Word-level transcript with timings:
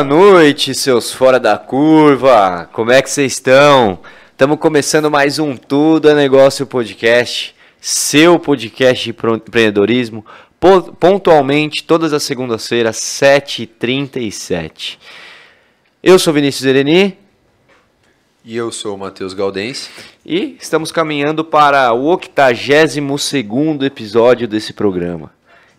Boa 0.00 0.08
noite, 0.08 0.74
seus 0.74 1.12
fora 1.12 1.38
da 1.38 1.58
curva. 1.58 2.66
Como 2.72 2.90
é 2.90 3.02
que 3.02 3.10
vocês 3.10 3.34
estão? 3.34 3.98
Estamos 4.32 4.58
começando 4.58 5.10
mais 5.10 5.38
um 5.38 5.54
Tudo 5.54 6.08
é 6.08 6.14
Negócio 6.14 6.66
Podcast, 6.66 7.54
seu 7.78 8.38
podcast 8.38 9.04
de 9.04 9.10
empreendedorismo, 9.10 10.24
pontualmente 10.98 11.84
todas 11.84 12.14
as 12.14 12.22
segundas-feiras, 12.22 12.96
7h37. 12.96 14.96
Eu 16.02 16.18
sou 16.18 16.32
Vinícius 16.32 16.64
Ereni. 16.64 17.18
E 18.42 18.56
eu 18.56 18.72
sou 18.72 18.94
o 18.94 18.98
Matheus 18.98 19.34
Galdense. 19.34 19.90
E 20.24 20.56
estamos 20.58 20.90
caminhando 20.90 21.44
para 21.44 21.92
o 21.92 22.04
82 22.04 23.34
episódio 23.82 24.48
desse 24.48 24.72
programa. 24.72 25.30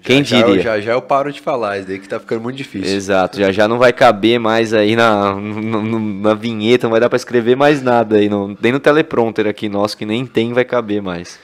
Quem 0.01 0.23
já, 0.23 0.41
diria? 0.41 0.61
Já, 0.61 0.81
já 0.81 0.91
eu 0.93 1.01
paro 1.01 1.31
de 1.31 1.39
falar, 1.39 1.77
isso 1.77 1.87
daí 1.87 1.99
que 1.99 2.09
tá 2.09 2.19
ficando 2.19 2.41
muito 2.41 2.55
difícil. 2.55 2.95
Exato, 2.95 3.37
já 3.39 3.51
já 3.51 3.67
não 3.67 3.77
vai 3.77 3.93
caber 3.93 4.39
mais 4.39 4.73
aí 4.73 4.95
na, 4.95 5.35
na, 5.35 5.81
na 5.81 6.33
vinheta, 6.33 6.87
não 6.87 6.91
vai 6.91 6.99
dar 6.99 7.09
para 7.09 7.17
escrever 7.17 7.55
mais 7.55 7.81
nada 7.81 8.17
aí, 8.17 8.27
não, 8.27 8.57
nem 8.61 8.71
no 8.71 8.79
teleprompter 8.79 9.47
aqui 9.47 9.69
nosso, 9.69 9.95
que 9.95 10.05
nem 10.05 10.25
tem, 10.25 10.53
vai 10.53 10.65
caber 10.65 11.01
mais. 11.01 11.39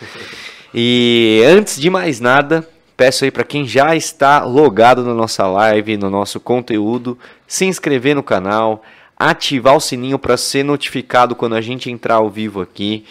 E 0.74 1.44
antes 1.46 1.80
de 1.80 1.90
mais 1.90 2.20
nada, 2.20 2.68
peço 2.96 3.24
aí 3.24 3.32
para 3.32 3.44
quem 3.44 3.66
já 3.66 3.96
está 3.96 4.44
logado 4.44 5.04
na 5.04 5.14
nossa 5.14 5.46
live, 5.48 5.98
no 5.98 6.10
nosso 6.10 6.40
conteúdo, 6.40 7.18
se 7.48 7.66
inscrever 7.66 8.16
no 8.16 8.24
canal, 8.24 8.84
ativar 9.18 9.76
o 9.76 9.80
sininho 9.80 10.18
para 10.18 10.36
ser 10.36 10.64
notificado 10.64 11.36
quando 11.36 11.56
a 11.56 11.62
gente 11.62 11.92
entrar 11.92 12.16
ao 12.16 12.30
vivo 12.30 12.62
aqui 12.62 13.06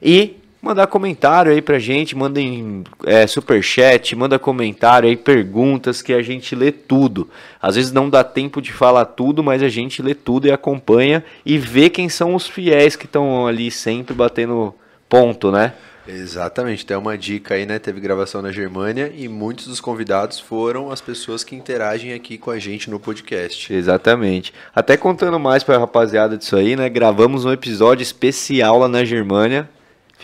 e 0.00 0.36
mandar 0.62 0.86
comentário 0.86 1.50
aí 1.50 1.60
pra 1.60 1.80
gente, 1.80 2.16
mandem 2.16 2.84
é, 3.04 3.26
superchat, 3.26 4.14
manda 4.14 4.38
comentário 4.38 5.08
aí, 5.08 5.16
perguntas 5.16 6.00
que 6.00 6.12
a 6.12 6.22
gente 6.22 6.54
lê 6.54 6.70
tudo. 6.70 7.28
Às 7.60 7.74
vezes 7.74 7.90
não 7.90 8.08
dá 8.08 8.22
tempo 8.22 8.62
de 8.62 8.72
falar 8.72 9.06
tudo, 9.06 9.42
mas 9.42 9.60
a 9.60 9.68
gente 9.68 10.00
lê 10.00 10.14
tudo 10.14 10.46
e 10.46 10.52
acompanha 10.52 11.24
e 11.44 11.58
vê 11.58 11.90
quem 11.90 12.08
são 12.08 12.36
os 12.36 12.46
fiéis 12.46 12.94
que 12.94 13.06
estão 13.06 13.44
ali 13.44 13.72
sempre 13.72 14.14
batendo 14.14 14.72
ponto, 15.08 15.50
né? 15.50 15.74
Exatamente, 16.06 16.84
tem 16.84 16.96
uma 16.96 17.16
dica 17.16 17.54
aí, 17.54 17.64
né? 17.64 17.78
Teve 17.78 18.00
gravação 18.00 18.42
na 18.42 18.50
Germânia 18.50 19.12
e 19.14 19.28
muitos 19.28 19.68
dos 19.68 19.80
convidados 19.80 20.38
foram 20.40 20.90
as 20.90 21.00
pessoas 21.00 21.44
que 21.44 21.54
interagem 21.54 22.12
aqui 22.12 22.38
com 22.38 22.50
a 22.50 22.58
gente 22.58 22.90
no 22.90 22.98
podcast. 22.98 23.72
Exatamente. 23.72 24.52
Até 24.74 24.96
contando 24.96 25.38
mais 25.38 25.62
pra 25.62 25.78
rapaziada 25.78 26.36
disso 26.36 26.56
aí, 26.56 26.74
né? 26.74 26.88
Gravamos 26.88 27.44
um 27.44 27.52
episódio 27.52 28.02
especial 28.02 28.78
lá 28.78 28.88
na 28.88 29.04
Germânia 29.04 29.68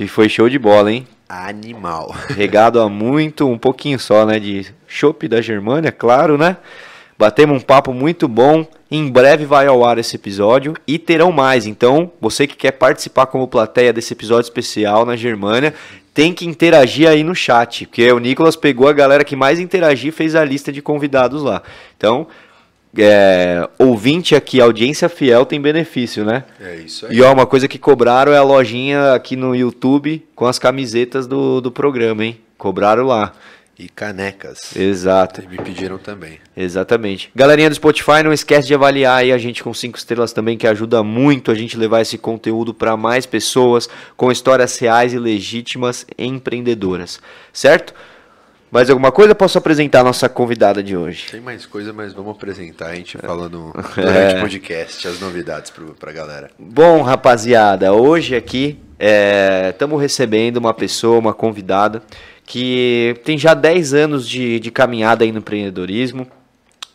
foi 0.06 0.28
show 0.28 0.48
de 0.48 0.58
bola, 0.58 0.92
hein? 0.92 1.06
Animal. 1.28 2.14
Regado 2.30 2.80
a 2.80 2.88
muito, 2.88 3.48
um 3.48 3.58
pouquinho 3.58 3.98
só, 3.98 4.24
né? 4.24 4.38
De 4.38 4.66
chopp 4.86 5.26
da 5.26 5.40
Germânia, 5.40 5.90
claro, 5.90 6.38
né? 6.38 6.56
Batemos 7.18 7.56
um 7.56 7.64
papo 7.64 7.92
muito 7.92 8.28
bom. 8.28 8.64
Em 8.90 9.10
breve 9.10 9.44
vai 9.44 9.66
ao 9.66 9.84
ar 9.84 9.98
esse 9.98 10.14
episódio 10.14 10.74
e 10.86 10.98
terão 10.98 11.32
mais. 11.32 11.66
Então, 11.66 12.12
você 12.20 12.46
que 12.46 12.56
quer 12.56 12.72
participar 12.72 13.26
como 13.26 13.48
plateia 13.48 13.92
desse 13.92 14.12
episódio 14.12 14.46
especial 14.46 15.04
na 15.04 15.16
Germânia, 15.16 15.74
tem 16.14 16.32
que 16.32 16.46
interagir 16.46 17.08
aí 17.08 17.22
no 17.22 17.34
chat, 17.34 17.86
porque 17.86 18.10
o 18.10 18.18
Nicolas 18.18 18.56
pegou 18.56 18.88
a 18.88 18.92
galera 18.92 19.22
que 19.22 19.36
mais 19.36 19.60
interagiu 19.60 20.08
e 20.08 20.12
fez 20.12 20.34
a 20.34 20.44
lista 20.44 20.72
de 20.72 20.82
convidados 20.82 21.42
lá. 21.42 21.62
Então, 21.96 22.26
é, 22.96 23.68
ouvinte 23.78 24.34
aqui, 24.34 24.60
audiência 24.60 25.08
fiel 25.08 25.44
tem 25.44 25.60
benefício, 25.60 26.24
né? 26.24 26.44
É 26.60 26.76
isso 26.76 27.06
aí. 27.06 27.16
E 27.16 27.22
ó, 27.22 27.32
uma 27.32 27.46
coisa 27.46 27.68
que 27.68 27.78
cobraram 27.78 28.32
é 28.32 28.38
a 28.38 28.42
lojinha 28.42 29.12
aqui 29.14 29.36
no 29.36 29.54
YouTube 29.54 30.24
com 30.34 30.46
as 30.46 30.58
camisetas 30.58 31.26
do, 31.26 31.60
do 31.60 31.70
programa, 31.70 32.24
hein? 32.24 32.40
Cobraram 32.56 33.04
lá. 33.04 33.32
E 33.78 33.88
canecas. 33.88 34.74
Exato. 34.74 35.40
E 35.40 35.46
me 35.46 35.56
pediram 35.56 35.98
também. 35.98 36.40
Exatamente. 36.56 37.30
Galerinha 37.32 37.68
do 37.68 37.76
Spotify, 37.76 38.24
não 38.24 38.32
esquece 38.32 38.66
de 38.66 38.74
avaliar 38.74 39.18
aí 39.18 39.30
a 39.30 39.38
gente 39.38 39.62
com 39.62 39.72
cinco 39.72 39.96
estrelas 39.96 40.32
também, 40.32 40.58
que 40.58 40.66
ajuda 40.66 41.00
muito 41.04 41.52
a 41.52 41.54
gente 41.54 41.76
levar 41.76 42.00
esse 42.00 42.18
conteúdo 42.18 42.74
para 42.74 42.96
mais 42.96 43.24
pessoas 43.24 43.88
com 44.16 44.32
histórias 44.32 44.76
reais 44.78 45.12
e 45.14 45.18
legítimas 45.18 46.04
empreendedoras. 46.18 47.20
Certo? 47.52 47.94
Mais 48.70 48.90
alguma 48.90 49.10
coisa? 49.10 49.34
Posso 49.34 49.56
apresentar 49.56 50.00
a 50.00 50.04
nossa 50.04 50.28
convidada 50.28 50.82
de 50.82 50.94
hoje? 50.94 51.28
Tem 51.30 51.40
mais 51.40 51.64
coisa, 51.64 51.90
mas 51.90 52.12
vamos 52.12 52.36
apresentar 52.36 52.88
a 52.88 52.94
gente 52.94 53.16
falando 53.16 53.72
durante 53.96 54.34
o 54.34 54.38
é. 54.38 54.40
podcast, 54.40 55.08
as 55.08 55.20
novidades 55.20 55.72
para 55.98 56.10
a 56.10 56.12
galera. 56.12 56.50
Bom, 56.58 57.00
rapaziada, 57.00 57.94
hoje 57.94 58.36
aqui 58.36 58.78
estamos 59.70 59.98
é, 59.98 60.02
recebendo 60.02 60.58
uma 60.58 60.74
pessoa, 60.74 61.18
uma 61.18 61.32
convidada, 61.32 62.02
que 62.44 63.18
tem 63.24 63.38
já 63.38 63.54
10 63.54 63.94
anos 63.94 64.28
de, 64.28 64.60
de 64.60 64.70
caminhada 64.70 65.24
aí 65.24 65.32
no 65.32 65.38
empreendedorismo. 65.38 66.26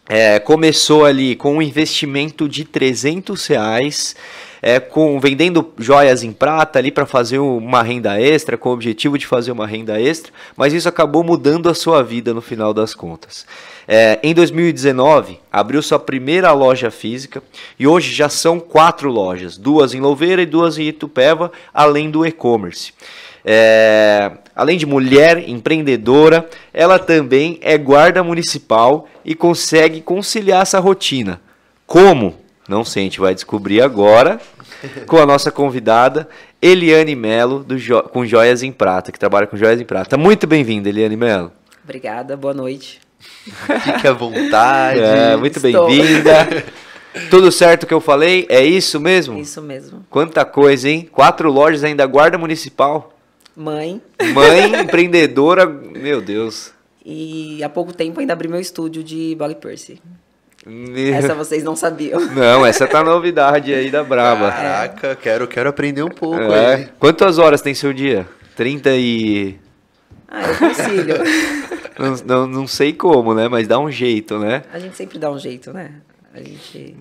É, 0.08 0.38
começou 0.38 1.06
ali 1.06 1.36
com 1.36 1.56
um 1.58 1.62
investimento 1.62 2.48
de 2.48 2.66
300 2.66 3.48
reais 3.48 4.16
é, 4.66 4.80
com 4.80 5.20
vendendo 5.20 5.74
joias 5.78 6.24
em 6.24 6.32
prata 6.32 6.80
ali 6.80 6.90
para 6.90 7.06
fazer 7.06 7.38
uma 7.38 7.84
renda 7.84 8.18
extra, 8.20 8.58
com 8.58 8.70
o 8.70 8.72
objetivo 8.72 9.18
de 9.18 9.28
fazer 9.28 9.52
uma 9.52 9.68
renda 9.68 10.00
extra, 10.00 10.32
mas 10.56 10.72
isso 10.72 10.88
acabou 10.88 11.22
mudando 11.22 11.68
a 11.68 11.74
sua 11.74 12.02
vida 12.02 12.34
no 12.34 12.40
final 12.40 12.74
das 12.74 12.96
contas. 12.96 13.46
É, 13.86 14.18
em 14.24 14.34
2019, 14.34 15.38
abriu 15.52 15.84
sua 15.84 16.00
primeira 16.00 16.54
loja 16.54 16.90
física 16.90 17.44
e 17.78 17.86
hoje 17.86 18.14
já 18.14 18.30
são 18.30 18.58
quatro 18.58 19.12
lojas, 19.12 19.58
duas 19.58 19.94
em 19.94 20.00
Louveira 20.00 20.42
e 20.42 20.46
duas 20.46 20.78
em 20.78 20.88
Itupeva, 20.88 21.52
além 21.74 22.10
do 22.10 22.26
e-commerce. 22.26 22.94
É, 23.44 24.32
além 24.56 24.78
de 24.78 24.86
mulher 24.86 25.50
empreendedora, 25.50 26.50
ela 26.74 26.98
também 26.98 27.60
é 27.62 27.78
guarda 27.78 28.24
municipal 28.24 29.10
e 29.26 29.36
consegue 29.36 30.00
conciliar 30.00 30.62
essa 30.62 30.80
rotina. 30.80 31.42
Como? 31.86 32.42
Não 32.68 32.86
sei, 32.86 33.04
a 33.04 33.06
gente 33.06 33.20
vai 33.20 33.36
descobrir 33.36 33.82
agora 33.82 34.40
com 35.08 35.18
a 35.18 35.26
nossa 35.26 35.52
convidada, 35.52 36.28
Eliane 36.62 37.16
Melo, 37.16 37.66
jo 37.78 38.02
com 38.04 38.26
Joias 38.26 38.64
em 38.64 38.72
Prata, 38.72 39.12
que 39.12 39.20
trabalha 39.20 39.48
com 39.48 39.58
Joias 39.58 39.80
em 39.80 39.86
Prata. 39.86 40.18
Muito 40.18 40.48
bem-vinda, 40.48 40.90
Eliane 40.90 41.18
Melo. 41.18 41.52
Obrigada, 41.84 42.38
boa 42.38 42.54
noite. 42.54 43.02
Fique 43.20 44.08
à 44.08 44.14
vontade. 44.14 45.00
É, 45.00 45.36
muito 45.36 45.60
bem-vinda. 45.60 46.66
Tudo 47.30 47.52
certo 47.52 47.86
que 47.86 47.94
eu 47.94 48.02
falei? 48.02 48.46
É 48.50 48.64
isso 48.64 49.00
mesmo? 49.00 49.38
Isso 49.38 49.62
mesmo. 49.62 50.06
Quanta 50.10 50.44
coisa, 50.44 50.90
hein? 50.90 51.08
Quatro 51.12 51.52
lojas 51.52 51.84
ainda, 51.84 52.06
guarda 52.06 52.38
municipal. 52.38 53.14
Mãe. 53.56 54.02
Mãe, 54.34 54.76
empreendedora, 54.82 55.66
meu 55.66 56.22
Deus. 56.22 56.72
E 57.06 57.64
há 57.64 57.70
pouco 57.70 57.94
tempo 57.94 58.20
ainda 58.20 58.34
abri 58.34 58.48
meu 58.48 58.60
estúdio 58.60 59.04
de 59.04 59.36
Bally 59.36 59.56
Percy. 59.56 60.02
Essa 61.14 61.36
vocês 61.36 61.64
não 61.64 61.76
sabiam. 61.76 62.20
Não, 62.20 62.66
essa 62.66 62.88
tá 62.88 63.04
novidade 63.04 63.74
aí 63.74 63.92
da 63.92 64.04
Braba. 64.04 64.52
Caraca, 64.52 65.16
quero, 65.16 65.48
quero 65.48 65.70
aprender 65.70 66.04
um 66.04 66.10
pouco. 66.10 66.40
É. 66.40 66.76
Aí. 66.76 66.90
Quantas 67.00 67.38
horas 67.38 67.62
tem 67.62 67.74
seu 67.74 67.94
dia? 67.94 68.28
30 68.56 68.90
e. 68.96 69.60
Ah, 70.28 70.48
eu 70.48 70.58
concilio. 70.58 71.16
não, 72.00 72.16
não, 72.26 72.48
não 72.48 72.68
sei 72.68 72.94
como, 72.94 73.34
né? 73.34 73.48
Mas 73.48 73.68
dá 73.68 73.78
um 73.80 73.92
jeito, 73.92 74.40
né? 74.40 74.64
A 74.72 74.80
gente 74.80 74.96
sempre 74.96 75.20
dá 75.20 75.30
um 75.30 75.38
jeito, 75.38 75.74
né? 75.74 75.96
A 76.34 76.40
gente. 76.40 76.96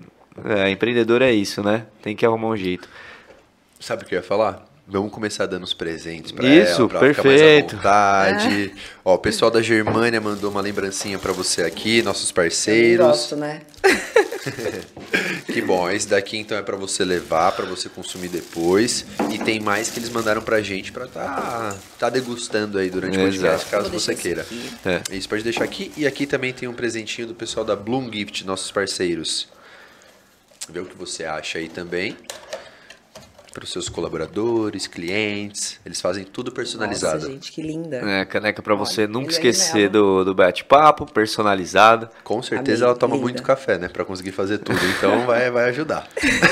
É, 0.45 0.69
empreendedor 0.69 1.21
é 1.21 1.31
isso, 1.31 1.63
né? 1.63 1.85
Tem 2.01 2.15
que 2.15 2.25
arrumar 2.25 2.49
um 2.49 2.57
jeito. 2.57 2.89
Sabe 3.79 4.03
o 4.03 4.05
que 4.05 4.15
eu 4.15 4.19
ia 4.19 4.23
falar? 4.23 4.72
Vamos 4.85 5.13
começar 5.13 5.45
dando 5.45 5.63
os 5.63 5.73
presentes 5.73 6.33
para 6.33 6.45
Isso, 6.45 6.81
ela, 6.81 6.89
pra 6.89 6.99
perfeito. 6.99 7.77
ficar 7.77 7.89
mais 7.89 8.41
à 8.41 8.41
vontade. 8.41 8.71
É. 8.75 8.79
Ó, 9.05 9.15
o 9.15 9.17
pessoal 9.17 9.49
da 9.49 9.61
Germânia 9.61 10.19
mandou 10.19 10.51
uma 10.51 10.59
lembrancinha 10.59 11.17
para 11.17 11.31
você 11.31 11.61
aqui, 11.63 12.01
nossos 12.01 12.33
parceiros. 12.33 12.99
Eu 12.99 13.11
gosto, 13.11 13.35
né? 13.37 13.61
que 15.47 15.61
bom, 15.61 15.89
esse 15.89 16.09
daqui 16.09 16.37
então 16.37 16.57
é 16.57 16.61
para 16.61 16.75
você 16.75 17.05
levar, 17.05 17.53
para 17.53 17.63
você 17.65 17.87
consumir 17.87 18.27
depois. 18.27 19.05
E 19.31 19.39
tem 19.39 19.57
mais 19.61 19.89
que 19.89 19.99
eles 19.99 20.09
mandaram 20.09 20.41
pra 20.41 20.61
gente 20.61 20.91
para 20.91 21.07
tá, 21.07 21.77
tá 21.97 22.09
degustando 22.09 22.77
aí 22.77 22.89
durante 22.89 23.17
o 23.17 23.21
podcast, 23.21 23.69
caso 23.69 23.89
você 23.89 24.13
queira. 24.13 24.45
É. 24.85 25.01
Isso 25.15 25.29
pode 25.29 25.43
deixar 25.43 25.63
aqui. 25.63 25.93
E 25.95 26.05
aqui 26.05 26.27
também 26.27 26.51
tem 26.51 26.67
um 26.67 26.73
presentinho 26.73 27.27
do 27.27 27.33
pessoal 27.33 27.65
da 27.65 27.75
Bloom 27.75 28.11
Gift, 28.11 28.45
nossos 28.45 28.69
parceiros. 28.69 29.47
Vê 30.69 30.81
o 30.81 30.85
que 30.85 30.97
você 30.97 31.23
acha 31.23 31.57
aí 31.57 31.69
também 31.69 32.17
para 33.53 33.63
os 33.63 33.71
seus 33.71 33.87
colaboradores, 33.87 34.87
clientes. 34.87 35.79
Eles 35.85 36.01
fazem 36.01 36.23
tudo 36.23 36.51
personalizado. 36.51 37.19
Nossa, 37.19 37.31
gente, 37.31 37.51
que 37.51 37.61
linda. 37.61 37.97
É, 37.97 38.25
caneca 38.25 38.61
para 38.61 38.73
você 38.73 39.05
nunca 39.05 39.31
esquecer 39.31 39.89
do, 39.89 40.25
do 40.25 40.33
bate-papo, 40.33 41.05
personalizado. 41.05 42.09
Com 42.23 42.41
certeza 42.41 42.85
ela 42.85 42.95
toma 42.95 43.13
linda. 43.13 43.23
muito 43.23 43.43
café, 43.43 43.77
né, 43.77 43.87
para 43.87 44.03
conseguir 44.03 44.31
fazer 44.31 44.57
tudo. 44.57 44.79
Então 44.97 45.25
vai, 45.27 45.51
vai 45.51 45.69
ajudar. 45.69 46.07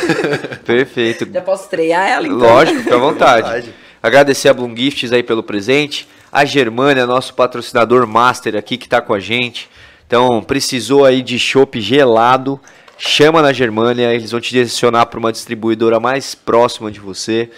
Perfeito. 0.63 1.27
Já 1.31 1.41
posso 1.41 1.63
estrear 1.63 2.07
ela 2.07 2.27
então? 2.27 2.37
Lógico, 2.37 2.79
fica 2.79 2.95
à 2.95 2.99
vontade. 2.99 3.41
vontade. 3.41 3.73
Agradecer 4.03 4.49
a 4.49 4.53
Bloom 4.53 4.75
Gifts 4.75 5.11
aí 5.11 5.23
pelo 5.23 5.41
presente. 5.41 6.07
A 6.31 6.45
Germânia, 6.45 7.05
nosso 7.05 7.33
patrocinador 7.33 8.05
master 8.07 8.55
aqui 8.55 8.77
que 8.77 8.85
está 8.85 9.01
com 9.01 9.13
a 9.13 9.19
gente. 9.19 9.69
Então, 10.05 10.41
precisou 10.43 11.05
aí 11.05 11.21
de 11.21 11.39
chopp 11.39 11.79
gelado 11.81 12.59
chama 13.01 13.41
na 13.41 13.51
Germânia, 13.51 14.13
eles 14.13 14.31
vão 14.31 14.39
te 14.39 14.51
direcionar 14.51 15.07
para 15.07 15.19
uma 15.19 15.31
distribuidora 15.31 15.99
mais 15.99 16.35
próxima 16.35 16.91
de 16.91 16.99
você. 16.99 17.49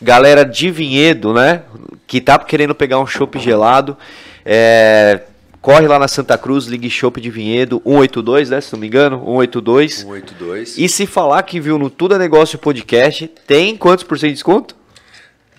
Galera 0.00 0.44
de 0.44 0.70
Vinhedo, 0.70 1.32
né, 1.32 1.62
que 2.06 2.20
tá 2.20 2.38
querendo 2.38 2.74
pegar 2.74 2.98
um 2.98 3.06
chopp 3.06 3.38
gelado, 3.38 3.96
é, 4.44 5.22
Corre 5.62 5.86
lá 5.86 5.96
na 5.96 6.08
Santa 6.08 6.36
Cruz, 6.36 6.66
Ligue 6.66 6.90
Shop 6.90 7.20
de 7.20 7.30
Vinhedo, 7.30 7.80
182, 7.84 8.50
né? 8.50 8.60
Se 8.60 8.72
não 8.72 8.80
me 8.80 8.88
engano, 8.88 9.18
182. 9.18 10.00
182. 10.00 10.76
E 10.76 10.88
se 10.88 11.06
falar 11.06 11.40
que 11.44 11.60
viu 11.60 11.78
no 11.78 11.88
Tudo 11.88 12.16
é 12.16 12.18
Negócio 12.18 12.58
Podcast, 12.58 13.28
tem 13.46 13.76
quantos 13.76 14.02
por 14.02 14.18
cento 14.18 14.30
de 14.30 14.34
desconto? 14.34 14.74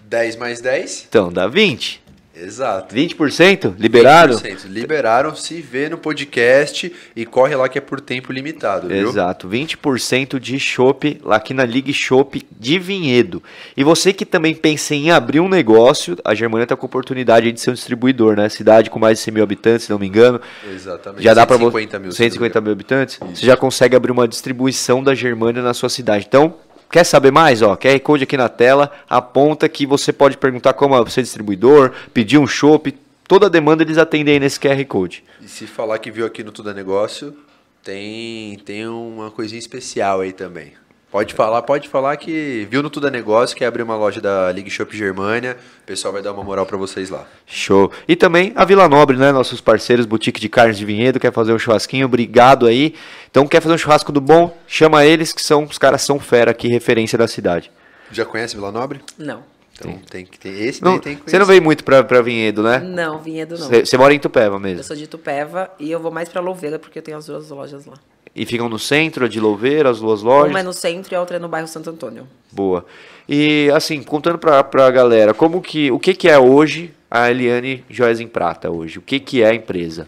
10 0.03 0.35
mais 0.35 0.59
10? 0.59 1.05
Então, 1.07 1.31
dá 1.31 1.47
20. 1.47 2.02
Exato. 2.35 2.95
20% 2.95 3.75
liberado? 3.77 4.35
20%. 4.35 4.65
Liberaram, 4.67 5.35
se 5.35 5.61
vê 5.61 5.87
no 5.87 5.97
podcast 5.97 6.91
e 7.15 7.25
corre 7.25 7.55
lá 7.55 7.69
que 7.69 7.77
é 7.77 7.81
por 7.81 8.01
tempo 8.01 8.33
limitado, 8.33 8.87
viu? 8.87 9.09
Exato, 9.09 9.47
20% 9.47 10.39
de 10.39 10.59
chopp 10.59 11.21
lá 11.23 11.35
aqui 11.35 11.53
na 11.53 11.63
Ligue 11.63 11.93
Chopp 11.93 12.43
de 12.59 12.79
Vinhedo. 12.79 13.41
E 13.77 13.83
você 13.83 14.11
que 14.11 14.25
também 14.25 14.55
pensa 14.55 14.95
em 14.95 15.11
abrir 15.11 15.39
um 15.39 15.47
negócio, 15.47 16.17
a 16.25 16.33
Germânia 16.33 16.63
está 16.63 16.75
com 16.75 16.85
a 16.85 16.87
oportunidade 16.87 17.51
de 17.51 17.61
ser 17.61 17.69
um 17.69 17.73
distribuidor, 17.73 18.35
né? 18.35 18.49
Cidade 18.49 18.89
com 18.89 18.97
mais 18.97 19.19
de 19.19 19.25
100 19.25 19.33
mil 19.35 19.43
habitantes, 19.43 19.85
se 19.85 19.91
não 19.91 19.99
me 19.99 20.07
engano. 20.07 20.41
Exatamente. 20.73 21.23
Já 21.23 21.35
dá 21.35 21.45
para 21.45 21.57
150 21.57 21.99
mil. 21.99 22.11
150 22.11 22.61
mil 22.61 22.71
habitantes. 22.71 23.19
Você 23.19 23.45
já 23.45 23.55
consegue 23.55 23.95
abrir 23.95 24.11
uma 24.11 24.27
distribuição 24.27 25.03
da 25.03 25.13
Germânia 25.13 25.61
na 25.61 25.73
sua 25.73 25.89
cidade. 25.89 26.25
Então, 26.27 26.55
Quer 26.93 27.05
saber 27.05 27.31
mais? 27.31 27.63
Ó, 27.63 27.75
QR 27.75 27.99
Code 28.01 28.23
aqui 28.25 28.37
na 28.37 28.47
tela, 28.47 28.91
aponta 29.09 29.67
que 29.67 29.83
você 29.83 30.13
pode 30.13 30.37
perguntar 30.37 30.73
como 30.73 30.95
é 30.95 31.03
distribuidor, 31.03 31.91
pedir 32.13 32.37
um 32.37 32.45
shopping, 32.45 32.93
toda 33.27 33.47
a 33.47 33.49
demanda 33.49 33.81
eles 33.81 33.97
atendem 33.97 34.35
aí 34.35 34.39
nesse 34.39 34.59
QR 34.59 34.85
Code. 34.85 35.23
E 35.41 35.47
se 35.47 35.65
falar 35.65 35.97
que 35.97 36.11
viu 36.11 36.23
aqui 36.23 36.43
no 36.43 36.51
Tudo 36.51 36.69
é 36.69 36.73
Negócio, 36.75 37.35
tem, 37.81 38.59
tem 38.59 38.87
uma 38.87 39.31
coisinha 39.31 39.57
especial 39.57 40.21
aí 40.21 40.31
também. 40.31 40.73
Pode 41.13 41.35
falar, 41.35 41.61
pode 41.61 41.87
falar 41.89 42.17
que 42.17 42.67
viu 42.71 42.81
no 42.81 42.89
Tudo 42.89 43.07
é 43.07 43.11
Negócio, 43.11 43.55
que 43.55 43.63
abrir 43.63 43.83
uma 43.83 43.95
loja 43.95 44.19
da 44.19 44.47
League 44.47 44.67
Shop 44.71 44.97
Germânia, 44.97 45.55
o 45.83 45.85
pessoal 45.85 46.11
vai 46.11 46.23
dar 46.23 46.33
uma 46.33 46.43
moral 46.43 46.65
para 46.65 46.75
vocês 46.75 47.11
lá. 47.11 47.27
Show. 47.45 47.91
E 48.07 48.15
também 48.15 48.51
a 48.55 48.65
Vila 48.65 48.89
Nobre, 48.89 49.15
né? 49.15 49.31
Nossos 49.31 49.61
parceiros, 49.61 50.07
Boutique 50.07 50.41
de 50.41 50.49
Carnes 50.49 50.75
de 50.75 50.83
Vinhedo, 50.83 51.19
quer 51.19 51.31
fazer 51.31 51.53
um 51.53 51.59
churrasquinho, 51.59 52.07
obrigado 52.07 52.65
aí. 52.65 52.95
Então, 53.29 53.45
quer 53.45 53.61
fazer 53.61 53.75
um 53.75 53.77
churrasco 53.77 54.11
do 54.11 54.19
bom? 54.19 54.57
Chama 54.65 55.05
eles, 55.05 55.31
que 55.31 55.43
são 55.43 55.65
os 55.65 55.77
caras 55.77 56.01
são 56.01 56.19
fera 56.19 56.49
aqui, 56.49 56.67
referência 56.67 57.15
da 57.15 57.27
cidade. 57.27 57.71
Já 58.11 58.25
conhece 58.25 58.55
Vila 58.55 58.71
Nobre? 58.71 58.99
Não. 59.15 59.43
Então 59.75 59.99
tem 60.09 60.25
que 60.25 60.39
ter. 60.39 60.49
Esse 60.49 60.83
não, 60.83 60.93
daí 60.93 60.99
tem 60.99 61.15
que 61.15 61.29
Você 61.29 61.37
não 61.37 61.45
veio 61.45 61.61
muito 61.61 61.83
pra, 61.83 62.03
pra 62.03 62.23
Vinhedo, 62.23 62.63
né? 62.63 62.79
Não, 62.79 63.19
Vinhedo 63.19 63.55
não. 63.55 63.67
Você 63.67 63.97
mora 63.99 64.15
em 64.15 64.19
Tupéva 64.19 64.59
mesmo? 64.59 64.79
Eu 64.79 64.83
sou 64.83 64.95
de 64.95 65.05
Tupéva 65.05 65.69
e 65.79 65.91
eu 65.91 65.99
vou 65.99 66.11
mais 66.11 66.27
pra 66.27 66.41
Louveira 66.41 66.79
porque 66.79 66.97
eu 66.97 67.03
tenho 67.03 67.17
as 67.17 67.27
duas 67.27 67.51
lojas 67.51 67.85
lá. 67.85 67.99
E 68.35 68.45
ficam 68.45 68.67
no 68.67 68.79
centro, 68.79 69.29
de 69.29 69.39
Louveira, 69.39 69.89
as 69.89 69.99
duas 69.99 70.23
lojas? 70.23 70.49
Uma 70.49 70.59
é 70.59 70.63
no 70.63 70.73
centro 70.73 71.13
e 71.13 71.15
a 71.15 71.19
outra 71.19 71.35
é 71.35 71.39
no 71.39 71.47
bairro 71.47 71.67
Santo 71.67 71.89
Antônio. 71.89 72.27
Boa. 72.51 72.85
E 73.29 73.69
assim, 73.73 74.01
contando 74.01 74.39
pra, 74.39 74.63
pra 74.63 74.89
galera, 74.89 75.33
como 75.33 75.61
que, 75.61 75.91
o 75.91 75.99
que 75.99 76.15
que 76.15 76.27
é 76.27 76.37
hoje 76.37 76.93
a 77.09 77.29
Eliane 77.29 77.85
Joias 77.89 78.19
em 78.19 78.27
Prata 78.27 78.71
hoje? 78.71 78.97
O 78.97 79.01
que 79.01 79.19
que 79.19 79.43
é 79.43 79.49
a 79.49 79.53
empresa? 79.53 80.07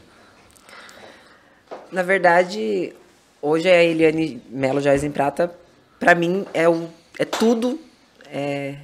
Na 1.92 2.02
verdade, 2.02 2.94
hoje 3.42 3.70
a 3.70 3.84
Eliane 3.84 4.42
Melo 4.50 4.82
Joias 4.82 5.04
em 5.04 5.12
Prata, 5.12 5.56
pra 6.00 6.16
mim, 6.16 6.46
é, 6.52 6.68
o, 6.68 6.90
é 7.20 7.26
tudo 7.26 7.80
é, 8.26 8.76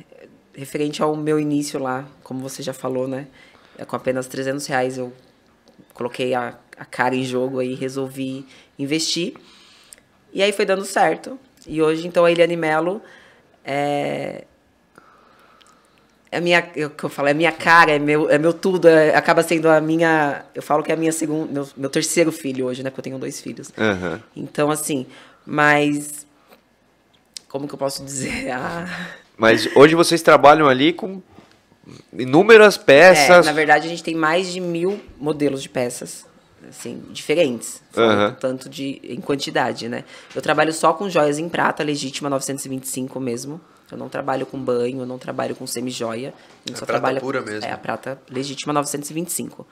referente 0.53 1.01
ao 1.01 1.15
meu 1.15 1.39
início 1.39 1.79
lá, 1.79 2.05
como 2.23 2.41
você 2.41 2.61
já 2.61 2.73
falou, 2.73 3.07
né? 3.07 3.27
É, 3.77 3.85
com 3.85 3.95
apenas 3.95 4.27
300 4.27 4.65
reais 4.67 4.97
eu 4.99 5.11
coloquei 5.93 6.33
a, 6.35 6.55
a 6.81 6.85
cara 6.85 7.15
em 7.15 7.23
jogo 7.23 7.59
aí, 7.59 7.75
resolvi 7.75 8.43
investir. 8.79 9.35
E 10.33 10.41
aí 10.41 10.51
foi 10.51 10.65
dando 10.65 10.83
certo. 10.83 11.37
E 11.67 11.79
hoje, 11.79 12.07
então, 12.07 12.25
a 12.25 12.31
Eliane 12.31 12.57
Melo 12.57 13.03
é, 13.63 14.45
é 16.31 16.37
a 16.39 16.41
minha, 16.41 16.67
é 16.75 16.85
o 16.87 16.89
que 16.89 17.03
eu 17.03 17.09
falo, 17.09 17.27
é 17.27 17.35
minha 17.35 17.51
cara, 17.51 17.91
é 17.91 17.99
meu, 17.99 18.27
é 18.31 18.39
meu 18.39 18.51
tudo, 18.51 18.87
é, 18.87 19.15
acaba 19.15 19.43
sendo 19.43 19.69
a 19.69 19.79
minha, 19.79 20.43
eu 20.55 20.63
falo 20.63 20.81
que 20.81 20.91
é 20.91 20.95
a 20.95 20.97
minha 20.97 21.11
segunda, 21.11 21.53
meu, 21.53 21.69
meu 21.77 21.89
terceiro 21.91 22.31
filho 22.31 22.65
hoje, 22.65 22.81
né, 22.81 22.89
porque 22.89 23.01
eu 23.01 23.03
tenho 23.03 23.19
dois 23.19 23.39
filhos. 23.39 23.71
Uhum. 23.77 24.19
Então, 24.35 24.71
assim, 24.71 25.05
mas, 25.45 26.25
como 27.47 27.67
que 27.67 27.75
eu 27.75 27.79
posso 27.79 28.03
dizer? 28.03 28.49
Ah... 28.57 28.87
Mas 29.37 29.67
hoje 29.75 29.93
vocês 29.93 30.21
trabalham 30.23 30.67
ali 30.67 30.93
com 30.93 31.21
inúmeras 32.13 32.75
peças. 32.77 33.45
É, 33.45 33.49
na 33.49 33.53
verdade, 33.53 33.87
a 33.87 33.89
gente 33.89 34.03
tem 34.03 34.13
mais 34.13 34.51
de 34.51 34.59
mil 34.59 34.99
modelos 35.19 35.63
de 35.63 35.69
peças, 35.69 36.25
assim, 36.71 37.03
diferentes. 37.09 37.83
Uhum. 37.95 38.33
Tanto 38.39 38.67
de, 38.67 38.99
em 39.03 39.21
quantidade, 39.21 39.87
né? 39.87 40.03
Eu 40.33 40.41
trabalho 40.41 40.73
só 40.73 40.93
com 40.93 41.09
joias 41.09 41.37
em 41.37 41.47
prata, 41.47 41.83
legítima 41.83 42.29
925 42.29 43.19
mesmo. 43.19 43.61
Eu 43.91 43.97
não 43.97 44.07
trabalho 44.07 44.45
com 44.45 44.57
banho, 44.57 45.01
eu 45.01 45.05
não 45.05 45.17
trabalho 45.17 45.53
com 45.53 45.67
semi-joia. 45.67 46.33
Gente 46.65 46.77
É 46.77 46.79
só 46.79 46.85
prata 46.85 47.01
trabalha 47.01 47.19
pura 47.19 47.41
mesmo. 47.41 47.69
É, 47.69 47.73
a 47.73 47.77
prata 47.77 48.19
legítima 48.29 48.71
925. 48.71 49.67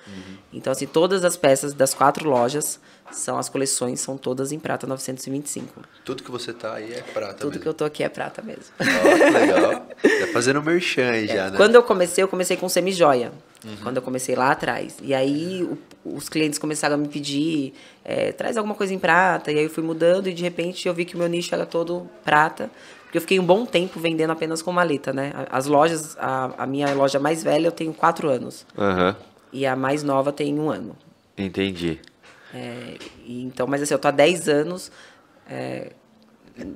Então, 0.51 0.71
assim, 0.71 0.85
todas 0.85 1.23
as 1.23 1.37
peças 1.37 1.73
das 1.73 1.93
quatro 1.93 2.29
lojas 2.29 2.81
são 3.11 3.37
as 3.37 3.47
coleções, 3.47 4.01
são 4.01 4.17
todas 4.17 4.51
em 4.51 4.59
prata 4.59 4.85
925. 4.85 5.81
Tudo 6.03 6.21
que 6.21 6.29
você 6.29 6.51
tá 6.51 6.73
aí 6.73 6.93
é 6.93 7.01
prata 7.01 7.35
Tudo 7.35 7.51
mesmo. 7.51 7.61
que 7.63 7.69
eu 7.69 7.73
tô 7.73 7.85
aqui 7.85 8.03
é 8.03 8.09
prata 8.09 8.41
mesmo. 8.41 8.65
Que 8.77 9.29
legal. 9.29 9.87
Tá 10.01 10.27
fazendo 10.33 10.61
merchan 10.61 11.11
aí 11.11 11.27
já, 11.27 11.49
né? 11.49 11.57
Quando 11.57 11.75
eu 11.75 11.83
comecei, 11.83 12.23
eu 12.23 12.27
comecei 12.27 12.55
com 12.57 12.67
semi-joia. 12.69 13.31
Quando 13.83 13.97
eu 13.97 14.01
comecei 14.01 14.35
lá 14.35 14.51
atrás. 14.51 14.95
E 15.01 15.13
aí 15.13 15.63
o- 15.63 15.77
os 16.17 16.29
clientes 16.29 16.57
começaram 16.57 16.95
a 16.95 16.97
me 16.97 17.09
pedir, 17.09 17.73
é, 18.05 18.31
traz 18.31 18.55
alguma 18.55 18.73
coisa 18.73 18.93
em 18.93 18.99
prata. 18.99 19.51
E 19.51 19.57
aí 19.57 19.63
eu 19.65 19.69
fui 19.69 19.83
mudando 19.83 20.27
e 20.27 20.33
de 20.33 20.41
repente 20.41 20.87
eu 20.87 20.93
vi 20.93 21.03
que 21.03 21.15
o 21.15 21.17
meu 21.17 21.27
nicho 21.27 21.53
era 21.53 21.65
todo 21.65 22.09
prata. 22.23 22.71
Porque 23.03 23.17
eu 23.17 23.21
fiquei 23.21 23.39
um 23.39 23.45
bom 23.45 23.65
tempo 23.65 23.99
vendendo 23.99 24.29
apenas 24.31 24.61
com 24.61 24.71
maleta, 24.71 25.11
né? 25.11 25.33
As 25.51 25.65
lojas, 25.65 26.15
a, 26.19 26.51
a 26.63 26.65
minha 26.67 26.93
loja 26.93 27.19
mais 27.19 27.43
velha 27.43 27.67
eu 27.67 27.71
tenho 27.71 27.93
quatro 27.93 28.29
anos. 28.29 28.65
Aham. 28.77 29.15
E 29.51 29.65
a 29.65 29.75
mais 29.75 30.03
nova 30.03 30.31
tem 30.31 30.57
um 30.57 30.69
ano. 30.69 30.95
Entendi. 31.37 31.99
É, 32.53 32.95
e 33.25 33.41
então, 33.43 33.67
mas 33.67 33.81
assim, 33.81 33.93
eu 33.93 33.99
tô 33.99 34.07
há 34.07 34.11
10 34.11 34.47
anos. 34.47 34.89
é, 35.49 35.91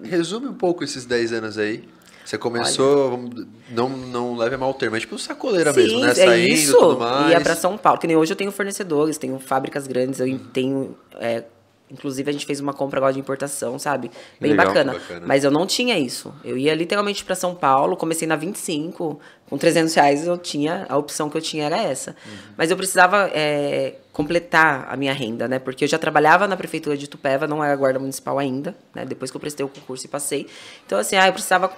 Resume 0.04 0.48
um 0.48 0.54
pouco 0.54 0.84
esses 0.84 1.06
10 1.06 1.32
anos 1.34 1.58
aí. 1.58 1.84
Você 2.26 2.38
começou, 2.38 3.10
vamos- 3.12 3.48
não, 3.70 3.90
não 3.90 4.36
leve 4.38 4.56
a 4.56 4.58
mal 4.58 4.70
o 4.70 4.74
termo, 4.74 4.94
mas 4.96 5.02
tipo 5.02 5.18
sacoleira 5.20 5.74
mesmo, 5.74 6.00
né? 6.00 6.12
é 6.12 6.16
Saindo 6.16 6.54
isso. 6.54 6.78
tudo 6.78 7.00
mais. 7.00 7.32
Ia 7.32 7.42
pra 7.42 7.56
São 7.56 7.78
Paulo. 7.78 8.00
Que 8.00 8.08
nem 8.08 8.16
hoje 8.16 8.32
eu 8.32 8.38
tenho 8.38 8.52
fornecedores, 8.52 9.18
tenho 9.18 9.38
fábricas 9.40 9.88
grandes, 9.88 10.20
eu 10.20 10.40
tenho. 10.54 10.96
é, 11.20 11.44
inclusive, 11.92 12.28
a 12.28 12.34
gente 12.34 12.46
fez 12.48 12.60
uma 12.60 12.74
compra 12.74 12.98
agora 12.98 13.14
de 13.14 13.20
importação, 13.20 13.78
sabe? 13.78 14.10
Bem 14.42 14.52
Legal. 14.52 14.66
bacana. 14.68 14.94
Bacana. 14.94 15.26
Mas 15.28 15.44
eu 15.44 15.52
não 15.52 15.68
tinha 15.68 16.00
isso. 16.00 16.34
Eu 16.44 16.58
ia 16.58 16.74
literalmente 16.74 17.24
pra 17.24 17.36
São 17.36 17.54
Paulo, 17.54 17.96
comecei 17.96 18.28
na 18.28 18.36
25, 18.36 19.20
com 19.48 19.58
300 19.60 19.94
reais 19.94 20.26
eu 20.26 20.36
tinha, 20.38 20.88
a 20.90 20.98
opção 20.98 21.30
que 21.30 21.38
eu 21.38 21.42
tinha 21.42 21.66
era 21.66 21.78
essa. 21.78 22.12
Uhum. 22.26 22.34
Mas 22.58 22.72
eu 22.72 22.78
precisava 22.78 23.30
é, 23.32 23.96
completar 24.12 24.88
a 24.90 24.98
minha 24.98 25.14
renda, 25.14 25.48
né? 25.48 25.60
Porque 25.60 25.84
eu 25.84 25.88
já 25.88 26.00
trabalhava 26.00 26.48
na 26.48 26.58
prefeitura 26.58 26.98
de 26.98 27.08
Tupéva, 27.08 27.46
não 27.46 27.64
era 27.64 27.76
guarda 27.76 28.00
municipal 28.00 28.40
ainda, 28.40 28.76
né? 28.96 29.06
Depois 29.06 29.30
que 29.30 29.38
eu 29.38 29.42
prestei 29.42 29.64
o 29.64 29.70
concurso 29.70 30.04
e 30.06 30.10
passei. 30.10 30.48
Então, 30.88 30.98
assim, 30.98 31.16
ah, 31.16 31.28
eu 31.28 31.34
precisava 31.34 31.72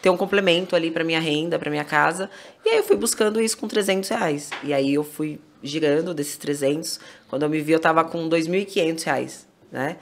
ter 0.00 0.10
um 0.10 0.16
complemento 0.16 0.76
ali 0.76 0.90
para 0.90 1.04
minha 1.04 1.20
renda, 1.20 1.58
para 1.58 1.70
minha 1.70 1.84
casa. 1.84 2.30
E 2.64 2.68
aí 2.68 2.76
eu 2.78 2.84
fui 2.84 2.96
buscando 2.96 3.40
isso 3.40 3.56
com 3.58 3.66
300 3.66 4.08
reais. 4.08 4.50
E 4.62 4.72
aí 4.72 4.94
eu 4.94 5.04
fui 5.04 5.40
girando 5.62 6.14
desses 6.14 6.36
300. 6.36 7.00
Quando 7.28 7.42
eu 7.42 7.48
me 7.48 7.60
vi, 7.60 7.72
eu 7.72 7.80
tava 7.80 8.04
com 8.04 8.28
2.500 8.28 9.04
reais, 9.04 9.48
né? 9.70 9.96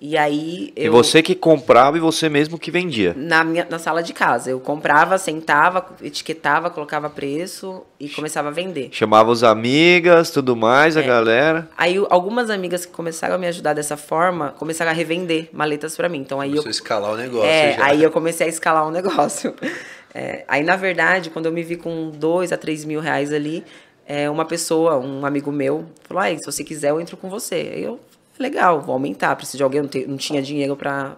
E 0.00 0.16
aí 0.16 0.72
eu... 0.76 0.84
E 0.86 0.88
você 0.88 1.20
que 1.22 1.34
comprava 1.34 1.96
e 1.96 2.00
você 2.00 2.28
mesmo 2.28 2.56
que 2.56 2.70
vendia. 2.70 3.14
Na, 3.16 3.42
minha, 3.42 3.66
na 3.68 3.80
sala 3.80 4.00
de 4.00 4.12
casa. 4.12 4.48
Eu 4.50 4.60
comprava, 4.60 5.18
sentava, 5.18 5.84
etiquetava, 6.00 6.70
colocava 6.70 7.10
preço 7.10 7.82
e 7.98 8.08
começava 8.08 8.46
a 8.46 8.50
vender. 8.52 8.90
Chamava 8.92 9.28
os 9.30 9.42
amigas, 9.42 10.30
tudo 10.30 10.54
mais, 10.54 10.96
É. 10.96 11.00
a 11.00 11.02
galera. 11.02 11.68
Aí 11.76 11.96
algumas 12.10 12.48
amigas 12.48 12.86
que 12.86 12.92
começaram 12.92 13.34
a 13.34 13.38
me 13.38 13.48
ajudar 13.48 13.74
dessa 13.74 13.96
forma, 13.96 14.54
começaram 14.56 14.92
a 14.92 14.94
revender 14.94 15.48
maletas 15.52 15.96
para 15.96 16.08
mim. 16.08 16.18
Então 16.20 16.40
aí 16.40 16.50
eu 16.50 16.62
Começou 16.62 16.68
a 16.68 16.70
escalar 16.70 17.12
o 17.12 17.16
negócio 17.16 17.48
É, 17.48 17.72
já. 17.76 17.84
aí 17.86 18.00
eu 18.02 18.10
comecei 18.12 18.46
a 18.46 18.50
escalar 18.50 18.86
o 18.86 18.90
negócio. 18.90 19.54
É, 20.14 20.42
aí, 20.48 20.64
na 20.64 20.74
verdade, 20.74 21.28
quando 21.28 21.46
eu 21.46 21.52
me 21.52 21.62
vi 21.62 21.76
com 21.76 22.10
dois 22.10 22.50
a 22.50 22.56
três 22.56 22.82
mil 22.82 22.98
reais 22.98 23.30
ali, 23.30 23.62
é, 24.06 24.28
uma 24.28 24.46
pessoa, 24.46 24.96
um 24.96 25.24
amigo 25.26 25.52
meu, 25.52 25.84
falou: 26.04 26.22
"Ai, 26.22 26.38
se 26.38 26.46
você 26.46 26.64
quiser, 26.64 26.88
eu 26.90 27.00
entro 27.00 27.14
com 27.14 27.28
você. 27.28 27.72
Aí 27.74 27.82
eu, 27.84 28.00
legal, 28.38 28.80
vou 28.80 28.92
aumentar. 28.94 29.34
Preciso 29.36 29.58
de 29.58 29.62
alguém, 29.62 29.80
não, 29.82 29.88
te- 29.88 30.06
não 30.06 30.16
tinha 30.16 30.40
dinheiro 30.42 30.76
para 30.76 31.16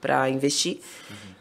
para 0.00 0.30
investir. 0.30 0.78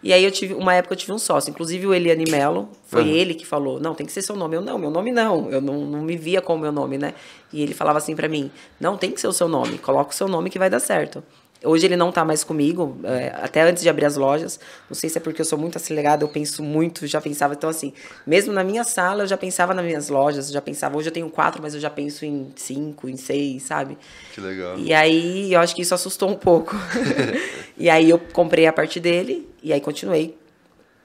E 0.02 0.12
aí 0.12 0.24
eu 0.24 0.32
tive, 0.32 0.56
uma 0.56 0.74
época 0.74 0.94
eu 0.94 0.98
tive 0.98 1.12
um 1.12 1.20
sócio, 1.20 1.52
inclusive 1.52 1.86
o 1.86 1.94
Eliane 1.94 2.24
Melo, 2.28 2.70
foi 2.88 3.04
Uhum. 3.04 3.10
ele 3.10 3.34
que 3.36 3.46
falou, 3.46 3.80
não, 3.80 3.94
tem 3.94 4.04
que 4.04 4.12
ser 4.12 4.24
seu 4.24 4.36
nome. 4.36 4.56
Eu, 4.56 4.62
não, 4.62 4.80
meu 4.80 4.90
nome 4.90 5.12
não, 5.12 5.48
eu 5.52 5.62
não, 5.62 5.76
não 5.86 6.02
me 6.02 6.18
via 6.18 6.42
com 6.42 6.56
o 6.56 6.58
meu 6.60 6.72
nome, 6.72 6.98
né? 6.98 7.14
E 7.54 7.62
ele 7.62 7.76
falava 7.76 8.00
assim 8.00 8.16
pra 8.16 8.28
mim, 8.28 8.50
não, 8.80 8.98
tem 8.98 9.12
que 9.12 9.22
ser 9.22 9.28
o 9.28 9.32
seu 9.34 9.48
nome, 9.48 9.78
coloca 9.78 10.10
o 10.12 10.14
seu 10.16 10.28
nome 10.28 10.50
que 10.50 10.58
vai 10.58 10.72
dar 10.72 10.80
certo. 10.80 11.24
Hoje 11.64 11.86
ele 11.86 11.96
não 11.96 12.12
tá 12.12 12.24
mais 12.24 12.44
comigo, 12.44 12.98
é, 13.04 13.34
até 13.42 13.62
antes 13.62 13.82
de 13.82 13.90
abrir 13.90 14.06
as 14.06 14.16
lojas. 14.16 14.60
Não 14.90 14.96
sei 14.96 15.10
se 15.10 15.18
é 15.18 15.22
porque 15.22 15.42
eu 15.42 15.46
sou 15.46 15.58
muito 15.58 15.78
acelerada, 15.78 16.24
eu 16.24 16.28
penso 16.28 16.62
muito, 16.62 17.08
já 17.08 17.20
pensava. 17.20 17.54
Então, 17.54 17.70
assim, 17.70 17.94
mesmo 18.26 18.54
na 18.54 18.64
minha 18.64 18.84
sala, 18.84 19.24
eu 19.24 19.28
já 19.28 19.38
pensava 19.38 19.74
nas 19.74 19.86
minhas 19.86 20.10
lojas, 20.10 20.50
já 20.50 20.62
pensava. 20.62 20.98
Hoje 20.98 21.10
eu 21.10 21.14
tenho 21.14 21.30
quatro, 21.30 21.62
mas 21.62 21.74
eu 21.74 21.80
já 21.80 21.90
penso 21.90 22.26
em 22.26 22.52
cinco, 22.56 23.10
em 23.10 23.18
seis, 23.18 23.64
sabe? 23.64 23.98
Que 24.34 24.42
legal. 24.42 24.78
E 24.78 24.94
aí 24.94 25.54
eu 25.54 25.60
acho 25.60 25.76
que 25.76 25.82
isso 25.82 25.94
assustou 25.94 26.30
um 26.30 26.36
pouco. 26.36 26.76
e 27.78 27.90
aí 27.90 28.10
eu 28.10 28.20
comprei 28.20 28.68
a 28.68 28.74
parte 28.74 29.00
dele 29.00 29.50
e 29.62 29.74
aí 29.74 29.82
continuei 29.82 30.38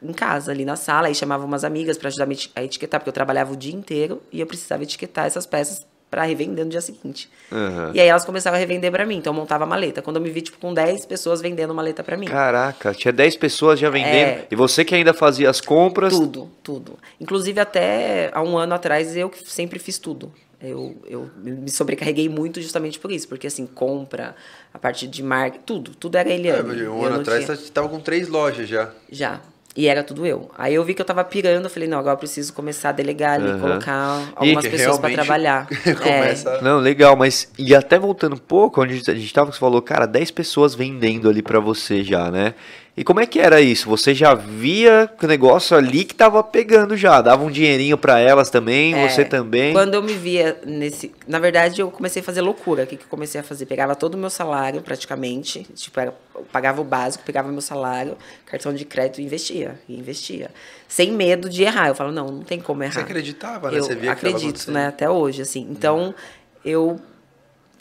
em 0.03 0.13
casa, 0.13 0.51
ali 0.51 0.65
na 0.65 0.75
sala, 0.75 1.07
aí 1.07 1.15
chamava 1.15 1.45
umas 1.45 1.63
amigas 1.65 1.97
para 1.97 2.09
ajudar 2.09 2.27
a 2.57 2.65
etiquetar, 2.65 3.01
porque 3.01 3.09
eu 3.09 3.13
trabalhava 3.15 3.53
o 3.53 3.57
dia 3.57 3.73
inteiro 3.73 4.21
e 4.33 4.41
eu 4.41 4.47
precisava 4.47 4.83
etiquetar 4.83 5.27
essas 5.27 5.47
peças 5.47 5.87
para 6.13 6.25
revender 6.25 6.63
no 6.63 6.71
dia 6.71 6.83
seguinte. 6.83 7.27
Uhum. 7.51 7.91
E 7.95 7.99
aí 7.99 8.07
elas 8.07 8.23
começaram 8.23 8.55
a 8.55 8.61
revender 8.61 8.93
para 8.93 9.07
mim, 9.07 9.17
então 9.17 9.33
eu 9.33 9.35
montava 9.35 9.65
maleta. 9.65 10.03
Quando 10.03 10.17
eu 10.17 10.23
me 10.23 10.29
vi, 10.29 10.43
tipo, 10.43 10.59
com 10.59 10.75
10 10.75 11.07
pessoas 11.07 11.41
vendendo 11.41 11.75
maleta 11.75 12.05
para 12.05 12.19
mim. 12.19 12.27
Caraca, 12.27 12.93
tinha 12.93 13.11
10 13.11 13.39
pessoas 13.39 13.81
já 13.81 13.89
vendendo. 13.89 14.13
É, 14.13 14.47
e 14.51 14.55
você 14.55 14.85
que 14.85 14.95
ainda 14.95 15.15
fazia 15.15 15.49
as 15.49 15.59
compras? 15.59 16.13
Tudo, 16.13 16.51
tudo. 16.63 16.99
Inclusive, 17.19 17.59
até 17.59 18.31
há 18.35 18.43
um 18.43 18.59
ano 18.59 18.75
atrás, 18.75 19.17
eu 19.17 19.31
que 19.31 19.51
sempre 19.51 19.79
fiz 19.79 19.97
tudo. 19.97 20.31
Eu, 20.61 20.95
eu 21.09 21.31
me 21.39 21.71
sobrecarreguei 21.71 22.29
muito 22.29 22.61
justamente 22.61 22.99
por 22.99 23.11
isso, 23.11 23.27
porque 23.27 23.47
assim, 23.47 23.65
compra, 23.65 24.37
a 24.73 24.79
parte 24.79 25.07
de 25.07 25.23
marca, 25.23 25.61
tudo, 25.65 25.93
tudo 25.95 26.17
era 26.17 26.29
ele. 26.29 26.49
É, 26.49 26.63
um 26.91 27.07
ano 27.07 27.23
atrás 27.23 27.47
tinha... 27.47 27.57
você 27.57 27.63
estava 27.65 27.89
com 27.89 27.99
três 27.99 28.29
lojas 28.29 28.69
já. 28.69 28.91
Já. 29.11 29.41
E 29.75 29.89
era 29.89 30.05
tudo 30.05 30.27
eu. 30.27 30.51
Aí 30.57 30.75
eu 30.75 30.85
vi 30.85 30.93
que 30.93 31.01
eu 31.01 31.05
tava 31.07 31.25
pirando, 31.25 31.65
eu 31.65 31.71
falei, 31.71 31.89
não, 31.89 31.99
agora 31.99 32.15
eu 32.15 32.19
preciso 32.19 32.53
começar 32.53 32.91
a 32.91 32.93
delegar 32.93 33.35
ali, 33.35 33.49
uhum. 33.49 33.61
colocar 33.61 34.33
algumas 34.37 34.65
e 34.67 34.71
pessoas 34.71 34.99
para 34.99 35.15
trabalhar. 35.15 35.67
começa... 36.03 36.51
É. 36.51 36.63
Não, 36.63 36.79
legal, 36.79 37.17
mas 37.17 37.51
e 37.59 37.75
até 37.75 37.99
voltando 37.99 38.35
um 38.35 38.39
pouco, 38.39 38.83
onde 38.83 39.03
a 39.11 39.15
gente 39.15 39.33
tava, 39.33 39.51
você 39.51 39.59
falou, 39.59 39.81
cara, 39.81 40.05
10 40.05 40.31
pessoas 40.33 40.75
vendendo 40.75 41.29
ali 41.29 41.43
para 41.43 41.59
você 41.59 42.05
já, 42.05 42.31
né? 42.31 42.55
E 42.95 43.03
como 43.03 43.21
é 43.21 43.27
que 43.27 43.41
era 43.41 43.59
isso? 43.59 43.89
Você 43.89 44.15
já 44.15 44.35
via 44.35 45.11
o 45.23 45.27
negócio 45.27 45.75
ali 45.75 46.05
que 46.05 46.15
tava 46.15 46.45
pegando 46.45 46.95
já, 46.95 47.23
dava 47.23 47.43
um 47.43 47.51
dinheirinho 47.51 47.97
para 47.97 48.21
elas 48.21 48.51
também, 48.51 48.95
é, 48.95 49.09
você 49.09 49.25
também? 49.25 49.73
Quando 49.73 49.95
eu 49.95 50.03
me 50.03 50.13
via 50.13 50.61
nesse, 50.67 51.11
na 51.27 51.39
verdade 51.39 51.81
eu 51.81 51.91
comecei 51.91 52.21
a 52.21 52.25
fazer 52.25 52.43
loucura. 52.43 52.83
O 52.83 52.87
que, 52.87 52.99
que 52.99 53.05
eu 53.05 53.09
comecei 53.09 53.41
a 53.41 53.45
fazer? 53.45 53.65
Pegava 53.65 53.95
todo 53.97 54.15
o 54.15 54.19
meu 54.19 54.29
salário 54.29 54.83
praticamente, 54.83 55.63
tipo, 55.75 55.99
era, 55.99 56.15
pagava 56.53 56.83
o 56.83 56.85
básico, 56.85 57.25
pegava 57.25 57.51
meu 57.51 57.63
salário, 57.63 58.15
cartão 58.45 58.75
de 58.75 58.85
crédito 58.85 59.23
e 59.23 59.25
investia, 59.25 59.81
e 59.89 59.99
investia, 59.99 60.51
sem 60.87 61.13
medo 61.13 61.49
de 61.49 61.63
errar. 61.63 61.89
Eu 61.89 61.95
falo, 61.95 62.13
não, 62.13 62.27
não 62.27 62.43
tem 62.43 62.61
como 62.61 62.83
errar. 62.83 62.93
Você 62.93 63.01
acreditava, 63.01 63.71
né? 63.71 63.79
Eu 63.79 63.85
você 63.85 63.95
via 63.95 64.13
acredito, 64.13 64.71
né? 64.71 64.89
Até 64.89 65.09
hoje, 65.09 65.41
assim. 65.41 65.67
Então, 65.71 66.15
eu 66.63 67.01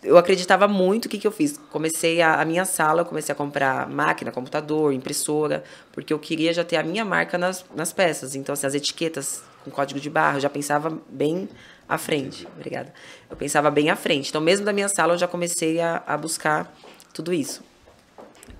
eu 0.04 0.18
acreditava 0.18 0.68
muito, 0.68 1.06
o 1.06 1.10
que, 1.10 1.18
que 1.18 1.28
eu 1.28 1.32
fiz? 1.32 1.60
Comecei 1.70 2.22
a, 2.22 2.42
a, 2.42 2.46
minha 2.46 2.66
sala, 2.66 3.02
eu 3.02 3.06
comecei 3.06 3.32
a 3.34 3.36
comprar 3.36 3.88
máquina, 3.88 4.32
computador, 4.32 4.94
impressora, 4.94 5.64
porque 5.92 6.12
eu 6.12 6.18
queria 6.18 6.54
já 6.54 6.64
ter 6.64 6.78
a 6.78 6.84
minha 6.84 7.06
marca 7.06 7.38
nas, 7.38 7.64
nas 7.76 7.94
peças. 7.94 8.36
Então, 8.36 8.54
assim, 8.54 8.66
as 8.66 8.74
etiquetas 8.74 9.44
com 9.64 9.70
código 9.70 10.00
de 10.00 10.10
barra, 10.10 10.38
eu 10.38 10.42
já 10.42 10.50
pensava 10.50 10.98
bem 11.08 11.48
à 11.88 11.98
frente. 11.98 12.48
Obrigada. 12.56 12.92
Eu 13.30 13.38
pensava 13.38 13.70
bem 13.70 13.90
à 13.90 13.96
frente. 13.96 14.30
Então, 14.30 14.42
mesmo 14.42 14.66
da 14.66 14.74
minha 14.74 14.90
sala, 14.90 15.14
eu 15.14 15.18
já 15.18 15.28
comecei 15.28 15.80
a, 15.80 16.02
a 16.08 16.18
buscar 16.18 16.74
tudo 17.14 17.32
isso. 17.32 17.64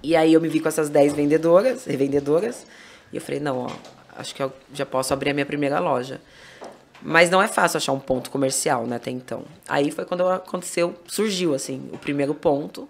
E 0.04 0.16
aí 0.16 0.34
eu 0.34 0.42
me 0.42 0.48
vi 0.48 0.60
com 0.60 0.68
essas 0.68 0.90
10 0.90 1.14
vendedoras, 1.14 1.86
revendedoras, 1.86 2.66
e 3.12 3.18
eu 3.18 3.22
falei, 3.22 3.40
não, 3.40 3.66
ó, 3.66 3.70
acho 4.16 4.34
que 4.34 4.42
eu 4.42 4.52
já 4.74 4.86
posso 4.86 5.14
abrir 5.14 5.32
a 5.32 5.34
minha 5.34 5.46
primeira 5.46 5.80
loja. 5.80 6.22
Mas 7.02 7.30
não 7.30 7.42
é 7.42 7.48
fácil 7.48 7.78
achar 7.78 7.94
um 7.94 8.00
ponto 8.00 8.30
comercial, 8.30 8.86
né, 8.86 8.98
até 8.98 9.10
então. 9.10 9.44
Aí 9.68 9.92
foi 9.92 10.06
quando 10.06 10.28
aconteceu, 10.28 10.96
surgiu, 11.08 11.54
assim, 11.54 11.90
o 11.92 11.98
primeiro 11.98 12.34
ponto. 12.34 12.88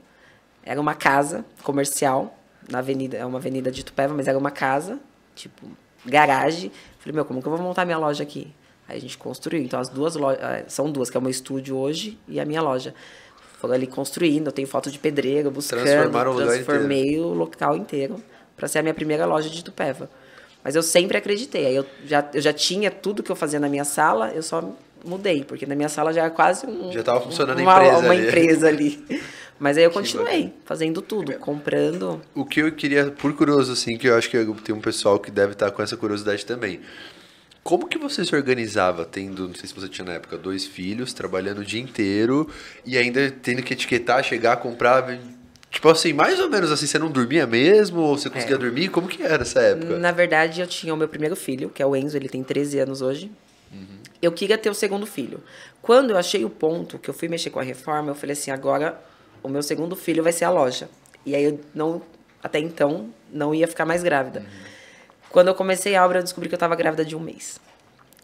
Era 0.63 0.79
uma 0.79 0.93
casa 0.93 1.45
comercial, 1.63 2.37
na 2.69 2.79
avenida, 2.79 3.17
é 3.17 3.25
uma 3.25 3.39
avenida 3.39 3.71
de 3.71 3.83
Tupéva, 3.83 4.13
mas 4.13 4.27
era 4.27 4.37
uma 4.37 4.51
casa, 4.51 4.99
tipo, 5.33 5.65
garagem. 6.05 6.71
Falei, 6.99 7.15
meu, 7.15 7.25
como 7.25 7.41
que 7.41 7.47
eu 7.47 7.55
vou 7.55 7.61
montar 7.61 7.85
minha 7.85 7.97
loja 7.97 8.23
aqui? 8.23 8.53
Aí 8.87 8.97
a 8.97 9.01
gente 9.01 9.17
construiu. 9.17 9.63
Então, 9.63 9.79
as 9.79 9.89
duas 9.89 10.15
lojas, 10.15 10.41
eh, 10.41 10.65
são 10.67 10.91
duas, 10.91 11.09
que 11.09 11.17
é 11.17 11.19
o 11.19 11.21
meu 11.21 11.31
estúdio 11.31 11.77
hoje 11.77 12.19
e 12.27 12.39
a 12.39 12.45
minha 12.45 12.61
loja. 12.61 12.93
Foram 13.59 13.75
ali 13.75 13.87
construindo, 13.87 14.47
eu 14.47 14.51
tenho 14.51 14.67
foto 14.67 14.91
de 14.91 14.99
pedreiro, 14.99 15.49
buscando, 15.49 15.83
Transformaram 15.83 16.35
transformei 16.35 17.19
o, 17.19 17.25
o 17.25 17.33
local 17.33 17.77
inteiro 17.77 18.21
para 18.55 18.67
ser 18.67 18.79
a 18.79 18.81
minha 18.81 18.93
primeira 18.93 19.25
loja 19.25 19.49
de 19.49 19.63
Tupéva. 19.63 20.09
Mas 20.63 20.75
eu 20.75 20.83
sempre 20.83 21.17
acreditei. 21.17 21.65
Aí 21.65 21.75
eu 21.75 21.85
já, 22.05 22.29
eu 22.33 22.41
já 22.41 22.53
tinha 22.53 22.91
tudo 22.91 23.23
que 23.23 23.31
eu 23.31 23.35
fazia 23.35 23.59
na 23.59 23.69
minha 23.69 23.85
sala, 23.85 24.31
eu 24.31 24.43
só 24.43 24.73
mudei, 25.03 25.43
porque 25.43 25.65
na 25.65 25.75
minha 25.75 25.89
sala 25.89 26.13
já 26.13 26.21
era 26.21 26.29
quase 26.29 26.67
um, 26.67 26.91
já 26.91 26.99
estava 26.99 27.21
funcionando 27.21 27.59
uma, 27.59 27.73
empresa 27.73 27.97
uma 27.99 28.13
ali. 28.13 28.27
empresa 28.27 28.67
ali. 28.67 29.05
Mas 29.59 29.77
aí 29.77 29.83
eu 29.83 29.91
continuei 29.91 30.51
fazendo 30.65 31.03
tudo, 31.03 31.33
comprando. 31.33 32.19
O 32.33 32.43
que 32.43 32.61
eu 32.61 32.71
queria, 32.71 33.11
por 33.11 33.31
curioso, 33.35 33.73
assim, 33.73 33.95
que 33.95 34.07
eu 34.07 34.17
acho 34.17 34.27
que 34.27 34.43
tem 34.63 34.73
um 34.73 34.81
pessoal 34.81 35.19
que 35.19 35.29
deve 35.29 35.53
estar 35.53 35.69
com 35.69 35.83
essa 35.83 35.95
curiosidade 35.95 36.43
também. 36.47 36.79
Como 37.63 37.87
que 37.87 37.99
você 37.99 38.25
se 38.25 38.35
organizava, 38.35 39.05
tendo, 39.05 39.47
não 39.47 39.53
sei 39.53 39.69
se 39.69 39.75
você 39.75 39.87
tinha 39.87 40.03
na 40.03 40.13
época, 40.13 40.35
dois 40.35 40.65
filhos, 40.65 41.13
trabalhando 41.13 41.59
o 41.59 41.65
dia 41.65 41.79
inteiro 41.79 42.49
e 42.83 42.97
ainda 42.97 43.29
tendo 43.29 43.61
que 43.61 43.73
etiquetar, 43.73 44.23
chegar, 44.23 44.57
comprar, 44.57 45.05
Tipo 45.71 45.87
assim, 45.87 46.11
mais 46.11 46.37
ou 46.37 46.49
menos 46.49 46.69
assim, 46.69 46.85
você 46.85 46.99
não 46.99 47.09
dormia 47.09 47.47
mesmo? 47.47 48.01
Ou 48.01 48.17
você 48.17 48.29
conseguia 48.29 48.55
é. 48.55 48.59
dormir? 48.59 48.89
Como 48.89 49.07
que 49.07 49.23
era 49.23 49.41
essa 49.43 49.61
época? 49.61 49.97
Na 49.97 50.11
verdade, 50.11 50.59
eu 50.59 50.67
tinha 50.67 50.93
o 50.93 50.97
meu 50.97 51.07
primeiro 51.07 51.35
filho, 51.35 51.69
que 51.69 51.81
é 51.81 51.85
o 51.85 51.95
Enzo, 51.95 52.17
ele 52.17 52.27
tem 52.27 52.43
13 52.43 52.79
anos 52.79 53.01
hoje. 53.01 53.31
Uhum. 53.71 53.85
Eu 54.21 54.33
queria 54.33 54.57
ter 54.57 54.69
o 54.69 54.73
segundo 54.73 55.05
filho. 55.07 55.41
Quando 55.81 56.11
eu 56.11 56.17
achei 56.17 56.43
o 56.43 56.49
ponto, 56.49 56.99
que 56.99 57.09
eu 57.09 57.13
fui 57.13 57.29
mexer 57.29 57.49
com 57.49 57.59
a 57.59 57.63
reforma, 57.63 58.11
eu 58.11 58.15
falei 58.15 58.33
assim, 58.33 58.51
agora 58.51 59.01
o 59.41 59.47
meu 59.47 59.63
segundo 59.63 59.95
filho 59.95 60.21
vai 60.21 60.33
ser 60.33 60.43
a 60.43 60.49
loja. 60.49 60.89
E 61.25 61.33
aí 61.33 61.45
eu 61.45 61.59
não, 61.73 62.01
até 62.43 62.59
então, 62.59 63.09
não 63.31 63.55
ia 63.55 63.67
ficar 63.67 63.85
mais 63.85 64.03
grávida. 64.03 64.41
Uhum. 64.41 64.45
Quando 65.29 65.47
eu 65.47 65.55
comecei 65.55 65.95
a 65.95 66.05
obra, 66.05 66.19
eu 66.19 66.23
descobri 66.23 66.49
que 66.49 66.53
eu 66.53 66.57
estava 66.57 66.75
grávida 66.75 67.05
de 67.05 67.15
um 67.15 67.19
mês. 67.19 67.61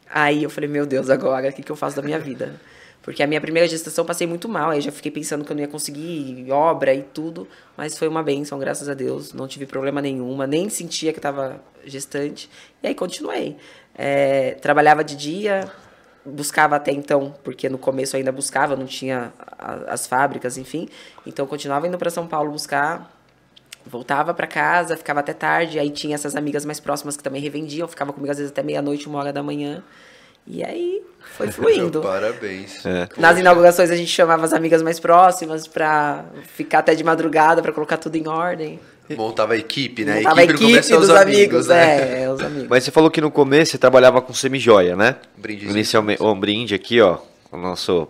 Aí 0.10 0.44
eu 0.44 0.50
falei, 0.50 0.70
meu 0.70 0.86
Deus, 0.86 1.10
agora 1.10 1.48
o 1.50 1.54
que, 1.54 1.64
que 1.64 1.72
eu 1.72 1.76
faço 1.78 1.96
da 1.96 2.02
minha 2.02 2.20
vida? 2.20 2.60
Porque 3.08 3.24
a 3.24 3.28
minha 3.28 3.40
primeira 3.40 3.66
gestação 3.70 4.04
passei 4.04 4.28
muito 4.28 4.50
mal, 4.50 4.72
aí 4.72 4.82
já 4.82 4.92
fiquei 4.92 5.10
pensando 5.10 5.46
que 5.46 5.50
eu 5.50 5.56
não 5.56 5.62
ia 5.62 5.68
conseguir 5.70 6.46
obra 6.52 6.94
e 6.94 7.02
tudo, 7.02 7.48
mas 7.78 7.98
foi 7.98 8.06
uma 8.06 8.22
benção, 8.22 8.60
graças 8.60 8.90
a 8.90 8.94
Deus, 8.94 9.32
não 9.32 9.48
tive 9.48 9.66
problema 9.66 10.02
nenhuma, 10.02 10.46
nem 10.46 10.68
sentia 10.68 11.14
que 11.14 11.20
estava 11.20 11.58
gestante, 11.86 12.50
e 12.84 12.88
aí 12.88 12.94
continuei. 12.94 13.56
É, 13.96 14.56
trabalhava 14.56 15.06
de 15.06 15.16
dia, 15.16 15.72
buscava 16.26 16.76
até 16.76 16.92
então, 16.92 17.34
porque 17.46 17.70
no 17.70 17.78
começo 17.78 18.18
ainda 18.18 18.30
buscava, 18.30 18.76
não 18.76 18.86
tinha 18.86 19.32
as 19.88 20.06
fábricas, 20.06 20.58
enfim, 20.58 20.90
então 21.26 21.48
continuava 21.48 21.88
indo 21.88 21.98
para 21.98 22.10
São 22.10 22.28
Paulo 22.28 22.52
buscar, 22.52 23.10
voltava 23.86 24.34
para 24.34 24.48
casa, 24.48 24.98
ficava 24.98 25.22
até 25.22 25.32
tarde, 25.32 25.80
aí 25.80 25.92
tinha 25.92 26.14
essas 26.14 26.36
amigas 26.36 26.66
mais 26.66 26.82
próximas 26.82 27.16
que 27.16 27.24
também 27.24 27.42
revendiam, 27.42 27.88
ficava 27.88 28.12
comigo 28.12 28.34
às 28.34 28.38
vezes 28.38 28.52
até 28.52 28.62
meia-noite, 28.62 29.08
uma 29.08 29.20
hora 29.20 29.32
da 29.32 29.42
manhã. 29.42 29.82
E 30.48 30.64
aí 30.64 31.02
foi 31.36 31.50
fluindo. 31.52 32.02
Parabéns. 32.02 32.86
É. 32.86 33.10
Nas 33.18 33.38
inaugurações 33.38 33.92
a 33.92 33.96
gente 33.96 34.10
chamava 34.10 34.46
as 34.46 34.54
amigas 34.54 34.82
mais 34.82 35.00
próximas 35.00 35.68
para 35.68 36.26
ficar 36.56 36.80
até 36.80 36.96
de 36.96 37.04
madrugada 37.04 37.62
para 37.62 37.72
colocar 37.72 37.98
tudo 37.98 38.16
em 38.16 38.28
ordem. 38.28 38.80
Montava 39.16 39.54
a 39.54 39.58
equipe, 39.58 40.04
né? 40.04 40.16
Montava 40.16 40.42
a 40.42 40.44
equipe, 40.44 40.66
a 40.66 40.80
equipe 40.80 40.98
dos 40.98 41.10
amigos, 41.10 41.12
amigos 41.12 41.68
né? 41.68 42.24
é, 42.24 42.30
os 42.30 42.42
amigos. 42.42 42.68
Mas 42.68 42.84
você 42.84 42.92
falou 42.92 43.10
que 43.10 43.22
no 43.22 43.32
começo 43.32 43.72
você 43.72 43.78
trabalhava 43.78 44.22
com 44.22 44.34
semijoia, 44.34 44.98
né? 44.98 45.16
Brinde. 45.38 45.66
Inicialmente, 45.66 46.22
um 46.22 46.38
brinde 46.38 46.76
aqui, 46.76 47.00
ó, 47.00 47.20
o 47.50 47.58
nosso 47.58 48.10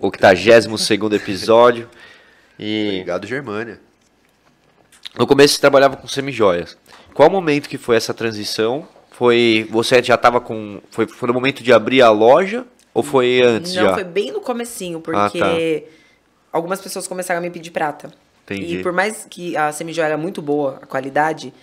82 0.00 0.90
episódio. 1.12 1.88
E 2.58 2.88
Obrigado, 2.92 3.26
Germânia. 3.26 3.78
No 5.18 5.26
começo 5.26 5.54
você 5.54 5.60
trabalhava 5.60 5.96
com 5.96 6.08
semijoias. 6.08 6.78
Qual 7.12 7.28
o 7.28 7.32
momento 7.32 7.68
que 7.68 7.76
foi 7.76 7.96
essa 7.96 8.14
transição 8.14 8.88
foi. 9.12 9.68
Você 9.70 10.02
já 10.02 10.16
estava 10.16 10.40
com. 10.40 10.80
Foi, 10.90 11.06
foi 11.06 11.26
no 11.28 11.34
momento 11.34 11.62
de 11.62 11.72
abrir 11.72 12.02
a 12.02 12.10
loja? 12.10 12.66
Ou 12.94 13.02
foi 13.02 13.40
antes 13.42 13.74
Não, 13.74 13.84
já? 13.84 13.94
foi 13.94 14.04
bem 14.04 14.30
no 14.32 14.40
comecinho, 14.40 15.00
porque 15.00 15.38
ah, 15.40 15.80
tá. 15.80 15.90
algumas 16.52 16.80
pessoas 16.80 17.06
começaram 17.06 17.38
a 17.38 17.42
me 17.42 17.50
pedir 17.50 17.70
prata. 17.70 18.12
Entendi. 18.44 18.78
E 18.78 18.82
por 18.82 18.92
mais 18.92 19.26
que 19.28 19.56
a 19.56 19.72
semijoia 19.72 20.06
era 20.06 20.18
muito 20.18 20.42
boa, 20.42 20.78
a 20.82 20.86
qualidade, 20.86 21.54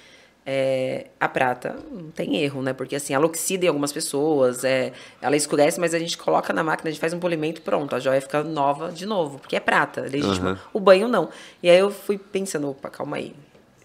é, 0.46 1.08
a 1.20 1.30
prata 1.30 1.76
não 1.92 2.10
tem 2.10 2.38
erro, 2.38 2.64
né? 2.64 2.74
Porque 2.74 2.96
assim, 2.96 3.14
ela 3.14 3.26
oxida 3.28 3.66
em 3.66 3.68
algumas 3.68 3.92
pessoas, 3.92 4.64
é, 4.64 4.92
ela 5.22 5.36
escurece, 5.36 5.80
mas 5.80 5.94
a 5.94 6.00
gente 6.00 6.18
coloca 6.18 6.52
na 6.52 6.64
máquina, 6.64 6.90
a 6.90 6.92
gente 6.92 7.02
faz 7.02 7.14
um 7.14 7.20
polimento 7.20 7.62
pronto, 7.62 7.96
a 7.96 8.00
joia 8.00 8.22
fica 8.22 8.44
nova 8.44 8.92
de 8.92 9.06
novo, 9.06 9.38
porque 9.38 9.56
é 9.56 9.60
prata, 9.60 10.02
legítimo. 10.02 10.50
Uhum. 10.50 10.58
O 10.74 10.80
banho 10.80 11.08
não. 11.08 11.30
E 11.62 11.70
aí 11.70 11.78
eu 11.78 11.92
fui 11.92 12.18
pensando, 12.18 12.70
opa, 12.72 12.90
calma 12.90 13.18
aí, 13.18 13.36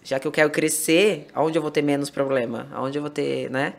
já 0.05 0.19
que 0.19 0.27
eu 0.27 0.31
quero 0.31 0.51
crescer, 0.51 1.25
aonde 1.33 1.57
eu 1.57 1.61
vou 1.63 1.71
ter 1.71 1.81
menos 1.81 2.11
problema? 2.11 2.67
Aonde 2.71 2.97
eu 2.99 3.01
vou 3.01 3.09
ter, 3.09 3.49
né? 3.49 3.73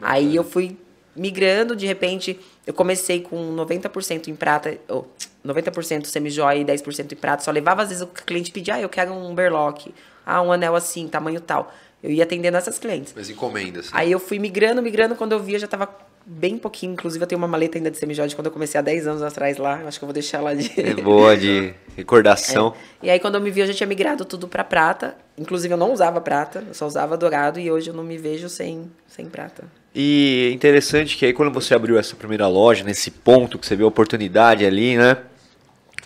Aí 0.00 0.36
eu 0.36 0.44
fui 0.44 0.78
migrando, 1.16 1.74
de 1.74 1.84
repente, 1.84 2.38
eu 2.64 2.72
comecei 2.72 3.20
com 3.20 3.54
90% 3.56 4.28
em 4.28 4.36
prata, 4.36 4.78
ou 4.88 5.12
90% 5.44 6.06
semi-joia 6.06 6.60
e 6.60 6.64
10% 6.64 7.12
em 7.12 7.16
prata. 7.16 7.42
Só 7.42 7.50
levava, 7.50 7.82
às 7.82 7.88
vezes, 7.88 8.04
o 8.04 8.06
cliente 8.06 8.52
pedia, 8.52 8.76
ah, 8.76 8.80
eu 8.80 8.88
quero 8.88 9.12
um 9.12 9.34
berlock, 9.34 9.92
ah, 10.24 10.40
um 10.42 10.52
anel 10.52 10.76
assim, 10.76 11.08
tamanho 11.08 11.40
tal. 11.40 11.74
Eu 12.00 12.10
ia 12.10 12.22
atendendo 12.22 12.56
essas 12.56 12.78
clientes. 12.78 13.12
Mas 13.16 13.28
encomendas. 13.28 13.88
Aí 13.92 14.12
eu 14.12 14.20
fui 14.20 14.38
migrando, 14.38 14.80
migrando, 14.80 15.16
quando 15.16 15.32
eu 15.32 15.40
via, 15.40 15.58
já 15.58 15.66
tava 15.66 15.88
bem 16.26 16.56
pouquinho. 16.58 16.92
Inclusive, 16.92 17.22
eu 17.22 17.26
tenho 17.26 17.40
uma 17.40 17.48
maleta 17.48 17.78
ainda 17.78 17.90
de 17.90 17.98
semijóide 17.98 18.34
quando 18.34 18.46
eu 18.46 18.52
comecei 18.52 18.78
há 18.78 18.82
10 18.82 19.06
anos 19.06 19.22
atrás 19.22 19.58
lá. 19.58 19.80
Eu 19.80 19.88
acho 19.88 19.98
que 19.98 20.04
eu 20.04 20.06
vou 20.06 20.14
deixar 20.14 20.40
lá 20.40 20.54
de. 20.54 20.70
É 20.80 20.94
boa, 20.94 21.36
de 21.36 21.74
recordação. 21.96 22.74
É. 23.02 23.06
E 23.06 23.10
aí, 23.10 23.20
quando 23.20 23.34
eu 23.34 23.40
me 23.40 23.50
vi, 23.50 23.60
eu 23.60 23.66
já 23.66 23.74
tinha 23.74 23.86
migrado 23.86 24.24
tudo 24.24 24.48
para 24.48 24.64
prata. 24.64 25.14
Inclusive, 25.36 25.74
eu 25.74 25.76
não 25.76 25.92
usava 25.92 26.22
prata, 26.22 26.64
eu 26.66 26.72
só 26.72 26.86
usava 26.86 27.18
dourado. 27.18 27.60
E 27.60 27.70
hoje 27.70 27.90
eu 27.90 27.94
não 27.94 28.02
me 28.02 28.16
vejo 28.16 28.48
sem, 28.48 28.90
sem 29.06 29.26
prata. 29.26 29.64
E 29.94 30.50
interessante 30.54 31.16
que 31.16 31.26
aí, 31.26 31.34
quando 31.34 31.52
você 31.52 31.74
abriu 31.74 31.98
essa 31.98 32.16
primeira 32.16 32.48
loja, 32.48 32.82
nesse 32.82 33.10
ponto 33.10 33.58
que 33.58 33.66
você 33.66 33.76
viu 33.76 33.84
a 33.84 33.88
oportunidade 33.88 34.64
ali, 34.64 34.96
né? 34.96 35.18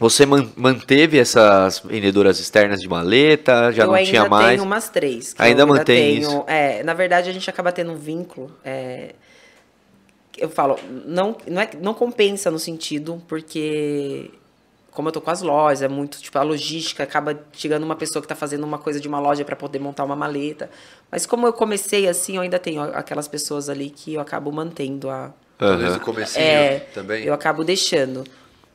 Você 0.00 0.24
manteve 0.26 1.18
essas 1.18 1.80
vendedoras 1.80 2.38
externas 2.38 2.80
de 2.80 2.88
maleta? 2.88 3.72
Já 3.72 3.84
eu 3.84 3.92
não 3.92 4.04
tinha 4.04 4.28
mais? 4.28 4.30
Eu 4.30 4.36
ainda 4.36 4.48
tenho 4.50 4.64
umas 4.64 4.88
três. 4.88 5.34
Ainda, 5.38 5.62
ainda 5.62 5.66
mantém 5.66 6.14
tenho, 6.14 6.20
isso? 6.20 6.44
É, 6.46 6.82
na 6.84 6.94
verdade, 6.94 7.28
a 7.28 7.32
gente 7.32 7.48
acaba 7.50 7.72
tendo 7.72 7.92
um 7.92 7.96
vínculo. 7.96 8.50
É, 8.64 9.14
eu 10.40 10.48
falo, 10.48 10.78
não, 11.06 11.36
não, 11.46 11.62
é, 11.62 11.70
não 11.80 11.94
compensa 11.94 12.50
no 12.50 12.58
sentido, 12.58 13.22
porque 13.28 14.30
como 14.90 15.08
eu 15.08 15.12
tô 15.12 15.20
com 15.20 15.30
as 15.30 15.42
lojas, 15.42 15.82
é 15.82 15.88
muito, 15.88 16.20
tipo, 16.20 16.36
a 16.38 16.42
logística 16.42 17.04
acaba 17.04 17.38
chegando 17.52 17.84
uma 17.84 17.94
pessoa 17.94 18.20
que 18.20 18.24
está 18.26 18.34
fazendo 18.34 18.64
uma 18.64 18.78
coisa 18.78 18.98
de 18.98 19.06
uma 19.06 19.20
loja 19.20 19.44
para 19.44 19.54
poder 19.54 19.78
montar 19.78 20.02
uma 20.04 20.16
maleta. 20.16 20.68
Mas 21.10 21.24
como 21.24 21.46
eu 21.46 21.52
comecei 21.52 22.08
assim, 22.08 22.34
eu 22.36 22.42
ainda 22.42 22.58
tenho 22.58 22.82
aquelas 22.82 23.28
pessoas 23.28 23.68
ali 23.68 23.90
que 23.90 24.14
eu 24.14 24.20
acabo 24.20 24.50
mantendo 24.50 25.08
a. 25.08 25.32
Talvez 25.56 25.94
o 25.94 26.00
comecinho 26.00 26.44
É, 26.44 26.80
também. 26.92 27.24
eu 27.24 27.32
acabo 27.32 27.62
deixando. 27.62 28.24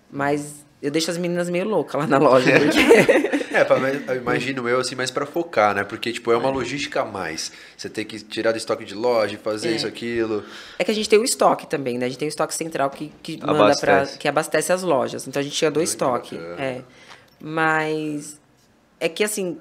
Mas 0.10 0.63
eu 0.84 0.92
deixo 0.92 1.10
as 1.10 1.18
meninas 1.18 1.50
meio 1.50 1.66
loucas 1.68 2.00
lá 2.02 2.06
na 2.06 2.18
loja, 2.18 2.52
porque. 2.60 3.34
É, 3.54 3.64
pra, 3.64 3.78
eu 3.78 4.16
imagino 4.16 4.68
eu 4.68 4.80
assim, 4.80 4.96
mais 4.96 5.12
pra 5.12 5.28
focar, 5.28 5.76
né? 5.76 5.84
Porque, 5.84 6.12
tipo, 6.12 6.32
é 6.32 6.36
uma 6.36 6.50
logística 6.50 7.02
a 7.02 7.06
mais. 7.06 7.52
Você 7.78 7.88
tem 7.88 8.04
que 8.04 8.20
tirar 8.20 8.52
do 8.52 8.58
estoque 8.58 8.84
de 8.84 8.96
loja, 8.96 9.38
fazer 9.38 9.70
É. 9.70 9.72
isso, 9.76 9.86
aquilo. 9.86 10.44
É 10.80 10.84
que 10.84 10.90
a 10.90 10.94
gente 10.96 11.08
tem 11.08 11.20
o 11.20 11.24
estoque 11.24 11.68
também, 11.68 12.00
né? 12.00 12.08
A 12.08 12.10
gente 12.10 12.18
tem 12.18 12.28
o 12.28 12.30
estoque 12.30 12.56
central 12.56 12.90
que, 12.90 13.12
que 13.22 13.40
manda 13.46 13.76
para 13.80 14.08
que 14.08 14.28
abastece 14.28 14.74
as 14.74 14.82
lojas. 14.82 15.28
Então 15.28 15.40
a 15.40 15.44
gente 15.44 15.56
tinha 15.56 15.70
do 15.70 15.84
estoque. 15.84 16.36
bacana. 16.36 16.64
É. 16.64 16.82
Mas 17.40 18.40
é 19.00 19.10
que 19.10 19.24
assim, 19.24 19.58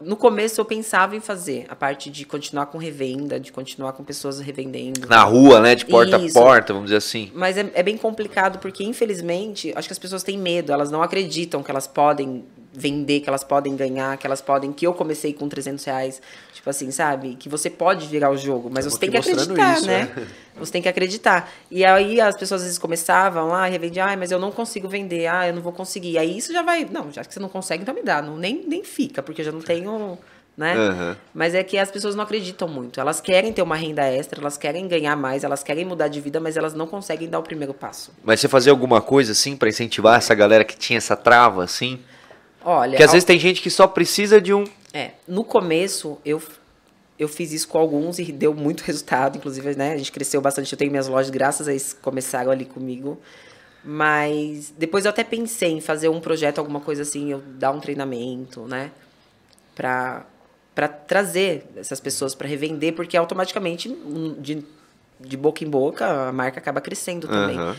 no 0.00 0.16
começo 0.16 0.60
eu 0.60 0.64
pensava 0.64 1.16
em 1.16 1.20
fazer 1.20 1.66
a 1.68 1.74
parte 1.74 2.10
de 2.10 2.24
continuar 2.24 2.66
com 2.66 2.78
revenda, 2.78 3.40
de 3.40 3.50
continuar 3.50 3.92
com 3.92 4.04
pessoas 4.04 4.38
revendendo. 4.38 5.06
Na 5.08 5.24
rua, 5.24 5.60
né? 5.60 5.74
De 5.74 5.86
porta 5.86 6.18
Isso. 6.18 6.38
a 6.38 6.42
porta, 6.42 6.72
vamos 6.72 6.88
dizer 6.88 6.98
assim. 6.98 7.30
Mas 7.34 7.56
é, 7.56 7.70
é 7.74 7.82
bem 7.82 7.96
complicado 7.96 8.58
porque, 8.58 8.84
infelizmente, 8.84 9.72
acho 9.74 9.88
que 9.88 9.92
as 9.92 9.98
pessoas 9.98 10.22
têm 10.22 10.36
medo, 10.36 10.72
elas 10.72 10.90
não 10.90 11.02
acreditam 11.02 11.62
que 11.62 11.70
elas 11.70 11.86
podem 11.86 12.44
vender, 12.72 13.20
que 13.20 13.28
elas 13.28 13.44
podem 13.44 13.76
ganhar, 13.76 14.16
que 14.16 14.26
elas 14.26 14.40
podem. 14.40 14.72
Que 14.72 14.86
eu 14.86 14.94
comecei 14.94 15.32
com 15.34 15.48
300 15.48 15.84
reais, 15.84 16.22
tipo 16.52 16.68
assim, 16.70 16.90
sabe? 16.90 17.36
Que 17.36 17.48
você 17.48 17.68
pode 17.68 18.06
virar 18.06 18.30
o 18.30 18.36
jogo, 18.36 18.70
mas 18.72 18.86
você 18.86 18.98
tem 18.98 19.10
que 19.10 19.16
acreditar, 19.16 19.76
isso, 19.76 19.86
né? 19.86 20.10
é. 20.16 20.42
Você 20.54 20.70
tem 20.70 20.82
que 20.82 20.88
acreditar. 20.88 21.50
E 21.70 21.82
aí 21.82 22.20
as 22.20 22.36
pessoas 22.36 22.60
às 22.60 22.66
vezes 22.66 22.78
começavam 22.78 23.48
lá, 23.48 23.64
revendiam, 23.64 24.06
ah, 24.06 24.14
mas 24.18 24.30
eu 24.30 24.38
não 24.38 24.52
consigo 24.52 24.86
vender, 24.86 25.26
ah, 25.26 25.48
eu 25.48 25.54
não 25.54 25.62
vou 25.62 25.72
conseguir. 25.72 26.18
Aí 26.18 26.36
isso 26.36 26.52
já 26.52 26.62
vai. 26.62 26.84
Não, 26.84 27.10
já 27.10 27.24
que 27.24 27.32
você 27.32 27.40
não 27.40 27.48
consegue, 27.48 27.82
então 27.82 27.94
me 27.94 28.02
dá. 28.02 28.20
Não, 28.20 28.36
nem, 28.36 28.62
nem 28.68 28.84
fica, 28.84 29.22
porque 29.22 29.40
eu 29.40 29.46
já 29.46 29.50
não 29.50 29.62
tenho. 29.62 30.18
Né? 30.54 30.74
Aham. 30.74 31.16
Mas 31.32 31.54
é 31.54 31.64
que 31.64 31.78
as 31.78 31.90
pessoas 31.90 32.14
não 32.14 32.22
acreditam 32.22 32.68
muito. 32.68 33.00
Elas 33.00 33.22
querem 33.22 33.50
ter 33.50 33.62
uma 33.62 33.74
renda 33.74 34.02
extra, 34.04 34.38
elas 34.38 34.58
querem 34.58 34.86
ganhar 34.86 35.16
mais, 35.16 35.42
elas 35.42 35.62
querem 35.62 35.86
mudar 35.86 36.08
de 36.08 36.20
vida, 36.20 36.38
mas 36.38 36.58
elas 36.58 36.74
não 36.74 36.86
conseguem 36.86 37.30
dar 37.30 37.38
o 37.38 37.42
primeiro 37.42 37.72
passo. 37.72 38.12
Mas 38.22 38.38
você 38.38 38.48
fazia 38.48 38.70
alguma 38.70 39.00
coisa 39.00 39.32
assim 39.32 39.56
pra 39.56 39.70
incentivar 39.70 40.18
essa 40.18 40.34
galera 40.34 40.62
que 40.62 40.76
tinha 40.76 40.98
essa 40.98 41.16
trava, 41.16 41.64
assim? 41.64 42.00
Olha, 42.64 42.90
Porque 42.92 43.02
às 43.02 43.08
ao- 43.10 43.12
vezes 43.14 43.24
tem 43.24 43.38
gente 43.38 43.60
que 43.62 43.70
só 43.70 43.86
precisa 43.86 44.40
de 44.40 44.52
um. 44.54 44.64
é, 44.92 45.12
no 45.26 45.44
começo 45.44 46.18
eu 46.24 46.40
eu 47.18 47.28
fiz 47.28 47.52
isso 47.52 47.68
com 47.68 47.78
alguns 47.78 48.18
e 48.18 48.32
deu 48.32 48.52
muito 48.54 48.80
resultado, 48.84 49.36
inclusive, 49.38 49.76
né? 49.76 49.92
A 49.92 49.96
gente 49.96 50.10
cresceu 50.10 50.40
bastante, 50.40 50.72
eu 50.72 50.78
tenho 50.78 50.90
minhas 50.90 51.06
lojas 51.08 51.30
graças 51.30 51.68
a 51.68 51.70
eles 51.70 51.92
que 51.92 52.00
começaram 52.00 52.50
ali 52.50 52.64
comigo. 52.64 53.20
Mas 53.84 54.72
depois 54.76 55.04
eu 55.04 55.10
até 55.10 55.24
pensei 55.24 55.72
em 55.72 55.80
fazer 55.80 56.08
um 56.08 56.20
projeto, 56.20 56.58
alguma 56.58 56.80
coisa 56.80 57.02
assim, 57.02 57.30
eu 57.32 57.38
dar 57.40 57.70
um 57.72 57.80
treinamento, 57.80 58.60
né? 58.62 58.90
Pra, 59.74 60.24
pra 60.74 60.86
trazer 60.88 61.64
essas 61.76 61.98
pessoas 62.00 62.34
para 62.34 62.46
revender, 62.48 62.92
porque 62.94 63.16
automaticamente, 63.16 63.88
de, 64.38 64.64
de 65.20 65.36
boca 65.36 65.64
em 65.64 65.68
boca, 65.68 66.28
a 66.28 66.32
marca 66.32 66.58
acaba 66.60 66.80
crescendo 66.80 67.26
também. 67.26 67.58
Aham. 67.58 67.76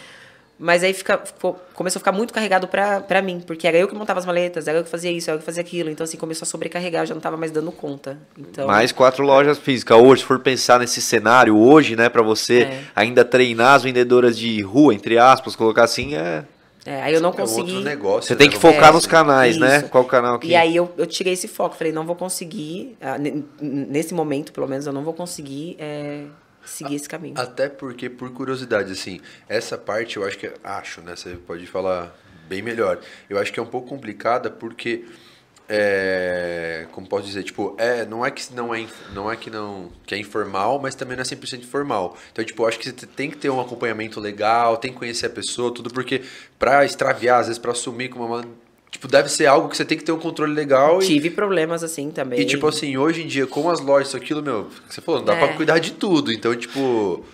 Mas 0.65 0.81
aí 0.81 0.93
fica, 0.93 1.17
ficou- 1.17 1.59
começou 1.73 1.99
a 1.99 2.01
ficar 2.01 2.13
muito 2.13 2.33
carregado 2.33 2.69
pra, 2.69 3.01
pra 3.01 3.21
mim, 3.21 3.41
porque 3.45 3.67
era 3.67 3.77
eu 3.77 3.85
que 3.85 3.93
montava 3.93 4.19
as 4.21 4.25
maletas, 4.25 4.65
era 4.65 4.77
eu 4.77 4.83
que 4.85 4.89
fazia 4.89 5.11
isso, 5.11 5.29
era 5.29 5.35
eu 5.35 5.39
que 5.39 5.45
fazia 5.45 5.61
aquilo. 5.61 5.89
Então, 5.89 6.05
assim, 6.05 6.15
começou 6.15 6.45
a 6.45 6.49
sobrecarregar, 6.49 7.03
eu 7.03 7.07
já 7.07 7.13
não 7.13 7.19
tava 7.21 7.35
mais 7.35 7.51
dando 7.51 7.69
conta. 7.69 8.17
Então, 8.37 8.65
Mais 8.67 8.93
quatro 8.93 9.25
lojas 9.25 9.57
físicas. 9.57 9.97
Hoje, 9.97 10.21
se 10.21 10.27
for 10.27 10.39
pensar 10.39 10.79
nesse 10.79 11.01
cenário 11.01 11.57
hoje, 11.57 11.97
né, 11.97 12.07
pra 12.07 12.21
você 12.21 12.61
É. 12.61 12.79
ainda 12.95 13.25
treinar 13.25 13.75
as 13.75 13.83
vendedoras 13.83 14.37
de 14.37 14.61
rua, 14.61 14.93
entre 14.93 15.17
aspas, 15.17 15.53
colocar 15.53 15.83
assim, 15.83 16.15
é. 16.15 16.45
é, 16.85 17.01
aí 17.01 17.13
eu 17.13 17.19
não 17.19 17.29
É 17.29 17.41
outro 17.41 17.45
consegui. 17.45 17.83
negócio. 17.83 18.27
Você 18.29 18.33
né? 18.33 18.37
tem 18.37 18.49
que 18.49 18.57
Vamos 18.57 18.75
focar 18.77 18.89
dizer 18.91 18.93
nos 18.93 19.05
canais, 19.05 19.57
né? 19.57 19.77
Isso. 19.79 19.89
Qual 19.89 20.05
canal 20.05 20.39
que. 20.39 20.47
E 20.47 20.55
aí 20.55 20.73
eu, 20.75 20.89
eu 20.97 21.05
tirei 21.05 21.33
esse 21.33 21.49
foco, 21.49 21.75
falei, 21.75 21.91
não 21.91 22.05
vou 22.05 22.15
conseguir, 22.15 22.95
ah, 23.01 23.17
ne- 23.17 23.43
nesse 23.61 24.13
momento, 24.13 24.53
pelo 24.53 24.67
menos, 24.67 24.87
eu 24.87 24.93
não 24.93 25.03
vou 25.03 25.13
conseguir 25.13 25.75
é, 25.77 26.21
seguir 26.65 26.95
esse 26.95 27.07
caminho. 27.07 27.35
Até 27.37 27.69
porque, 27.69 28.09
por 28.09 28.31
curiosidade, 28.31 28.91
assim, 28.91 29.19
essa 29.47 29.77
parte 29.77 30.17
eu 30.17 30.25
acho 30.25 30.37
que. 30.37 30.51
Acho, 30.63 31.01
né? 31.01 31.15
Você 31.15 31.35
pode 31.35 31.65
falar 31.67 32.15
bem 32.47 32.61
melhor. 32.61 32.99
Eu 33.29 33.37
acho 33.37 33.51
que 33.51 33.59
é 33.59 33.63
um 33.63 33.67
pouco 33.67 33.87
complicada 33.87 34.49
porque. 34.49 35.05
É, 35.75 36.87
como 36.91 37.07
posso 37.07 37.25
dizer, 37.25 37.41
tipo, 37.41 37.73
é, 37.79 38.05
não 38.05 38.23
é 38.23 38.29
que 38.29 38.53
não 38.53 38.75
é, 38.75 38.85
não 39.13 39.31
é 39.31 39.37
que 39.37 39.49
não 39.49 39.89
que 40.05 40.13
é 40.13 40.17
informal, 40.17 40.77
mas 40.77 40.93
também 40.93 41.15
não 41.15 41.21
é 41.21 41.25
100% 41.25 41.63
formal. 41.63 42.17
Então, 42.33 42.43
tipo, 42.43 42.65
acho 42.65 42.77
que 42.77 42.83
você 42.83 43.07
tem 43.07 43.31
que 43.31 43.37
ter 43.37 43.49
um 43.49 43.61
acompanhamento 43.61 44.19
legal, 44.19 44.75
tem 44.75 44.91
que 44.91 44.99
conhecer 44.99 45.27
a 45.27 45.29
pessoa, 45.29 45.73
tudo 45.73 45.89
porque 45.89 46.21
pra 46.59 46.83
extraviar, 46.83 47.39
às 47.39 47.47
vezes 47.47 47.57
pra 47.57 47.71
assumir 47.71 48.09
como 48.09 48.25
uma 48.25 48.45
tipo, 48.93 49.07
deve 49.07 49.27
ser 49.27 49.47
algo 49.47 49.67
que 49.69 49.75
você 49.75 49.83
tem 49.83 49.97
que 49.97 50.03
ter 50.03 50.11
um 50.11 50.19
controle 50.19 50.53
legal 50.53 51.01
e 51.01 51.07
Tive 51.07 51.31
problemas 51.31 51.83
assim 51.83 52.11
também. 52.11 52.39
e 52.39 52.45
tipo 52.45 52.67
assim, 52.67 52.95
hoje 52.95 53.23
em 53.23 53.27
dia, 53.27 53.47
com 53.47 53.67
as 53.69 53.79
lojas, 53.79 54.09
isso, 54.09 54.17
aquilo, 54.17 54.41
meu, 54.43 54.69
você 54.87 55.01
falou, 55.01 55.19
não 55.19 55.25
dá 55.25 55.35
É. 55.35 55.39
pra 55.39 55.55
cuidar 55.57 55.79
de 55.79 55.93
tudo. 55.93 56.31
Então, 56.31 56.55
tipo, 56.55 57.25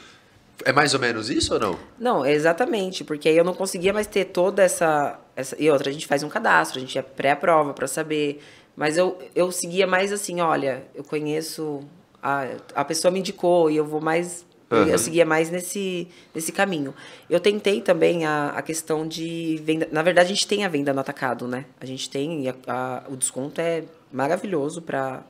é 0.63 0.72
mais 0.72 0.93
ou 0.93 1.00
menos 1.02 1.30
isso 1.30 1.54
ou 1.54 1.60
não? 1.60 1.78
Não, 2.00 2.26
exatamente, 2.26 3.04
porque 3.04 3.28
aí 3.28 3.38
eu 3.38 3.43
não 3.43 3.54
conseguia 3.54 3.91
mais 3.93 4.08
ter 4.08 4.26
toda 4.26 4.63
essa, 4.63 5.19
essa. 5.36 5.56
E 5.60 5.69
outra, 5.69 5.89
a 5.89 5.93
gente 5.93 6.08
faz 6.08 6.24
um 6.24 6.30
cadastro, 6.30 6.78
a 6.78 6.82
gente 6.82 6.98
é 6.98 7.02
pré-prova 7.02 7.74
para 7.74 7.88
saber. 7.88 8.41
Mas 8.76 8.98
eu, 8.98 9.17
eu 9.36 9.52
seguia 9.52 9.86
mais 9.86 10.13
assim, 10.13 10.39
olha, 10.39 10.84
eu 10.95 11.04
conheço. 11.04 11.82
A, 12.24 12.48
a 12.76 12.86
pessoa 12.86 13.12
me 13.12 13.19
indicou 13.19 13.69
e 13.69 13.76
eu 13.76 13.86
vou 13.86 14.00
mais. 14.02 14.45
Aham. 14.71 14.88
Eu 14.88 14.97
seguia 14.99 15.25
mais 15.25 15.49
nesse, 15.49 16.08
nesse 16.34 16.51
caminho. 16.51 16.93
Eu 17.29 17.39
tentei 17.39 17.82
também 17.82 18.25
a, 18.25 18.49
a 18.55 18.62
questão 18.62 19.08
de 19.08 19.60
venda. 19.63 19.88
Na 19.91 20.01
verdade, 20.03 20.27
a 20.32 20.34
gente 20.34 20.45
tem 20.47 20.63
a 20.63 20.69
venda 20.69 20.93
no 20.93 20.99
atacado, 20.99 21.47
né? 21.47 21.65
A 21.79 21.86
gente 21.86 22.10
tem. 22.10 22.43
E 22.45 22.49
a- 22.49 22.55
a- 22.67 23.03
o 23.10 23.15
desconto 23.17 23.60
é 23.60 23.84
maravilhoso 24.12 24.82
para 24.82 25.23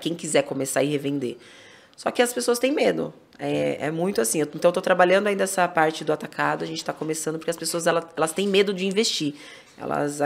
quem 0.00 0.14
quiser 0.14 0.42
começar 0.42 0.82
e 0.82 0.88
revender. 0.90 1.36
Só 1.96 2.10
que 2.10 2.22
as 2.22 2.32
pessoas 2.32 2.58
têm 2.58 2.72
medo. 2.72 3.12
É, 3.38 3.86
é 3.86 3.90
muito 3.90 4.20
assim. 4.20 4.40
Então, 4.40 4.58
eu 4.64 4.68
estou 4.70 4.82
trabalhando 4.82 5.26
ainda 5.26 5.44
essa 5.44 5.66
parte 5.68 6.02
do 6.04 6.12
atacado. 6.12 6.62
A 6.64 6.66
gente 6.66 6.78
está 6.78 6.92
começando 6.92 7.38
porque 7.38 7.50
as 7.50 7.56
pessoas 7.56 7.86
elas, 7.86 8.04
elas 8.16 8.32
têm 8.32 8.48
medo 8.48 8.72
de 8.74 8.86
investir. 8.86 9.34
Elas, 9.80 10.20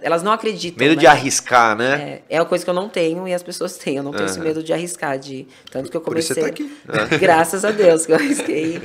elas 0.00 0.22
não 0.22 0.32
acreditam. 0.32 0.78
Medo 0.78 0.94
né? 0.94 1.00
de 1.00 1.06
arriscar, 1.06 1.76
né? 1.76 2.20
É, 2.28 2.36
é 2.36 2.40
uma 2.40 2.46
coisa 2.46 2.64
que 2.64 2.70
eu 2.70 2.74
não 2.74 2.88
tenho 2.88 3.26
e 3.26 3.34
as 3.34 3.42
pessoas 3.42 3.76
têm. 3.76 3.96
Eu 3.96 4.02
não 4.02 4.12
tenho 4.12 4.26
esse 4.26 4.38
Aham. 4.38 4.46
medo 4.46 4.62
de 4.62 4.72
arriscar. 4.72 5.18
De, 5.18 5.48
tanto 5.70 5.90
que 5.90 5.96
eu 5.96 6.00
Por 6.00 6.16
isso 6.16 6.34
comecei. 6.34 6.66
você 6.88 6.94
tá 6.94 7.04
aqui. 7.04 7.18
Graças 7.18 7.64
a 7.64 7.70
Deus 7.70 8.06
que 8.06 8.12
eu 8.12 8.16
arrisquei. 8.16 8.80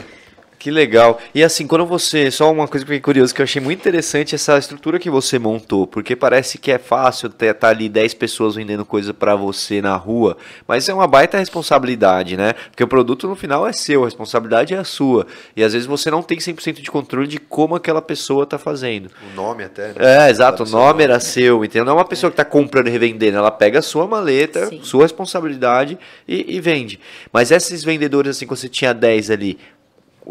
Que 0.57 0.71
legal. 0.71 1.19
E 1.33 1.43
assim, 1.43 1.67
quando 1.67 1.85
você. 1.85 2.31
Só 2.31 2.51
uma 2.51 2.67
coisa 2.67 2.85
que 2.85 2.91
eu 2.91 2.95
fiquei 2.95 2.99
curioso, 3.01 3.33
que 3.33 3.41
eu 3.41 3.43
achei 3.43 3.61
muito 3.61 3.79
interessante 3.79 4.35
essa 4.35 4.57
estrutura 4.57 4.99
que 4.99 5.09
você 5.09 5.37
montou, 5.37 5.85
porque 5.85 6.15
parece 6.15 6.57
que 6.57 6.71
é 6.71 6.77
fácil 6.77 7.29
ter 7.29 7.53
tá 7.53 7.69
ali 7.69 7.87
10 7.87 8.13
pessoas 8.15 8.55
vendendo 8.55 8.85
coisa 8.85 9.13
pra 9.13 9.35
você 9.35 9.81
na 9.81 9.95
rua, 9.95 10.37
mas 10.67 10.87
é 10.89 10.93
uma 10.93 11.07
baita 11.07 11.37
responsabilidade, 11.37 12.35
né? 12.35 12.53
Porque 12.69 12.83
o 12.83 12.87
produto 12.87 13.27
no 13.27 13.35
final 13.35 13.67
é 13.67 13.73
seu, 13.73 14.03
a 14.03 14.05
responsabilidade 14.05 14.73
é 14.73 14.77
a 14.77 14.83
sua. 14.83 15.27
E 15.55 15.63
às 15.63 15.73
vezes 15.73 15.87
você 15.87 16.09
não 16.09 16.21
tem 16.21 16.37
100% 16.37 16.81
de 16.81 16.91
controle 16.91 17.27
de 17.27 17.39
como 17.39 17.75
aquela 17.75 18.01
pessoa 18.01 18.45
tá 18.45 18.57
fazendo. 18.57 19.09
O 19.31 19.35
nome 19.35 19.63
até, 19.63 19.89
né? 19.89 19.95
É, 19.97 20.29
exato, 20.29 20.63
o 20.63 20.65
pro 20.65 20.65
seu 20.65 20.79
nome 20.79 21.03
era 21.03 21.19
seu, 21.19 21.63
entendeu? 21.63 21.85
Não 21.85 21.93
é 21.93 21.95
uma 21.95 22.05
pessoa 22.05 22.31
que 22.31 22.37
tá 22.37 22.45
comprando 22.45 22.87
e 22.87 22.91
revendendo, 22.91 23.37
ela 23.37 23.51
pega 23.51 23.79
a 23.79 23.81
sua 23.81 24.07
maleta, 24.07 24.67
Sim. 24.67 24.79
sua 24.83 25.03
responsabilidade 25.03 25.97
e, 26.27 26.55
e 26.55 26.59
vende. 26.59 26.99
Mas 27.31 27.51
esses 27.51 27.83
vendedores, 27.83 28.37
assim, 28.37 28.45
quando 28.45 28.59
você 28.59 28.69
tinha 28.69 28.93
10 28.93 29.29
ali, 29.29 29.57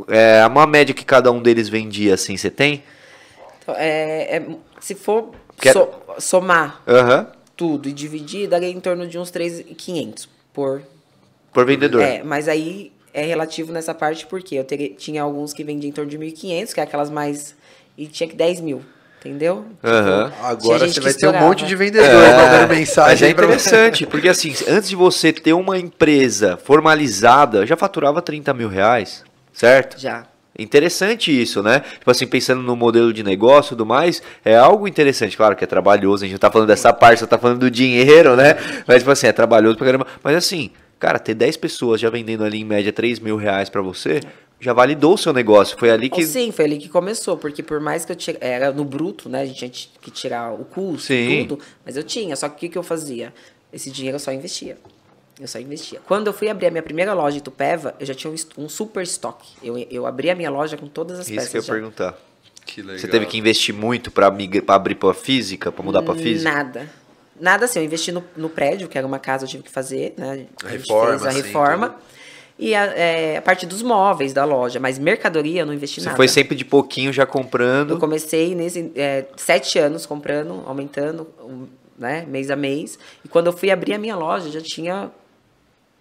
é 0.08 0.46
uma 0.46 0.66
média 0.66 0.94
que 0.94 1.04
cada 1.04 1.30
um 1.30 1.40
deles 1.42 1.68
vendia, 1.68 2.14
assim, 2.14 2.36
você 2.36 2.50
tem? 2.50 2.82
Então, 3.62 3.74
é, 3.78 4.36
é- 4.36 4.46
se 4.80 4.94
for 4.94 5.30
Quer- 5.60 5.72
so- 5.72 5.88
somar 6.18 6.82
Aham. 6.86 7.26
tudo 7.56 7.88
e 7.88 7.92
dividir, 7.92 8.48
daria 8.48 8.68
em 8.68 8.80
torno 8.80 9.06
de 9.06 9.18
uns 9.18 9.30
3.500 9.30 10.28
por. 10.52 10.82
Por 11.52 11.64
vendedor. 11.64 12.02
É, 12.02 12.22
mas 12.22 12.48
aí 12.48 12.90
é 13.12 13.22
relativo 13.24 13.72
nessa 13.72 13.94
parte 13.94 14.26
porque 14.26 14.56
eu 14.56 14.64
teria, 14.64 14.90
tinha 14.90 15.22
alguns 15.22 15.52
que 15.52 15.62
vendiam 15.62 15.88
em 15.88 15.92
torno 15.92 16.10
de 16.10 16.18
1.500, 16.18 16.74
que 16.74 16.80
é 16.80 16.82
aquelas 16.82 17.10
mais. 17.10 17.54
E 17.96 18.06
tinha 18.08 18.28
que 18.28 18.34
10 18.34 18.60
mil, 18.60 18.82
entendeu? 19.20 19.64
Tipo, 19.76 20.44
Agora 20.44 20.88
você 20.88 21.00
vai 21.00 21.14
ter 21.14 21.28
um 21.28 21.38
monte 21.38 21.64
de 21.64 21.76
vendedor 21.76 22.04
É, 22.06 22.36
mandando 22.36 22.74
mensagem. 22.74 23.10
Mas 23.12 23.22
é 23.22 23.30
interessante, 23.30 24.04
porque 24.04 24.28
assim, 24.28 24.52
antes 24.66 24.88
de 24.88 24.96
você 24.96 25.32
ter 25.32 25.52
uma 25.52 25.78
empresa 25.78 26.56
formalizada, 26.56 27.64
já 27.64 27.76
faturava 27.76 28.20
30 28.20 28.52
mil 28.52 28.68
reais, 28.68 29.22
certo? 29.54 29.98
Já. 29.98 30.26
Interessante 30.56 31.42
isso, 31.42 31.62
né? 31.62 31.80
Tipo 31.80 32.10
assim, 32.10 32.26
pensando 32.26 32.62
no 32.62 32.76
modelo 32.76 33.12
de 33.12 33.24
negócio 33.24 33.70
e 33.70 33.74
tudo 33.76 33.86
mais, 33.86 34.22
é 34.44 34.54
algo 34.56 34.86
interessante. 34.86 35.36
Claro 35.36 35.56
que 35.56 35.64
é 35.64 35.66
trabalhoso, 35.66 36.24
a 36.24 36.26
gente 36.26 36.34
não 36.34 36.38
tá 36.38 36.50
falando 36.50 36.68
dessa 36.68 36.92
parte, 36.92 37.20
só 37.20 37.26
tá 37.26 37.38
falando 37.38 37.60
do 37.60 37.70
dinheiro, 37.70 38.36
né? 38.36 38.54
Mas, 38.86 38.98
tipo 38.98 39.10
assim, 39.10 39.26
é 39.26 39.32
trabalhoso 39.32 39.76
pra 39.76 39.86
caramba. 39.86 40.06
Mas 40.22 40.36
assim, 40.36 40.70
cara, 40.98 41.18
ter 41.18 41.34
10 41.34 41.56
pessoas 41.56 42.00
já 42.00 42.08
vendendo 42.08 42.44
ali 42.44 42.60
em 42.60 42.64
média 42.64 42.92
3 42.92 43.18
mil 43.18 43.36
reais 43.36 43.68
pra 43.68 43.82
você, 43.82 44.20
já 44.60 44.72
validou 44.72 45.14
o 45.14 45.18
seu 45.18 45.32
negócio. 45.32 45.76
Foi 45.76 45.90
ali 45.90 46.08
que. 46.08 46.24
Sim, 46.24 46.52
foi 46.52 46.66
ali 46.66 46.78
que 46.78 46.88
começou, 46.88 47.36
porque 47.36 47.62
por 47.62 47.80
mais 47.80 48.04
que 48.04 48.12
eu 48.12 48.16
tinha. 48.16 48.36
Era 48.40 48.70
no 48.70 48.84
bruto, 48.84 49.28
né? 49.28 49.40
A 49.40 49.46
gente 49.46 49.58
tinha 49.58 49.70
que 50.00 50.10
tirar 50.10 50.52
o 50.52 50.64
custo 50.64 51.08
Sim. 51.08 51.46
tudo. 51.48 51.60
Mas 51.84 51.96
eu 51.96 52.04
tinha, 52.04 52.36
só 52.36 52.48
que 52.48 52.66
o 52.66 52.70
que 52.70 52.78
eu 52.78 52.82
fazia? 52.82 53.34
Esse 53.72 53.90
dinheiro 53.90 54.16
eu 54.16 54.20
só 54.20 54.32
investia. 54.32 54.78
Eu 55.40 55.48
só 55.48 55.58
investia. 55.58 56.00
Quando 56.06 56.28
eu 56.28 56.32
fui 56.32 56.48
abrir 56.48 56.66
a 56.66 56.70
minha 56.70 56.82
primeira 56.82 57.12
loja 57.12 57.36
em 57.36 57.40
Tupéva, 57.40 57.94
eu 57.98 58.06
já 58.06 58.14
tinha 58.14 58.32
um, 58.32 58.64
um 58.64 58.68
super 58.68 59.02
estoque. 59.02 59.52
Eu, 59.62 59.76
eu 59.90 60.06
abri 60.06 60.30
a 60.30 60.34
minha 60.34 60.50
loja 60.50 60.76
com 60.76 60.86
todas 60.86 61.18
as 61.18 61.26
Isso 61.26 61.34
peças. 61.34 61.50
que 61.50 61.56
eu 61.56 61.60
ia 61.60 61.66
já. 61.66 61.72
perguntar. 61.72 62.18
Que 62.64 62.82
legal. 62.82 62.98
Você 62.98 63.08
teve 63.08 63.26
que 63.26 63.36
investir 63.36 63.74
muito 63.74 64.10
pra 64.10 64.28
abrir 64.28 64.94
pra 64.94 65.12
física, 65.12 65.70
pra 65.72 65.84
mudar 65.84 66.02
pra 66.02 66.14
física? 66.14 66.50
Nada. 66.50 66.88
Nada 67.38 67.64
assim, 67.64 67.80
eu 67.80 67.84
investi 67.84 68.12
no, 68.12 68.24
no 68.36 68.48
prédio, 68.48 68.88
que 68.88 68.96
era 68.96 69.06
uma 69.06 69.18
casa, 69.18 69.44
eu 69.44 69.48
tive 69.48 69.64
que 69.64 69.70
fazer, 69.70 70.14
né? 70.16 70.30
A 70.30 70.36
gente 70.36 70.78
reforma, 70.78 71.10
fez 71.10 71.26
a 71.26 71.28
assim, 71.30 71.42
reforma. 71.42 71.88
tudo. 71.90 72.02
E 72.56 72.72
a, 72.72 72.84
é, 72.84 73.36
a 73.38 73.42
parte 73.42 73.66
dos 73.66 73.82
móveis 73.82 74.32
da 74.32 74.44
loja, 74.44 74.78
mas 74.78 74.96
mercadoria 74.96 75.62
eu 75.62 75.66
não 75.66 75.74
investi 75.74 76.00
Você 76.00 76.06
nada. 76.06 76.16
foi 76.16 76.28
sempre 76.28 76.54
de 76.54 76.64
pouquinho 76.64 77.12
já 77.12 77.26
comprando. 77.26 77.90
Eu 77.94 77.98
comecei 77.98 78.54
nesse 78.54 78.92
é, 78.94 79.26
sete 79.36 79.76
anos 79.80 80.06
comprando, 80.06 80.62
aumentando, 80.64 81.26
um, 81.42 81.66
né, 81.98 82.24
mês 82.28 82.52
a 82.52 82.56
mês. 82.56 82.96
E 83.24 83.28
quando 83.28 83.48
eu 83.48 83.52
fui 83.52 83.72
abrir 83.72 83.94
a 83.94 83.98
minha 83.98 84.14
loja, 84.14 84.48
já 84.50 84.60
tinha 84.60 85.10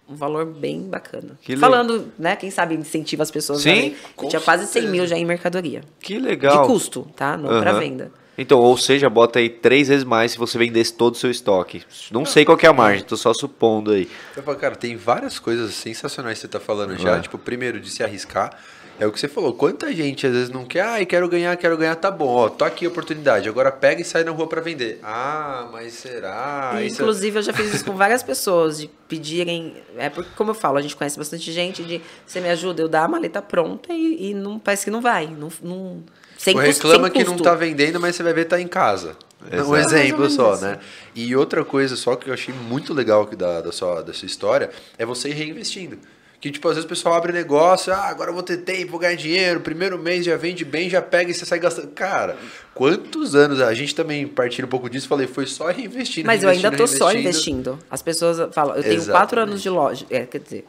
um 0.08 0.14
valor 0.14 0.44
bem 0.44 0.82
bacana. 0.82 1.38
Que 1.42 1.56
Falando, 1.56 2.12
né, 2.18 2.36
quem 2.36 2.50
sabe 2.50 2.74
incentiva 2.74 3.22
as 3.22 3.30
pessoas 3.30 3.62
Sim, 3.62 3.94
a 4.18 4.26
tinha 4.26 4.40
quase 4.40 4.64
100 4.64 4.72
certeza. 4.72 4.92
mil 4.92 5.06
já 5.06 5.16
em 5.16 5.24
mercadoria. 5.24 5.82
Que 6.00 6.18
legal. 6.18 6.62
De 6.62 6.66
custo, 6.68 7.08
tá? 7.16 7.36
Não 7.36 7.60
pra 7.60 7.70
Aham. 7.70 7.80
venda. 7.80 8.12
Então, 8.36 8.58
ou 8.58 8.76
seja, 8.76 9.08
bota 9.08 9.38
aí 9.38 9.48
três 9.48 9.86
vezes 9.88 10.02
mais 10.04 10.32
se 10.32 10.38
você 10.38 10.58
vendesse 10.58 10.92
todo 10.92 11.14
o 11.14 11.16
seu 11.16 11.30
estoque. 11.30 11.84
Não 12.10 12.24
sei 12.26 12.44
qual 12.44 12.56
que 12.58 12.66
é 12.66 12.68
a 12.68 12.72
margem, 12.72 13.04
tô 13.04 13.16
só 13.16 13.32
supondo 13.32 13.92
aí. 13.92 14.10
Eu 14.36 14.42
falo, 14.42 14.56
cara, 14.58 14.74
tem 14.74 14.96
várias 14.96 15.38
coisas 15.38 15.72
sensacionais 15.74 16.38
que 16.38 16.42
você 16.42 16.48
tá 16.48 16.58
falando 16.58 16.96
já. 16.98 17.16
É. 17.16 17.20
Tipo, 17.20 17.38
primeiro, 17.38 17.78
de 17.78 17.88
se 17.88 18.02
arriscar. 18.02 18.50
É 18.98 19.06
o 19.06 19.10
que 19.12 19.18
você 19.18 19.26
falou. 19.26 19.52
Quanta 19.54 19.92
gente 19.92 20.24
às 20.26 20.32
vezes 20.32 20.50
não 20.50 20.64
quer, 20.64 20.82
ai, 20.82 21.04
quero 21.04 21.28
ganhar, 21.28 21.56
quero 21.56 21.76
ganhar, 21.76 21.96
tá 21.96 22.10
bom, 22.10 22.28
ó, 22.28 22.48
tô 22.48 22.64
aqui 22.64 22.86
a 22.86 22.88
oportunidade. 22.88 23.48
Agora 23.48 23.72
pega 23.72 24.00
e 24.00 24.04
sai 24.04 24.22
na 24.22 24.30
rua 24.30 24.46
pra 24.46 24.60
vender. 24.60 25.00
Ah, 25.02 25.68
mas 25.72 25.94
será? 25.94 26.74
E, 26.76 26.86
Isso 26.86 27.00
é- 27.00 27.04
Inclusive, 27.04 27.38
eu 27.38 27.42
já 27.42 27.52
fiz 27.52 27.74
isso 27.74 27.84
com 27.84 27.96
várias 27.96 28.22
pessoas, 28.22 28.78
de 28.78 28.88
pedirem. 29.08 29.74
É 29.96 30.08
porque, 30.08 30.30
como 30.36 30.50
eu 30.50 30.54
falo, 30.54 30.78
a 30.78 30.82
gente 30.82 30.94
conhece 30.94 31.18
bastante 31.18 31.50
gente 31.50 31.82
de 31.82 32.00
você 32.24 32.40
me 32.40 32.48
ajuda, 32.50 32.82
eu 32.82 32.88
dar 32.88 33.04
a 33.04 33.08
maleta 33.08 33.42
pronta 33.42 33.92
e, 33.92 34.30
e 34.30 34.34
não 34.34 34.58
parece 34.60 34.84
que 34.84 34.90
não 34.90 35.00
vai. 35.00 35.26
Não, 35.26 35.48
não, 35.62 36.02
sem 36.38 36.54
custo- 36.54 36.86
reclama 36.88 37.08
sem 37.08 37.12
que 37.12 37.24
não 37.24 37.32
custo. 37.32 37.42
tá 37.48 37.54
vendendo, 37.56 37.98
mas 37.98 38.14
você 38.14 38.22
vai 38.22 38.32
ver 38.32 38.44
tá 38.44 38.60
em 38.60 38.68
casa. 38.68 39.16
Exato. 39.52 39.70
Um 39.70 39.76
exemplo 39.76 40.30
só, 40.30 40.56
né? 40.56 40.78
E 41.14 41.34
outra 41.36 41.64
coisa 41.64 41.96
só 41.96 42.16
que 42.16 42.30
eu 42.30 42.34
achei 42.34 42.54
muito 42.54 42.94
legal 42.94 43.22
aqui 43.22 43.36
da, 43.36 43.60
da, 43.60 43.72
sua, 43.72 44.02
da 44.02 44.12
sua 44.12 44.24
história 44.26 44.70
é 44.96 45.04
você 45.04 45.28
reinvestindo. 45.30 45.98
Que, 46.44 46.50
tipo, 46.50 46.68
às 46.68 46.74
vezes 46.74 46.84
o 46.84 46.88
pessoal 46.90 47.14
abre 47.14 47.32
negócio, 47.32 47.90
ah, 47.90 48.04
agora 48.04 48.28
eu 48.28 48.34
vou 48.34 48.42
ter 48.42 48.58
tempo, 48.58 48.90
vou 48.90 49.00
ganhar 49.00 49.16
dinheiro, 49.16 49.60
primeiro 49.60 49.98
mês 49.98 50.26
já 50.26 50.36
vende 50.36 50.62
bem, 50.62 50.90
já 50.90 51.00
pega 51.00 51.30
e 51.30 51.34
você 51.34 51.46
sai 51.46 51.58
gastando. 51.58 51.88
Cara, 51.92 52.36
quantos 52.74 53.34
anos? 53.34 53.62
A 53.62 53.72
gente 53.72 53.94
também 53.94 54.28
partilha 54.28 54.66
um 54.66 54.68
pouco 54.68 54.90
disso, 54.90 55.08
falei, 55.08 55.26
foi 55.26 55.46
só 55.46 55.68
reinvestindo. 55.70 56.26
Mas 56.26 56.42
eu 56.42 56.50
ainda 56.50 56.70
tô 56.70 56.86
só 56.86 57.10
investindo. 57.14 57.78
As 57.90 58.02
pessoas 58.02 58.52
falam, 58.54 58.76
eu 58.76 58.82
tenho 58.82 58.94
Exatamente. 58.96 59.10
quatro 59.10 59.40
anos 59.40 59.62
de 59.62 59.70
loja. 59.70 60.04
É, 60.10 60.26
quer 60.26 60.38
dizer, 60.38 60.66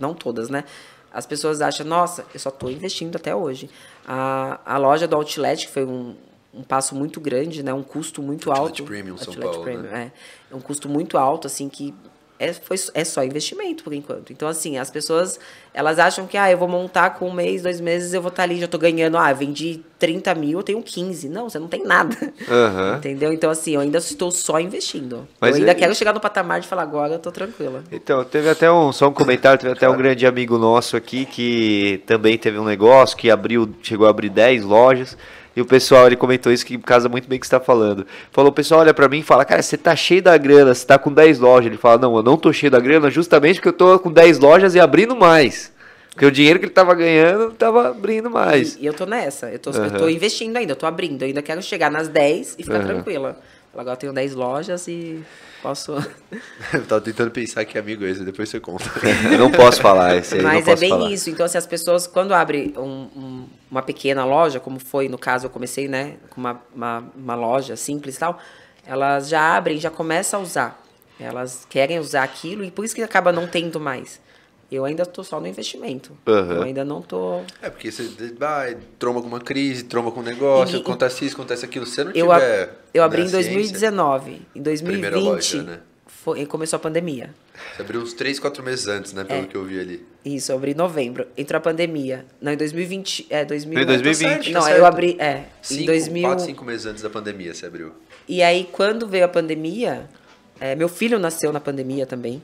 não 0.00 0.14
todas, 0.14 0.48
né? 0.48 0.64
As 1.12 1.26
pessoas 1.26 1.60
acham, 1.60 1.84
nossa, 1.84 2.24
eu 2.32 2.40
só 2.40 2.50
tô 2.50 2.70
investindo 2.70 3.14
até 3.16 3.34
hoje. 3.34 3.68
A, 4.06 4.58
a 4.64 4.78
loja 4.78 5.06
do 5.06 5.14
Outlet, 5.14 5.66
que 5.66 5.72
foi 5.74 5.84
um, 5.84 6.16
um 6.54 6.62
passo 6.62 6.94
muito 6.94 7.20
grande, 7.20 7.62
né? 7.62 7.74
Um 7.74 7.82
custo 7.82 8.22
muito 8.22 8.50
Outlet 8.50 8.80
alto. 8.80 8.84
Premium, 8.84 9.18
São 9.18 9.34
Outlet 9.34 9.50
Paulo, 9.50 9.62
Premium, 9.62 9.82
né? 9.82 10.10
É 10.50 10.56
um 10.56 10.60
custo 10.60 10.88
muito 10.88 11.18
alto, 11.18 11.46
assim, 11.46 11.68
que 11.68 11.94
é, 12.38 12.52
foi, 12.52 12.76
é 12.94 13.04
só 13.04 13.24
investimento 13.24 13.82
por 13.82 13.92
enquanto. 13.92 14.32
Então, 14.32 14.48
assim, 14.48 14.78
as 14.78 14.90
pessoas, 14.90 15.38
elas 15.74 15.98
acham 15.98 16.26
que, 16.26 16.36
ah, 16.36 16.50
eu 16.50 16.56
vou 16.56 16.68
montar 16.68 17.10
com 17.10 17.28
um 17.28 17.32
mês, 17.32 17.62
dois 17.62 17.80
meses, 17.80 18.14
eu 18.14 18.22
vou 18.22 18.28
estar 18.28 18.44
ali, 18.44 18.60
já 18.60 18.68
tô 18.68 18.78
ganhando, 18.78 19.16
ah, 19.16 19.32
vendi 19.32 19.80
30 19.98 20.34
mil, 20.34 20.58
eu 20.60 20.62
tenho 20.62 20.82
15. 20.82 21.28
Não, 21.28 21.50
você 21.50 21.58
não 21.58 21.66
tem 21.68 21.82
nada. 21.84 22.16
Aham. 22.48 22.96
Entendeu? 22.98 23.32
Então, 23.32 23.50
assim, 23.50 23.74
eu 23.74 23.80
ainda 23.80 23.98
estou 23.98 24.30
só 24.30 24.60
investindo. 24.60 25.26
Mas 25.40 25.56
eu 25.56 25.62
ainda 25.62 25.72
é- 25.72 25.74
quero 25.74 25.94
chegar 25.94 26.12
no 26.12 26.20
patamar 26.20 26.60
de 26.60 26.68
falar 26.68 26.82
agora, 26.82 27.14
eu 27.14 27.18
tô 27.18 27.32
tranquila. 27.32 27.82
Então, 27.90 28.22
teve 28.24 28.48
até 28.48 28.70
um, 28.70 28.92
só 28.92 29.08
um 29.08 29.12
comentário, 29.12 29.58
teve 29.58 29.72
até 29.72 29.88
um 29.88 29.96
grande 29.96 30.26
amigo 30.26 30.58
nosso 30.58 30.96
aqui 30.96 31.26
que 31.26 32.02
também 32.06 32.38
teve 32.38 32.58
um 32.58 32.64
negócio 32.64 33.16
que 33.16 33.30
abriu, 33.30 33.68
chegou 33.82 34.06
a 34.06 34.10
abrir 34.10 34.28
10 34.30 34.64
lojas. 34.64 35.16
E 35.58 35.60
o 35.60 35.66
pessoal, 35.66 36.06
ele 36.06 36.14
comentou 36.14 36.52
isso 36.52 36.64
que 36.64 36.78
casa 36.78 37.08
muito 37.08 37.28
bem 37.28 37.36
o 37.36 37.40
que 37.40 37.44
você 37.46 37.56
está 37.56 37.58
falando. 37.64 38.06
Falou, 38.30 38.52
o 38.52 38.54
pessoal 38.54 38.80
olha 38.82 38.94
pra 38.94 39.08
mim 39.08 39.18
e 39.18 39.22
fala, 39.24 39.44
cara, 39.44 39.60
você 39.60 39.76
tá 39.76 39.96
cheio 39.96 40.22
da 40.22 40.36
grana, 40.38 40.72
você 40.72 40.86
tá 40.86 40.96
com 40.96 41.12
10 41.12 41.40
lojas. 41.40 41.66
Ele 41.66 41.76
fala, 41.76 41.98
não, 41.98 42.16
eu 42.16 42.22
não 42.22 42.36
tô 42.36 42.52
cheio 42.52 42.70
da 42.70 42.78
grana 42.78 43.10
justamente 43.10 43.56
porque 43.56 43.68
eu 43.70 43.72
tô 43.72 43.98
com 43.98 44.08
10 44.12 44.38
lojas 44.38 44.76
e 44.76 44.78
abrindo 44.80 45.16
mais. 45.16 45.72
Porque 46.10 46.24
o 46.24 46.30
dinheiro 46.30 46.60
que 46.60 46.66
ele 46.66 46.72
tava 46.72 46.94
ganhando, 46.94 47.50
tava 47.54 47.88
abrindo 47.88 48.30
mais. 48.30 48.76
E, 48.76 48.82
e 48.82 48.86
eu 48.86 48.94
tô 48.94 49.04
nessa. 49.04 49.50
Eu 49.50 49.58
tô, 49.58 49.70
eu 49.72 49.80
Aham. 49.82 49.90
tô 49.98 50.08
investindo 50.08 50.56
ainda, 50.56 50.70
eu 50.72 50.76
tô 50.76 50.86
abrindo. 50.86 51.22
Eu 51.22 51.26
ainda 51.26 51.42
quero 51.42 51.60
chegar 51.60 51.90
nas 51.90 52.06
10 52.06 52.54
e 52.56 52.62
ficar 52.62 52.76
Aham. 52.78 52.86
tranquila. 52.86 53.40
Agora 53.76 53.94
eu 53.94 53.98
tenho 53.98 54.12
10 54.12 54.34
lojas 54.36 54.86
e 54.86 55.20
posso. 55.60 55.92
Eu 56.72 56.82
tava 56.86 57.00
tentando 57.00 57.30
pensar 57.32 57.64
que 57.64 57.76
amigo 57.78 58.04
é 58.04 58.10
esse, 58.10 58.24
depois 58.24 58.48
você 58.48 58.58
conta. 58.60 58.84
Eu 59.30 59.38
não 59.38 59.50
posso 59.50 59.80
falar, 59.80 60.16
esse 60.16 60.34
aí 60.36 60.42
não 60.42 60.48
Mas 60.50 60.66
é 60.66 60.70
posso 60.70 60.80
bem 60.80 60.90
falar. 60.90 61.10
isso. 61.12 61.30
Então, 61.30 61.44
assim, 61.46 61.58
as 61.58 61.66
pessoas, 61.66 62.06
quando 62.06 62.32
abrem 62.32 62.72
um- 62.76 63.08
um- 63.16 63.44
uma 63.70 63.82
pequena 63.82 64.24
loja, 64.24 64.58
como 64.60 64.78
foi 64.78 65.08
no 65.08 65.18
caso, 65.18 65.46
eu 65.46 65.50
comecei, 65.50 65.88
né, 65.88 66.16
com 66.30 66.40
uma, 66.40 66.62
uma, 66.74 67.04
uma 67.16 67.34
loja 67.34 67.76
simples 67.76 68.16
e 68.16 68.18
tal, 68.18 68.38
elas 68.86 69.28
já 69.28 69.56
abrem, 69.56 69.78
já 69.78 69.90
começam 69.90 70.40
a 70.40 70.42
usar. 70.42 70.82
Elas 71.20 71.66
querem 71.68 71.98
usar 71.98 72.22
aquilo 72.22 72.64
e 72.64 72.70
por 72.70 72.84
isso 72.84 72.94
que 72.94 73.02
acaba 73.02 73.32
não 73.32 73.46
tendo 73.46 73.78
mais. 73.80 74.20
Eu 74.70 74.84
ainda 74.84 75.04
tô 75.06 75.24
só 75.24 75.40
no 75.40 75.46
investimento. 75.46 76.12
Aham. 76.26 76.54
Eu 76.56 76.62
ainda 76.62 76.84
não 76.84 77.00
tô. 77.02 77.40
É, 77.60 77.70
porque 77.70 77.90
você 77.90 78.04
vai, 78.38 78.76
tromba 78.98 79.20
com 79.22 79.26
uma 79.26 79.40
crise, 79.40 79.84
tromba 79.84 80.10
com 80.12 80.20
um 80.20 80.22
negócio, 80.22 80.76
E- 80.76 80.80
acontece 80.80 81.24
isso, 81.24 81.34
acontece 81.34 81.64
aquilo. 81.64 81.86
Você 81.86 82.04
não 82.04 82.12
Eu, 82.12 82.30
a- 82.30 82.38
tiver. 82.38 82.84
eu 82.92 83.02
abri 83.02 83.22
em 83.22 83.28
ciência, 83.28 83.50
2019. 83.50 84.42
Em 84.54 84.60
2020 84.62 85.00
Primeira 85.10 85.18
loja, 85.18 85.62
né? 85.62 85.80
Foi, 86.22 86.44
começou 86.46 86.76
a 86.76 86.80
pandemia. 86.80 87.30
Você 87.74 87.82
abriu 87.82 88.00
uns 88.00 88.12
3, 88.12 88.38
4 88.38 88.62
meses 88.62 88.86
antes, 88.86 89.12
né? 89.12 89.22
É. 89.22 89.24
Pelo 89.24 89.46
que 89.46 89.56
eu 89.56 89.64
vi 89.64 89.80
ali. 89.80 90.06
Isso, 90.24 90.52
eu 90.52 90.56
abri 90.56 90.72
em 90.72 90.74
novembro. 90.74 91.26
Entrou 91.36 91.58
a 91.58 91.60
pandemia. 91.60 92.24
Não, 92.40 92.52
em 92.52 92.56
2020. 92.56 93.26
É, 93.30 93.44
2000, 93.44 93.74
Foi 93.74 93.82
em 93.82 93.86
2020. 93.86 94.52
Tá 94.52 94.58
Não, 94.58 94.62
certo. 94.66 94.78
eu 94.78 94.86
abri. 94.86 95.16
É, 95.18 95.44
Cinco, 95.62 95.82
em 95.82 95.86
2000. 95.86 96.22
4, 96.22 96.44
5 96.44 96.64
meses 96.64 96.86
antes 96.86 97.02
da 97.02 97.10
pandemia 97.10 97.54
você 97.54 97.66
abriu. 97.66 97.92
E 98.28 98.42
aí, 98.42 98.68
quando 98.72 99.06
veio 99.08 99.24
a 99.24 99.28
pandemia, 99.28 100.08
é, 100.60 100.74
meu 100.74 100.88
filho 100.88 101.18
nasceu 101.18 101.52
na 101.52 101.60
pandemia 101.60 102.04
também. 102.06 102.42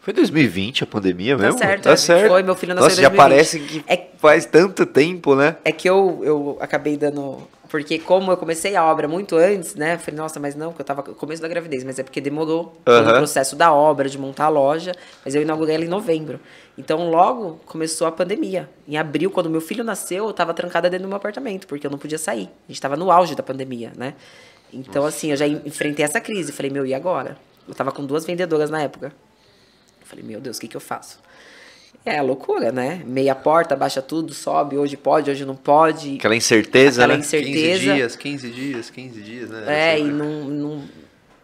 Foi 0.00 0.12
2020 0.14 0.84
a 0.84 0.86
pandemia 0.86 1.36
mesmo? 1.36 1.58
certo, 1.58 1.82
Tá 1.84 1.90
é. 1.92 1.96
certo. 1.96 2.28
Foi, 2.28 2.42
meu 2.42 2.54
filho 2.54 2.74
nasceu 2.74 2.88
Nossa, 2.88 3.00
em 3.00 3.02
já 3.02 3.08
2020. 3.08 3.28
parece 3.28 3.58
que 3.60 3.84
É- 3.92 4.06
faz 4.18 4.46
tanto 4.46 4.86
tempo, 4.86 5.34
né? 5.34 5.56
É 5.64 5.72
que 5.72 5.88
eu, 5.88 6.20
eu 6.22 6.56
acabei 6.60 6.96
dando. 6.96 7.42
Porque 7.78 7.98
como 7.98 8.32
eu 8.32 8.36
comecei 8.38 8.74
a 8.74 8.82
obra 8.84 9.06
muito 9.06 9.36
antes, 9.36 9.74
né? 9.74 9.94
eu 9.94 9.98
Falei, 9.98 10.16
nossa, 10.18 10.40
mas 10.40 10.54
não, 10.54 10.68
porque 10.68 10.80
eu 10.80 10.86
tava 10.86 11.02
no 11.06 11.14
começo 11.14 11.42
da 11.42 11.46
gravidez, 11.48 11.84
mas 11.84 11.98
é 11.98 12.02
porque 12.02 12.20
demorou 12.22 12.74
Aham. 12.86 13.10
o 13.10 13.14
processo 13.16 13.54
da 13.54 13.70
obra, 13.72 14.08
de 14.08 14.18
montar 14.18 14.46
a 14.46 14.48
loja. 14.48 14.92
Mas 15.22 15.34
eu 15.34 15.42
inaugurei 15.42 15.74
ela 15.74 15.84
em 15.84 15.88
novembro. 15.88 16.40
Então 16.78 17.10
logo 17.10 17.60
começou 17.66 18.06
a 18.06 18.12
pandemia. 18.12 18.68
Em 18.88 18.96
abril, 18.96 19.30
quando 19.30 19.50
meu 19.50 19.60
filho 19.60 19.84
nasceu, 19.84 20.26
eu 20.26 20.32
tava 20.32 20.54
trancada 20.54 20.88
dentro 20.88 21.04
do 21.04 21.08
meu 21.08 21.18
apartamento, 21.18 21.66
porque 21.66 21.86
eu 21.86 21.90
não 21.90 21.98
podia 21.98 22.18
sair. 22.18 22.48
A 22.66 22.72
gente 22.72 22.80
tava 22.80 22.96
no 22.96 23.10
auge 23.10 23.34
da 23.34 23.42
pandemia, 23.42 23.92
né? 23.94 24.14
Então, 24.72 25.04
assim, 25.04 25.30
eu 25.30 25.36
já 25.36 25.46
en- 25.46 25.60
enfrentei 25.66 26.04
essa 26.04 26.20
crise. 26.20 26.52
Falei, 26.52 26.70
meu, 26.70 26.86
e 26.86 26.94
agora? 26.94 27.36
Eu 27.68 27.74
tava 27.74 27.92
com 27.92 28.04
duas 28.06 28.24
vendedoras 28.24 28.70
na 28.70 28.80
época. 28.82 29.12
Eu 30.00 30.06
Falei, 30.06 30.24
meu 30.24 30.40
Deus, 30.40 30.56
o 30.56 30.60
que, 30.60 30.68
que 30.68 30.76
eu 30.76 30.80
faço? 30.80 31.18
É 32.06 32.18
a 32.20 32.22
loucura, 32.22 32.70
né? 32.70 33.02
Meia 33.04 33.34
porta, 33.34 33.74
baixa 33.74 34.00
tudo, 34.00 34.32
sobe, 34.32 34.78
hoje 34.78 34.96
pode, 34.96 35.28
hoje 35.28 35.44
não 35.44 35.56
pode. 35.56 36.14
Aquela 36.14 36.36
incerteza, 36.36 37.02
Aquela 37.02 37.14
né? 37.14 37.20
incerteza. 37.20 37.80
15 37.80 37.94
dias, 37.94 38.16
15 38.16 38.50
dias, 38.50 38.90
15 38.90 39.20
dias, 39.20 39.50
né? 39.50 39.64
É, 39.66 39.90
Era 39.90 39.98
e 39.98 40.04
não, 40.04 40.44
não, 40.44 40.84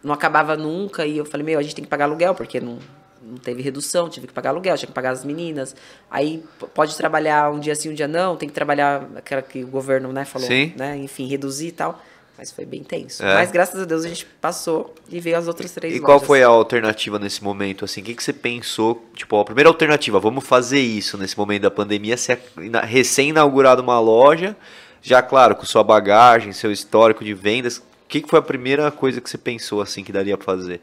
não 0.01 0.13
acabava 0.13 0.55
nunca. 0.55 1.05
E 1.05 1.17
eu 1.17 1.25
falei, 1.25 1.45
meu, 1.45 1.59
a 1.59 1.61
gente 1.61 1.75
tem 1.75 1.83
que 1.83 1.89
pagar 1.89 2.05
aluguel, 2.05 2.33
porque 2.33 2.61
não, 2.61 2.79
não 3.21 3.35
teve 3.35 3.61
redução, 3.61 4.07
tive 4.07 4.25
que 4.25 4.33
pagar 4.33 4.51
aluguel, 4.51 4.77
tinha 4.77 4.87
que 4.87 4.93
pagar 4.93 5.11
as 5.11 5.25
meninas. 5.25 5.75
Aí 6.09 6.41
pode 6.73 6.95
trabalhar 6.95 7.51
um 7.51 7.59
dia 7.59 7.75
sim, 7.75 7.89
um 7.89 7.93
dia 7.93 8.07
não, 8.07 8.37
tem 8.37 8.47
que 8.47 8.55
trabalhar 8.55 9.05
aquela 9.17 9.41
que 9.41 9.65
o 9.65 9.67
governo 9.67 10.13
né, 10.13 10.23
falou, 10.23 10.47
Sim. 10.47 10.71
né? 10.77 10.95
Enfim, 10.95 11.27
reduzir 11.27 11.67
e 11.67 11.71
tal. 11.73 12.01
Mas 12.37 12.51
foi 12.51 12.65
bem 12.65 12.83
tenso. 12.83 13.23
É. 13.23 13.35
Mas 13.35 13.51
graças 13.51 13.79
a 13.79 13.85
Deus 13.85 14.03
a 14.03 14.07
gente 14.07 14.25
passou 14.41 14.93
e 15.07 15.19
veio 15.19 15.37
as 15.37 15.47
outras 15.47 15.71
três 15.71 15.95
E 15.95 15.99
qual 15.99 16.13
lojas. 16.13 16.27
foi 16.27 16.41
a 16.41 16.47
alternativa 16.47 17.19
nesse 17.19 17.43
momento, 17.43 17.85
assim? 17.85 18.01
O 18.01 18.03
que, 18.03 18.15
que 18.15 18.23
você 18.23 18.33
pensou? 18.33 19.05
Tipo, 19.15 19.39
a 19.39 19.45
primeira 19.45 19.69
alternativa, 19.69 20.19
vamos 20.19 20.43
fazer 20.43 20.79
isso 20.79 21.17
nesse 21.17 21.37
momento 21.37 21.61
da 21.61 21.71
pandemia, 21.71 22.17
você 22.17 22.37
ina- 22.59 22.81
recém-inaugurado 22.81 23.81
uma 23.83 23.99
loja, 23.99 24.57
já, 25.01 25.21
claro, 25.21 25.55
com 25.55 25.65
sua 25.65 25.83
bagagem, 25.83 26.51
seu 26.53 26.71
histórico 26.71 27.23
de 27.23 27.33
vendas. 27.33 27.77
O 27.77 27.83
que, 28.07 28.21
que 28.21 28.29
foi 28.29 28.39
a 28.39 28.43
primeira 28.43 28.89
coisa 28.91 29.21
que 29.21 29.29
você 29.29 29.37
pensou, 29.37 29.79
assim, 29.81 30.03
que 30.03 30.11
daria 30.11 30.35
pra 30.37 30.45
fazer? 30.45 30.81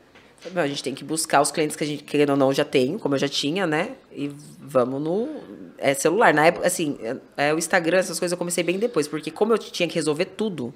A 0.54 0.66
gente 0.66 0.82
tem 0.82 0.94
que 0.94 1.04
buscar 1.04 1.42
os 1.42 1.50
clientes 1.50 1.76
que 1.76 1.84
a 1.84 1.86
gente, 1.86 2.02
querendo 2.02 2.30
ou 2.30 2.36
não, 2.36 2.52
já 2.52 2.64
tem, 2.64 2.96
como 2.96 3.14
eu 3.14 3.18
já 3.18 3.28
tinha, 3.28 3.66
né? 3.66 3.90
E 4.10 4.30
vamos 4.58 5.02
no 5.02 5.28
é, 5.76 5.92
celular. 5.94 6.32
Na 6.32 6.46
época, 6.46 6.66
assim, 6.66 6.96
é, 7.36 7.48
é, 7.48 7.54
o 7.54 7.58
Instagram, 7.58 7.98
essas 7.98 8.18
coisas 8.18 8.32
eu 8.32 8.38
comecei 8.38 8.64
bem 8.64 8.78
depois, 8.78 9.06
porque 9.06 9.30
como 9.30 9.52
eu 9.52 9.58
tinha 9.58 9.86
que 9.88 9.94
resolver 9.94 10.24
tudo, 10.24 10.72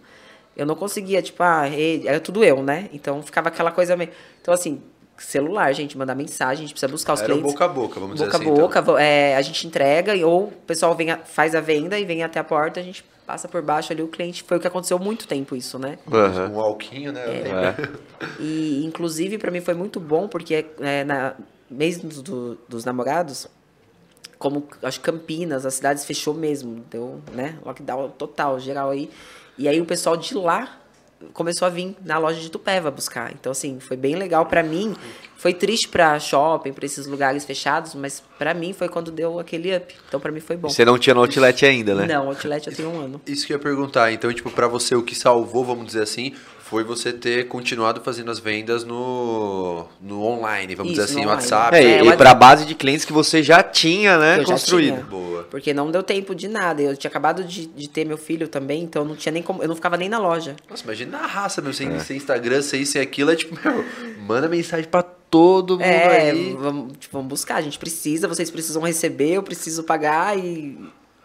eu 0.57 0.65
não 0.67 0.75
conseguia, 0.75 1.21
tipo, 1.23 1.43
ah, 1.43 1.63
rede, 1.65 2.07
era 2.09 2.21
tudo 2.21 2.45
eu, 2.45 2.63
né? 2.63 2.89
Então 2.93 3.23
ficava 3.23 3.49
aquela 3.49 3.71
coisa 3.71 3.97
meio. 3.97 4.11
Então, 4.41 4.53
assim, 4.55 4.81
celular, 5.19 5.73
gente, 5.73 5.97
mandar 5.97 6.15
mensagem, 6.15 6.65
a 6.65 6.67
gente 6.67 6.73
precisa 6.73 6.91
buscar 6.91 7.13
os 7.15 7.21
Era 7.21 7.33
clientes. 7.33 7.53
boca 7.53 7.65
a 7.65 7.69
boca, 7.69 8.01
vamos 8.01 8.19
boca 8.21 8.31
dizer 8.33 8.45
a 8.45 8.51
assim. 8.51 8.61
boca, 8.61 8.83
vo- 8.83 8.99
é, 8.99 9.37
a 9.37 9.43
gente 9.43 9.67
entrega, 9.67 10.15
e- 10.17 10.25
ou 10.25 10.45
o 10.49 10.53
pessoal 10.67 10.95
vem 10.95 11.11
a- 11.11 11.19
faz 11.19 11.55
a 11.55 11.61
venda 11.61 11.99
e 11.99 12.05
vem 12.05 12.23
até 12.25 12.39
a 12.41 12.45
porta, 12.45 12.81
a 12.81 12.83
gente 12.83 13.05
passa 13.27 13.49
por 13.49 13.63
baixo 13.63 13.93
ali 13.93 14.03
o 14.03 14.09
cliente. 14.09 14.43
Foi 14.43 14.57
o 14.57 14.61
que 14.61 14.67
aconteceu 14.67 14.99
muito 14.99 15.27
tempo 15.27 15.55
isso, 15.57 15.79
né? 15.79 15.99
Então. 16.07 16.19
Aham. 16.21 16.51
Um 16.51 16.61
alquinho, 16.61 17.13
né? 17.13 17.21
É. 17.25 17.75
E, 18.41 18.85
inclusive, 18.85 19.39
para 19.39 19.51
mim 19.51 19.61
foi 19.61 19.75
muito 19.75 19.99
bom, 20.01 20.29
porque 20.29 20.67
é, 20.81 21.05
na, 21.05 21.35
mês 21.71 21.99
do, 21.99 22.57
dos 22.69 22.85
namorados, 22.85 23.47
como 24.39 24.67
acho 24.83 25.01
Campinas, 25.01 25.65
as 25.65 25.75
cidades 25.75 26.05
fechou 26.05 26.35
mesmo, 26.35 26.85
deu, 26.91 27.21
né, 27.33 27.57
lockdown 27.65 28.11
total, 28.11 28.59
geral 28.61 28.91
aí. 28.91 29.09
E 29.57 29.69
aí 29.69 29.81
o 29.81 29.85
pessoal 29.85 30.17
de 30.17 30.35
lá 30.35 30.81
começou 31.33 31.67
a 31.67 31.71
vir 31.71 31.97
na 32.05 32.19
loja 32.19 32.41
de 32.41 32.51
Tupéva 32.51 32.91
buscar. 32.91 33.33
Então, 33.33 33.53
assim, 33.53 33.81
foi 33.81 33.97
bem 33.97 34.15
legal 34.15 34.47
para 34.47 34.63
mim. 34.63 34.95
Foi 35.37 35.53
triste 35.53 35.89
para 35.89 36.19
shopping, 36.19 36.73
para 36.73 36.87
esses 36.87 37.07
lugares 37.07 37.45
fechados, 37.45 37.95
mas 37.95 38.23
para 38.39 38.55
mim 38.55 38.73
foi 38.73 38.89
quando 38.89 39.11
deu 39.11 39.39
aquele 39.39 39.77
up. 39.77 39.95
Então, 40.09 40.19
para 40.19 40.33
mim 40.33 40.41
foi 40.41 40.57
bom. 40.57 40.69
Você 40.69 40.85
não 40.85 40.99
tinha 40.99 41.15
no 41.15 41.21
Outlet 41.21 41.67
ainda, 41.67 41.95
né? 41.95 42.07
Não, 42.07 42.29
Outlet 42.29 42.67
eu 42.67 42.75
tenho 42.75 42.91
um 42.91 43.01
ano. 43.01 43.21
Isso 43.27 43.47
que 43.47 43.53
eu 43.53 43.57
ia 43.57 43.63
perguntar. 43.63 44.13
Então, 44.13 44.33
tipo, 44.33 44.51
para 44.51 44.67
você, 44.67 44.95
o 44.95 45.03
que 45.03 45.15
salvou, 45.15 45.65
vamos 45.65 45.87
dizer 45.87 46.03
assim, 46.03 46.35
foi 46.65 46.83
você 46.83 47.13
ter 47.13 47.47
continuado 47.47 48.01
fazendo 48.01 48.31
as 48.31 48.39
vendas 48.39 48.85
no, 48.85 49.87
no 50.01 50.23
online, 50.23 50.75
vamos 50.75 50.93
Isso, 50.93 51.03
dizer 51.03 51.13
assim, 51.13 51.25
no 51.25 51.31
WhatsApp. 51.31 51.77
É, 51.77 51.99
é, 51.99 52.05
e 52.05 52.17
para 52.17 52.31
a 52.31 52.35
base 52.35 52.65
de 52.65 52.75
clientes 52.75 53.05
que 53.05 53.13
você 53.13 53.43
já 53.43 53.63
tinha, 53.63 54.17
né, 54.17 54.41
eu 54.41 54.45
construído. 54.45 54.95
Tinha, 54.95 55.05
Boa. 55.05 55.43
Porque 55.51 55.75
não 55.75 55.91
deu 55.91 56.03
tempo 56.03 56.35
de 56.35 56.49
nada. 56.49 56.81
Eu 56.81 56.97
tinha 56.97 57.11
acabado 57.11 57.45
de, 57.45 57.67
de 57.67 57.89
ter 57.89 58.07
meu 58.07 58.17
filho 58.17 58.49
também, 58.49 58.83
então 58.83 59.05
não 59.05 59.15
tinha 59.15 59.31
nem 59.31 59.43
como, 59.43 59.63
eu 59.63 59.69
não 59.69 59.77
ficava 59.77 59.99
nem 59.99 60.09
na 60.09 60.19
loja. 60.19 60.57
Nossa, 60.69 60.83
imagina 60.85 61.19
na 61.19 61.27
raça, 61.27 61.61
meu, 61.61 61.75
sem, 61.75 61.87
é. 61.93 61.99
sem 61.99 62.17
Instagram, 62.17 62.63
sem 62.63 62.81
isso 62.81 62.97
e 62.97 63.01
aquilo, 63.01 63.31
é 63.31 63.37
tipo, 63.37 63.55
meu, 63.63 63.85
manda 64.27 64.49
mensagem 64.49 64.89
para 64.89 65.03
todo 65.03 65.75
mundo 65.75 65.83
é, 65.83 66.31
aí. 66.31 66.57
Vamos, 66.59 66.95
tipo, 66.99 67.13
vamos 67.13 67.29
buscar, 67.29 67.57
a 67.57 67.63
gente 67.63 67.79
precisa, 67.79 68.27
vocês 68.27 68.51
precisam 68.51 68.81
receber, 68.81 69.33
eu 69.33 69.43
preciso 69.43 69.85
pagar 69.85 70.39
e 70.39 70.79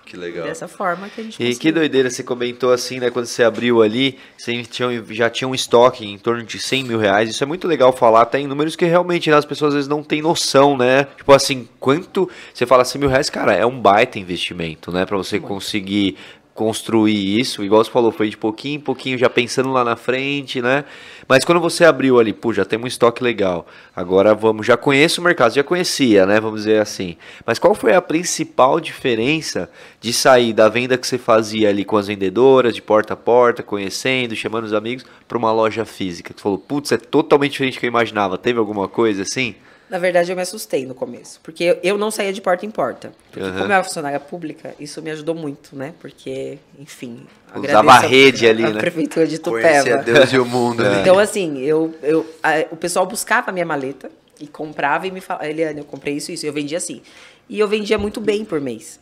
que 0.10 0.18
legal. 0.18 0.46
Dessa 0.46 0.68
forma 0.68 1.08
que 1.08 1.22
a 1.22 1.24
gente 1.24 1.36
E 1.36 1.38
conseguiu. 1.38 1.60
que 1.60 1.72
doideira, 1.72 2.10
você 2.10 2.24
comentou 2.24 2.72
assim, 2.72 3.00
né? 3.00 3.10
Quando 3.12 3.26
você 3.28 3.44
abriu 3.44 3.82
ali, 3.82 4.18
você 4.38 4.64
tinha, 4.64 5.04
já 5.12 5.30
tinha 5.30 5.48
um 5.48 5.54
estoque 5.54 6.06
em 6.06 6.18
torno 6.18 6.44
de 6.44 6.58
100 6.60 6.84
mil 6.84 6.98
reais. 7.00 7.30
Isso 7.30 7.44
é 7.44 7.48
muito 7.48 7.68
legal 7.68 7.96
falar, 7.96 8.26
tá 8.26 8.40
em 8.40 8.48
números 8.48 8.76
que 8.76 8.86
realmente 8.86 9.30
né, 9.30 9.38
as 9.38 9.46
pessoas 9.46 9.70
às 9.70 9.76
vezes 9.76 9.88
não 9.88 10.04
têm 10.04 10.22
noção, 10.22 10.76
né? 10.78 11.04
Tipo 11.18 11.32
assim, 11.32 11.68
quanto. 11.80 12.30
Você 12.54 12.66
fala 12.66 12.84
100 12.84 13.00
mil 13.00 13.10
reais, 13.10 13.30
cara, 13.30 13.54
é 13.54 13.66
um 13.66 13.80
baita 13.80 14.18
investimento, 14.18 14.92
né? 14.92 15.06
Pra 15.06 15.16
você 15.18 15.40
conseguir 15.40 16.18
construir 16.60 17.40
isso, 17.40 17.64
igual 17.64 17.82
você 17.82 17.90
falou, 17.90 18.12
foi 18.12 18.30
de 18.30 18.36
pouquinho 18.36 18.76
em 18.76 18.82
pouquinho, 18.82 19.18
já 19.18 19.30
pensando 19.30 19.72
lá 19.72 19.82
na 19.82 19.96
frente, 19.96 20.62
né? 20.62 20.84
Mas 21.26 21.46
quando 21.46 21.62
você 21.62 21.86
abriu 21.86 22.20
ali, 22.20 22.34
pô, 22.34 22.52
já 22.52 22.66
tem 22.66 22.78
um 22.78 22.86
estoque 22.86 23.24
legal, 23.24 23.66
agora 23.96 24.36
vamos, 24.36 24.68
já 24.68 24.76
conheço 24.76 25.22
o 25.22 25.24
mercado, 25.24 25.56
já 25.56 25.64
conhecia, 25.64 26.26
né? 26.26 26.38
Vamos 26.38 26.64
dizer 26.66 26.82
assim. 26.82 27.16
Mas 27.46 27.60
qual 27.60 27.74
foi 27.74 27.96
a 27.96 28.02
principal 28.02 28.82
diferença 28.82 29.72
de 30.02 30.12
sair 30.12 30.52
da 30.52 30.68
venda 30.68 30.98
que 30.98 31.08
você 31.08 31.18
fazia 31.18 31.70
ali 31.70 31.86
com 31.86 31.96
as 31.96 32.08
vendedoras, 32.08 32.76
de 32.76 32.82
porta 32.82 33.14
a 33.14 33.18
porta, 33.18 33.64
conhecendo, 33.64 34.36
chamando 34.36 34.66
os 34.66 34.74
amigos, 34.74 35.06
para 35.30 35.38
uma 35.38 35.54
loja 35.54 35.86
física? 35.86 36.34
Você 36.36 36.44
falou, 36.44 36.58
putz, 36.58 36.92
é 36.92 36.98
totalmente 36.98 37.54
diferente 37.54 37.76
do 37.76 37.80
que 37.80 37.86
eu 37.86 37.90
imaginava. 37.90 38.38
Teve 38.38 38.60
alguma 38.60 38.90
coisa 38.90 39.22
assim? 39.22 39.56
Na 39.90 39.98
verdade, 39.98 40.32
eu 40.32 40.36
me 40.36 40.42
assustei 40.42 40.86
no 40.86 40.94
começo, 40.94 41.40
porque 41.42 41.80
eu 41.82 41.98
não 41.98 42.12
saía 42.12 42.32
de 42.32 42.40
porta 42.40 42.66
em 42.66 42.70
porta. 42.70 43.12
Porque 43.32 43.48
uhum. 43.48 43.54
como 43.54 43.66
eu 43.66 43.72
era 43.72 43.84
funcionária 43.84 44.20
pública, 44.20 44.76
isso 44.80 45.02
me 45.02 45.10
ajudou 45.10 45.34
muito, 45.34 45.76
né? 45.76 45.94
Porque, 46.00 46.60
enfim... 46.78 47.26
Usava 47.56 47.94
a 47.94 48.00
rede 48.00 48.46
ali, 48.48 48.64
a 48.64 48.70
né? 48.70 48.80
prefeitura 48.80 49.26
de 49.26 49.40
Tupéva. 49.40 49.84
Conhecia 49.84 49.98
Deus 49.98 50.32
e 50.32 50.38
o 50.38 50.46
mundo. 50.46 50.84
Né? 50.84 51.02
Então, 51.02 51.18
assim, 51.18 51.58
eu, 51.60 51.96
eu, 52.04 52.26
a, 52.44 52.66
o 52.70 52.76
pessoal 52.76 53.08
buscava 53.08 53.50
a 53.50 53.54
minha 53.54 53.66
maleta 53.66 54.12
e 54.40 54.48
comprava 54.48 55.08
e 55.08 55.12
me 55.12 55.22
falava, 55.22 55.48
Eliane, 55.48 55.80
eu 55.80 55.86
comprei 55.86 56.16
isso 56.16 56.30
e 56.30 56.36
isso. 56.36 56.46
Eu 56.46 56.54
vendia 56.54 56.78
assim. 56.78 57.02
E 57.50 57.60
eu 57.60 57.68
vendia 57.68 57.98
muito 57.98 58.22
bem 58.22 58.46
por 58.46 58.62
mês. 58.62 59.00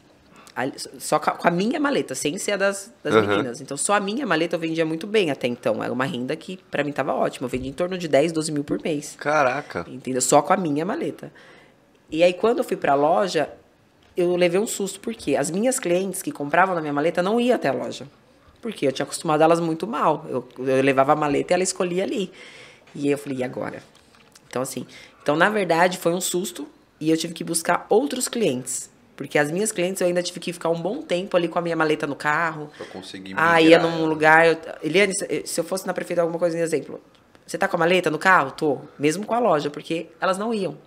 Só 0.97 1.19
com 1.19 1.47
a 1.47 1.51
minha 1.51 1.79
maleta, 1.79 2.15
sem 2.15 2.37
ser 2.39 2.53
a 2.53 2.57
das, 2.57 2.91
das 3.03 3.13
uhum. 3.13 3.27
meninas. 3.27 3.61
Então, 3.61 3.77
só 3.77 3.93
a 3.93 3.99
minha 3.99 4.25
maleta 4.25 4.55
eu 4.55 4.59
vendia 4.59 4.85
muito 4.85 5.05
bem 5.05 5.29
até 5.29 5.47
então. 5.47 5.83
Era 5.83 5.93
uma 5.93 6.05
renda 6.05 6.35
que 6.35 6.57
para 6.71 6.83
mim 6.83 6.91
tava 6.91 7.13
ótima. 7.13 7.45
Eu 7.45 7.49
vendia 7.49 7.69
em 7.69 7.73
torno 7.73 7.97
de 7.97 8.07
10, 8.07 8.31
12 8.31 8.51
mil 8.51 8.63
por 8.63 8.81
mês. 8.81 9.15
Caraca. 9.19 9.85
Entendeu? 9.87 10.21
Só 10.21 10.41
com 10.41 10.53
a 10.53 10.57
minha 10.57 10.83
maleta. 10.83 11.31
E 12.09 12.23
aí, 12.23 12.33
quando 12.33 12.59
eu 12.59 12.63
fui 12.63 12.75
pra 12.75 12.95
loja, 12.95 13.49
eu 14.15 14.35
levei 14.35 14.59
um 14.59 14.65
susto, 14.65 14.99
porque 14.99 15.35
as 15.35 15.51
minhas 15.51 15.77
clientes 15.77 16.23
que 16.23 16.31
compravam 16.31 16.73
na 16.73 16.81
minha 16.81 16.93
maleta 16.93 17.21
não 17.21 17.39
iam 17.39 17.55
até 17.55 17.67
a 17.67 17.73
loja. 17.73 18.07
Porque 18.59 18.87
eu 18.87 18.91
tinha 18.91 19.03
acostumado 19.03 19.43
elas 19.43 19.59
muito 19.59 19.85
mal. 19.85 20.25
Eu, 20.27 20.47
eu 20.57 20.81
levava 20.81 21.13
a 21.13 21.15
maleta 21.15 21.53
e 21.53 21.55
ela 21.55 21.63
escolhia 21.63 22.03
ali. 22.03 22.31
E 22.95 23.05
aí 23.05 23.11
eu 23.11 23.17
falei, 23.17 23.39
e 23.39 23.43
agora? 23.43 23.83
Então, 24.49 24.61
assim. 24.61 24.87
Então, 25.21 25.35
na 25.35 25.49
verdade, 25.49 25.99
foi 25.99 26.13
um 26.13 26.21
susto 26.21 26.67
e 26.99 27.11
eu 27.11 27.17
tive 27.17 27.33
que 27.35 27.43
buscar 27.43 27.85
outros 27.89 28.27
clientes. 28.27 28.89
Porque 29.17 29.39
as 29.39 29.49
minhas 29.49 29.71
clientes 29.71 29.99
eu 29.99 30.07
ainda 30.07 30.21
tive 30.21 30.39
que 30.39 30.53
ficar 30.53 30.69
um 30.69 30.79
bom 30.79 31.01
tempo 31.01 31.35
ali 31.35 31.47
com 31.47 31.57
a 31.57 31.61
minha 31.61 31.75
maleta 31.75 32.05
no 32.05 32.15
carro. 32.15 32.69
Pra 32.77 32.85
conseguir 32.85 33.33
Ah, 33.35 33.59
ia 33.59 33.79
num 33.79 34.05
lugar. 34.05 34.47
Eu, 34.47 34.57
Eliane, 34.83 35.11
se 35.43 35.59
eu 35.59 35.63
fosse 35.63 35.87
na 35.87 35.93
prefeitura, 35.93 36.21
alguma 36.21 36.37
coisa, 36.37 36.55
em 36.55 36.61
exemplo. 36.61 37.01
Você 37.45 37.57
tá 37.57 37.67
com 37.67 37.75
a 37.77 37.79
maleta 37.79 38.11
no 38.11 38.19
carro? 38.19 38.51
Tô. 38.51 38.77
Mesmo 38.99 39.25
com 39.25 39.33
a 39.33 39.39
loja, 39.39 39.71
porque 39.71 40.07
elas 40.21 40.37
não 40.37 40.53
iam. 40.53 40.77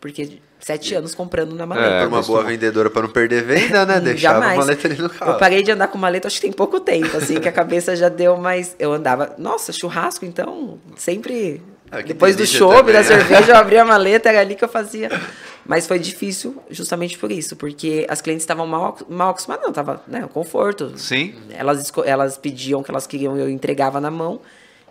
Porque 0.00 0.38
sete 0.60 0.94
anos 0.94 1.16
comprando 1.16 1.52
na 1.56 1.66
maleta. 1.66 2.04
É, 2.04 2.06
uma 2.06 2.22
boa 2.22 2.44
vendedora 2.44 2.88
para 2.90 3.02
não 3.02 3.08
perder 3.08 3.42
venda, 3.42 3.84
né? 3.84 3.98
Deixava 4.00 4.38
Jamais. 4.38 4.58
a 4.58 4.62
maleta 4.62 4.86
ali 4.86 5.02
no 5.02 5.10
carro. 5.10 5.32
Eu 5.32 5.38
parei 5.38 5.62
de 5.64 5.72
andar 5.72 5.88
com 5.88 5.98
maleta, 5.98 6.28
acho 6.28 6.36
que 6.36 6.42
tem 6.42 6.52
pouco 6.52 6.78
tempo, 6.78 7.16
assim, 7.16 7.40
que 7.40 7.48
a 7.48 7.52
cabeça 7.52 7.96
já 7.96 8.08
deu 8.08 8.36
mais. 8.36 8.76
Eu 8.78 8.92
andava, 8.92 9.34
nossa, 9.36 9.72
churrasco, 9.72 10.24
então, 10.24 10.78
sempre. 10.96 11.60
Ah, 11.90 12.02
Depois 12.02 12.36
do 12.36 12.46
show, 12.46 12.82
da 12.84 13.02
cerveja, 13.02 13.52
eu 13.52 13.56
abria 13.56 13.82
a 13.82 13.84
maleta, 13.84 14.28
era 14.28 14.40
ali 14.40 14.54
que 14.54 14.64
eu 14.64 14.68
fazia. 14.68 15.08
Mas 15.66 15.86
foi 15.86 15.98
difícil 15.98 16.62
justamente 16.70 17.18
por 17.18 17.30
isso, 17.30 17.56
porque 17.56 18.06
as 18.08 18.20
clientes 18.20 18.42
estavam 18.42 18.66
mal, 18.66 18.96
mal 19.08 19.30
acostumadas, 19.30 19.66
não, 19.66 19.72
tava, 19.72 20.02
né, 20.06 20.28
conforto. 20.32 20.92
Sim. 20.96 21.34
Elas, 21.50 21.92
elas 22.04 22.38
pediam 22.38 22.80
o 22.80 22.84
que 22.84 22.90
elas 22.90 23.06
queriam, 23.06 23.36
eu 23.36 23.48
entregava 23.48 24.00
na 24.00 24.10
mão, 24.10 24.40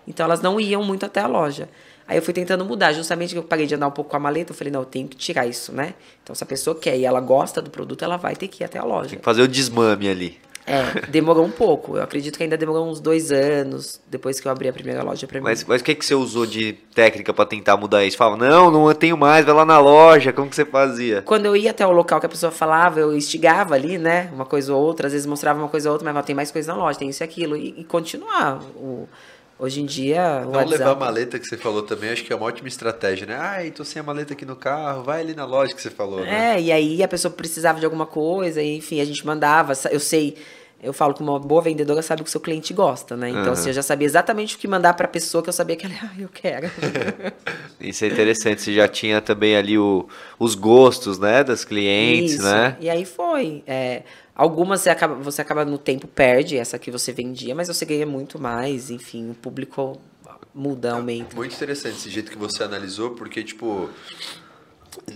então 0.08 0.26
elas 0.26 0.42
não 0.42 0.60
iam 0.60 0.84
muito 0.84 1.06
até 1.06 1.20
a 1.20 1.28
loja. 1.28 1.68
Aí 2.08 2.18
eu 2.18 2.22
fui 2.22 2.34
tentando 2.34 2.64
mudar, 2.64 2.94
justamente 2.94 3.34
que 3.34 3.38
eu 3.38 3.44
parei 3.44 3.66
de 3.66 3.76
andar 3.76 3.88
um 3.88 3.92
pouco 3.92 4.12
com 4.12 4.16
a 4.16 4.20
maleta, 4.20 4.52
eu 4.52 4.56
falei, 4.56 4.72
não, 4.72 4.82
eu 4.82 4.86
tenho 4.86 5.08
que 5.08 5.18
tirar 5.18 5.46
isso, 5.46 5.74
né? 5.74 5.94
Então 6.24 6.34
se 6.34 6.42
a 6.44 6.48
pessoa 6.48 6.74
quer 6.76 6.98
e 6.98 7.04
ela 7.04 7.20
gosta 7.20 7.62
do 7.62 7.70
produto, 7.70 8.06
ela 8.06 8.16
vai 8.16 8.36
ter 8.36 8.48
que 8.48 8.64
ir 8.64 8.66
até 8.66 8.80
a 8.80 8.84
loja. 8.84 9.10
Tem 9.10 9.20
que 9.20 9.26
fazer 9.26 9.42
o 9.42 9.48
desmame 9.48 10.08
ali. 10.08 10.38
É, 10.68 11.08
demorou 11.08 11.46
um 11.46 11.50
pouco. 11.50 11.96
Eu 11.96 12.04
acredito 12.04 12.36
que 12.38 12.44
ainda 12.44 12.58
demorou 12.58 12.90
uns 12.90 13.00
dois 13.00 13.32
anos 13.32 14.02
depois 14.06 14.38
que 14.38 14.48
eu 14.48 14.52
abri 14.52 14.68
a 14.68 14.74
primeira 14.74 15.02
loja 15.02 15.26
pra 15.26 15.40
mim. 15.40 15.46
Mas, 15.46 15.64
mas 15.64 15.80
o 15.80 15.84
que, 15.84 15.96
que 15.96 16.06
você 16.06 16.14
usou 16.14 16.46
de 16.46 16.74
técnica 16.94 17.34
para 17.34 17.46
tentar 17.46 17.78
mudar 17.78 18.04
isso? 18.04 18.18
Falava, 18.18 18.36
não, 18.36 18.70
não 18.70 18.94
tenho 18.94 19.16
mais, 19.16 19.46
vai 19.46 19.56
lá 19.56 19.64
na 19.64 19.80
loja. 19.80 20.34
Como 20.34 20.50
que 20.50 20.56
você 20.58 20.66
fazia? 20.66 21.22
Quando 21.22 21.46
eu 21.46 21.56
ia 21.56 21.72
até 21.72 21.88
o 21.88 21.92
local 21.92 22.20
que 22.20 22.26
a 22.26 22.30
pessoa 22.30 22.52
falava, 22.52 23.00
eu 23.00 23.16
instigava 23.16 23.76
ali, 23.76 23.98
né? 23.98 24.30
Uma 24.34 24.46
coisa 24.46 24.74
ou 24.74 24.84
outra. 24.84 25.08
Às 25.08 25.14
vezes 25.14 25.26
mostrava 25.26 25.58
uma 25.58 25.70
coisa 25.70 25.88
ou 25.88 25.94
outra, 25.94 26.12
mas 26.12 26.26
tem 26.26 26.36
mais 26.36 26.52
coisa 26.52 26.74
na 26.74 26.78
loja, 26.78 27.00
tem 27.00 27.10
isso 27.10 27.24
e 27.24 27.26
aquilo. 27.26 27.56
E, 27.56 27.80
e 27.80 27.84
continuar. 27.86 28.62
O, 28.76 29.08
Hoje 29.60 29.82
em 29.82 29.86
dia. 29.86 30.42
Não 30.42 30.52
WhatsApp... 30.52 30.70
levar 30.70 30.92
a 30.92 30.96
maleta 30.96 31.40
que 31.40 31.46
você 31.46 31.58
falou 31.58 31.82
também, 31.82 32.12
acho 32.12 32.24
que 32.24 32.32
é 32.32 32.36
uma 32.36 32.46
ótima 32.46 32.68
estratégia, 32.68 33.26
né? 33.26 33.36
Ai, 33.36 33.72
tô 33.72 33.84
sem 33.84 34.00
a 34.00 34.04
maleta 34.04 34.34
aqui 34.34 34.46
no 34.46 34.56
carro, 34.56 35.04
vai 35.04 35.22
ali 35.22 35.34
na 35.34 35.46
loja 35.46 35.74
que 35.74 35.82
você 35.82 35.90
falou. 35.90 36.20
Né? 36.20 36.58
É, 36.58 36.62
e 36.62 36.72
aí 36.72 37.02
a 37.02 37.08
pessoa 37.08 37.34
precisava 37.34 37.80
de 37.80 37.86
alguma 37.86 38.06
coisa, 38.06 38.62
e, 38.62 38.78
enfim, 38.78 39.02
a 39.02 39.06
gente 39.06 39.26
mandava. 39.26 39.74
Eu 39.90 40.00
sei 40.00 40.38
eu 40.82 40.94
falo 40.94 41.14
que 41.14 41.22
uma 41.22 41.40
boa 41.40 41.62
vendedora 41.62 42.02
sabe 42.02 42.22
o 42.22 42.24
que 42.24 42.30
o 42.30 42.32
seu 42.32 42.40
cliente 42.40 42.74
gosta, 42.74 43.18
né? 43.18 43.30
Então, 43.30 43.46
uhum. 43.46 43.52
assim, 43.52 43.70
eu 43.70 43.74
já 43.74 43.82
sabia 43.82 44.06
exatamente 44.06 44.56
o 44.56 44.60
que 44.60 44.68
mandar 44.68 44.94
para 44.94 45.06
a 45.06 45.10
pessoa 45.10 45.42
que 45.42 45.50
eu 45.50 45.54
sabia 45.54 45.76
que 45.76 45.86
ela, 45.86 45.96
ah, 46.04 46.12
eu 46.20 46.30
quero. 46.30 46.70
Isso 47.82 48.06
é 48.06 48.08
interessante, 48.08 48.62
você 48.62 48.74
já 48.74 48.88
tinha 48.88 49.20
também 49.20 49.56
ali 49.56 49.78
o, 49.78 50.08
os 50.38 50.54
gostos, 50.54 51.18
né, 51.18 51.44
das 51.44 51.66
clientes, 51.66 52.36
Isso. 52.36 52.44
né? 52.44 52.78
E 52.80 52.90
aí 52.90 53.06
foi. 53.06 53.64
É, 53.66 54.04
algumas 54.36 54.82
você 54.82 54.90
acaba, 54.90 55.16
você 55.16 55.42
acaba 55.42 55.66
no 55.66 55.78
tempo 55.78 56.08
perde 56.08 56.58
essa 56.58 56.78
que 56.78 56.92
você 56.92 57.12
vendia, 57.12 57.56
mas 57.56 57.68
você 57.68 57.84
ganha 57.84 58.06
muito 58.06 58.40
mais, 58.40 58.92
enfim, 58.92 59.32
o 59.32 59.34
público 59.34 60.00
muda, 60.54 60.94
aumenta. 60.94 61.36
Muito 61.36 61.56
interessante 61.56 61.96
esse 61.98 62.10
jeito 62.10 62.32
que 62.32 62.38
você 62.38 62.64
analisou, 62.64 63.12
porque, 63.12 63.44
tipo, 63.44 63.90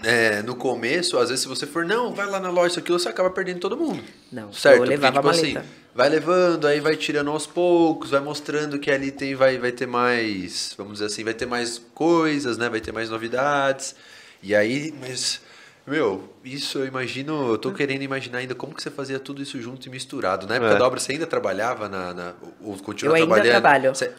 é, 0.04 0.42
no 0.42 0.56
começo, 0.56 1.18
às 1.18 1.30
vezes, 1.30 1.44
se 1.44 1.48
você 1.48 1.68
for, 1.68 1.86
não, 1.86 2.14
vai 2.14 2.26
lá 2.26 2.40
na 2.40 2.50
loja, 2.50 2.68
isso 2.68 2.80
aquilo, 2.80 2.98
você 2.98 3.10
acaba 3.10 3.30
perdendo 3.30 3.60
todo 3.60 3.78
mundo. 3.78 4.02
Não, 4.32 4.52
certo? 4.54 4.84
Eu 4.84 4.86
levava 4.86 5.22
Porque, 5.22 5.38
tipo, 5.42 5.58
a 5.58 5.60
assim, 5.60 5.70
vai 5.94 6.10
levando, 6.10 6.66
aí 6.66 6.80
vai 6.80 6.96
tirando 6.96 7.30
aos 7.30 7.46
poucos, 7.46 8.10
vai 8.12 8.22
mostrando 8.22 8.80
que 8.80 8.90
ali 8.90 9.12
tem, 9.12 9.36
vai, 9.36 9.58
vai 9.58 9.72
ter 9.72 9.86
mais, 9.86 10.74
vamos 10.78 10.94
dizer 10.94 11.06
assim, 11.06 11.24
vai 11.24 11.34
ter 11.34 11.46
mais 11.46 11.78
coisas, 11.94 12.58
né? 12.58 12.70
Vai 12.70 12.80
ter 12.80 12.92
mais 12.92 13.10
novidades. 13.10 13.96
E 14.42 14.56
aí, 14.56 14.94
mas, 15.00 15.42
meu, 15.86 16.34
isso 16.44 16.80
eu 16.80 16.88
imagino, 16.88 17.52
eu 17.52 17.58
tô 17.58 17.72
querendo 17.72 18.02
imaginar 18.02 18.40
ainda 18.40 18.56
como 18.56 18.74
que 18.74 18.82
você 18.82 18.90
fazia 18.90 19.20
tudo 19.20 19.42
isso 19.44 19.62
junto 19.62 19.86
e 19.88 19.92
misturado. 19.92 20.48
Na 20.48 20.56
época 20.56 20.74
é. 20.74 20.80
da 20.80 20.88
obra, 20.88 21.00
você 21.00 21.12
ainda 21.12 21.28
trabalhava 21.28 21.88
na, 21.88 22.14
na 22.14 22.34
ou 22.62 22.76
continua 22.78 23.20
eu 23.20 23.28
trabalhando? 23.28 23.46
Eu 23.46 23.54
ainda 23.54 23.62
trabalho. 23.62 23.94
Você, 23.94 24.12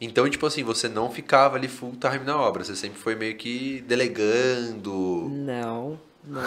então, 0.00 0.28
tipo 0.28 0.46
assim, 0.46 0.62
você 0.62 0.88
não 0.88 1.10
ficava 1.10 1.56
ali 1.56 1.66
full 1.66 1.96
time 1.96 2.24
na 2.24 2.40
obra, 2.40 2.62
você 2.62 2.76
sempre 2.76 2.98
foi 2.98 3.16
meio 3.16 3.36
que 3.36 3.84
delegando. 3.86 5.28
Não. 5.28 5.98
não. 6.24 6.42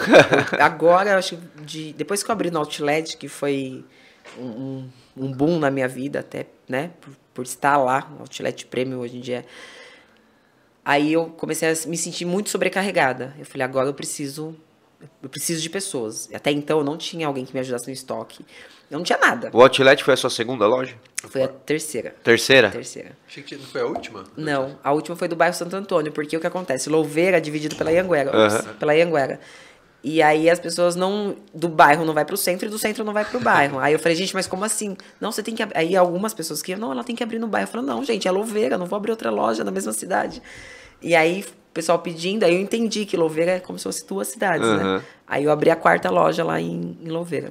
Agora, 0.58 1.18
acho 1.18 1.36
de 1.62 1.92
depois 1.92 2.22
que 2.22 2.30
eu 2.30 2.32
abri 2.32 2.50
no 2.50 2.58
Outlet, 2.58 3.16
que 3.16 3.28
foi 3.28 3.84
um, 4.38 4.88
um 5.14 5.30
boom 5.30 5.58
na 5.58 5.70
minha 5.70 5.86
vida, 5.86 6.20
até, 6.20 6.46
né, 6.66 6.92
por, 7.00 7.14
por 7.34 7.44
estar 7.44 7.76
lá, 7.76 8.10
Outlet 8.20 8.66
Premium 8.66 9.00
hoje 9.00 9.18
em 9.18 9.20
dia. 9.20 9.44
Aí 10.84 11.12
eu 11.12 11.26
comecei 11.26 11.68
a 11.68 11.74
me 11.86 11.96
sentir 11.96 12.24
muito 12.24 12.48
sobrecarregada. 12.48 13.34
Eu 13.38 13.44
falei, 13.44 13.64
agora 13.64 13.88
eu 13.88 13.94
preciso 13.94 14.56
Eu 15.22 15.28
preciso 15.28 15.62
de 15.62 15.70
pessoas. 15.70 16.28
Até 16.32 16.50
então 16.50 16.78
eu 16.78 16.84
não 16.84 16.96
tinha 16.96 17.26
alguém 17.26 17.44
que 17.44 17.52
me 17.54 17.60
ajudasse 17.60 17.86
no 17.86 17.92
estoque. 17.92 18.44
Eu 18.90 18.98
não 18.98 19.04
tinha 19.04 19.18
nada. 19.18 19.50
O 19.52 19.62
Outlet 19.62 20.04
foi 20.04 20.14
a 20.14 20.16
sua 20.16 20.28
segunda 20.28 20.66
loja? 20.66 20.94
Foi 21.28 21.42
a 21.42 21.48
terceira. 21.48 22.14
Terceira? 22.22 22.70
Terceira. 22.70 23.16
Achei 23.26 23.42
que 23.42 23.56
não 23.56 23.64
foi 23.64 23.80
a 23.80 23.86
última? 23.86 24.24
Não, 24.36 24.78
a 24.84 24.92
última 24.92 25.16
foi 25.16 25.28
do 25.28 25.36
bairro 25.36 25.54
Santo 25.54 25.74
Antônio, 25.74 26.12
porque 26.12 26.36
o 26.36 26.40
que 26.40 26.46
acontece? 26.46 26.90
Louveira 26.90 27.38
é 27.38 27.40
dividido 27.40 27.74
pela 27.74 27.90
Ianguera. 27.90 28.30
Uhum. 28.30 28.74
Pela 28.74 28.94
Ianguera. 28.94 29.40
E 30.04 30.20
aí 30.20 30.50
as 30.50 30.58
pessoas 30.58 30.96
não. 30.96 31.36
Do 31.54 31.68
bairro 31.68 32.04
não 32.04 32.12
vai 32.12 32.24
pro 32.24 32.36
centro 32.36 32.66
e 32.66 32.68
do 32.68 32.78
centro 32.78 33.04
não 33.04 33.12
vai 33.12 33.24
pro 33.24 33.38
bairro. 33.38 33.78
Aí 33.78 33.92
eu 33.92 33.98
falei, 33.98 34.16
gente, 34.16 34.34
mas 34.34 34.48
como 34.48 34.64
assim? 34.64 34.96
Não, 35.20 35.30
você 35.30 35.42
tem 35.42 35.54
que. 35.54 35.62
Aí 35.74 35.96
algumas 35.96 36.34
pessoas 36.34 36.60
que. 36.60 36.74
Não, 36.74 36.90
ela 36.90 37.04
tem 37.04 37.14
que 37.14 37.22
abrir 37.22 37.38
no 37.38 37.46
bairro. 37.46 37.68
Eu 37.68 37.70
falei, 37.70 37.86
não, 37.86 38.04
gente, 38.04 38.26
é 38.26 38.30
Louveira, 38.30 38.76
não 38.76 38.86
vou 38.86 38.96
abrir 38.96 39.12
outra 39.12 39.30
loja 39.30 39.62
na 39.62 39.70
mesma 39.70 39.92
cidade. 39.92 40.42
E 41.02 41.14
aí, 41.14 41.40
o 41.42 41.72
pessoal 41.74 41.98
pedindo, 41.98 42.44
aí 42.44 42.54
eu 42.54 42.60
entendi 42.60 43.04
que 43.04 43.16
Louveira 43.16 43.52
é 43.52 43.60
como 43.60 43.78
se 43.78 43.84
fosse 43.84 44.06
duas 44.06 44.28
cidades, 44.28 44.66
Uhum. 44.66 44.76
né? 44.96 45.02
Aí 45.26 45.44
eu 45.44 45.50
abri 45.50 45.70
a 45.70 45.76
quarta 45.76 46.10
loja 46.10 46.44
lá 46.44 46.60
em, 46.60 46.96
em 47.02 47.08
Louveira. 47.08 47.50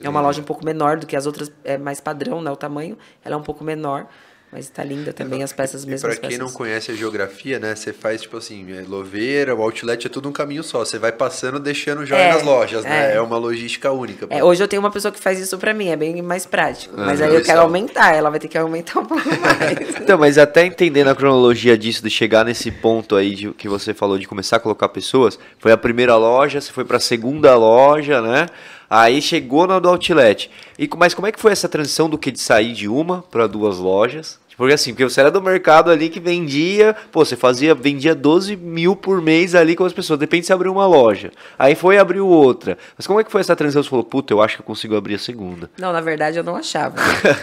É 0.00 0.08
uma 0.08 0.20
loja 0.20 0.40
um 0.40 0.44
pouco 0.44 0.64
menor 0.64 0.96
do 0.98 1.06
que 1.06 1.16
as 1.16 1.26
outras, 1.26 1.50
é 1.64 1.76
mais 1.76 2.00
padrão, 2.00 2.40
né? 2.40 2.50
O 2.50 2.56
tamanho. 2.56 2.96
Ela 3.24 3.34
é 3.34 3.38
um 3.38 3.42
pouco 3.42 3.64
menor, 3.64 4.06
mas 4.50 4.68
tá 4.70 4.82
linda 4.82 5.12
também, 5.12 5.42
as 5.42 5.52
peças 5.52 5.84
E 5.84 5.86
mesmas 5.86 6.12
pra 6.14 6.20
quem 6.28 6.30
peças. 6.38 6.44
não 6.44 6.50
conhece 6.56 6.90
a 6.90 6.94
geografia, 6.94 7.58
né? 7.58 7.74
Você 7.74 7.92
faz, 7.92 8.22
tipo 8.22 8.36
assim, 8.38 8.66
é, 8.72 8.82
Louveira, 8.88 9.54
o 9.54 9.62
Outlet 9.62 10.06
é 10.06 10.10
tudo 10.10 10.28
um 10.28 10.32
caminho 10.32 10.62
só. 10.62 10.78
Você 10.80 10.98
vai 10.98 11.12
passando, 11.12 11.58
deixando 11.60 12.06
já 12.06 12.16
É, 12.16 12.32
nas 12.32 12.42
lojas, 12.42 12.82
né? 12.84 13.12
é. 13.12 13.16
É 13.16 13.20
uma 13.20 13.36
logística 13.36 13.92
única. 13.92 14.26
É, 14.30 14.42
hoje 14.42 14.62
eu 14.62 14.68
tenho 14.68 14.80
uma 14.80 14.90
pessoa 14.90 15.12
que 15.12 15.20
faz 15.20 15.38
isso 15.38 15.58
pra 15.58 15.74
mim, 15.74 15.88
é 15.88 15.96
bem 15.96 16.22
mais 16.22 16.46
prático. 16.46 16.94
Mas 16.96 17.20
Ah, 17.20 17.26
aí 17.26 17.30
eu 17.30 17.36
isso 17.40 17.46
quero 17.46 17.58
é- 17.60 17.62
aumentar, 17.62 18.14
ela 18.14 18.30
vai 18.30 18.38
ter 18.40 18.48
que 18.48 18.56
aumentar 18.56 19.00
um 19.00 19.04
pouco 19.06 19.22
mais. 19.40 19.96
Então, 20.00 20.16
mas 20.18 20.38
até 20.38 20.64
entendendo 20.64 21.08
a 21.08 21.14
cronologia 21.14 21.76
disso, 21.76 22.02
de 22.02 22.08
chegar 22.10 22.44
nesse 22.44 22.70
ponto 22.70 23.16
aí 23.16 23.34
de, 23.34 23.50
que 23.52 23.68
você 23.68 23.92
falou 23.92 24.18
de 24.18 24.26
começar 24.26 24.56
a 24.56 24.60
colocar 24.60 24.88
pessoas, 24.88 25.38
foi 25.58 25.72
a 25.72 25.76
primeira 25.76 26.16
loja, 26.16 26.60
você 26.60 26.72
foi 26.72 26.84
pra 26.84 26.98
segunda 26.98 27.54
loja, 27.54 28.22
né? 28.22 28.46
Aí 28.90 29.20
chegou 29.20 29.66
na 29.66 29.78
do 29.78 29.88
Outlet. 29.88 30.50
E, 30.78 30.88
mas 30.96 31.14
como 31.14 31.26
é 31.26 31.32
que 31.32 31.40
foi 31.40 31.52
essa 31.52 31.68
transição 31.68 32.08
do 32.08 32.16
que 32.16 32.30
de 32.30 32.40
sair 32.40 32.72
de 32.72 32.88
uma 32.88 33.22
para 33.22 33.46
duas 33.46 33.78
lojas? 33.78 34.38
Porque 34.58 34.74
assim, 34.74 34.90
porque 34.90 35.04
você 35.04 35.20
era 35.20 35.30
do 35.30 35.40
mercado 35.40 35.88
ali 35.88 36.08
que 36.08 36.18
vendia, 36.18 36.96
pô, 37.12 37.24
você 37.24 37.36
fazia, 37.36 37.76
vendia 37.76 38.12
12 38.12 38.56
mil 38.56 38.96
por 38.96 39.22
mês 39.22 39.54
ali 39.54 39.76
com 39.76 39.84
as 39.84 39.92
pessoas, 39.92 40.18
depende 40.18 40.46
se 40.46 40.52
abriu 40.52 40.72
uma 40.72 40.84
loja. 40.84 41.30
Aí 41.56 41.76
foi 41.76 41.96
abriu 41.96 42.26
outra. 42.26 42.76
Mas 42.96 43.06
como 43.06 43.20
é 43.20 43.24
que 43.24 43.30
foi 43.30 43.40
essa 43.40 43.54
transição? 43.54 43.84
Você 43.84 43.88
falou, 43.88 44.04
puta, 44.04 44.34
eu 44.34 44.42
acho 44.42 44.56
que 44.56 44.62
eu 44.62 44.66
consigo 44.66 44.96
abrir 44.96 45.14
a 45.14 45.18
segunda. 45.18 45.70
Não, 45.78 45.92
na 45.92 46.00
verdade 46.00 46.38
eu 46.38 46.42
não 46.42 46.56
achava. 46.56 46.96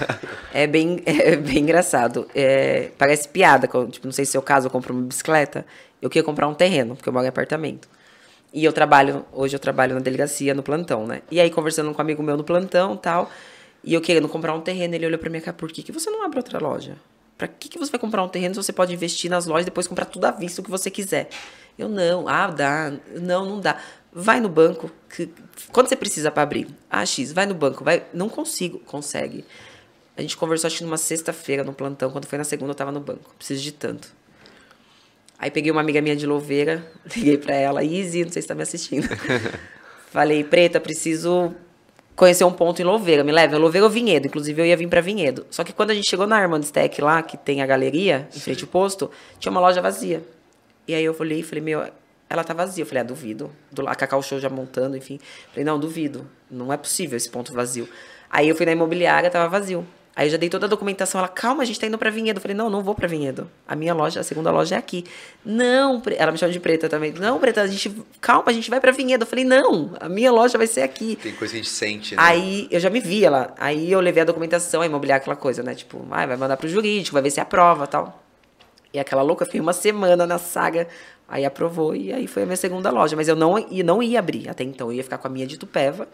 é, 0.53 0.67
bem, 0.67 1.01
é 1.07 1.37
bem 1.37 1.59
engraçado. 1.59 2.27
É, 2.35 2.89
parece 2.97 3.29
piada. 3.29 3.65
Tipo, 3.65 4.07
não 4.07 4.11
sei 4.11 4.25
se 4.25 4.31
é 4.31 4.33
seu 4.33 4.41
caso, 4.41 4.67
eu 4.67 4.71
compro 4.71 4.93
uma 4.93 5.03
bicicleta. 5.03 5.65
Eu 6.01 6.09
queria 6.09 6.23
comprar 6.23 6.49
um 6.49 6.53
terreno, 6.53 6.97
porque 6.97 7.07
eu 7.07 7.13
moro 7.13 7.23
em 7.23 7.29
apartamento. 7.29 7.87
E 8.55 8.63
eu 8.63 8.71
trabalho, 8.71 9.25
hoje 9.33 9.53
eu 9.53 9.59
trabalho 9.59 9.95
na 9.95 9.99
delegacia, 9.99 10.53
no 10.53 10.63
plantão, 10.63 11.05
né? 11.05 11.21
E 11.29 11.41
aí, 11.41 11.49
conversando 11.49 11.91
com 11.93 11.97
um 11.97 12.01
amigo 12.01 12.23
meu 12.23 12.37
no 12.37 12.43
plantão 12.45 12.95
tal, 12.95 13.29
e 13.83 13.93
eu 13.93 13.99
querendo 13.99 14.29
comprar 14.29 14.53
um 14.53 14.61
terreno, 14.61 14.95
ele 14.95 15.05
olhou 15.05 15.19
pra 15.19 15.29
minha 15.29 15.41
cara, 15.41 15.57
por 15.57 15.69
que, 15.69 15.83
que 15.83 15.91
você 15.91 16.09
não 16.09 16.23
abre 16.23 16.39
outra 16.39 16.57
loja? 16.57 16.95
Pra 17.37 17.49
que, 17.49 17.67
que 17.67 17.77
você 17.77 17.91
vai 17.91 17.99
comprar 17.99 18.23
um 18.23 18.29
terreno 18.29 18.55
se 18.55 18.63
você 18.63 18.71
pode 18.71 18.93
investir 18.93 19.29
nas 19.29 19.45
lojas 19.45 19.63
e 19.63 19.65
depois 19.65 19.89
comprar 19.89 20.05
tudo 20.05 20.23
à 20.23 20.31
vista 20.31 20.61
o 20.61 20.63
que 20.63 20.71
você 20.71 20.89
quiser? 20.89 21.27
Eu 21.77 21.89
não, 21.89 22.29
ah, 22.29 22.47
dá. 22.47 22.93
Não, 23.19 23.45
não 23.45 23.59
dá. 23.59 23.77
Vai 24.13 24.39
no 24.39 24.47
banco. 24.47 24.89
Que, 25.13 25.29
quando 25.73 25.89
você 25.89 25.97
precisa 25.97 26.31
para 26.31 26.43
abrir? 26.43 26.69
Ah, 26.89 27.05
X, 27.05 27.33
vai 27.33 27.45
no 27.45 27.53
banco. 27.53 27.83
Vai. 27.83 28.05
Não 28.13 28.29
consigo. 28.29 28.79
Consegue. 28.79 29.43
A 30.15 30.21
gente 30.21 30.37
conversou, 30.37 30.69
acho 30.69 30.77
que 30.77 30.83
numa 30.85 30.95
sexta-feira 30.95 31.61
no 31.65 31.73
plantão. 31.73 32.09
Quando 32.09 32.25
foi 32.25 32.37
na 32.37 32.45
segunda, 32.45 32.71
eu 32.71 32.75
tava 32.75 32.93
no 32.93 33.01
banco. 33.01 33.35
Preciso 33.37 33.61
de 33.61 33.73
tanto. 33.73 34.15
Aí 35.37 35.51
peguei 35.51 35.71
uma 35.71 35.81
amiga 35.81 36.01
minha 36.01 36.15
de 36.15 36.25
Louveira, 36.25 36.85
liguei 37.15 37.37
pra 37.37 37.55
ela, 37.55 37.83
Izzy, 37.83 38.23
não 38.23 38.31
sei 38.31 38.41
se 38.41 38.47
tá 38.47 38.55
me 38.55 38.63
assistindo. 38.63 39.07
Falei, 40.11 40.43
Preta, 40.43 40.79
preciso 40.79 41.53
conhecer 42.15 42.45
um 42.45 42.51
ponto 42.51 42.81
em 42.81 42.85
Louveira, 42.85 43.23
me 43.23 43.31
leva. 43.31 43.57
Louveira 43.57 43.85
ou 43.85 43.91
Vinhedo, 43.91 44.27
inclusive 44.27 44.61
eu 44.61 44.65
ia 44.65 44.77
vir 44.77 44.87
pra 44.87 45.01
Vinhedo. 45.01 45.45
Só 45.51 45.63
que 45.63 45.73
quando 45.73 45.91
a 45.91 45.93
gente 45.93 46.09
chegou 46.09 46.25
na 46.25 46.37
Armand 46.37 46.61
Stack 46.61 47.01
lá, 47.01 47.21
que 47.21 47.37
tem 47.37 47.61
a 47.61 47.65
galeria, 47.65 48.27
em 48.35 48.39
frente 48.39 48.63
ao 48.63 48.69
posto, 48.69 49.11
tinha 49.37 49.51
uma 49.51 49.59
loja 49.59 49.81
vazia. 49.81 50.23
E 50.87 50.95
aí 50.95 51.03
eu 51.03 51.13
falei, 51.13 51.43
falei, 51.43 51.63
meu, 51.63 51.85
ela 52.29 52.43
tá 52.43 52.53
vazia. 52.53 52.83
Eu 52.83 52.85
falei, 52.85 53.01
ah, 53.01 53.05
duvido. 53.05 53.51
Do 53.71 53.81
lá, 53.81 53.95
Cacau 53.95 54.21
Show 54.21 54.39
já 54.39 54.49
montando, 54.49 54.95
enfim. 54.95 55.19
Falei, 55.49 55.65
não, 55.65 55.79
duvido. 55.79 56.27
Não 56.49 56.71
é 56.71 56.77
possível 56.77 57.17
esse 57.17 57.29
ponto 57.29 57.53
vazio. 57.53 57.89
Aí 58.29 58.47
eu 58.47 58.55
fui 58.55 58.65
na 58.65 58.71
imobiliária, 58.71 59.29
tava 59.29 59.49
vazio. 59.49 59.85
Aí 60.15 60.27
eu 60.27 60.31
já 60.31 60.37
dei 60.37 60.47
toda 60.49 60.65
a 60.65 60.69
documentação. 60.69 61.19
Ela, 61.19 61.27
calma, 61.27 61.61
a 61.63 61.65
gente 61.65 61.77
tá 61.77 61.85
indo 61.87 61.97
pra 61.97 62.09
Vinhedo. 62.09 62.37
Eu 62.37 62.41
falei, 62.41 62.55
não, 62.55 62.69
não 62.69 62.81
vou 62.81 62.95
pra 62.95 63.05
Vinhedo. 63.05 63.51
A 63.67 63.75
minha 63.75 63.93
loja, 63.93 64.21
a 64.21 64.23
segunda 64.23 64.49
loja 64.49 64.75
é 64.75 64.77
aqui. 64.77 65.03
Não, 65.43 65.99
Pre- 65.99 66.15
ela 66.17 66.31
me 66.31 66.37
chama 66.37 66.53
de 66.53 66.59
preta 66.59 66.87
também. 66.87 67.11
Não, 67.11 67.37
preta, 67.37 67.61
a 67.61 67.67
gente. 67.67 67.93
Calma, 68.21 68.45
a 68.47 68.53
gente 68.53 68.69
vai 68.69 68.79
pra 68.79 68.91
Vinhedo. 68.93 69.23
Eu 69.23 69.27
falei, 69.27 69.43
não, 69.43 69.93
a 69.99 70.07
minha 70.07 70.31
loja 70.31 70.57
vai 70.57 70.67
ser 70.67 70.83
aqui. 70.83 71.17
Tem 71.17 71.33
coisa 71.33 71.53
que 71.53 71.59
a 71.59 71.63
gente 71.63 71.69
sente, 71.69 72.15
né? 72.15 72.21
Aí 72.23 72.67
eu 72.71 72.79
já 72.79 72.89
me 72.89 73.01
via 73.01 73.29
lá. 73.29 73.53
Aí 73.57 73.91
eu 73.91 73.99
levei 73.99 74.21
a 74.21 74.25
documentação, 74.25 74.81
a 74.81 74.85
imobiliária, 74.85 75.21
aquela 75.21 75.35
coisa, 75.35 75.61
né? 75.61 75.75
Tipo, 75.75 76.07
ah, 76.09 76.25
vai 76.25 76.37
mandar 76.37 76.55
pro 76.55 76.67
jurídico, 76.69 77.13
vai 77.13 77.21
ver 77.21 77.31
se 77.31 77.41
aprova 77.41 77.85
tal. 77.85 78.23
E 78.93 78.99
aquela 78.99 79.21
louca, 79.21 79.43
fiquei 79.43 79.59
uma 79.59 79.73
semana 79.73 80.25
na 80.25 80.37
saga. 80.37 80.87
Aí 81.27 81.43
aprovou 81.43 81.93
e 81.93 82.13
aí 82.13 82.25
foi 82.27 82.43
a 82.43 82.45
minha 82.45 82.55
segunda 82.55 82.89
loja. 82.89 83.17
Mas 83.17 83.27
eu 83.27 83.35
não, 83.35 83.55
não 83.83 84.01
ia 84.01 84.19
abrir 84.19 84.47
até 84.47 84.63
então. 84.63 84.87
Eu 84.87 84.93
ia 84.93 85.03
ficar 85.03 85.17
com 85.17 85.27
a 85.27 85.29
minha 85.29 85.45
de 85.45 85.57
Tupéva, 85.57 86.07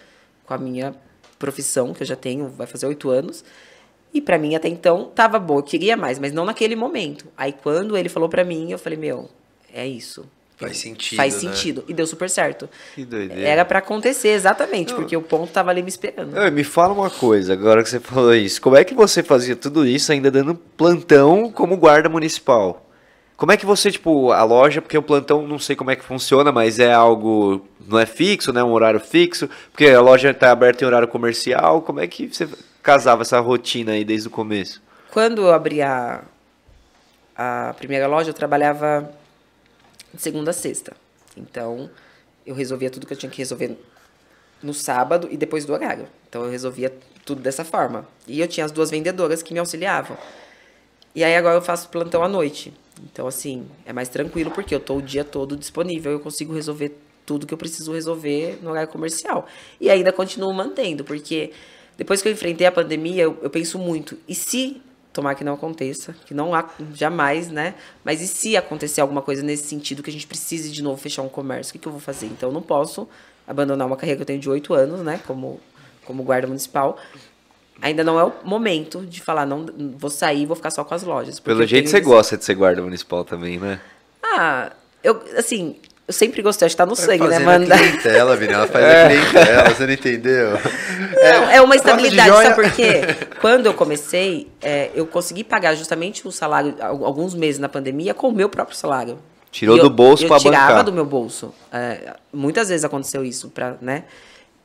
com 0.43 0.55
a 0.55 0.57
minha 0.57 0.95
profissão, 1.37 1.93
que 1.93 2.01
eu 2.01 2.07
já 2.07 2.15
tenho, 2.15 2.47
vai 2.49 2.65
fazer 2.65 2.87
oito 2.87 3.11
anos. 3.11 3.43
E 4.13 4.21
pra 4.21 4.37
mim, 4.37 4.55
até 4.55 4.67
então, 4.67 5.09
tava 5.15 5.39
bom. 5.39 5.59
Eu 5.59 5.63
queria 5.63 5.95
mais, 5.95 6.19
mas 6.19 6.33
não 6.33 6.45
naquele 6.45 6.75
momento. 6.75 7.25
Aí 7.37 7.53
quando 7.53 7.97
ele 7.97 8.09
falou 8.09 8.27
pra 8.27 8.43
mim, 8.43 8.71
eu 8.71 8.77
falei, 8.77 8.97
meu, 8.97 9.29
é 9.73 9.87
isso. 9.87 10.25
Faz 10.57 10.77
sentido, 10.77 11.17
Faz 11.17 11.33
né? 11.33 11.39
sentido. 11.39 11.83
E 11.87 11.93
deu 11.93 12.05
super 12.05 12.29
certo. 12.29 12.69
Que 12.93 13.03
doideira. 13.03 13.41
Era 13.41 13.65
pra 13.65 13.79
acontecer, 13.79 14.29
exatamente, 14.29 14.93
porque 14.93 15.17
o 15.17 15.21
ponto 15.21 15.51
tava 15.51 15.71
ali 15.71 15.81
me 15.81 15.89
esperando. 15.89 16.33
Me 16.51 16.63
fala 16.63 16.93
uma 16.93 17.09
coisa, 17.09 17.53
agora 17.53 17.81
que 17.81 17.89
você 17.89 17.99
falou 17.99 18.35
isso. 18.35 18.61
Como 18.61 18.77
é 18.77 18.83
que 18.83 18.93
você 18.93 19.23
fazia 19.23 19.55
tudo 19.55 19.87
isso 19.87 20.11
ainda 20.11 20.29
dando 20.29 20.53
plantão 20.53 21.51
como 21.51 21.75
guarda 21.77 22.07
municipal? 22.09 22.85
Como 23.35 23.51
é 23.51 23.57
que 23.57 23.65
você, 23.65 23.89
tipo, 23.89 24.31
a 24.31 24.43
loja, 24.43 24.83
porque 24.83 24.95
o 24.95 25.01
plantão 25.01 25.47
não 25.47 25.57
sei 25.57 25.75
como 25.75 25.89
é 25.89 25.95
que 25.95 26.03
funciona, 26.03 26.51
mas 26.51 26.77
é 26.77 26.93
algo, 26.93 27.65
não 27.87 27.97
é 27.97 28.05
fixo, 28.05 28.53
né? 28.53 28.63
Um 28.63 28.71
horário 28.71 28.99
fixo, 28.99 29.49
porque 29.71 29.87
a 29.87 29.99
loja 29.99 30.31
tá 30.31 30.51
aberta 30.51 30.83
em 30.83 30.87
horário 30.87 31.07
comercial. 31.07 31.81
Como 31.81 31.99
é 31.99 32.05
que 32.05 32.27
você 32.27 32.47
casava 32.81 33.21
essa 33.21 33.39
rotina 33.39 33.93
aí 33.93 34.03
desde 34.03 34.27
o 34.27 34.31
começo? 34.31 34.81
Quando 35.11 35.41
eu 35.41 35.53
abri 35.53 35.81
a, 35.81 36.23
a 37.35 37.73
primeira 37.77 38.07
loja, 38.07 38.29
eu 38.29 38.33
trabalhava 38.33 39.11
de 40.13 40.21
segunda 40.21 40.51
a 40.51 40.53
sexta. 40.53 40.95
Então, 41.35 41.89
eu 42.45 42.55
resolvia 42.55 42.89
tudo 42.89 43.05
que 43.05 43.13
eu 43.13 43.17
tinha 43.17 43.29
que 43.29 43.37
resolver 43.37 43.77
no 44.61 44.73
sábado 44.73 45.27
e 45.31 45.37
depois 45.37 45.65
do 45.65 45.73
horário. 45.73 46.07
Então, 46.29 46.43
eu 46.43 46.51
resolvia 46.51 46.93
tudo 47.25 47.41
dessa 47.41 47.63
forma. 47.63 48.07
E 48.27 48.39
eu 48.39 48.47
tinha 48.47 48.65
as 48.65 48.71
duas 48.71 48.89
vendedoras 48.89 49.41
que 49.43 49.53
me 49.53 49.59
auxiliavam. 49.59 50.17
E 51.13 51.23
aí, 51.23 51.35
agora 51.35 51.55
eu 51.55 51.61
faço 51.61 51.89
plantão 51.89 52.23
à 52.23 52.27
noite. 52.27 52.73
Então, 53.03 53.27
assim, 53.27 53.67
é 53.85 53.91
mais 53.91 54.09
tranquilo 54.09 54.51
porque 54.51 54.73
eu 54.73 54.79
tô 54.79 54.97
o 54.97 55.01
dia 55.01 55.23
todo 55.23 55.57
disponível. 55.57 56.11
Eu 56.11 56.19
consigo 56.19 56.53
resolver 56.53 56.97
tudo 57.25 57.45
que 57.45 57.53
eu 57.53 57.57
preciso 57.57 57.93
resolver 57.93 58.59
no 58.61 58.71
horário 58.71 58.89
comercial. 58.89 59.47
E 59.79 59.89
ainda 59.89 60.11
continuo 60.11 60.53
mantendo, 60.53 61.03
porque 61.03 61.51
depois 62.01 62.19
que 62.19 62.27
eu 62.27 62.31
enfrentei 62.31 62.65
a 62.65 62.71
pandemia, 62.71 63.21
eu, 63.21 63.37
eu 63.43 63.49
penso 63.51 63.77
muito. 63.77 64.17
E 64.27 64.33
se 64.33 64.81
tomar 65.13 65.35
que 65.35 65.43
não 65.43 65.53
aconteça, 65.53 66.15
que 66.25 66.33
não 66.33 66.55
há 66.55 66.67
jamais, 66.95 67.47
né? 67.51 67.75
Mas 68.03 68.21
e 68.21 68.27
se 68.27 68.57
acontecer 68.57 69.01
alguma 69.01 69.21
coisa 69.21 69.43
nesse 69.43 69.65
sentido 69.67 70.01
que 70.01 70.09
a 70.09 70.13
gente 70.13 70.25
precise 70.25 70.71
de 70.71 70.81
novo 70.81 70.99
fechar 70.99 71.21
um 71.21 71.29
comércio, 71.29 71.69
o 71.69 71.73
que, 71.73 71.77
que 71.79 71.87
eu 71.87 71.91
vou 71.91 72.01
fazer? 72.01 72.25
Então 72.25 72.49
eu 72.49 72.53
não 72.53 72.61
posso 72.63 73.07
abandonar 73.47 73.85
uma 73.85 73.95
carreira 73.95 74.15
que 74.17 74.21
eu 74.23 74.25
tenho 74.25 74.39
de 74.39 74.49
oito 74.49 74.73
anos, 74.73 75.01
né? 75.01 75.19
Como, 75.27 75.59
como 76.03 76.23
guarda 76.23 76.47
municipal. 76.47 76.97
Ainda 77.83 78.03
não 78.03 78.19
é 78.19 78.23
o 78.23 78.33
momento 78.43 79.05
de 79.05 79.21
falar, 79.21 79.45
não 79.45 79.67
vou 79.95 80.09
sair, 80.09 80.47
vou 80.47 80.55
ficar 80.55 80.71
só 80.71 80.83
com 80.83 80.95
as 80.95 81.03
lojas. 81.03 81.39
Pelo 81.39 81.63
jeito 81.67 81.87
você 81.87 81.97
esse- 81.97 82.05
gosta 82.05 82.35
de 82.35 82.43
ser 82.43 82.55
guarda 82.55 82.81
municipal 82.81 83.23
também, 83.23 83.59
né? 83.59 83.79
Ah, 84.23 84.71
eu, 85.03 85.21
assim, 85.37 85.75
eu 86.07 86.13
sempre 86.13 86.41
gostei, 86.41 86.65
acho 86.65 86.73
que 86.75 86.77
tá 86.77 86.85
no 86.85 86.95
Vai 86.95 87.05
sangue, 87.05 87.27
né, 87.27 87.39
mano? 87.39 87.73
a 87.73 87.77
clientela, 87.77 88.35
menina. 88.35 88.53
Ela 88.59 88.67
faz 88.67 88.85
a 88.85 89.07
clientela, 89.07 89.69
você 89.69 89.85
não 89.85 89.93
entendeu? 89.93 90.49
Não, 90.51 91.49
é 91.49 91.61
uma 91.61 91.75
gosta 91.75 91.95
de 91.95 92.05
estabilidade, 92.07 92.29
sabe 92.43 92.55
por 92.55 92.71
quê? 92.73 93.01
Quando 93.39 93.65
eu 93.67 93.73
comecei, 93.73 94.47
é, 94.61 94.89
eu 94.93 95.05
consegui 95.07 95.43
pagar 95.43 95.75
justamente 95.75 96.27
o 96.27 96.31
salário, 96.31 96.75
al- 96.81 97.05
alguns 97.05 97.33
meses 97.33 97.59
na 97.59 97.69
pandemia, 97.69 98.13
com 98.13 98.27
o 98.27 98.31
meu 98.33 98.49
próprio 98.49 98.75
salário. 98.75 99.17
Tirou 99.51 99.77
eu- 99.77 99.83
do 99.83 99.89
bolso 99.89 100.23
eu 100.23 100.27
pra 100.27 100.39
tirava 100.39 100.67
bancar. 100.69 100.83
do 100.85 100.93
meu 100.93 101.05
bolso. 101.05 101.53
É, 101.71 102.15
muitas 102.33 102.69
vezes 102.69 102.83
aconteceu 102.83 103.23
isso, 103.23 103.49
pra, 103.49 103.75
né? 103.81 104.03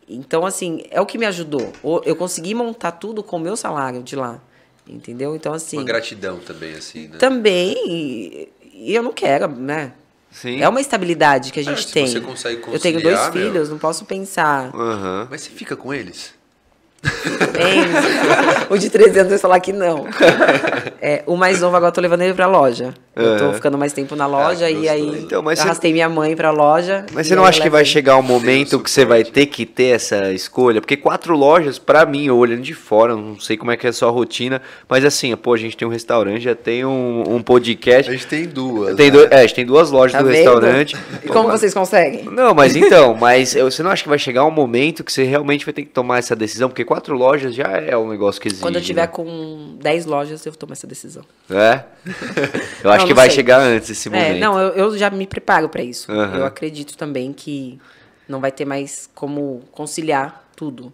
Então, 0.08 0.46
assim, 0.46 0.82
é 0.90 1.00
o 1.00 1.06
que 1.06 1.18
me 1.18 1.26
ajudou. 1.26 1.72
Eu 2.04 2.14
consegui 2.16 2.54
montar 2.54 2.92
tudo 2.92 3.22
com 3.22 3.36
o 3.36 3.40
meu 3.40 3.56
salário 3.56 4.02
de 4.02 4.14
lá, 4.14 4.40
entendeu? 4.88 5.34
Então, 5.34 5.52
assim... 5.52 5.76
Uma 5.78 5.84
gratidão 5.84 6.38
também, 6.38 6.74
assim, 6.74 7.08
né? 7.08 7.18
Também, 7.18 7.74
e, 7.88 8.48
e 8.72 8.94
eu 8.94 9.02
não 9.02 9.12
quero, 9.12 9.48
né? 9.48 9.92
Sim. 10.40 10.60
É 10.62 10.68
uma 10.68 10.80
estabilidade 10.80 11.50
que 11.50 11.58
a 11.60 11.62
É, 11.62 11.64
gente 11.64 11.86
se 11.86 11.92
tem. 11.92 12.06
você 12.06 12.20
consegue 12.20 12.62
eu 12.70 12.78
tenho 12.78 13.00
dois 13.00 13.16
conciliar, 13.18 13.32
meu. 13.34 13.52
filhos, 13.52 13.68
não 13.70 13.78
posso 13.78 14.04
pensar. 14.04 14.70
Aham. 14.74 15.28
Mas 15.30 15.40
você 15.40 15.50
fica 15.50 15.74
com 15.74 15.94
eles? 15.94 16.34
Bem, 17.52 17.80
o 18.68 18.76
de 18.76 18.90
13 18.90 19.18
anos 19.20 19.30
vai 19.30 19.38
falar 19.38 19.60
que 19.60 19.72
não. 19.72 20.06
É, 21.00 21.22
o 21.26 21.36
mais 21.36 21.60
novo 21.60 21.76
agora 21.76 21.90
eu 21.90 21.94
tô 21.94 22.00
levando 22.00 22.22
ele 22.22 22.34
pra 22.34 22.46
loja. 22.46 22.92
Eu 23.16 23.38
tô 23.38 23.52
ficando 23.54 23.78
mais 23.78 23.92
tempo 23.94 24.14
na 24.14 24.26
loja 24.26 24.66
Ah, 24.66 24.70
e 24.70 24.86
aí 24.88 25.20
Então, 25.24 25.42
mas 25.42 25.58
eu 25.58 25.62
você- 25.62 25.68
arrastei 25.68 25.90
minha 25.92 26.08
mãe 26.08 26.36
pra 26.36 26.50
loja. 26.50 27.06
Mas 27.14 27.26
você 27.26 27.34
não 27.34 27.46
acha 27.46 27.62
que 27.62 27.70
vai 27.70 27.84
chegar 27.84 28.16
um 28.18 28.22
momento 28.22 28.78
que 28.78 28.90
você 28.90 29.04
vai 29.06 29.24
ter 29.24 29.46
que 29.46 29.64
ter 29.64 29.94
essa 29.94 30.32
escolha? 30.32 30.80
Porque 30.82 30.96
quatro 30.98 31.34
lojas, 31.34 31.78
pra 31.78 32.04
mim, 32.04 32.26
eu 32.26 32.36
olhando 32.36 32.60
de 32.60 32.74
fora, 32.74 33.12
eu 33.14 33.16
não 33.16 33.40
sei 33.40 33.56
como 33.56 33.70
é 33.70 33.76
que 33.76 33.86
é 33.86 33.90
a 33.90 33.92
sua 33.92 34.10
rotina, 34.10 34.60
mas 34.88 35.02
assim, 35.04 35.34
pô, 35.34 35.54
a 35.54 35.56
gente 35.56 35.76
tem 35.76 35.88
um 35.88 35.90
restaurante, 35.90 36.42
já 36.42 36.54
tem 36.54 36.84
um, 36.84 37.24
um 37.36 37.42
podcast. 37.42 38.10
A 38.10 38.14
gente 38.14 38.26
tem 38.26 38.44
duas. 38.46 38.94
Tem, 38.96 39.10
né? 39.10 39.16
do- 39.26 39.32
é, 39.34 39.38
a 39.38 39.42
gente 39.42 39.54
tem 39.54 39.64
duas 39.66 39.90
lojas 39.90 40.12
Tá 40.12 40.18
do 40.22 40.28
vendo? 40.28 40.36
restaurante. 40.36 40.96
E 41.24 41.28
como 41.28 41.48
vocês 41.50 41.72
conseguem? 41.72 42.24
Não, 42.24 42.52
mas 42.54 42.76
então, 42.76 43.14
mas 43.14 43.56
eu- 43.56 43.70
você 43.70 43.82
não 43.82 43.90
acha 43.90 44.02
que 44.02 44.08
vai 44.10 44.18
chegar 44.18 44.44
um 44.44 44.50
momento 44.50 45.02
que 45.02 45.10
você 45.12 45.24
realmente 45.24 45.64
vai 45.64 45.72
ter 45.72 45.82
que 45.82 45.88
tomar 45.90 46.18
essa 46.18 46.36
decisão? 46.36 46.68
Porque 46.68 46.84
quatro 46.84 47.16
lojas 47.16 47.54
já 47.54 47.64
é 47.78 47.96
um 47.96 48.10
negócio 48.10 48.38
que 48.40 48.48
exige. 48.48 48.60
Quando 48.62 48.76
eu 48.76 48.82
tiver 48.82 49.00
né? 49.02 49.06
com 49.06 49.76
10 49.80 50.04
lojas, 50.04 50.44
eu 50.44 50.52
tomo 50.52 50.74
essa 50.74 50.86
decisão. 50.86 51.22
É? 51.50 51.80
Eu 52.84 52.90
acho 52.90 53.00
Não, 53.05 53.05
que 53.06 53.12
não 53.12 53.16
vai 53.16 53.28
sei. 53.28 53.36
chegar 53.36 53.60
antes 53.60 53.90
esse 53.90 54.08
É, 54.08 54.12
momento. 54.12 54.40
não, 54.40 54.58
eu, 54.58 54.68
eu 54.74 54.98
já 54.98 55.10
me 55.10 55.26
preparo 55.26 55.68
pra 55.68 55.82
isso. 55.82 56.10
Aham. 56.10 56.38
Eu 56.38 56.44
acredito 56.44 56.96
também 56.96 57.32
que 57.32 57.78
não 58.28 58.40
vai 58.40 58.50
ter 58.52 58.64
mais 58.64 59.08
como 59.14 59.62
conciliar 59.72 60.44
tudo. 60.56 60.92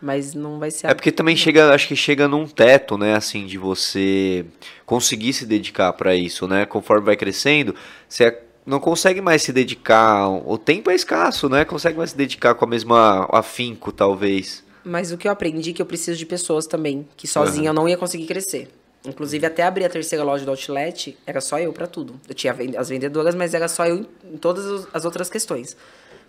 Mas 0.00 0.32
não 0.32 0.58
vai 0.60 0.70
ser. 0.70 0.86
É 0.86 0.94
porque 0.94 1.10
também 1.10 1.34
chega, 1.36 1.74
acho 1.74 1.88
que 1.88 1.96
chega 1.96 2.28
num 2.28 2.46
teto, 2.46 2.96
né, 2.96 3.16
assim, 3.16 3.46
de 3.46 3.58
você 3.58 4.44
conseguir 4.86 5.32
se 5.32 5.44
dedicar 5.44 5.92
pra 5.92 6.14
isso, 6.14 6.46
né? 6.46 6.64
Conforme 6.64 7.04
vai 7.06 7.16
crescendo, 7.16 7.74
você 8.08 8.38
não 8.64 8.78
consegue 8.78 9.20
mais 9.20 9.42
se 9.42 9.52
dedicar, 9.52 10.28
o 10.28 10.56
tempo 10.56 10.88
é 10.90 10.94
escasso, 10.94 11.48
né? 11.48 11.64
Consegue 11.64 11.98
mais 11.98 12.10
se 12.10 12.16
dedicar 12.16 12.54
com 12.54 12.64
a 12.64 12.68
mesma 12.68 13.28
afinco, 13.32 13.90
talvez. 13.90 14.62
Mas 14.84 15.10
o 15.10 15.18
que 15.18 15.26
eu 15.26 15.32
aprendi 15.32 15.70
é 15.70 15.72
que 15.72 15.82
eu 15.82 15.86
preciso 15.86 16.16
de 16.16 16.24
pessoas 16.26 16.66
também, 16.66 17.06
que 17.16 17.26
sozinha 17.26 17.70
eu 17.70 17.74
não 17.74 17.88
ia 17.88 17.96
conseguir 17.96 18.26
crescer. 18.26 18.68
Inclusive, 19.04 19.46
até 19.46 19.62
abrir 19.62 19.84
a 19.84 19.88
terceira 19.88 20.24
loja 20.24 20.44
do 20.44 20.50
Outlet, 20.50 21.16
era 21.26 21.40
só 21.40 21.58
eu 21.58 21.72
pra 21.72 21.86
tudo. 21.86 22.20
Eu 22.28 22.34
tinha 22.34 22.54
as 22.76 22.88
vendedoras, 22.88 23.34
mas 23.34 23.54
era 23.54 23.68
só 23.68 23.86
eu 23.86 23.98
em- 24.24 24.36
todas 24.36 24.86
as 24.92 25.04
outras 25.04 25.30
questões. 25.30 25.76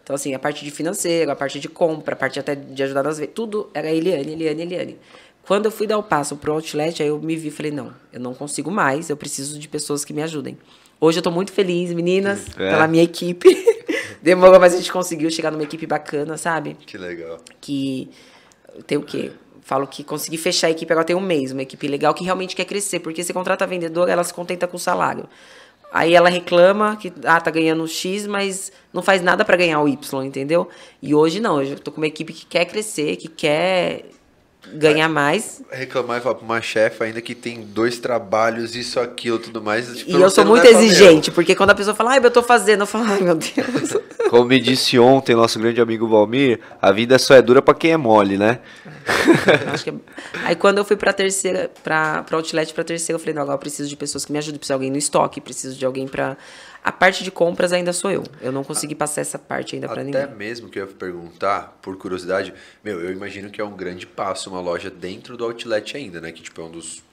Então, 0.03 0.15
assim, 0.15 0.33
a 0.33 0.39
parte 0.39 0.63
de 0.63 0.71
financeiro, 0.71 1.29
a 1.31 1.35
parte 1.35 1.59
de 1.59 1.67
compra, 1.67 2.13
a 2.13 2.17
parte 2.17 2.39
até 2.39 2.55
de 2.55 2.81
ajudar 2.83 3.03
nas 3.03 3.17
vendas, 3.19 3.33
tudo 3.35 3.69
era 3.73 3.91
Eliane, 3.91 4.31
Eliane, 4.33 4.61
Eliane. 4.61 4.97
Quando 5.45 5.65
eu 5.65 5.71
fui 5.71 5.87
dar 5.87 5.97
o 5.97 6.03
passo 6.03 6.35
pro 6.37 6.53
Outlet, 6.53 7.01
aí 7.01 7.09
eu 7.09 7.19
me 7.19 7.35
vi 7.35 7.47
e 7.47 7.51
falei, 7.51 7.71
não, 7.71 7.91
eu 8.13 8.19
não 8.19 8.33
consigo 8.33 8.69
mais, 8.71 9.09
eu 9.09 9.17
preciso 9.17 9.57
de 9.59 9.67
pessoas 9.67 10.05
que 10.05 10.13
me 10.13 10.21
ajudem. 10.21 10.57
Hoje 11.01 11.19
eu 11.19 11.23
tô 11.23 11.31
muito 11.31 11.51
feliz, 11.51 11.91
meninas, 11.93 12.45
É. 12.57 12.69
pela 12.71 12.87
minha 12.87 13.03
equipe. 13.03 13.47
Demorou, 14.21 14.59
mas 14.59 14.73
a 14.73 14.77
gente 14.77 14.91
conseguiu 14.91 15.29
chegar 15.31 15.49
numa 15.51 15.63
equipe 15.63 15.85
bacana, 15.87 16.37
sabe? 16.37 16.75
Que 16.85 16.97
legal. 16.97 17.39
que 17.61 18.09
tem 18.85 18.97
o 18.97 19.01
quê? 19.03 19.31
Falo 19.69 19.85
que 19.85 20.03
consegui 20.03 20.35
fechar 20.35 20.65
a 20.65 20.71
equipe 20.71 20.91
agora 20.91 21.05
tem 21.05 21.15
um 21.15 21.21
mês, 21.21 21.51
uma 21.51 21.61
equipe 21.61 21.87
legal 21.87 22.11
que 22.11 22.23
realmente 22.23 22.55
quer 22.55 22.65
crescer, 22.65 23.01
porque 23.01 23.23
você 23.23 23.31
contrata 23.31 23.65
a 23.65 23.67
vendedora, 23.67 24.11
ela 24.11 24.23
se 24.23 24.33
contenta 24.33 24.67
com 24.67 24.77
o 24.77 24.79
salário. 24.79 25.29
Aí 25.93 26.15
ela 26.15 26.27
reclama 26.27 26.95
que 26.95 27.13
ah, 27.23 27.39
tá 27.39 27.51
ganhando 27.51 27.87
X, 27.87 28.25
mas 28.25 28.71
não 28.91 29.03
faz 29.03 29.21
nada 29.21 29.45
para 29.45 29.55
ganhar 29.55 29.79
o 29.79 29.87
Y, 29.87 30.23
entendeu? 30.25 30.67
E 30.99 31.13
hoje 31.13 31.39
não, 31.39 31.57
hoje 31.57 31.73
eu 31.73 31.79
tô 31.79 31.91
com 31.91 31.97
uma 31.97 32.07
equipe 32.07 32.33
que 32.33 32.47
quer 32.47 32.65
crescer, 32.65 33.15
que 33.17 33.27
quer 33.27 34.05
ganhar 34.73 35.07
mais. 35.09 35.61
Reclamar 35.71 36.19
e 36.19 36.21
falar 36.21 36.35
pra 36.35 36.45
uma 36.45 36.61
chefe 36.61 37.03
ainda 37.03 37.21
que 37.21 37.33
tem 37.33 37.61
dois 37.61 37.97
trabalhos, 37.99 38.75
isso, 38.75 38.99
aquilo, 38.99 39.39
tudo 39.39 39.61
mais. 39.61 39.87
tipo, 39.97 40.11
E 40.11 40.21
eu 40.21 40.29
sou 40.29 40.45
muito 40.45 40.65
exigente, 40.65 41.31
porque 41.31 41.55
quando 41.55 41.71
a 41.71 41.75
pessoa 41.75 41.95
fala, 41.95 42.11
ai, 42.11 42.19
eu 42.23 42.31
tô 42.31 42.43
fazendo, 42.43 42.81
eu 42.81 42.87
falo, 42.87 43.05
ai, 43.05 43.21
meu 43.21 43.35
Deus. 43.35 43.97
Como 44.29 44.45
me 44.45 44.59
disse 44.59 44.99
ontem 44.99 45.35
nosso 45.35 45.57
grande 45.57 45.81
amigo 45.81 46.07
Valmir, 46.07 46.59
a 46.81 46.91
vida 46.91 47.17
só 47.17 47.33
é 47.33 47.41
dura 47.41 47.61
pra 47.63 47.73
quem 47.73 47.91
é 47.93 47.97
mole, 47.97 48.37
né? 48.37 48.59
Que 49.83 49.89
é- 49.89 49.93
Aí 50.45 50.55
quando 50.55 50.77
eu 50.77 50.85
fui 50.85 50.95
pra 50.95 51.11
terceira, 51.11 51.71
pra, 51.83 52.21
pra 52.23 52.37
outlet 52.37 52.71
pra 52.73 52.83
terceira, 52.83 53.15
eu 53.15 53.19
falei, 53.19 53.33
não, 53.33 53.41
agora 53.41 53.55
eu 53.55 53.59
preciso 53.59 53.89
de 53.89 53.95
pessoas 53.95 54.25
que 54.25 54.31
me 54.31 54.37
ajudem, 54.37 54.59
preciso 54.59 54.69
de 54.69 54.73
alguém 54.73 54.91
no 54.91 54.97
estoque, 54.97 55.41
preciso 55.41 55.75
de 55.77 55.85
alguém 55.85 56.07
pra. 56.07 56.37
A 56.83 56.91
parte 56.91 57.23
de 57.23 57.31
compras 57.31 57.73
ainda 57.73 57.91
sou 57.91 58.09
eu. 58.11 58.23
Eu 58.41 58.51
não 58.51 58.63
consegui 58.63 58.95
passar 58.95 59.21
essa 59.21 59.37
parte 59.37 59.75
ainda 59.75 59.87
Até 59.87 60.03
ninguém. 60.03 60.27
mesmo 60.35 60.69
que 60.69 60.79
eu 60.79 60.85
ia 60.85 60.93
perguntar, 60.93 61.77
por 61.81 61.97
curiosidade, 61.97 62.53
meu, 62.83 63.01
eu 63.01 63.11
imagino 63.11 63.49
que 63.49 63.59
é 63.59 63.63
um 63.63 63.75
grande 63.75 64.07
passo 64.07 64.49
uma 64.49 64.61
loja 64.61 64.89
dentro 64.89 65.35
do 65.35 65.43
outlet 65.43 65.97
ainda, 65.97 66.21
né? 66.21 66.31
Que 66.31 66.41
tipo 66.41 66.61
é 66.61 66.63
um 66.63 66.71
dos 66.71 67.03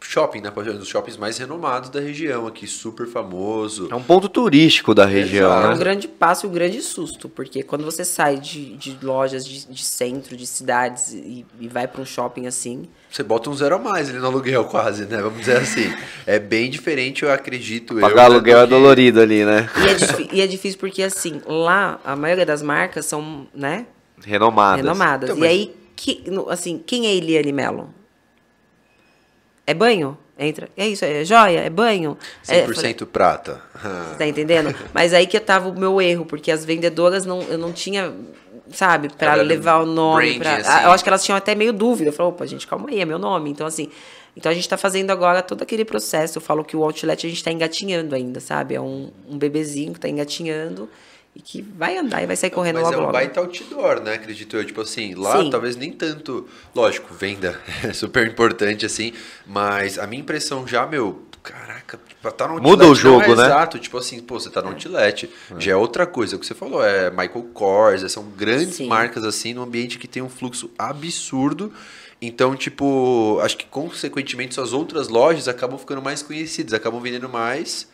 shopping, 0.00 0.40
né? 0.40 0.52
Um 0.56 0.78
dos 0.78 0.88
shoppings 0.88 1.16
mais 1.16 1.38
renomados 1.38 1.90
da 1.90 2.00
região 2.00 2.46
aqui, 2.46 2.66
super 2.66 3.06
famoso. 3.06 3.88
É 3.90 3.94
um 3.94 4.02
ponto 4.02 4.28
turístico 4.28 4.94
da 4.94 5.04
região, 5.04 5.50
Exato. 5.50 5.66
É 5.66 5.68
um 5.68 5.72
né? 5.72 5.78
grande 5.78 6.08
passo 6.08 6.46
e 6.46 6.48
um 6.48 6.52
grande 6.52 6.80
susto, 6.80 7.28
porque 7.28 7.62
quando 7.62 7.84
você 7.84 8.04
sai 8.04 8.38
de, 8.38 8.76
de 8.76 8.98
lojas 9.02 9.46
de, 9.46 9.66
de 9.66 9.84
centro, 9.84 10.36
de 10.36 10.46
cidades 10.46 11.12
e, 11.12 11.44
e 11.60 11.68
vai 11.68 11.86
pra 11.86 12.00
um 12.00 12.06
shopping 12.06 12.46
assim, 12.46 12.88
Você 13.10 13.22
bota 13.22 13.48
um 13.48 13.54
zero 13.54 13.76
a 13.76 13.78
mais 13.78 14.08
ali 14.10 14.18
no 14.18 14.26
aluguel 14.26 14.64
quase, 14.68 15.06
né? 15.06 15.18
Vamos 15.22 15.40
dizer 15.40 15.56
assim. 15.58 15.92
É 16.26 16.38
bem 16.38 16.70
diferente, 16.70 17.22
eu 17.24 17.32
acredito. 17.32 17.94
eu, 17.94 18.00
Pagar 18.00 18.28
né, 18.28 18.34
aluguel 18.34 18.58
é 18.58 18.64
que- 18.64 18.70
dolorido 18.70 19.20
ali, 19.20 19.44
né? 19.44 19.68
E 19.76 20.32
é, 20.32 20.34
e 20.36 20.40
é 20.42 20.46
difícil 20.46 20.78
porque, 20.78 21.02
assim, 21.02 21.40
lá 21.46 21.98
a 22.04 22.14
maioria 22.14 22.44
das 22.46 22.62
marcas 22.62 23.06
são, 23.06 23.46
né, 23.54 23.86
Renomadas. 24.24 24.84
renomadas. 24.84 25.30
Então, 25.30 25.36
e 25.38 25.40
mas- 25.40 25.50
aí, 25.50 25.74
que, 25.96 26.24
assim, 26.50 26.82
quem 26.86 27.06
é 27.06 27.14
Eliane 27.14 27.52
Mello? 27.52 27.94
É 29.66 29.74
banho? 29.74 30.16
Entra. 30.38 30.68
É 30.76 30.86
isso, 30.86 31.04
é 31.04 31.24
joia? 31.24 31.60
É 31.60 31.68
banho? 31.70 32.16
É, 32.46 32.64
100% 32.64 32.74
falei, 32.74 32.94
prata. 33.12 33.60
tá 34.16 34.24
entendendo? 34.26 34.72
Mas 34.94 35.12
aí 35.12 35.26
que 35.26 35.38
tava 35.40 35.68
o 35.68 35.76
meu 35.78 36.00
erro, 36.00 36.24
porque 36.24 36.50
as 36.52 36.64
vendedoras 36.64 37.26
não, 37.26 37.42
eu 37.42 37.58
não 37.58 37.72
tinha, 37.72 38.14
sabe, 38.72 39.08
pra 39.08 39.32
Era 39.32 39.42
levar 39.42 39.78
o 39.78 39.86
nome. 39.86 40.38
Pra, 40.38 40.56
assim. 40.56 40.84
Eu 40.84 40.90
acho 40.90 41.02
que 41.02 41.10
elas 41.10 41.24
tinham 41.24 41.36
até 41.36 41.54
meio 41.54 41.72
dúvida. 41.72 42.10
Eu 42.10 42.12
falei, 42.12 42.32
opa, 42.32 42.46
gente, 42.46 42.66
calma 42.66 42.88
aí, 42.88 43.00
é 43.00 43.04
meu 43.04 43.18
nome. 43.18 43.50
Então, 43.50 43.66
assim, 43.66 43.90
então 44.36 44.50
a 44.50 44.54
gente 44.54 44.68
tá 44.68 44.76
fazendo 44.76 45.10
agora 45.10 45.42
todo 45.42 45.62
aquele 45.62 45.84
processo. 45.84 46.38
Eu 46.38 46.42
falo 46.42 46.64
que 46.64 46.76
o 46.76 46.82
outlet 46.82 47.26
a 47.26 47.30
gente 47.30 47.42
tá 47.42 47.50
engatinhando 47.50 48.14
ainda, 48.14 48.40
sabe? 48.40 48.74
É 48.74 48.80
um, 48.80 49.10
um 49.28 49.36
bebezinho 49.38 49.92
que 49.92 50.00
tá 50.00 50.08
engatinhando 50.08 50.88
e 51.34 51.40
que 51.40 51.62
vai 51.62 51.96
andar 51.96 52.22
e 52.22 52.26
vai 52.26 52.36
sair 52.36 52.50
correndo 52.50 52.76
Mas 52.76 52.84
logo 52.84 52.94
é 52.94 52.98
um 52.98 53.00
logo. 53.02 53.12
baita 53.12 53.40
outdoor, 53.40 54.00
né? 54.00 54.14
Acredito 54.14 54.56
eu. 54.56 54.64
Tipo 54.64 54.80
assim, 54.80 55.14
lá 55.14 55.40
Sim. 55.40 55.50
talvez 55.50 55.76
nem 55.76 55.92
tanto. 55.92 56.48
Lógico, 56.74 57.14
venda 57.14 57.60
é 57.84 57.92
super 57.92 58.26
importante, 58.26 58.84
assim. 58.84 59.12
Mas 59.46 59.98
a 59.98 60.06
minha 60.06 60.20
impressão 60.20 60.66
já, 60.66 60.86
meu. 60.86 61.22
Caraca, 61.42 61.77
tipo, 61.96 62.32
tá 62.32 62.46
no 62.46 62.54
outlet. 62.54 62.70
Muda 62.70 62.84
o 62.84 62.88
não 62.88 62.94
jogo, 62.94 63.22
é 63.22 63.36
né? 63.36 63.44
Exato, 63.44 63.78
tipo 63.78 63.96
assim, 63.96 64.20
pô, 64.20 64.38
você 64.38 64.50
tá 64.50 64.60
no 64.60 64.68
outlet. 64.68 65.30
Já 65.58 65.72
é 65.72 65.76
outra 65.76 66.06
coisa. 66.06 66.36
O 66.36 66.38
que 66.38 66.46
você 66.46 66.54
falou 66.54 66.84
é 66.84 67.10
Michael 67.10 67.48
Kors, 67.54 68.10
são 68.12 68.24
grandes 68.24 68.76
Sim. 68.76 68.88
marcas, 68.88 69.24
assim, 69.24 69.54
num 69.54 69.62
ambiente 69.62 69.98
que 69.98 70.06
tem 70.06 70.22
um 70.22 70.28
fluxo 70.28 70.70
absurdo. 70.78 71.72
Então, 72.20 72.56
tipo, 72.56 73.38
acho 73.42 73.56
que 73.56 73.66
consequentemente 73.66 74.54
suas 74.54 74.72
outras 74.72 75.08
lojas 75.08 75.46
acabam 75.46 75.78
ficando 75.78 76.02
mais 76.02 76.22
conhecidas, 76.22 76.74
acabam 76.74 77.00
vendendo 77.00 77.28
mais. 77.28 77.88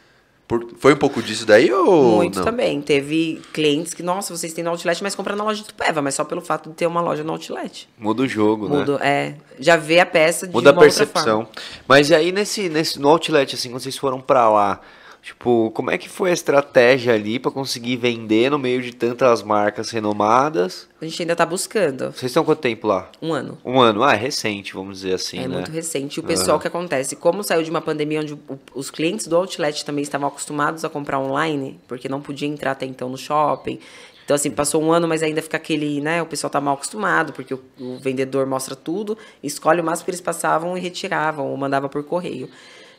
Por- 0.47 0.69
Foi 0.79 0.93
um 0.93 0.97
pouco 0.97 1.23
disso 1.23 1.47
daí 1.47 1.73
ou 1.73 2.17
Muito 2.17 2.39
não? 2.39 2.45
também. 2.45 2.81
Teve 2.83 3.41
clientes 3.53 3.95
que, 3.95 4.03
nossa, 4.03 4.37
vocês 4.37 4.53
têm 4.53 4.63
no 4.63 4.71
outlet, 4.71 5.03
mas 5.03 5.15
compram 5.15 5.35
na 5.37 5.45
loja 5.45 5.63
de 5.63 5.69
Tupéva, 5.69 6.03
mas 6.03 6.15
só 6.15 6.25
pelo 6.25 6.43
fato 6.43 6.69
de 6.69 6.75
ter 6.77 6.87
uma 6.87 7.01
loja 7.01 7.25
no 7.25 7.33
outlet. 7.33 7.89
Muda 7.99 8.23
o 8.23 8.29
jogo, 8.29 8.69
né? 8.69 8.77
Muda, 8.79 8.99
é, 9.03 9.35
já 9.59 9.77
vê 9.77 10.01
a 10.01 10.07
peça 10.07 10.47
de 10.47 10.53
Muda 10.53 10.69
a 10.71 10.73
uma 10.75 10.83
outra 10.83 11.07
forma. 11.07 11.13
percepção. 11.13 11.49
Mas 11.89 12.11
e 12.11 12.15
aí 12.15 12.31
nesse, 12.31 12.69
nesse 12.69 13.01
no 13.01 13.09
outlet, 13.09 13.55
assim, 13.55 13.71
quando 13.71 13.81
vocês 13.83 13.97
foram 13.97 14.21
pra 14.21 14.51
lá, 14.51 14.81
tipo, 15.25 15.71
como 15.71 15.91
é 15.91 15.97
que 15.97 16.07
foi 16.07 16.31
a 16.31 16.35
estratégia 16.35 17.15
ali 17.15 17.39
pra 17.39 17.51
conseguir 17.51 17.97
vender 17.97 18.51
no 18.51 18.59
meio 18.59 18.83
de 18.83 18.95
tantas 18.95 19.43
marcas 19.43 19.91
renomadas? 19.91 20.87
A 21.01 21.05
gente 21.07 21.23
ainda 21.23 21.35
tá 21.35 21.47
buscando. 21.47 22.13
Vocês 22.13 22.25
estão 22.25 22.45
quanto 22.45 22.61
tempo 22.61 22.87
lá? 22.87 23.11
Um 23.23 23.33
ano. 23.33 23.59
Um 23.65 23.81
ano. 23.81 24.05
Ah, 24.05 24.13
é 24.13 24.17
recente, 24.17 24.75
vamos 24.75 24.99
dizer 24.99 25.15
assim, 25.15 25.39
é 25.39 25.49
né? 25.49 25.55
muito 25.57 25.71
recente. 25.71 26.19
E 26.19 26.21
o 26.21 26.23
pessoal 26.23 26.61
que 26.61 26.69
acontece, 26.69 27.17
como 27.17 27.43
saiu 27.43 27.63
de 27.63 27.71
uma 27.71 27.81
pandemia 27.81 28.21
onde 28.21 28.39
os 28.75 28.91
clientes 28.91 29.27
do 29.27 29.35
outlet 29.35 29.83
também 29.83 30.03
estavam 30.03 30.29
acostumados 30.29 30.85
a 30.85 30.91
comprar 30.91 31.19
online, 31.19 31.81
porque 31.89 32.07
não 32.07 32.21
podia 32.21 32.47
entrar 32.47 32.73
até 32.73 32.85
então 32.85 33.09
no 33.09 33.17
shopping. 33.17 33.81
Então, 34.27 34.35
assim, 34.35 34.51
passou 34.51 34.83
um 34.83 34.93
ano, 34.93 35.09
mas 35.09 35.23
ainda 35.23 35.41
fica 35.41 35.57
aquele, 35.57 36.03
né? 36.03 36.23
O 36.23 36.27
pessoal 36.27 36.51
tá 36.51 36.61
mal 36.61 36.75
acostumado, 36.75 37.33
porque 37.33 37.55
o, 37.55 37.61
o 37.79 37.99
vendedor 37.99 38.47
mostra 38.47 38.77
tudo, 38.77 39.17
escolhe 39.43 39.81
o 39.81 39.85
máximo 39.85 40.05
que 40.05 40.11
eles 40.11 40.21
passavam 40.21 40.77
e 40.77 40.81
retiravam, 40.81 41.51
ou 41.51 41.57
mandava 41.57 41.89
por 41.89 42.05
correio. 42.05 42.49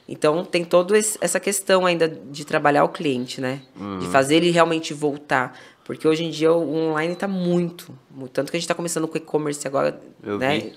Então, 0.07 0.45
tem 0.45 0.63
toda 0.63 0.97
essa 0.97 1.39
questão 1.39 1.85
ainda 1.85 2.07
de 2.07 2.45
trabalhar 2.45 2.83
o 2.83 2.89
cliente, 2.89 3.41
né? 3.41 3.61
De 3.99 4.07
fazer 4.07 4.35
ele 4.35 4.51
realmente 4.51 4.93
voltar. 4.93 5.57
Porque 5.83 6.07
hoje 6.07 6.23
em 6.23 6.31
dia 6.31 6.51
o 6.51 6.75
online 6.75 7.15
tá 7.15 7.27
muito, 7.27 7.97
muito. 8.09 8.31
Tanto 8.31 8.51
que 8.51 8.57
a 8.57 8.59
gente 8.59 8.67
tá 8.67 8.73
começando 8.73 9.07
com 9.07 9.17
e-commerce 9.17 9.67
agora, 9.67 10.01
Eu 10.23 10.37
né? 10.37 10.59
vi. 10.59 10.73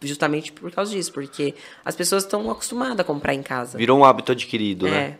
Justamente 0.00 0.52
por 0.52 0.70
causa 0.70 0.92
disso, 0.92 1.12
porque 1.12 1.54
as 1.84 1.96
pessoas 1.96 2.22
estão 2.22 2.50
acostumadas 2.50 3.00
a 3.00 3.04
comprar 3.04 3.34
em 3.34 3.42
casa. 3.42 3.76
Virou 3.76 3.98
um 3.98 4.04
hábito 4.04 4.32
adquirido, 4.32 4.86
é. 4.86 4.90
né? 4.90 5.18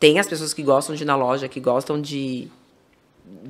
Tem 0.00 0.18
as 0.18 0.26
pessoas 0.26 0.52
que 0.52 0.62
gostam 0.62 0.94
de 0.94 1.02
ir 1.02 1.06
na 1.06 1.16
loja, 1.16 1.48
que 1.48 1.60
gostam 1.60 2.00
de, 2.00 2.48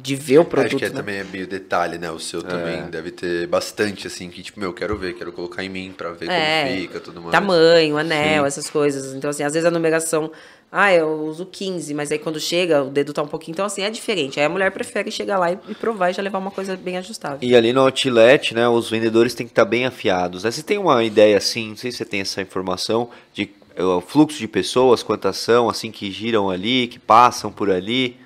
de 0.00 0.14
ver 0.14 0.38
o 0.38 0.44
produto. 0.44 0.68
Acho 0.68 0.76
que 0.76 0.84
é, 0.84 0.88
né? 0.88 0.94
também 0.94 1.16
é 1.16 1.24
meio 1.24 1.46
detalhe, 1.46 1.98
né? 1.98 2.10
O 2.10 2.18
seu 2.18 2.42
também 2.42 2.82
deve 2.84 3.10
ter 3.10 3.46
bastante, 3.46 4.06
assim, 4.06 4.30
que 4.30 4.42
tipo, 4.42 4.60
meu, 4.60 4.72
quero 4.72 4.96
ver, 4.96 5.14
quero 5.14 5.32
colocar 5.32 5.64
em 5.64 5.68
mim 5.68 5.92
pra 5.96 6.10
ver 6.10 6.30
É, 6.30 6.64
como 6.64 6.80
fica, 6.80 7.00
tudo 7.00 7.20
mais. 7.20 7.32
Tamanho, 7.32 7.96
anel, 7.96 8.46
essas 8.46 8.70
coisas. 8.70 9.14
Então, 9.14 9.30
assim, 9.30 9.42
às 9.42 9.52
vezes 9.52 9.66
a 9.66 9.70
numeração. 9.70 10.30
Ah, 10.70 10.92
eu 10.92 11.08
uso 11.24 11.46
15, 11.46 11.94
mas 11.94 12.12
aí 12.12 12.18
quando 12.18 12.38
chega, 12.38 12.82
o 12.82 12.90
dedo 12.90 13.12
tá 13.12 13.22
um 13.22 13.26
pouquinho. 13.26 13.54
Então, 13.54 13.64
assim, 13.64 13.82
é 13.82 13.90
diferente. 13.90 14.38
Aí 14.38 14.44
a 14.44 14.50
mulher 14.50 14.70
prefere 14.70 15.10
chegar 15.10 15.38
lá 15.38 15.50
e, 15.50 15.58
e 15.68 15.74
provar 15.74 16.10
e 16.10 16.12
já 16.12 16.22
levar 16.22 16.38
uma 16.38 16.50
coisa 16.50 16.76
bem 16.76 16.98
ajustável. 16.98 17.38
E 17.40 17.56
ali 17.56 17.72
no 17.72 17.80
outlet, 17.80 18.54
né, 18.54 18.68
os 18.68 18.90
vendedores 18.90 19.34
têm 19.34 19.46
que 19.46 19.52
estar 19.52 19.64
bem 19.64 19.86
afiados. 19.86 20.44
Né? 20.44 20.50
Você 20.50 20.62
tem 20.62 20.76
uma 20.76 21.02
ideia 21.02 21.38
assim, 21.38 21.70
não 21.70 21.76
sei 21.76 21.90
se 21.90 21.98
você 21.98 22.04
tem 22.04 22.20
essa 22.20 22.42
informação, 22.42 23.08
de 23.32 23.50
o 23.78 24.00
fluxo 24.00 24.38
de 24.38 24.48
pessoas, 24.48 25.02
quantas 25.02 25.36
são, 25.36 25.68
assim, 25.68 25.90
que 25.90 26.10
giram 26.10 26.50
ali, 26.50 26.88
que 26.88 26.98
passam 26.98 27.50
por 27.50 27.70
ali? 27.70 28.16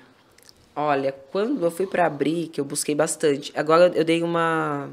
Olha, 0.75 1.13
quando 1.31 1.63
eu 1.63 1.71
fui 1.71 1.85
para 1.85 2.05
abrir, 2.05 2.47
que 2.47 2.59
eu 2.59 2.65
busquei 2.65 2.95
bastante. 2.95 3.51
Agora 3.55 3.91
eu 3.93 4.03
dei 4.03 4.23
uma. 4.23 4.89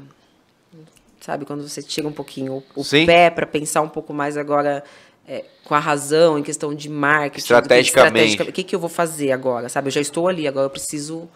Sabe, 1.19 1.45
quando 1.45 1.67
você 1.67 1.81
tira 1.81 2.07
um 2.07 2.11
pouquinho 2.11 2.63
o, 2.75 2.81
o 2.81 2.83
pé 3.05 3.29
para 3.29 3.45
pensar 3.45 3.81
um 3.81 3.89
pouco 3.89 4.13
mais 4.13 4.37
agora 4.37 4.83
é, 5.27 5.45
com 5.63 5.73
a 5.75 5.79
razão 5.79 6.37
em 6.37 6.43
questão 6.43 6.73
de 6.73 6.89
marketing. 6.89 7.39
Estrategicamente. 7.39 8.41
O 8.41 8.51
que, 8.51 8.63
que 8.63 8.75
eu 8.75 8.79
vou 8.79 8.89
fazer 8.89 9.31
agora? 9.31 9.69
Sabe, 9.69 9.87
eu 9.87 9.91
já 9.91 10.01
estou 10.01 10.27
ali, 10.27 10.47
agora 10.47 10.65
eu 10.65 10.69
preciso 10.69 11.29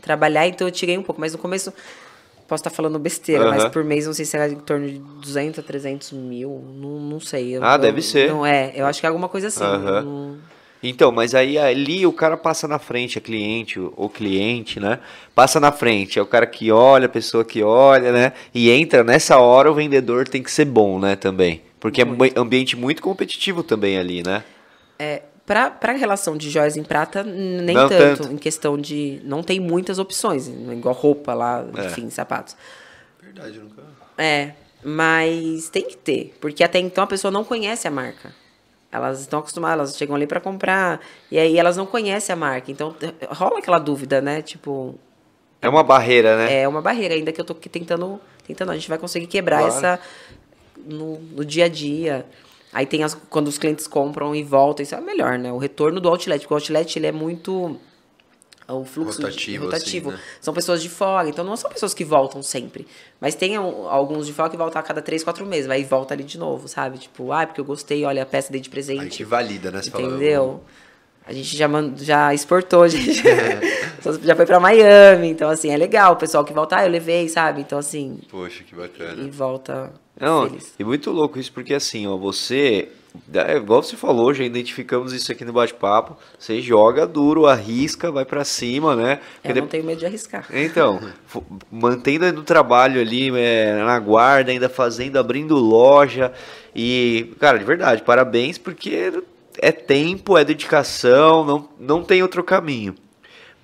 trabalhar, 0.00 0.46
então 0.46 0.66
eu 0.66 0.72
tirei 0.72 0.96
um 0.96 1.02
pouco. 1.02 1.20
Mas 1.20 1.32
no 1.32 1.38
começo, 1.38 1.72
posso 2.46 2.60
estar 2.60 2.70
falando 2.70 2.98
besteira, 2.98 3.44
uhum. 3.44 3.50
mas 3.50 3.64
por 3.66 3.84
mês 3.84 4.06
não 4.06 4.12
sei 4.12 4.24
se 4.24 4.36
era 4.36 4.50
em 4.50 4.56
torno 4.56 4.88
de 4.88 4.98
200 4.98 5.58
a 5.58 5.62
300 5.62 6.12
mil, 6.12 6.64
não, 6.74 7.00
não 7.00 7.20
sei. 7.20 7.56
Eu, 7.56 7.64
ah, 7.64 7.76
deve 7.76 8.02
ser. 8.02 8.28
Não 8.28 8.44
é, 8.44 8.72
eu 8.74 8.86
acho 8.86 9.00
que 9.00 9.06
é 9.06 9.08
alguma 9.08 9.28
coisa 9.28 9.48
assim. 9.48 9.64
Uhum. 9.64 10.02
Não... 10.02 10.55
Então, 10.88 11.10
mas 11.10 11.34
aí 11.34 11.58
ali 11.58 12.06
o 12.06 12.12
cara 12.12 12.36
passa 12.36 12.68
na 12.68 12.78
frente, 12.78 13.18
a 13.18 13.20
cliente, 13.20 13.78
o 13.78 14.08
cliente, 14.08 14.78
né? 14.78 14.98
Passa 15.34 15.58
na 15.58 15.72
frente, 15.72 16.18
é 16.18 16.22
o 16.22 16.26
cara 16.26 16.46
que 16.46 16.70
olha, 16.70 17.06
a 17.06 17.08
pessoa 17.08 17.44
que 17.44 17.62
olha, 17.62 18.12
né? 18.12 18.32
E 18.54 18.70
entra 18.70 19.02
nessa 19.02 19.38
hora 19.38 19.70
o 19.70 19.74
vendedor 19.74 20.28
tem 20.28 20.42
que 20.42 20.50
ser 20.50 20.64
bom, 20.64 20.98
né, 20.98 21.16
também. 21.16 21.62
Porque 21.80 22.04
muito. 22.04 22.36
é 22.36 22.40
um 22.40 22.42
ambiente 22.42 22.76
muito 22.76 23.02
competitivo 23.02 23.62
também 23.62 23.98
ali, 23.98 24.22
né? 24.22 24.42
É, 24.98 25.22
para 25.46 25.76
a 25.82 25.92
relação 25.92 26.36
de 26.36 26.50
joias 26.50 26.76
em 26.76 26.82
prata, 26.82 27.22
nem 27.22 27.76
tanto, 27.76 27.96
tanto, 27.96 28.32
Em 28.32 28.36
questão 28.36 28.76
de. 28.76 29.20
Não 29.24 29.42
tem 29.42 29.60
muitas 29.60 29.98
opções, 29.98 30.48
igual 30.48 30.94
roupa 30.94 31.32
lá, 31.34 31.64
é. 31.76 31.86
enfim, 31.86 32.10
sapatos. 32.10 32.56
Verdade, 33.22 33.58
nunca. 33.58 33.82
É, 34.18 34.52
mas 34.82 35.68
tem 35.68 35.84
que 35.84 35.96
ter. 35.96 36.34
Porque 36.40 36.64
até 36.64 36.78
então 36.78 37.04
a 37.04 37.06
pessoa 37.06 37.30
não 37.30 37.44
conhece 37.44 37.86
a 37.86 37.90
marca. 37.90 38.34
Elas 38.96 39.20
estão 39.20 39.38
acostumadas, 39.38 39.78
elas 39.78 39.96
chegam 39.96 40.16
ali 40.16 40.26
para 40.26 40.40
comprar. 40.40 41.00
E 41.30 41.38
aí 41.38 41.58
elas 41.58 41.76
não 41.76 41.86
conhecem 41.86 42.32
a 42.32 42.36
marca. 42.36 42.70
Então 42.70 42.94
rola 43.28 43.58
aquela 43.58 43.78
dúvida, 43.78 44.20
né? 44.20 44.42
Tipo. 44.42 44.94
É 45.60 45.68
uma 45.68 45.82
barreira, 45.82 46.36
né? 46.36 46.62
É 46.62 46.68
uma 46.68 46.82
barreira, 46.82 47.14
ainda 47.14 47.32
que 47.32 47.40
eu 47.40 47.44
tô 47.44 47.54
tentando. 47.54 48.20
Tentando, 48.46 48.70
a 48.70 48.74
gente 48.74 48.88
vai 48.88 48.98
conseguir 48.98 49.26
quebrar 49.26 49.58
claro. 49.58 49.74
essa 49.74 50.00
no, 50.84 51.18
no 51.18 51.44
dia 51.44 51.64
a 51.64 51.68
dia. 51.68 52.26
Aí 52.72 52.86
tem 52.86 53.02
as, 53.02 53.14
quando 53.14 53.48
os 53.48 53.58
clientes 53.58 53.86
compram 53.86 54.34
e 54.34 54.42
voltam, 54.42 54.82
isso 54.82 54.94
é 54.94 55.00
melhor, 55.00 55.38
né? 55.38 55.52
O 55.52 55.58
retorno 55.58 56.00
do 56.00 56.08
outlet, 56.08 56.40
porque 56.40 56.54
o 56.54 56.56
outlet 56.56 56.98
ele 56.98 57.06
é 57.06 57.12
muito 57.12 57.78
o 58.72 58.84
fluxo 58.84 59.20
rotativo, 59.20 59.58
de, 59.60 59.64
rotativo. 59.66 60.10
Assim, 60.10 60.18
né? 60.18 60.24
são 60.40 60.54
pessoas 60.54 60.82
de 60.82 60.88
fora, 60.88 61.28
então 61.28 61.44
não 61.44 61.56
são 61.56 61.70
pessoas 61.70 61.94
que 61.94 62.04
voltam 62.04 62.42
sempre, 62.42 62.86
mas 63.20 63.34
tem 63.34 63.56
alguns 63.56 64.26
de 64.26 64.32
fora 64.32 64.50
que 64.50 64.56
voltam 64.56 64.80
a 64.80 64.82
cada 64.82 65.00
três, 65.00 65.22
quatro 65.22 65.46
meses, 65.46 65.66
vai 65.66 65.80
e 65.80 65.84
volta 65.84 66.14
ali 66.14 66.24
de 66.24 66.38
novo, 66.38 66.66
sabe? 66.68 66.98
Tipo, 66.98 67.32
ah, 67.32 67.46
porque 67.46 67.60
eu 67.60 67.64
gostei, 67.64 68.04
olha 68.04 68.22
a 68.22 68.26
peça 68.26 68.50
dei 68.50 68.60
de 68.60 68.68
presente. 68.68 69.00
Aí 69.00 69.08
que 69.08 69.24
valida, 69.24 69.70
né? 69.70 69.82
Você 69.82 69.88
entendeu? 69.90 70.44
Fala, 70.44 70.86
a 71.26 71.32
gente 71.32 71.56
já, 71.56 71.68
já 71.96 72.32
exportou, 72.32 72.84
a 72.84 72.88
gente 72.88 73.20
já 74.22 74.36
foi 74.36 74.46
para 74.46 74.60
Miami, 74.60 75.28
então 75.28 75.50
assim, 75.50 75.70
é 75.70 75.76
legal. 75.76 76.12
O 76.12 76.16
pessoal 76.16 76.44
que 76.44 76.52
volta, 76.52 76.76
ah, 76.76 76.84
eu 76.84 76.90
levei, 76.90 77.28
sabe? 77.28 77.62
Então 77.62 77.78
assim. 77.78 78.20
Poxa, 78.30 78.62
que 78.62 78.74
bacana. 78.74 79.20
E 79.20 79.28
volta. 79.28 79.92
Não, 80.18 80.48
feliz. 80.48 80.72
e 80.78 80.84
muito 80.84 81.10
louco 81.10 81.38
isso, 81.38 81.52
porque 81.52 81.74
assim, 81.74 82.06
ó, 82.06 82.16
você. 82.16 82.88
É, 83.32 83.56
igual 83.56 83.82
você 83.82 83.96
falou, 83.96 84.32
já 84.32 84.44
identificamos 84.44 85.12
isso 85.12 85.30
aqui 85.30 85.44
no 85.44 85.52
bate-papo. 85.52 86.16
Você 86.38 86.60
joga 86.60 87.06
duro, 87.06 87.46
arrisca, 87.46 88.10
vai 88.10 88.24
para 88.24 88.44
cima, 88.44 88.94
né? 88.96 89.20
Porque 89.42 89.58
eu 89.58 89.62
não 89.62 89.68
tenho 89.68 89.84
medo 89.84 89.98
de 89.98 90.06
arriscar. 90.06 90.46
Então, 90.52 91.00
mantendo 91.70 92.32
no 92.32 92.42
trabalho 92.42 93.00
ali, 93.00 93.30
é, 93.36 93.82
na 93.84 93.98
guarda, 93.98 94.50
ainda 94.50 94.68
fazendo, 94.68 95.18
abrindo 95.18 95.56
loja. 95.56 96.32
E, 96.74 97.34
cara, 97.38 97.58
de 97.58 97.64
verdade, 97.64 98.02
parabéns, 98.02 98.58
porque 98.58 99.12
é 99.58 99.72
tempo, 99.72 100.36
é 100.36 100.44
dedicação, 100.44 101.44
não, 101.44 101.68
não 101.78 102.02
tem 102.02 102.22
outro 102.22 102.44
caminho. 102.44 102.94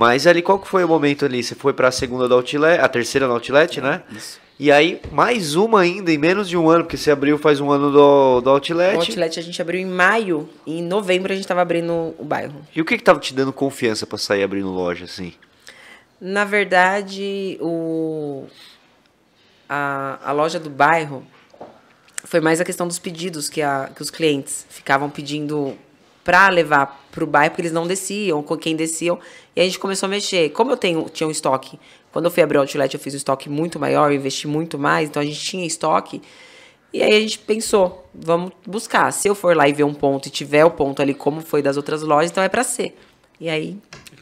Mas 0.03 0.27
ali, 0.27 0.43
qual 0.43 0.59
que 0.59 0.67
foi 0.67 0.83
o 0.83 0.89
momento 0.89 1.25
ali? 1.25 1.45
Você 1.45 1.55
foi 1.55 1.73
para 1.73 1.87
a 1.87 1.93
segunda 1.93 2.29
da 2.29 2.35
Outlet, 2.35 2.81
a 2.81 2.89
terceira 2.89 3.29
da 3.29 3.35
Outlet, 3.35 3.79
é, 3.79 3.83
né? 3.85 4.03
Isso. 4.11 4.41
E 4.59 4.73
aí, 4.73 5.01
mais 5.13 5.55
uma 5.55 5.79
ainda, 5.79 6.11
em 6.11 6.19
menos 6.19 6.49
de 6.49 6.57
um 6.57 6.69
ano, 6.69 6.83
porque 6.83 6.97
você 6.97 7.13
abriu 7.13 7.39
faz 7.39 7.61
um 7.61 7.71
ano 7.71 7.93
do, 7.93 8.41
do 8.41 8.51
Outlet. 8.51 8.97
O 8.97 8.99
Outlet 8.99 9.39
a 9.39 9.43
gente 9.45 9.63
abriu 9.63 9.81
em 9.81 9.87
maio, 9.87 10.49
e 10.67 10.81
em 10.81 10.83
novembro 10.83 11.31
a 11.31 11.37
gente 11.37 11.45
estava 11.45 11.63
abrindo 11.63 12.17
o 12.19 12.25
bairro. 12.25 12.67
E 12.75 12.81
o 12.81 12.85
que 12.85 12.99
que 12.99 13.05
tava 13.05 13.21
te 13.21 13.33
dando 13.33 13.53
confiança 13.53 14.05
para 14.05 14.19
sair 14.19 14.43
abrindo 14.43 14.73
loja, 14.73 15.05
assim? 15.05 15.35
Na 16.21 16.45
verdade, 16.45 17.57
o... 17.61 18.47
a, 19.69 20.19
a 20.25 20.33
loja 20.33 20.59
do 20.59 20.69
bairro 20.69 21.25
foi 22.25 22.41
mais 22.41 22.61
a 22.61 22.65
questão 22.65 22.89
dos 22.89 22.99
pedidos 22.99 23.49
que, 23.49 23.63
a, 23.63 23.89
que 23.95 24.03
os 24.03 24.11
clientes 24.11 24.67
ficavam 24.69 25.09
pedindo 25.09 25.79
para 26.25 26.49
levar 26.49 27.01
para 27.11 27.25
o 27.25 27.27
bairro, 27.27 27.51
porque 27.51 27.63
eles 27.63 27.73
não 27.73 27.87
desciam, 27.87 28.43
com 28.43 28.57
quem 28.57 28.75
desciam, 28.75 29.19
e 29.55 29.61
a 29.61 29.65
gente 29.65 29.79
começou 29.79 30.07
a 30.07 30.11
mexer. 30.11 30.51
Como 30.51 30.71
eu 30.71 30.77
tenho, 30.77 31.07
tinha 31.11 31.27
um 31.27 31.31
estoque, 31.31 31.79
quando 32.13 32.27
eu 32.27 32.31
fui 32.31 32.43
abrir 32.43 32.59
o 32.59 32.61
outlet, 32.61 32.95
eu 32.95 33.01
fiz 33.01 33.15
um 33.15 33.17
estoque 33.17 33.49
muito 33.49 33.79
maior, 33.79 34.13
investi 34.13 34.47
muito 34.47 34.79
mais, 34.79 35.09
então 35.09 35.21
a 35.21 35.25
gente 35.25 35.41
tinha 35.41 35.67
estoque. 35.67 36.23
E 36.93 37.03
aí 37.03 37.15
a 37.15 37.21
gente 37.21 37.39
pensou, 37.39 38.07
vamos 38.15 38.53
buscar. 38.67 39.11
Se 39.13 39.29
eu 39.29 39.35
for 39.35 39.57
lá 39.57 39.67
e 39.67 39.73
ver 39.73 39.85
um 39.85 39.95
ponto 39.95 40.29
e 40.29 40.31
tiver 40.31 40.65
o 40.65 40.71
ponto 40.71 41.01
ali 41.01 41.15
como 41.15 41.41
foi 41.41 41.63
das 41.63 41.77
outras 41.77 42.03
lojas, 42.03 42.31
então 42.31 42.45
é 42.45 42.49
para 42.49 42.63
ser. 42.63 42.95
E 43.43 43.49
aí 43.51 43.77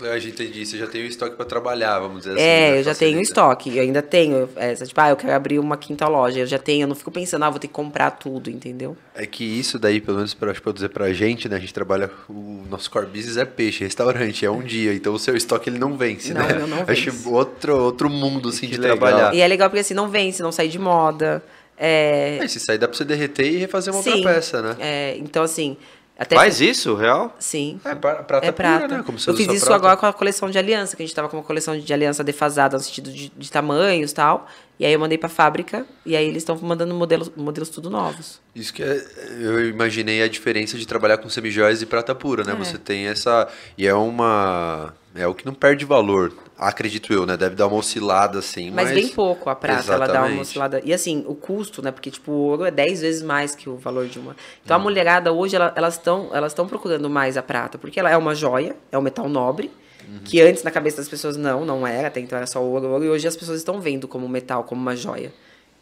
a 0.09 0.19
gente 0.19 0.43
entendi, 0.43 0.65
você 0.65 0.79
já 0.79 0.87
tem 0.87 1.03
o 1.03 1.07
estoque 1.07 1.37
para 1.37 1.45
trabalhar, 1.45 1.99
vamos 1.99 2.21
dizer 2.21 2.33
assim. 2.33 2.41
É, 2.41 2.71
né? 2.71 2.79
eu 2.79 2.83
já 2.83 2.95
tenho 2.95 3.19
o 3.19 3.21
estoque, 3.21 3.77
eu 3.77 3.83
ainda 3.83 4.01
tenho. 4.01 4.49
É, 4.57 4.75
tipo, 4.75 5.01
ah, 5.01 5.11
eu 5.11 5.17
quero 5.17 5.33
abrir 5.35 5.59
uma 5.59 5.77
quinta 5.77 6.07
loja, 6.09 6.41
eu 6.41 6.47
já 6.47 6.59
tenho, 6.59 6.85
eu 6.85 6.89
não 6.89 6.95
fico 6.95 7.11
pensando, 7.11 7.45
ah, 7.45 7.51
vou 7.51 7.59
ter 7.59 7.67
que 7.67 7.75
comprar 7.75 8.13
tudo, 8.13 8.51
entendeu? 8.51 8.97
É 9.15 9.27
que 9.27 9.45
isso 9.45 9.79
daí, 9.79 10.01
pelo 10.01 10.19
menos 10.19 10.33
para 10.33 10.53
dizer 10.73 10.89
pra 10.91 11.13
gente, 11.13 11.49
né, 11.49 11.57
a 11.57 11.61
gente 11.61 11.75
trabalha, 11.75 12.11
o 12.29 12.65
nosso 12.71 12.91
core 12.91 13.07
business 13.07 13.37
é 13.37 13.45
peixe, 13.45 13.85
restaurante, 13.85 14.47
é 14.47 14.51
um 14.51 14.63
dia, 14.63 14.95
então 14.95 15.13
o 15.13 15.19
seu 15.19 15.37
estoque 15.37 15.69
ele 15.69 15.79
não 15.79 15.97
vence, 15.97 16.33
não, 16.33 16.47
né? 16.47 16.55
Não, 16.55 16.67
não 16.67 16.85
vence. 16.85 17.11
Acho 17.11 17.29
outro, 17.31 17.77
outro 17.77 18.09
mundo, 18.09 18.49
assim, 18.49 18.69
de 18.69 18.79
legal. 18.79 18.97
trabalhar. 18.97 19.35
E 19.35 19.41
é 19.41 19.49
legal 19.49 19.69
porque 19.69 19.81
assim, 19.81 19.95
não 19.95 20.09
vence, 20.09 20.43
não 20.43 20.53
sai 20.53 20.69
de 20.69 20.79
moda. 20.79 21.43
É... 21.83 22.39
é 22.43 22.49
se 22.49 22.61
sair 22.61 22.77
dá 22.77 22.87
pra 22.87 22.95
você 22.97 23.07
derreter 23.07 23.51
e 23.51 23.57
refazer 23.57 23.93
uma 23.93 24.03
Sim, 24.03 24.11
outra 24.11 24.35
peça, 24.35 24.61
né? 24.61 24.77
É, 24.79 25.17
então 25.19 25.43
assim... 25.43 25.77
Até 26.21 26.37
Faz 26.37 26.61
isso, 26.61 26.95
real? 26.95 27.35
Sim. 27.39 27.81
É 27.83 27.95
prata, 27.95 28.47
é 28.47 28.53
prata. 28.53 28.81
Pura, 28.81 28.99
né? 28.99 29.03
Como 29.07 29.17
eu 29.17 29.35
fiz 29.35 29.49
isso 29.49 29.65
prata. 29.65 29.75
agora 29.75 29.97
com 29.97 30.05
a 30.05 30.13
coleção 30.13 30.51
de 30.51 30.59
aliança, 30.59 30.95
que 30.95 31.03
a 31.03 31.07
gente 31.07 31.15
tava 31.15 31.31
com 31.31 31.39
uma 31.39 31.43
coleção 31.43 31.79
de 31.79 31.93
aliança 31.95 32.23
defasada 32.23 32.77
no 32.77 32.83
sentido 32.83 33.11
de, 33.11 33.33
de 33.35 33.51
tamanhos 33.51 34.11
e 34.11 34.15
tal. 34.15 34.47
E 34.79 34.85
aí 34.85 34.93
eu 34.93 35.01
mandei 35.01 35.17
pra 35.17 35.31
fábrica 35.31 35.87
e 36.05 36.15
aí 36.15 36.27
eles 36.27 36.43
estão 36.43 36.59
mandando 36.61 36.95
modelos, 36.95 37.33
modelos 37.35 37.71
tudo 37.71 37.89
novos. 37.89 38.39
Isso 38.55 38.71
que 38.71 38.83
é, 38.83 39.03
eu 39.41 39.67
imaginei 39.67 40.23
a 40.23 40.29
diferença 40.29 40.77
de 40.77 40.87
trabalhar 40.87 41.17
com 41.17 41.29
semijóias 41.31 41.81
e 41.81 41.87
prata 41.87 42.15
pura, 42.15 42.45
né? 42.45 42.53
É. 42.53 42.57
Você 42.57 42.77
tem 42.77 43.07
essa. 43.07 43.49
E 43.79 43.87
é 43.87 43.95
uma. 43.95 44.93
É 45.15 45.27
o 45.27 45.35
que 45.35 45.45
não 45.45 45.55
perde 45.55 45.85
valor 45.85 46.33
acredito 46.61 47.13
eu, 47.13 47.25
né? 47.25 47.37
Deve 47.37 47.57
dar 47.57 47.67
uma 47.67 47.77
oscilada 47.77 48.39
assim. 48.39 48.71
Mas, 48.71 48.89
mas... 48.89 48.95
bem 48.95 49.09
pouco 49.09 49.49
a 49.49 49.57
prata, 49.57 49.81
Exatamente. 49.81 50.11
ela 50.11 50.21
dá 50.21 50.27
uma 50.27 50.43
oscilada. 50.43 50.81
E 50.85 50.93
assim, 50.93 51.25
o 51.27 51.35
custo, 51.35 51.83
né? 51.83 51.91
Porque, 51.91 52.11
tipo, 52.11 52.31
o 52.31 52.35
ouro 52.35 52.65
é 52.65 52.71
10 52.71 53.01
vezes 53.01 53.23
mais 53.23 53.55
que 53.55 53.69
o 53.69 53.77
valor 53.77 54.07
de 54.07 54.19
uma. 54.19 54.37
Então 54.63 54.77
hum. 54.77 54.81
a 54.81 54.83
mulherada 54.83 55.33
hoje, 55.33 55.57
ela, 55.57 55.73
elas 55.75 55.95
estão 55.95 56.29
elas 56.33 56.53
procurando 56.53 57.09
mais 57.09 57.39
a 57.39 57.43
prata, 57.43 57.79
porque 57.79 57.99
ela 57.99 58.11
é 58.11 58.17
uma 58.17 58.35
joia, 58.35 58.77
é 58.93 58.99
um 58.99 59.03
metal 59.03 59.29
nobre. 59.29 59.71
Uhum. 60.07 60.21
Que 60.25 60.41
antes 60.41 60.63
na 60.63 60.71
cabeça 60.71 60.97
das 60.97 61.09
pessoas 61.09 61.37
não, 61.37 61.65
não 61.65 61.87
era, 61.87 62.09
até 62.09 62.21
então 62.21 62.37
era 62.37 62.47
só 62.47 62.63
ouro, 62.63 62.89
ouro, 62.89 63.05
e 63.05 63.09
hoje 63.09 63.29
as 63.29 63.37
pessoas 63.37 63.59
estão 63.59 63.81
vendo 63.81 64.09
como 64.09 64.29
metal, 64.29 64.65
como 64.65 64.81
uma 64.81 64.97
joia. 64.97 65.33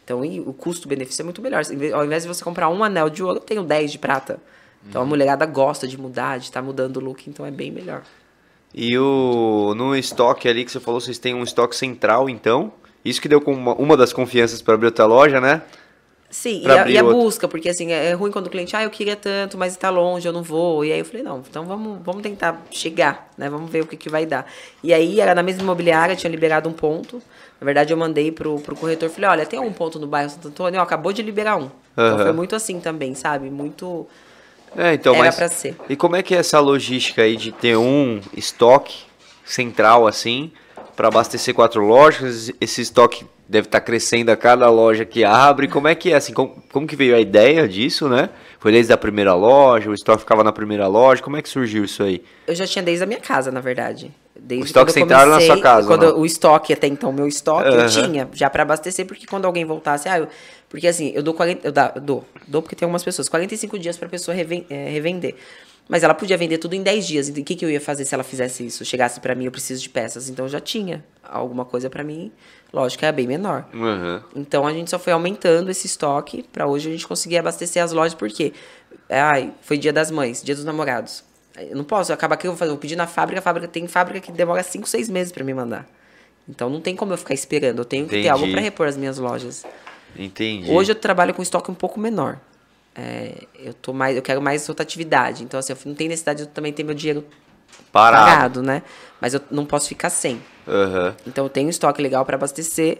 Então 0.03 0.21
o 0.21 0.53
custo-benefício 0.53 1.21
é 1.21 1.23
muito 1.23 1.41
melhor. 1.41 1.63
Ao 1.93 2.05
invés 2.05 2.23
de 2.23 2.29
você 2.29 2.43
comprar 2.43 2.69
um 2.69 2.83
anel 2.83 3.09
de 3.09 3.23
ouro, 3.23 3.37
eu 3.37 3.41
tenho 3.41 3.63
10 3.63 3.91
de 3.91 3.97
prata. 3.97 4.39
Então 4.87 5.01
uhum. 5.01 5.07
a 5.07 5.09
mulherada 5.09 5.45
gosta 5.45 5.87
de 5.87 5.99
mudar, 5.99 6.37
de 6.37 6.45
estar 6.45 6.61
tá 6.61 6.65
mudando 6.65 6.97
o 6.97 6.99
look, 6.99 7.29
então 7.29 7.45
é 7.45 7.51
bem 7.51 7.71
melhor. 7.71 8.03
E 8.73 8.97
o 8.97 9.73
no 9.75 9.95
estoque 9.95 10.47
ali 10.47 10.63
que 10.63 10.71
você 10.71 10.79
falou, 10.79 11.01
vocês 11.01 11.17
têm 11.17 11.33
um 11.33 11.43
estoque 11.43 11.75
central, 11.75 12.29
então. 12.29 12.71
Isso 13.03 13.21
que 13.21 13.27
deu 13.27 13.41
com 13.41 13.53
uma, 13.53 13.73
uma 13.75 13.97
das 13.97 14.13
confianças 14.13 14.61
para 14.61 14.73
abrir 14.73 14.87
outra 14.87 15.05
loja, 15.05 15.39
né? 15.39 15.61
Sim, 16.29 16.61
e 16.63 16.69
a, 16.69 16.87
e 16.87 16.97
a, 16.97 17.03
busca, 17.03 17.47
porque 17.47 17.69
assim, 17.69 17.91
é 17.91 18.13
ruim 18.13 18.29
quando 18.29 18.45
o 18.45 18.49
cliente, 18.51 18.75
ah, 18.75 18.83
eu 18.83 18.89
queria 18.91 19.15
tanto, 19.15 19.57
mas 19.57 19.73
está 19.73 19.89
longe, 19.89 20.27
eu 20.27 20.31
não 20.31 20.43
vou. 20.43 20.85
E 20.85 20.91
aí 20.91 20.99
eu 20.99 21.05
falei, 21.05 21.23
não, 21.23 21.39
então 21.39 21.65
vamos, 21.65 21.99
vamos 22.03 22.21
tentar 22.21 22.63
chegar, 22.69 23.31
né? 23.35 23.49
Vamos 23.49 23.71
ver 23.71 23.81
o 23.81 23.87
que, 23.87 23.97
que 23.97 24.09
vai 24.09 24.27
dar. 24.27 24.45
E 24.83 24.93
aí, 24.93 25.19
era 25.19 25.33
na 25.33 25.41
mesma 25.41 25.63
imobiliária, 25.63 26.15
tinha 26.15 26.29
liberado 26.29 26.69
um 26.69 26.73
ponto. 26.73 27.19
Na 27.59 27.65
verdade, 27.65 27.91
eu 27.91 27.97
mandei 27.97 28.31
pro, 28.31 28.59
pro 28.59 28.75
corretor, 28.75 29.09
falei, 29.09 29.29
olha, 29.29 29.45
tem 29.45 29.59
um 29.59 29.73
ponto 29.73 29.97
no 29.97 30.05
bairro 30.05 30.29
Santo 30.29 30.49
Antônio, 30.49 30.79
ó, 30.79 30.83
acabou 30.83 31.11
de 31.11 31.23
liberar 31.23 31.57
um. 31.57 31.61
Uhum. 31.61 31.69
Então 31.97 32.19
foi 32.19 32.31
muito 32.31 32.55
assim 32.55 32.79
também, 32.79 33.15
sabe? 33.15 33.49
Muito 33.49 34.05
é, 34.77 34.93
então, 34.93 35.15
Era 35.15 35.25
mas, 35.25 35.35
pra 35.35 35.47
ser. 35.47 35.75
E 35.89 35.95
como 35.95 36.15
é 36.15 36.23
que 36.23 36.35
é 36.35 36.37
essa 36.37 36.59
logística 36.59 37.21
aí 37.21 37.35
de 37.35 37.51
ter 37.51 37.77
um 37.77 38.21
estoque 38.35 39.03
central 39.45 40.07
assim 40.07 40.51
para 40.95 41.07
abastecer 41.07 41.53
quatro 41.53 41.85
lojas? 41.85 42.51
Esse 42.61 42.81
estoque 42.81 43.25
deve 43.47 43.67
estar 43.67 43.79
tá 43.79 43.85
crescendo 43.85 44.29
a 44.29 44.37
cada 44.37 44.69
loja 44.69 45.05
que 45.05 45.23
abre. 45.23 45.67
Como 45.67 45.87
é 45.87 45.95
que 45.95 46.11
é 46.11 46.15
assim? 46.15 46.33
Como, 46.33 46.61
como 46.71 46.85
que 46.85 46.95
veio 46.95 47.15
a 47.15 47.19
ideia 47.19 47.67
disso, 47.67 48.07
né? 48.07 48.29
Foi 48.59 48.73
desde 48.73 48.91
a 48.91 48.97
primeira 48.97 49.33
loja, 49.33 49.89
o 49.89 49.93
estoque 49.93 50.19
ficava 50.19 50.43
na 50.43 50.51
primeira 50.51 50.85
loja. 50.85 51.21
Como 51.21 51.37
é 51.37 51.41
que 51.41 51.47
surgiu 51.47 51.85
isso 51.85 52.03
aí? 52.03 52.21
Eu 52.45 52.53
já 52.53 52.67
tinha 52.67 52.83
desde 52.83 53.03
a 53.03 53.07
minha 53.07 53.19
casa, 53.19 53.51
na 53.51 53.61
verdade. 53.61 54.11
Desde 54.35 54.63
o 54.63 54.67
estoque 54.67 54.91
central 54.91 55.27
na 55.27 55.39
sua 55.39 55.61
casa. 55.61 55.87
Quando 55.87 56.17
o 56.17 56.25
estoque, 56.25 56.73
até 56.73 56.85
então, 56.85 57.11
meu 57.13 57.25
estoque, 57.25 57.69
uhum. 57.69 57.79
eu 57.79 57.89
tinha 57.89 58.29
já 58.33 58.49
para 58.49 58.63
abastecer, 58.63 59.05
porque 59.05 59.25
quando 59.25 59.45
alguém 59.45 59.63
voltasse, 59.63 60.09
ah, 60.09 60.19
eu, 60.19 60.27
porque 60.67 60.87
assim, 60.87 61.11
eu 61.15 61.23
dou 61.23 61.33
40, 61.33 61.67
eu 61.67 61.71
dou, 62.01 62.25
dou 62.47 62.61
porque 62.61 62.75
tem 62.75 62.85
algumas 62.85 63.03
pessoas, 63.03 63.29
45 63.29 63.79
dias 63.79 63.97
para 63.97 64.09
pessoa 64.09 64.35
reven, 64.35 64.65
é, 64.69 64.89
revender. 64.89 65.35
Mas 65.89 66.03
ela 66.03 66.13
podia 66.13 66.37
vender 66.37 66.59
tudo 66.59 66.75
em 66.75 66.83
10 66.83 67.07
dias. 67.07 67.29
Então, 67.29 67.41
o 67.41 67.45
que, 67.45 67.55
que 67.55 67.65
eu 67.65 67.69
ia 67.69 67.81
fazer 67.81 68.05
se 68.05 68.13
ela 68.13 68.23
fizesse 68.23 68.63
isso? 68.63 68.85
Chegasse 68.85 69.19
para 69.19 69.33
mim, 69.33 69.45
eu 69.45 69.51
preciso 69.51 69.81
de 69.81 69.89
peças. 69.89 70.29
Então, 70.29 70.45
eu 70.45 70.49
já 70.49 70.59
tinha 70.59 71.03
alguma 71.23 71.65
coisa 71.65 71.89
para 71.89 72.03
mim. 72.03 72.31
Lógico 72.71 73.03
é 73.03 73.11
bem 73.11 73.25
menor. 73.25 73.65
Uhum. 73.73 74.21
Então, 74.35 74.67
a 74.67 74.71
gente 74.71 74.91
só 74.91 74.99
foi 74.99 75.11
aumentando 75.11 75.71
esse 75.71 75.87
estoque 75.87 76.45
para 76.53 76.67
hoje 76.67 76.89
a 76.89 76.91
gente 76.91 77.07
conseguir 77.07 77.39
abastecer 77.39 77.83
as 77.83 77.91
lojas. 77.91 78.13
Porque, 78.13 78.53
ai, 79.09 79.51
foi 79.61 79.79
dia 79.79 79.91
das 79.91 80.11
mães, 80.11 80.43
dia 80.43 80.53
dos 80.53 80.63
namorados. 80.63 81.23
Eu 81.57 81.75
não 81.75 81.83
posso, 81.83 82.13
acabar 82.13 82.37
que 82.37 82.45
eu 82.45 82.51
vou 82.51 82.57
fazer, 82.59 82.69
vou 82.69 82.77
pedir 82.77 82.95
na 82.95 83.07
fábrica, 83.07 83.39
a 83.39 83.41
fábrica 83.41 83.67
tem 83.67 83.87
fábrica 83.87 84.19
que 84.19 84.31
demora 84.31 84.61
5, 84.61 84.87
6 84.87 85.09
meses 85.09 85.31
para 85.33 85.43
me 85.43 85.55
mandar. 85.55 85.89
Então, 86.47 86.69
não 86.69 86.81
tem 86.81 86.95
como 86.95 87.13
eu 87.13 87.17
ficar 87.17 87.33
esperando. 87.33 87.79
Eu 87.79 87.85
tenho 87.85 88.05
Entendi. 88.05 88.21
que 88.21 88.27
ter 88.27 88.29
algo 88.29 88.47
para 88.51 88.61
repor 88.61 88.87
as 88.87 88.95
minhas 88.95 89.17
lojas. 89.17 89.65
Entendi. 90.15 90.71
Hoje 90.71 90.91
eu 90.91 90.95
trabalho 90.95 91.33
com 91.33 91.41
estoque 91.41 91.71
um 91.71 91.75
pouco 91.75 91.99
menor. 91.99 92.39
É, 92.99 93.31
eu 93.57 93.73
tô 93.73 93.93
mais, 93.93 94.17
eu 94.17 94.21
quero 94.21 94.41
mais 94.41 94.67
rotatividade. 94.67 95.43
Então, 95.43 95.57
assim, 95.57 95.71
eu 95.71 95.77
não 95.85 95.95
tenho 95.95 96.09
necessidade 96.09 96.43
de 96.43 96.49
também 96.49 96.73
ter 96.73 96.83
meu 96.83 96.93
dinheiro 96.93 97.23
parado, 97.93 98.25
parado 98.25 98.61
né? 98.61 98.83
Mas 99.21 99.33
eu 99.33 99.41
não 99.49 99.65
posso 99.65 99.87
ficar 99.87 100.09
sem. 100.09 100.41
Uhum. 100.67 101.13
Então, 101.25 101.45
eu 101.45 101.49
tenho 101.49 101.67
um 101.67 101.69
estoque 101.69 102.01
legal 102.01 102.25
para 102.25 102.35
abastecer, 102.35 102.97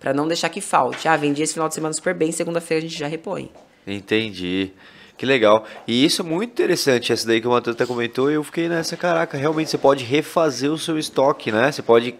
para 0.00 0.12
não 0.12 0.26
deixar 0.26 0.48
que 0.48 0.60
falte. 0.60 1.06
Ah, 1.06 1.16
vendi 1.16 1.42
esse 1.42 1.52
final 1.52 1.68
de 1.68 1.74
semana 1.74 1.92
super 1.92 2.12
bem, 2.12 2.32
segunda-feira 2.32 2.84
a 2.84 2.88
gente 2.88 2.98
já 2.98 3.06
repõe. 3.06 3.50
Entendi. 3.86 4.72
Que 5.16 5.24
legal. 5.24 5.64
E 5.86 6.04
isso 6.04 6.22
é 6.22 6.24
muito 6.24 6.50
interessante, 6.50 7.12
essa 7.12 7.26
daí 7.26 7.40
que 7.40 7.46
o 7.46 7.50
Matheus 7.50 7.76
até 7.76 7.86
comentou, 7.86 8.30
e 8.30 8.34
eu 8.34 8.44
fiquei 8.44 8.68
nessa, 8.68 8.96
caraca, 8.96 9.38
realmente 9.38 9.70
você 9.70 9.78
pode 9.78 10.04
refazer 10.04 10.70
o 10.70 10.76
seu 10.76 10.98
estoque, 10.98 11.52
né? 11.52 11.70
Você 11.70 11.82
pode 11.82 12.16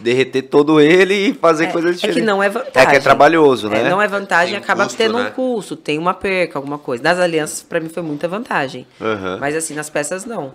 derreter 0.00 0.42
todo 0.42 0.80
ele 0.80 1.14
e 1.14 1.34
fazer 1.34 1.64
é, 1.64 1.72
coisas 1.72 1.96
diferentes. 1.96 2.18
É 2.18 2.20
que 2.20 2.26
não 2.26 2.42
é 2.42 2.48
vantagem. 2.48 2.82
É 2.82 2.86
que 2.86 2.96
é 2.96 3.00
trabalhoso, 3.00 3.68
é, 3.68 3.70
né? 3.70 3.80
É, 3.86 3.90
não 3.90 4.00
é 4.00 4.06
vantagem, 4.06 4.54
tem 4.54 4.62
acaba 4.62 4.84
custo, 4.84 4.98
tendo 4.98 5.18
né? 5.18 5.28
um 5.28 5.30
custo, 5.30 5.76
tem 5.76 5.98
uma 5.98 6.14
perca, 6.14 6.58
alguma 6.58 6.78
coisa. 6.78 7.02
Nas 7.02 7.18
alianças, 7.18 7.62
para 7.62 7.80
mim, 7.80 7.88
foi 7.88 8.02
muita 8.02 8.28
vantagem. 8.28 8.86
Uhum. 9.00 9.38
Mas 9.38 9.56
assim, 9.56 9.74
nas 9.74 9.88
peças, 9.88 10.24
não. 10.24 10.54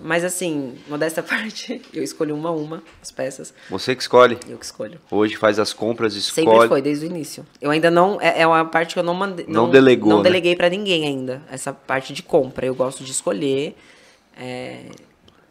Mas 0.00 0.24
assim, 0.24 0.74
modesta 0.88 1.20
parte, 1.22 1.82
eu 1.92 2.02
escolhi 2.02 2.32
uma 2.32 2.48
a 2.48 2.52
uma 2.52 2.82
as 3.02 3.10
peças. 3.10 3.52
Você 3.68 3.94
que 3.94 4.02
escolhe? 4.02 4.38
Eu 4.48 4.56
que 4.56 4.64
escolho. 4.64 4.98
Hoje 5.10 5.36
faz 5.36 5.58
as 5.58 5.72
compras, 5.72 6.14
escolhe. 6.14 6.46
Sempre 6.46 6.68
foi, 6.68 6.82
desde 6.82 7.06
o 7.06 7.08
início. 7.08 7.44
Eu 7.60 7.70
ainda 7.70 7.90
não. 7.90 8.18
É, 8.20 8.40
é 8.40 8.46
uma 8.46 8.64
parte 8.64 8.94
que 8.94 8.98
eu 8.98 9.04
não 9.04 9.14
mandei. 9.14 9.44
Não, 9.46 9.64
não 9.64 9.70
delegou. 9.70 10.08
Não 10.08 10.18
né? 10.18 10.24
deleguei 10.24 10.56
para 10.56 10.70
ninguém 10.70 11.06
ainda. 11.06 11.42
Essa 11.50 11.72
parte 11.72 12.12
de 12.12 12.22
compra. 12.22 12.64
Eu 12.64 12.74
gosto 12.74 13.04
de 13.04 13.10
escolher. 13.10 13.76
É, 14.34 14.86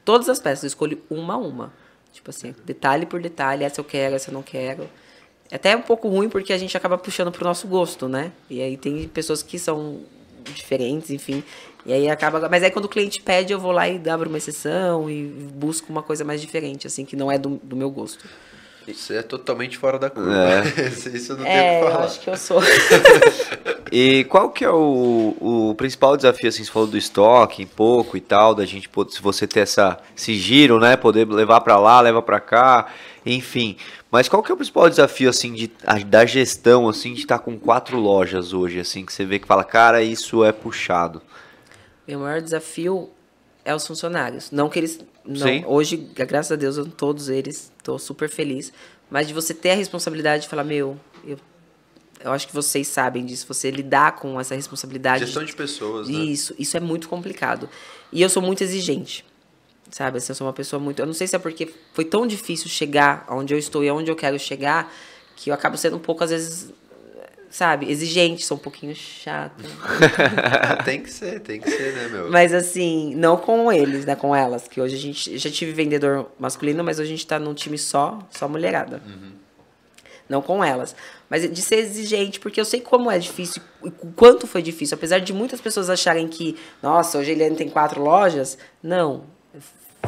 todas 0.04 0.28
as 0.28 0.40
peças, 0.40 0.64
eu 0.64 0.68
escolho 0.68 1.00
uma 1.10 1.36
a 1.36 1.38
uma. 1.38 1.81
Tipo 2.12 2.30
assim, 2.30 2.54
detalhe 2.66 3.06
por 3.06 3.22
detalhe, 3.22 3.64
essa 3.64 3.80
eu 3.80 3.86
quero, 3.86 4.16
essa 4.16 4.30
eu 4.30 4.34
não 4.34 4.44
quero. 4.44 4.90
É 5.50 5.56
até 5.56 5.76
um 5.76 5.82
pouco 5.82 6.08
ruim 6.08 6.30
porque 6.30 6.54
a 6.54 6.58
gente 6.58 6.76
acaba 6.78 6.98
puxando 6.98 7.32
pro 7.32 7.44
nosso 7.44 7.68
gosto, 7.68 8.08
né? 8.08 8.32
E 8.50 8.62
aí 8.62 8.78
tem 8.78 9.08
pessoas 9.08 9.44
que 9.44 9.60
são 9.60 10.02
diferentes, 10.54 11.10
enfim. 11.12 11.44
E 11.86 11.94
aí 11.94 12.10
acaba. 12.10 12.48
Mas 12.50 12.64
aí 12.64 12.72
quando 12.72 12.86
o 12.86 12.90
cliente 12.90 13.22
pede, 13.22 13.54
eu 13.54 13.60
vou 13.60 13.72
lá 13.72 13.88
e 13.88 14.02
abro 14.10 14.30
uma 14.30 14.38
exceção 14.38 15.10
e 15.10 15.24
busco 15.54 15.92
uma 15.92 16.04
coisa 16.04 16.24
mais 16.24 16.42
diferente, 16.42 16.88
assim, 16.88 17.06
que 17.06 17.16
não 17.16 17.32
é 17.32 17.38
do, 17.38 17.60
do 17.64 17.76
meu 17.76 17.90
gosto. 17.90 18.26
Você 18.88 19.18
é 19.18 19.22
totalmente 19.22 19.78
fora 19.78 20.00
da 20.00 20.10
curva. 20.10 20.34
É. 20.34 20.88
Isso 20.90 21.34
eu 21.34 21.38
não 21.38 21.46
é, 21.46 21.62
tenho 21.62 21.84
que 21.84 21.92
falar. 21.92 22.04
Eu 22.04 22.06
acho 22.08 22.20
que 22.20 22.30
eu 22.30 22.38
sou. 22.38 22.62
e 23.92 24.26
qual 24.26 24.50
que 24.50 24.66
é 24.66 24.70
o, 24.70 25.36
o 25.40 25.76
principal 25.76 26.18
desafio, 26.18 26.50
assim, 26.50 26.64
você 26.64 26.72
falou 26.72 26.88
do 26.88 26.98
estoque, 26.98 27.66
pouco 27.66 28.18
e 28.18 28.22
tal, 28.22 28.56
da 28.56 28.66
gente, 28.66 28.90
se 29.10 29.22
você 29.22 29.46
ter 29.46 29.62
essa, 29.62 30.00
esse 30.18 30.34
giro, 30.34 30.80
né, 30.80 30.98
poder 30.98 31.28
levar 31.28 31.62
para 31.62 31.78
lá, 31.78 32.02
levar 32.02 32.24
para 32.24 32.40
cá, 32.40 32.88
enfim. 33.26 33.78
Mas 34.10 34.28
qual 34.28 34.42
que 34.42 34.52
é 34.52 34.54
o 34.54 34.58
principal 34.58 34.90
desafio, 34.90 35.30
assim, 35.30 35.54
de, 35.54 35.72
da 36.08 36.26
gestão, 36.26 36.90
assim, 36.90 37.14
de 37.14 37.22
estar 37.22 37.40
com 37.40 37.58
quatro 37.58 37.98
lojas 37.98 38.52
hoje, 38.52 38.80
assim, 38.80 39.06
que 39.06 39.14
você 39.14 39.24
vê 39.24 39.40
que 39.40 39.48
fala, 39.48 39.64
cara, 39.64 40.02
isso 40.02 40.44
é 40.44 40.52
puxado? 40.52 41.22
Meu 42.08 42.20
maior 42.20 42.42
desafio 42.42 43.10
é 43.64 43.74
os 43.74 43.86
funcionários. 43.86 44.52
Não 44.52 44.68
que 44.70 44.80
eles. 44.80 45.00
Não, 45.26 45.70
hoje, 45.72 45.98
graças 45.98 46.52
a 46.52 46.56
Deus, 46.56 46.78
eu, 46.78 46.86
todos 46.88 47.30
eles, 47.30 47.72
estou 47.78 48.00
super 48.00 48.30
feliz. 48.30 48.74
Mas 49.10 49.28
de 49.28 49.34
você 49.34 49.54
ter 49.54 49.72
a 49.72 49.76
responsabilidade 49.76 50.44
de 50.44 50.50
falar, 50.50 50.64
meu, 50.64 50.98
eu, 51.26 51.38
eu 52.24 52.32
acho 52.32 52.48
que 52.48 52.54
vocês 52.54 52.88
sabem 52.88 53.26
disso, 53.26 53.46
você 53.48 53.70
lidar 53.70 54.16
com 54.16 54.40
essa 54.40 54.56
responsabilidade. 54.56 55.26
Gestão 55.26 55.44
de 55.44 55.54
pessoas, 55.54 56.08
né? 56.08 56.18
Isso, 56.18 56.56
isso 56.58 56.78
é 56.78 56.80
muito 56.80 57.10
complicado. 57.10 57.70
E 58.12 58.22
eu 58.22 58.30
sou 58.30 58.42
muito 58.42 58.64
exigente. 58.64 59.26
Sabe, 59.92 60.20
assim, 60.20 60.32
eu 60.32 60.36
sou 60.36 60.48
uma 60.48 60.54
pessoa 60.54 60.80
muito. 60.80 61.00
Eu 61.00 61.06
não 61.06 61.14
sei 61.14 61.28
se 61.28 61.36
é 61.36 61.40
porque 61.40 61.74
foi 61.94 62.06
tão 62.06 62.26
difícil 62.26 62.70
chegar 62.70 63.26
onde 63.30 63.54
eu 63.54 63.60
estou 63.60 63.84
e 63.84 63.90
aonde 63.90 64.10
eu 64.10 64.16
quero 64.16 64.40
chegar, 64.40 64.92
que 65.36 65.50
eu 65.50 65.54
acabo 65.54 65.76
sendo 65.76 65.98
um 65.98 66.00
pouco, 66.00 66.24
às 66.24 66.30
vezes, 66.30 66.72
sabe, 67.52 67.92
exigente, 67.92 68.46
sou 68.46 68.58
um 68.58 68.60
pouquinho 68.60 68.96
chata. 68.96 69.64
tem 70.86 71.04
que 71.04 71.12
ser, 71.12 71.42
tem 71.42 71.60
que 71.60 71.70
ser, 71.70 71.94
né, 71.94 72.08
meu? 72.08 72.32
Mas 72.32 72.54
assim, 72.54 73.14
não 73.16 73.36
com 73.36 73.72
eles, 73.72 74.06
né, 74.06 74.16
com 74.16 74.34
elas, 74.34 74.68
que 74.68 74.80
hoje 74.80 74.96
a 74.96 75.00
gente 75.00 75.38
já 75.38 75.52
tive 75.52 75.74
vendedor 75.74 76.32
masculino, 76.40 76.84
mas 76.84 76.98
hoje 76.98 77.10
a 77.10 77.12
gente 77.12 77.28
tá 77.28 77.38
num 77.38 77.54
time 77.54 77.78
só, 77.78 78.20
só 78.32 78.48
mulherada. 78.48 79.02
Uhum. 79.06 79.34
Não 80.30 80.42
com 80.42 80.64
elas. 80.64 80.96
Mas 81.30 81.52
de 81.52 81.62
ser 81.62 81.76
exigente, 81.76 82.40
porque 82.40 82.60
eu 82.60 82.66
sei 82.66 82.80
como 82.80 83.12
é 83.12 83.20
difícil, 83.20 83.62
o 83.82 83.92
quanto 84.16 84.48
foi 84.48 84.62
difícil. 84.62 84.96
Apesar 84.96 85.20
de 85.20 85.34
muitas 85.34 85.60
pessoas 85.60 85.90
acharem 85.90 86.30
que, 86.30 86.58
nossa, 86.82 87.18
hoje 87.18 87.32
ele 87.32 87.54
tem 87.56 87.70
quatro 87.70 88.02
lojas. 88.02 88.58
Não, 88.82 89.26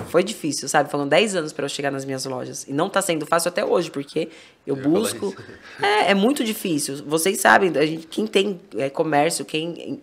foi 0.07 0.23
difícil, 0.23 0.67
sabe? 0.67 0.89
Foram 0.89 1.07
10 1.07 1.35
anos 1.35 1.53
para 1.53 1.65
eu 1.65 1.69
chegar 1.69 1.91
nas 1.91 2.05
minhas 2.05 2.25
lojas. 2.25 2.65
E 2.67 2.73
não 2.73 2.89
tá 2.89 3.01
sendo 3.01 3.25
fácil 3.25 3.49
até 3.49 3.63
hoje, 3.63 3.91
porque 3.91 4.29
eu, 4.65 4.75
eu 4.75 4.83
busco. 4.83 5.35
É, 5.81 6.11
é 6.11 6.13
muito 6.13 6.43
difícil. 6.43 7.03
Vocês 7.05 7.39
sabem, 7.41 7.71
a 7.75 7.85
gente, 7.85 8.05
quem 8.07 8.27
tem 8.27 8.61
é, 8.77 8.89
comércio, 8.89 9.43
quem 9.43 10.01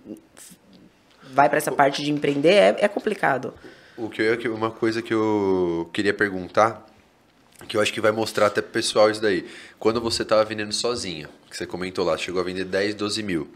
vai 1.32 1.48
para 1.48 1.58
essa 1.58 1.70
parte 1.70 2.02
de 2.02 2.10
empreender, 2.10 2.52
é, 2.52 2.76
é 2.80 2.88
complicado. 2.88 3.54
O 3.96 4.08
que 4.08 4.20
eu, 4.22 4.54
uma 4.54 4.70
coisa 4.70 5.00
que 5.00 5.14
eu 5.14 5.88
queria 5.92 6.12
perguntar, 6.12 6.86
que 7.68 7.76
eu 7.76 7.80
acho 7.80 7.92
que 7.92 8.00
vai 8.00 8.10
mostrar 8.10 8.46
até 8.46 8.60
pro 8.60 8.72
pessoal 8.72 9.10
isso 9.10 9.20
daí. 9.20 9.46
Quando 9.78 10.00
você 10.00 10.22
estava 10.22 10.44
vendendo 10.44 10.72
sozinha, 10.72 11.28
que 11.48 11.56
você 11.56 11.66
comentou 11.66 12.04
lá, 12.04 12.16
chegou 12.16 12.40
a 12.40 12.44
vender 12.44 12.64
10, 12.64 12.94
12 12.94 13.22
mil. 13.22 13.48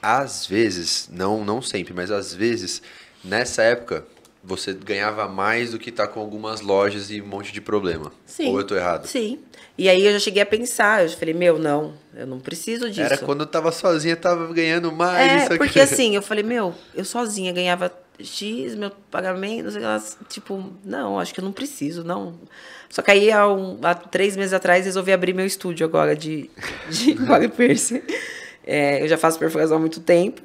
Às 0.00 0.46
vezes, 0.46 1.08
não, 1.12 1.44
não 1.44 1.60
sempre, 1.60 1.92
mas 1.92 2.10
às 2.10 2.32
vezes, 2.32 2.80
nessa 3.22 3.62
época, 3.62 4.06
você 4.48 4.72
ganhava 4.72 5.28
mais 5.28 5.72
do 5.72 5.78
que 5.78 5.92
tá 5.92 6.08
com 6.08 6.18
algumas 6.18 6.62
lojas 6.62 7.10
e 7.10 7.20
um 7.20 7.26
monte 7.26 7.52
de 7.52 7.60
problema. 7.60 8.10
Sim. 8.24 8.48
Ou 8.48 8.58
eu 8.58 8.66
tô 8.66 8.74
errado? 8.74 9.06
Sim. 9.06 9.38
E 9.76 9.88
aí 9.88 10.04
eu 10.04 10.12
já 10.12 10.18
cheguei 10.18 10.42
a 10.42 10.46
pensar, 10.46 11.04
eu 11.04 11.10
falei, 11.10 11.34
meu, 11.34 11.58
não, 11.58 11.92
eu 12.14 12.26
não 12.26 12.40
preciso 12.40 12.88
disso. 12.88 13.02
Era 13.02 13.18
quando 13.18 13.42
eu 13.42 13.46
tava 13.46 13.70
sozinha, 13.70 14.16
tava 14.16 14.52
ganhando 14.52 14.90
mais. 14.90 15.50
É, 15.50 15.56
porque 15.56 15.78
assim, 15.78 16.16
eu 16.16 16.22
falei, 16.22 16.42
meu, 16.42 16.74
eu 16.94 17.04
sozinha 17.04 17.52
ganhava 17.52 17.92
X, 18.18 18.74
meu 18.74 18.90
pagamento, 19.10 19.64
não 19.64 19.70
sei 19.70 19.82
lá, 19.82 20.02
tipo, 20.28 20.72
não, 20.84 21.20
acho 21.20 21.32
que 21.32 21.40
eu 21.40 21.44
não 21.44 21.52
preciso, 21.52 22.02
não. 22.02 22.34
Só 22.88 23.02
que 23.02 23.10
aí, 23.10 23.30
há, 23.30 23.46
um, 23.46 23.78
há 23.82 23.94
três 23.94 24.34
meses 24.34 24.54
atrás, 24.54 24.86
resolvi 24.86 25.12
abrir 25.12 25.34
meu 25.34 25.46
estúdio 25.46 25.86
agora 25.86 26.16
de, 26.16 26.50
de 26.90 27.14
Body 27.22 27.48
Piercing. 27.48 28.02
É, 28.66 29.02
eu 29.02 29.08
já 29.08 29.16
faço 29.16 29.38
perfuração 29.38 29.76
há 29.76 29.80
muito 29.80 30.00
tempo. 30.00 30.42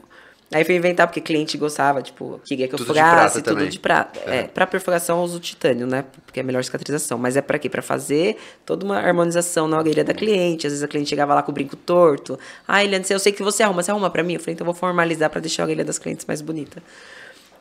Aí 0.51 0.63
fui 0.63 0.75
inventar, 0.75 1.07
porque 1.07 1.19
cliente 1.19 1.57
gostava, 1.57 2.01
tipo, 2.01 2.39
queria 2.45 2.67
que 2.67 2.75
eu 2.75 2.77
tudo 2.77 2.87
furasse, 2.87 3.37
de 3.37 3.43
tudo 3.43 3.55
também. 3.55 3.69
de 3.69 3.79
prata. 3.79 4.19
É. 4.25 4.37
é, 4.37 4.43
pra 4.43 4.67
perfuração 4.67 5.17
eu 5.17 5.23
uso 5.23 5.39
titânio, 5.39 5.87
né? 5.87 6.05
Porque 6.25 6.39
é 6.39 6.43
melhor 6.43 6.63
cicatrização. 6.63 7.17
Mas 7.17 7.35
é 7.35 7.41
pra 7.41 7.57
quê? 7.57 7.69
Pra 7.69 7.81
fazer 7.81 8.37
toda 8.65 8.85
uma 8.85 8.99
harmonização 8.99 9.67
na 9.67 9.77
orelha 9.77 10.03
da 10.03 10.13
cliente. 10.13 10.67
Às 10.67 10.73
vezes 10.73 10.83
a 10.83 10.87
cliente 10.87 11.09
chegava 11.09 11.33
lá 11.33 11.41
com 11.41 11.51
o 11.51 11.53
brinco 11.53 11.75
torto. 11.75 12.37
Ah, 12.67 12.83
Eliane, 12.83 13.05
eu 13.09 13.19
sei 13.19 13.31
que 13.31 13.41
você 13.41 13.63
arruma, 13.63 13.81
você 13.81 13.89
arruma 13.89 14.09
pra 14.09 14.21
mim? 14.21 14.33
Eu 14.33 14.39
falei, 14.39 14.53
então 14.53 14.65
eu 14.65 14.71
vou 14.71 14.79
formalizar 14.79 15.29
pra 15.29 15.41
deixar 15.41 15.63
a 15.63 15.65
orelha 15.65 15.83
das 15.83 15.97
clientes 15.97 16.25
mais 16.25 16.41
bonita. 16.41 16.83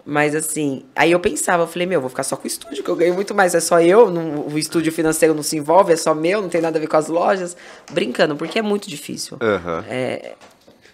Mas 0.05 0.35
assim, 0.35 0.85
aí 0.97 1.13
eu 1.13 1.21
pensava, 1.21 1.63
eu 1.63 1.67
falei, 1.67 1.87
meu, 1.87 2.01
vou 2.01 2.11
ficar 2.11 2.25
só 2.25 2.37
com 2.37 2.45
o 2.45 2.47
estúdio, 2.47 2.83
que 2.83 2.91
eu 2.91 2.97
ganho 2.97 3.15
muito 3.15 3.35
mais. 3.35 3.55
É 3.55 3.61
só 3.61 3.81
eu, 3.81 4.11
não, 4.11 4.49
o 4.49 4.59
estúdio 4.59 4.93
financeiro 4.93 5.33
não 5.33 5.43
se 5.43 5.57
envolve, 5.57 5.93
é 5.93 5.97
só 5.97 6.15
meu, 6.15 6.43
não 6.43 6.49
tem 6.49 6.61
nada 6.61 6.77
a 6.77 6.81
ver 6.81 6.89
com 6.89 6.97
as 6.97 7.09
lojas. 7.09 7.57
Brincando, 7.91 8.35
porque 8.35 8.59
é 8.59 8.63
muito 8.63 8.89
difícil. 8.89 9.39
Uhum. 9.41 9.85
É, 9.89 10.35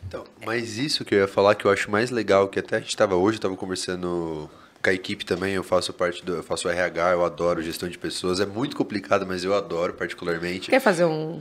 então, 0.08 0.24
mas 0.44 0.78
isso 0.78 1.04
que 1.04 1.14
eu 1.14 1.18
ia 1.18 1.28
falar 1.28 1.54
que 1.54 1.66
eu 1.66 1.70
acho 1.70 1.90
mais 1.90 2.10
legal, 2.10 2.48
que 2.48 2.58
até 2.58 2.76
a 2.76 2.80
gente 2.80 2.88
estava 2.88 3.14
hoje, 3.14 3.36
estava 3.36 3.54
conversando 3.54 4.48
com 4.82 4.88
a 4.88 4.92
equipe 4.92 5.22
também, 5.22 5.52
eu 5.52 5.62
faço 5.62 5.92
parte 5.92 6.24
do, 6.24 6.36
eu 6.36 6.42
faço 6.42 6.66
RH, 6.66 7.12
eu 7.12 7.24
adoro 7.24 7.60
gestão 7.60 7.88
de 7.90 7.98
pessoas, 7.98 8.40
é 8.40 8.46
muito 8.46 8.74
complicado, 8.74 9.26
mas 9.26 9.44
eu 9.44 9.54
adoro 9.54 9.92
particularmente. 9.92 10.70
Quer 10.70 10.80
fazer 10.80 11.04
um 11.04 11.40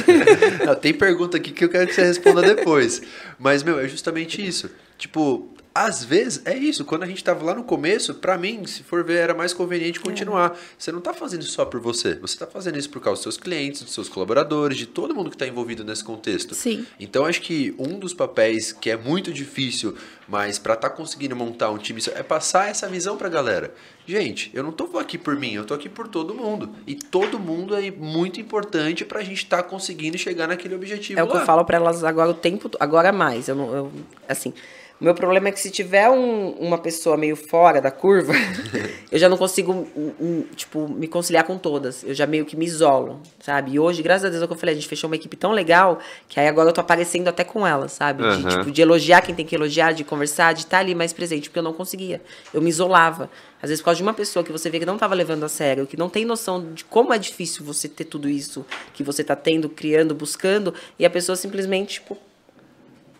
Não, 0.64 0.74
tem 0.74 0.94
pergunta 0.94 1.36
aqui 1.36 1.50
que 1.50 1.64
eu 1.64 1.68
quero 1.68 1.86
que 1.86 1.94
você 1.94 2.02
responda 2.02 2.40
depois. 2.40 3.02
Mas 3.38 3.62
meu, 3.62 3.78
é 3.78 3.86
justamente 3.86 4.44
isso. 4.44 4.70
Tipo, 4.96 5.52
às 5.86 6.02
vezes 6.02 6.42
é 6.44 6.56
isso. 6.56 6.84
Quando 6.84 7.04
a 7.04 7.06
gente 7.06 7.22
tava 7.22 7.44
lá 7.44 7.54
no 7.54 7.62
começo, 7.62 8.14
para 8.14 8.36
mim, 8.36 8.66
se 8.66 8.82
for 8.82 9.04
ver, 9.04 9.18
era 9.18 9.34
mais 9.34 9.52
conveniente 9.52 10.00
continuar. 10.00 10.52
É. 10.52 10.58
Você 10.76 10.90
não 10.90 11.00
tá 11.00 11.14
fazendo 11.14 11.42
isso 11.42 11.52
só 11.52 11.64
por 11.64 11.80
você. 11.80 12.16
Você 12.16 12.36
tá 12.36 12.46
fazendo 12.46 12.76
isso 12.76 12.90
por 12.90 13.00
causa 13.00 13.18
dos 13.18 13.22
seus 13.22 13.36
clientes, 13.36 13.82
dos 13.82 13.94
seus 13.94 14.08
colaboradores, 14.08 14.76
de 14.76 14.86
todo 14.86 15.14
mundo 15.14 15.30
que 15.30 15.36
tá 15.36 15.46
envolvido 15.46 15.84
nesse 15.84 16.02
contexto. 16.02 16.54
Sim. 16.54 16.84
Então 16.98 17.24
acho 17.24 17.40
que 17.42 17.74
um 17.78 17.98
dos 17.98 18.12
papéis 18.12 18.72
que 18.72 18.90
é 18.90 18.96
muito 18.96 19.32
difícil, 19.32 19.94
mas 20.26 20.58
para 20.58 20.74
estar 20.74 20.90
tá 20.90 20.96
conseguindo 20.96 21.36
montar 21.36 21.70
um 21.70 21.78
time 21.78 22.02
é 22.14 22.22
passar 22.24 22.68
essa 22.68 22.88
visão 22.88 23.16
pra 23.16 23.28
galera. 23.28 23.72
Gente, 24.04 24.50
eu 24.54 24.64
não 24.64 24.72
tô 24.72 24.98
aqui 24.98 25.16
por 25.16 25.36
mim, 25.36 25.52
eu 25.52 25.64
tô 25.64 25.74
aqui 25.74 25.88
por 25.88 26.08
todo 26.08 26.34
mundo. 26.34 26.70
E 26.86 26.94
todo 26.94 27.38
mundo 27.38 27.76
é 27.76 27.90
muito 27.90 28.40
importante 28.40 29.04
pra 29.04 29.22
gente 29.22 29.44
estar 29.44 29.58
tá 29.58 29.62
conseguindo 29.62 30.18
chegar 30.18 30.48
naquele 30.48 30.74
objetivo. 30.74 31.20
É 31.20 31.22
lá. 31.22 31.28
o 31.28 31.30
que 31.30 31.36
eu 31.36 31.44
falo 31.44 31.64
para 31.64 31.76
elas 31.76 32.02
agora 32.02 32.30
o 32.30 32.34
tempo, 32.34 32.70
agora 32.80 33.12
mais. 33.12 33.48
Eu 33.48 33.54
não, 33.54 33.74
eu, 33.74 33.92
assim, 34.26 34.52
o 35.00 35.04
meu 35.04 35.14
problema 35.14 35.48
é 35.48 35.52
que 35.52 35.60
se 35.60 35.70
tiver 35.70 36.10
um, 36.10 36.50
uma 36.58 36.76
pessoa 36.76 37.16
meio 37.16 37.36
fora 37.36 37.80
da 37.80 37.90
curva, 37.90 38.32
eu 39.12 39.18
já 39.18 39.28
não 39.28 39.36
consigo, 39.36 39.86
um, 39.94 40.42
tipo, 40.56 40.88
me 40.88 41.06
conciliar 41.06 41.44
com 41.44 41.56
todas. 41.56 42.02
Eu 42.02 42.14
já 42.14 42.26
meio 42.26 42.44
que 42.44 42.56
me 42.56 42.66
isolo, 42.66 43.20
sabe? 43.38 43.72
E 43.72 43.78
hoje, 43.78 44.02
graças 44.02 44.24
a 44.24 44.28
Deus, 44.28 44.42
é 44.42 44.44
o 44.44 44.48
que 44.48 44.54
eu 44.54 44.58
falei, 44.58 44.72
a 44.74 44.76
gente 44.76 44.88
fechou 44.88 45.08
uma 45.08 45.14
equipe 45.14 45.36
tão 45.36 45.52
legal 45.52 46.00
que 46.28 46.40
aí 46.40 46.48
agora 46.48 46.70
eu 46.70 46.72
tô 46.72 46.80
aparecendo 46.80 47.28
até 47.28 47.44
com 47.44 47.64
elas, 47.64 47.92
sabe? 47.92 48.24
De, 48.24 48.28
uhum. 48.28 48.48
tipo, 48.48 48.70
de 48.72 48.82
elogiar 48.82 49.22
quem 49.22 49.36
tem 49.36 49.46
que 49.46 49.54
elogiar, 49.54 49.92
de 49.92 50.02
conversar, 50.02 50.52
de 50.52 50.60
estar 50.60 50.78
tá 50.78 50.80
ali 50.80 50.96
mais 50.96 51.12
presente, 51.12 51.48
porque 51.48 51.60
eu 51.60 51.64
não 51.64 51.72
conseguia. 51.72 52.20
Eu 52.52 52.60
me 52.60 52.68
isolava. 52.68 53.30
Às 53.62 53.70
vezes, 53.70 53.80
por 53.80 53.86
causa 53.86 53.98
de 53.98 54.02
uma 54.02 54.14
pessoa 54.14 54.44
que 54.44 54.50
você 54.50 54.68
vê 54.68 54.80
que 54.80 54.86
não 54.86 54.94
estava 54.94 55.14
levando 55.14 55.44
a 55.44 55.48
sério, 55.48 55.86
que 55.86 55.96
não 55.96 56.08
tem 56.08 56.24
noção 56.24 56.72
de 56.72 56.84
como 56.84 57.12
é 57.12 57.18
difícil 57.18 57.64
você 57.64 57.88
ter 57.88 58.04
tudo 58.04 58.28
isso 58.28 58.66
que 58.92 59.04
você 59.04 59.22
está 59.22 59.36
tendo, 59.36 59.68
criando, 59.68 60.12
buscando, 60.12 60.74
e 60.98 61.06
a 61.06 61.10
pessoa 61.10 61.36
simplesmente, 61.36 61.94
tipo, 61.94 62.18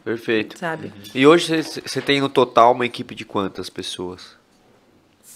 Perfeito. 0.08 0.58
Sabe? 0.58 0.90
E 1.14 1.26
hoje 1.26 1.62
você 1.62 2.00
tem 2.00 2.18
no 2.18 2.30
total 2.30 2.72
uma 2.72 2.86
equipe 2.86 3.14
de 3.14 3.26
quantas 3.26 3.68
pessoas? 3.68 4.38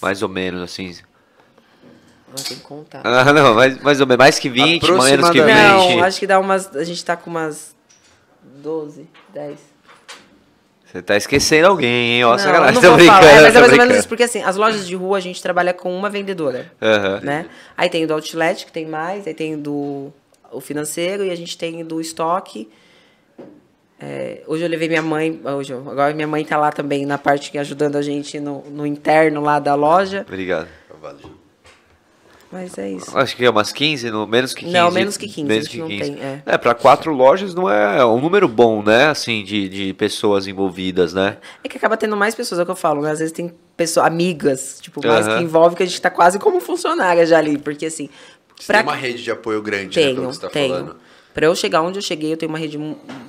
Mais 0.01 0.23
ou 0.23 0.29
menos, 0.29 0.63
assim. 0.63 0.95
Não 2.27 2.43
tem 2.43 2.57
que 2.57 2.63
contar. 2.63 3.03
Ah, 3.05 3.31
não, 3.31 3.53
mais, 3.53 3.79
mais 3.83 4.01
ou 4.01 4.07
menos. 4.07 4.17
Mais 4.17 4.39
que 4.39 4.49
20, 4.49 4.91
menos 4.91 5.29
que 5.29 5.39
20. 5.43 5.53
Não, 5.53 6.03
acho 6.03 6.19
que 6.19 6.25
dá 6.25 6.39
umas. 6.39 6.75
A 6.75 6.83
gente 6.83 7.05
tá 7.05 7.15
com 7.15 7.29
umas 7.29 7.75
12, 8.63 9.07
10. 9.31 9.59
Você 10.85 11.01
tá 11.03 11.17
esquecendo 11.17 11.67
alguém, 11.67 12.15
hein? 12.15 12.23
Ó, 12.23 12.35
não, 12.35 12.71
não 12.71 12.81
tô 12.81 12.95
brincando. 12.95 13.27
É, 13.27 13.41
mas 13.43 13.55
é 13.55 13.59
mais 13.59 13.71
ou 13.73 13.77
menos 13.77 13.95
isso, 13.95 14.07
porque 14.07 14.23
assim, 14.23 14.41
as 14.41 14.55
lojas 14.55 14.87
de 14.87 14.95
rua 14.95 15.19
a 15.19 15.21
gente 15.21 15.39
trabalha 15.39 15.71
com 15.71 15.95
uma 15.95 16.09
vendedora. 16.09 16.71
Uhum. 16.81 17.19
Né? 17.23 17.45
Aí 17.77 17.91
tem 17.91 18.05
o 18.05 18.07
do 18.07 18.15
outlet, 18.15 18.65
que 18.65 18.71
tem 18.71 18.87
mais, 18.87 19.27
aí 19.27 19.35
tem 19.35 19.55
do 19.55 20.11
o 20.51 20.59
financeiro 20.59 21.23
e 21.23 21.29
a 21.29 21.35
gente 21.35 21.55
tem 21.55 21.85
do 21.85 22.01
estoque 22.01 22.67
é, 24.05 24.43
hoje 24.47 24.65
eu 24.65 24.69
levei 24.69 24.89
minha 24.89 25.01
mãe, 25.01 25.39
hoje, 25.45 25.71
agora 25.71 26.13
minha 26.13 26.27
mãe 26.27 26.41
está 26.41 26.57
lá 26.57 26.73
também 26.73 27.05
na 27.05 27.17
parte 27.17 27.49
que 27.49 27.57
ajudando 27.57 27.95
a 27.95 28.01
gente 28.01 28.37
no, 28.37 28.61
no 28.69 28.85
interno 28.85 29.39
lá 29.39 29.59
da 29.59 29.75
loja. 29.75 30.25
Obrigado. 30.27 30.67
Mas 32.51 32.77
é 32.77 32.91
isso. 32.91 33.17
Acho 33.17 33.35
que 33.35 33.45
é 33.45 33.49
umas 33.49 33.71
15, 33.71 34.11
no, 34.11 34.27
menos 34.27 34.53
que 34.53 34.65
15. 34.65 34.73
Não, 34.73 34.91
menos 34.91 35.15
que 35.15 35.27
15. 35.27 35.43
Menos 35.43 35.67
que 35.69 35.81
15. 35.81 35.87
Tem, 35.87 36.21
é, 36.21 36.41
é 36.45 36.57
para 36.57 36.75
quatro 36.75 37.13
lojas 37.13 37.55
não 37.55 37.69
é 37.69 38.05
um 38.05 38.19
número 38.19 38.47
bom, 38.47 38.83
né? 38.83 39.07
Assim, 39.07 39.41
de, 39.43 39.69
de 39.69 39.93
pessoas 39.93 40.47
envolvidas, 40.47 41.13
né? 41.13 41.37
É 41.63 41.69
que 41.69 41.77
acaba 41.77 41.95
tendo 41.95 42.17
mais 42.17 42.35
pessoas, 42.35 42.59
é 42.59 42.63
o 42.63 42.65
que 42.65 42.71
eu 42.71 42.75
falo, 42.75 43.01
né? 43.01 43.09
Às 43.09 43.19
vezes 43.19 43.31
tem 43.31 43.53
pessoas, 43.77 44.05
amigas, 44.05 44.79
tipo, 44.81 45.05
mais 45.05 45.25
que 45.25 45.41
envolve 45.41 45.77
que 45.77 45.83
a 45.83 45.85
gente 45.85 45.95
está 45.95 46.09
quase 46.09 46.37
como 46.37 46.59
funcionária 46.59 47.25
já 47.25 47.37
ali. 47.37 47.57
Porque 47.57 47.85
assim. 47.85 48.09
Você 48.59 48.67
pra... 48.67 48.83
tem 48.83 48.87
uma 48.87 48.95
rede 48.95 49.23
de 49.23 49.31
apoio 49.31 49.61
grande, 49.61 49.95
tenho, 49.95 50.09
né? 50.09 50.15
Pelo 50.15 50.27
que 50.27 50.35
você 50.35 50.41
tá 50.41 50.49
tenho. 50.49 50.73
falando. 50.75 50.95
Para 51.33 51.47
eu 51.47 51.55
chegar 51.55 51.81
onde 51.81 51.97
eu 51.97 52.01
cheguei, 52.01 52.31
eu 52.31 52.37
tenho 52.37 52.51
uma 52.51 52.59
rede 52.59 52.77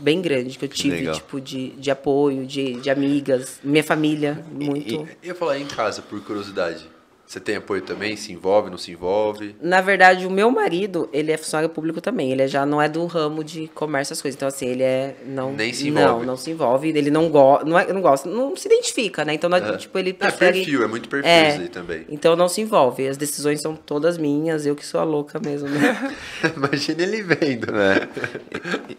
bem 0.00 0.20
grande 0.20 0.58
que 0.58 0.64
eu 0.64 0.68
tive, 0.68 0.96
Legal. 0.96 1.14
tipo, 1.14 1.40
de, 1.40 1.70
de 1.70 1.90
apoio, 1.90 2.46
de, 2.46 2.74
de 2.74 2.90
amigas, 2.90 3.58
minha 3.64 3.82
família, 3.82 4.44
muito. 4.52 5.06
E, 5.22 5.26
e, 5.26 5.28
eu 5.28 5.34
falar 5.34 5.58
em 5.58 5.66
casa, 5.66 6.02
por 6.02 6.20
curiosidade. 6.22 6.93
Você 7.26 7.40
tem 7.40 7.56
apoio 7.56 7.80
também? 7.80 8.16
Se 8.16 8.32
envolve, 8.32 8.70
não 8.70 8.76
se 8.76 8.92
envolve? 8.92 9.56
Na 9.60 9.80
verdade, 9.80 10.26
o 10.26 10.30
meu 10.30 10.50
marido, 10.50 11.08
ele 11.12 11.32
é 11.32 11.36
funcionário 11.36 11.70
público 11.70 12.00
também. 12.00 12.30
Ele 12.30 12.46
já 12.46 12.66
não 12.66 12.80
é 12.80 12.88
do 12.88 13.04
ramo 13.06 13.42
de 13.42 13.66
comércio, 13.68 14.12
as 14.12 14.20
coisas. 14.20 14.36
Então, 14.36 14.46
assim, 14.46 14.66
ele 14.66 14.82
é. 14.82 15.16
Não, 15.26 15.52
Nem 15.52 15.72
se 15.72 15.88
envolve. 15.88 16.08
Não, 16.08 16.24
não 16.24 16.36
se 16.36 16.50
envolve. 16.50 16.88
Ele 16.90 17.10
não, 17.10 17.30
go 17.30 17.64
não, 17.64 17.78
é, 17.78 17.90
não 17.92 18.02
gosta, 18.02 18.28
não 18.28 18.54
se 18.54 18.68
identifica, 18.68 19.24
né? 19.24 19.34
Então, 19.34 19.48
não, 19.48 19.56
é. 19.56 19.76
tipo, 19.76 19.98
ele 19.98 20.12
prefere. 20.12 20.60
É 20.60 20.62
perfil, 20.62 20.84
é 20.84 20.86
muito 20.86 21.08
perfil 21.08 21.30
é, 21.30 21.52
aí 21.52 21.68
também. 21.68 22.04
Então, 22.10 22.36
não 22.36 22.48
se 22.48 22.60
envolve. 22.60 23.08
As 23.08 23.16
decisões 23.16 23.60
são 23.60 23.74
todas 23.74 24.18
minhas, 24.18 24.66
eu 24.66 24.76
que 24.76 24.84
sou 24.84 25.00
a 25.00 25.04
louca 25.04 25.40
mesmo, 25.40 25.68
né? 25.68 26.14
Imagina 26.54 27.02
ele 27.02 27.22
vendo, 27.22 27.72
né? 27.72 28.06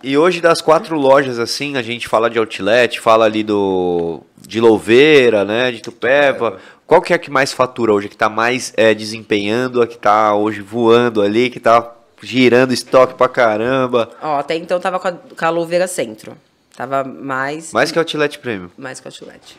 E, 0.02 0.12
e 0.12 0.18
hoje, 0.18 0.42
das 0.42 0.62
quatro 0.62 0.98
lojas, 0.98 1.38
assim, 1.38 1.78
a 1.78 1.82
gente 1.84 2.08
fala 2.08 2.28
de 2.30 2.40
outlet, 2.40 3.00
fala 3.00 3.26
ali 3.26 3.44
do. 3.44 4.22
de 4.42 4.60
Louveira, 4.60 5.46
né? 5.46 5.72
De 5.72 5.82
Tupéva. 5.82 6.60
Qual 6.88 7.02
que 7.02 7.14
é 7.14 7.16
a 7.16 7.20
que 7.20 7.32
mais 7.32 7.52
fatura 7.52 7.94
hoje, 7.94 8.08
que 8.08 8.16
está 8.16 8.30
mais 8.30 8.74
é, 8.78 8.94
desempenhando, 8.94 9.82
a 9.82 9.88
que 9.88 9.96
está 9.96 10.36
hoje 10.36 10.62
voando 10.62 11.22
ali, 11.22 11.50
que 11.50 11.58
está 11.58 11.94
girando 12.22 12.74
estoque 12.74 13.16
pra 13.16 13.28
caramba? 13.28 14.12
Ó, 14.22 14.38
até 14.38 14.56
então 14.56 14.80
tava 14.80 15.00
com 15.00 15.08
a, 15.08 15.12
com 15.12 15.46
a 15.46 15.50
Louveira 15.50 15.88
Centro. 15.88 16.38
Tava 16.76 17.06
mais. 17.06 17.72
Mais 17.72 17.90
que 17.90 17.98
o 17.98 18.02
Outlet 18.02 18.38
Premium. 18.38 18.70
Mais 18.78 19.00
que 19.00 19.08
o 19.08 19.10
Outlet. 19.10 19.58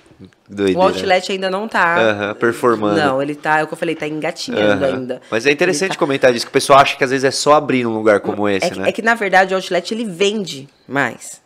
Doideira. 0.48 0.78
O 0.78 0.82
Outlet 0.82 1.32
ainda 1.32 1.50
não 1.50 1.66
tá. 1.66 2.34
Performando. 2.38 3.00
Não, 3.00 3.22
ele 3.22 3.34
tá, 3.34 3.60
é 3.60 3.64
o 3.64 3.66
que 3.66 3.72
eu 3.72 3.78
falei, 3.78 3.94
tá 3.94 4.06
engatinhando 4.06 4.84
ainda. 4.84 5.22
Mas 5.30 5.46
é 5.46 5.50
interessante 5.50 5.92
tá... 5.92 5.98
comentar 5.98 6.30
disso, 6.32 6.44
que 6.44 6.50
o 6.50 6.52
pessoal 6.52 6.78
acha 6.78 6.96
que 6.96 7.02
às 7.02 7.10
vezes 7.10 7.24
é 7.24 7.30
só 7.30 7.54
abrir 7.54 7.86
um 7.86 7.94
lugar 7.94 8.20
como 8.20 8.46
esse, 8.48 8.66
é 8.66 8.70
que, 8.70 8.78
né? 8.78 8.88
É 8.88 8.92
que 8.92 9.02
na 9.02 9.14
verdade 9.14 9.54
o 9.54 9.56
Outlet 9.56 9.94
ele 9.94 10.04
vende 10.04 10.68
mais. 10.86 11.40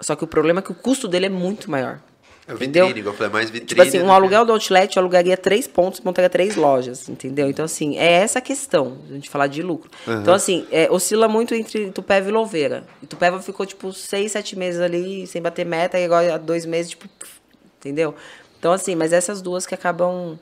Só 0.00 0.16
que 0.16 0.24
o 0.24 0.26
problema 0.26 0.58
é 0.58 0.62
que 0.62 0.72
o 0.72 0.74
custo 0.74 1.06
dele 1.06 1.26
é 1.26 1.30
muito 1.30 1.70
maior. 1.70 2.00
É 2.46 2.54
vitrine, 2.54 2.98
igual 2.98 3.14
eu 3.14 3.18
falei, 3.18 3.32
mais 3.32 3.50
vitrine. 3.50 3.66
Tipo 3.66 3.82
assim, 3.82 4.00
um 4.00 4.12
aluguel 4.12 4.44
do 4.44 4.52
outlet, 4.52 4.96
eu 4.96 5.00
alugaria 5.00 5.36
três 5.36 5.68
pontos 5.68 6.00
e 6.00 6.04
montaria 6.04 6.28
três 6.28 6.56
lojas, 6.56 7.08
entendeu? 7.08 7.48
Então, 7.48 7.64
assim, 7.64 7.96
é 7.96 8.12
essa 8.12 8.40
a 8.40 8.42
questão, 8.42 8.98
a 9.08 9.12
gente 9.12 9.30
falar 9.30 9.46
de 9.46 9.62
lucro. 9.62 9.88
Uhum. 10.06 10.20
Então, 10.20 10.34
assim, 10.34 10.66
é, 10.72 10.90
oscila 10.90 11.28
muito 11.28 11.54
entre 11.54 11.92
Tupéva 11.92 12.28
e 12.28 12.32
Louveira. 12.32 12.84
E 13.00 13.06
Tupéva 13.06 13.40
ficou, 13.40 13.64
tipo, 13.64 13.92
seis, 13.92 14.32
sete 14.32 14.58
meses 14.58 14.80
ali, 14.80 15.26
sem 15.26 15.40
bater 15.40 15.64
meta, 15.64 15.98
e 15.98 16.04
agora 16.04 16.34
há 16.34 16.38
dois 16.38 16.66
meses, 16.66 16.90
tipo, 16.90 17.08
entendeu? 17.78 18.14
Então, 18.58 18.72
assim, 18.72 18.96
mas 18.96 19.12
essas 19.12 19.40
duas 19.40 19.64
que 19.64 19.74
acabam 19.74 20.38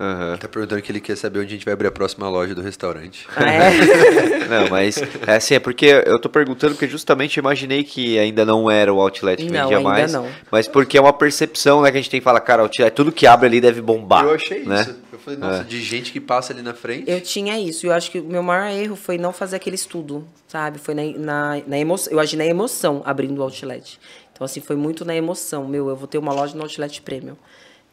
Uhum. 0.00 0.36
Tá 0.36 0.46
perguntando 0.46 0.80
que 0.80 0.92
ele 0.92 1.00
quer 1.00 1.16
saber 1.16 1.40
onde 1.40 1.48
a 1.48 1.50
gente 1.50 1.64
vai 1.64 1.74
abrir 1.74 1.88
a 1.88 1.90
próxima 1.90 2.28
loja 2.28 2.54
do 2.54 2.62
restaurante. 2.62 3.26
Ah, 3.36 3.50
é? 3.50 4.46
não, 4.46 4.68
mas 4.70 4.96
é 5.26 5.36
assim, 5.36 5.54
é 5.54 5.58
porque 5.58 5.86
eu 6.06 6.20
tô 6.20 6.28
perguntando 6.28 6.74
porque 6.74 6.86
justamente 6.86 7.36
imaginei 7.38 7.82
que 7.82 8.16
ainda 8.16 8.44
não 8.44 8.70
era 8.70 8.94
o 8.94 9.00
outlet 9.00 9.38
que 9.38 9.50
não, 9.50 9.62
vendia 9.62 9.78
ainda 9.78 9.88
mais. 9.88 10.12
Não. 10.12 10.28
Mas 10.52 10.68
porque 10.68 10.96
é 10.96 11.00
uma 11.00 11.12
percepção, 11.12 11.82
né, 11.82 11.90
que 11.90 11.98
a 11.98 12.00
gente 12.00 12.10
tem 12.10 12.20
que 12.20 12.24
falar, 12.24 12.40
cara, 12.40 12.62
outlet, 12.62 12.94
tudo 12.94 13.10
que 13.10 13.26
abre 13.26 13.46
ali 13.46 13.60
deve 13.60 13.80
bombar. 13.80 14.24
Eu 14.24 14.34
achei 14.34 14.64
né? 14.64 14.82
isso. 14.82 14.96
Eu 15.12 15.18
falei, 15.18 15.38
nossa, 15.40 15.62
é. 15.62 15.64
de 15.64 15.82
gente 15.82 16.12
que 16.12 16.20
passa 16.20 16.52
ali 16.52 16.62
na 16.62 16.74
frente. 16.74 17.10
Eu 17.10 17.20
tinha 17.20 17.58
isso. 17.58 17.84
Eu 17.84 17.92
acho 17.92 18.08
que 18.12 18.20
o 18.20 18.24
meu 18.24 18.42
maior 18.42 18.70
erro 18.70 18.94
foi 18.94 19.18
não 19.18 19.32
fazer 19.32 19.56
aquele 19.56 19.74
estudo, 19.74 20.24
sabe? 20.46 20.78
Foi 20.78 20.94
na, 20.94 21.02
na, 21.02 21.62
na 21.66 21.78
emoção. 21.78 22.12
Eu 22.12 22.20
agi 22.20 22.36
na 22.36 22.46
emoção 22.46 23.02
abrindo 23.04 23.38
o 23.38 23.42
outlet. 23.42 23.98
Então, 24.32 24.44
assim, 24.44 24.60
foi 24.60 24.76
muito 24.76 25.04
na 25.04 25.16
emoção. 25.16 25.66
Meu, 25.66 25.88
eu 25.88 25.96
vou 25.96 26.06
ter 26.06 26.18
uma 26.18 26.32
loja 26.32 26.54
no 26.54 26.62
outlet 26.62 27.02
premium. 27.02 27.36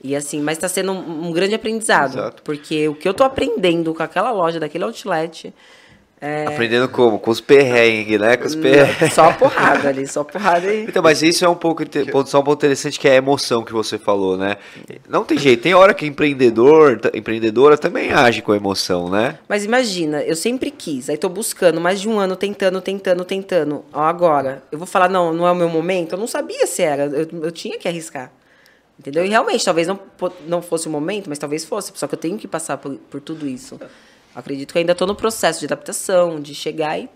E 0.03 0.15
assim, 0.15 0.41
mas 0.41 0.57
está 0.57 0.67
sendo 0.67 0.91
um, 0.91 1.27
um, 1.27 1.31
grande 1.31 1.55
aprendizado. 1.55 2.13
Exato. 2.13 2.43
Porque 2.43 2.87
o 2.87 2.95
que 2.95 3.07
eu 3.07 3.11
estou 3.11 3.25
aprendendo 3.25 3.93
com 3.93 4.03
aquela 4.03 4.31
loja, 4.31 4.59
daquele 4.59 4.83
outlet. 4.83 5.53
É... 6.21 6.45
Aprendendo 6.47 6.87
como? 6.87 7.19
Com 7.19 7.29
os 7.29 7.41
perrengues, 7.41 8.19
né? 8.19 8.37
Com 8.37 8.45
os 8.45 8.55
perrengues. 8.55 9.13
Só 9.13 9.33
porrada 9.33 9.89
ali, 9.89 10.07
só 10.07 10.23
porrada 10.23 10.73
e... 10.73 10.83
Então, 10.83 11.03
mas 11.03 11.21
isso 11.21 11.43
é 11.43 11.49
um 11.49 11.55
pouco 11.55 11.83
só 12.25 12.39
um 12.39 12.43
ponto 12.43 12.59
interessante 12.59 12.99
que 12.99 13.07
é 13.07 13.11
a 13.11 13.15
emoção 13.15 13.63
que 13.63 13.73
você 13.73 13.97
falou, 13.97 14.37
né? 14.37 14.57
Não 15.09 15.23
tem 15.23 15.37
jeito, 15.37 15.63
tem 15.63 15.73
hora 15.73 15.93
que 15.93 16.05
empreendedor, 16.05 16.99
empreendedora 17.13 17.77
também 17.77 18.11
age 18.13 18.41
com 18.41 18.55
emoção, 18.55 19.09
né? 19.09 19.39
Mas 19.47 19.65
imagina, 19.65 20.21
eu 20.23 20.35
sempre 20.35 20.71
quis, 20.71 21.09
aí 21.09 21.17
tô 21.17 21.29
buscando 21.29 21.81
mais 21.81 21.99
de 21.99 22.07
um 22.07 22.17
ano 22.17 22.35
tentando, 22.35 22.79
tentando, 22.79 23.25
tentando. 23.25 23.83
Ó, 23.91 24.01
agora, 24.01 24.63
eu 24.71 24.77
vou 24.77 24.87
falar, 24.87 25.09
não, 25.09 25.33
não 25.33 25.47
é 25.47 25.51
o 25.51 25.55
meu 25.55 25.69
momento, 25.69 26.13
eu 26.13 26.19
não 26.19 26.27
sabia 26.27 26.65
se 26.65 26.81
era, 26.81 27.05
eu, 27.05 27.27
eu 27.43 27.51
tinha 27.51 27.77
que 27.77 27.87
arriscar. 27.87 28.31
Entendeu? 28.99 29.25
E 29.25 29.29
realmente, 29.29 29.63
talvez 29.63 29.87
não, 29.87 29.99
não 30.47 30.61
fosse 30.61 30.87
o 30.87 30.91
momento, 30.91 31.27
mas 31.27 31.37
talvez 31.37 31.65
fosse. 31.65 31.91
Só 31.95 32.07
que 32.07 32.15
eu 32.15 32.19
tenho 32.19 32.37
que 32.37 32.47
passar 32.47 32.77
por, 32.77 32.95
por 32.95 33.19
tudo 33.19 33.47
isso. 33.47 33.79
Acredito 34.33 34.71
que 34.73 34.79
ainda 34.79 34.93
estou 34.93 35.07
no 35.07 35.15
processo 35.15 35.59
de 35.59 35.65
adaptação, 35.65 36.39
de 36.39 36.55
chegar 36.55 36.99
e. 36.99 37.09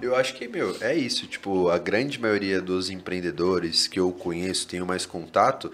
Eu 0.00 0.14
acho 0.14 0.34
que, 0.34 0.46
meu, 0.46 0.76
é 0.80 0.94
isso. 0.94 1.26
Tipo, 1.26 1.70
a 1.70 1.78
grande 1.78 2.20
maioria 2.20 2.60
dos 2.60 2.88
empreendedores 2.88 3.88
que 3.88 3.98
eu 3.98 4.12
conheço, 4.12 4.68
tenho 4.68 4.86
mais 4.86 5.04
contato, 5.04 5.72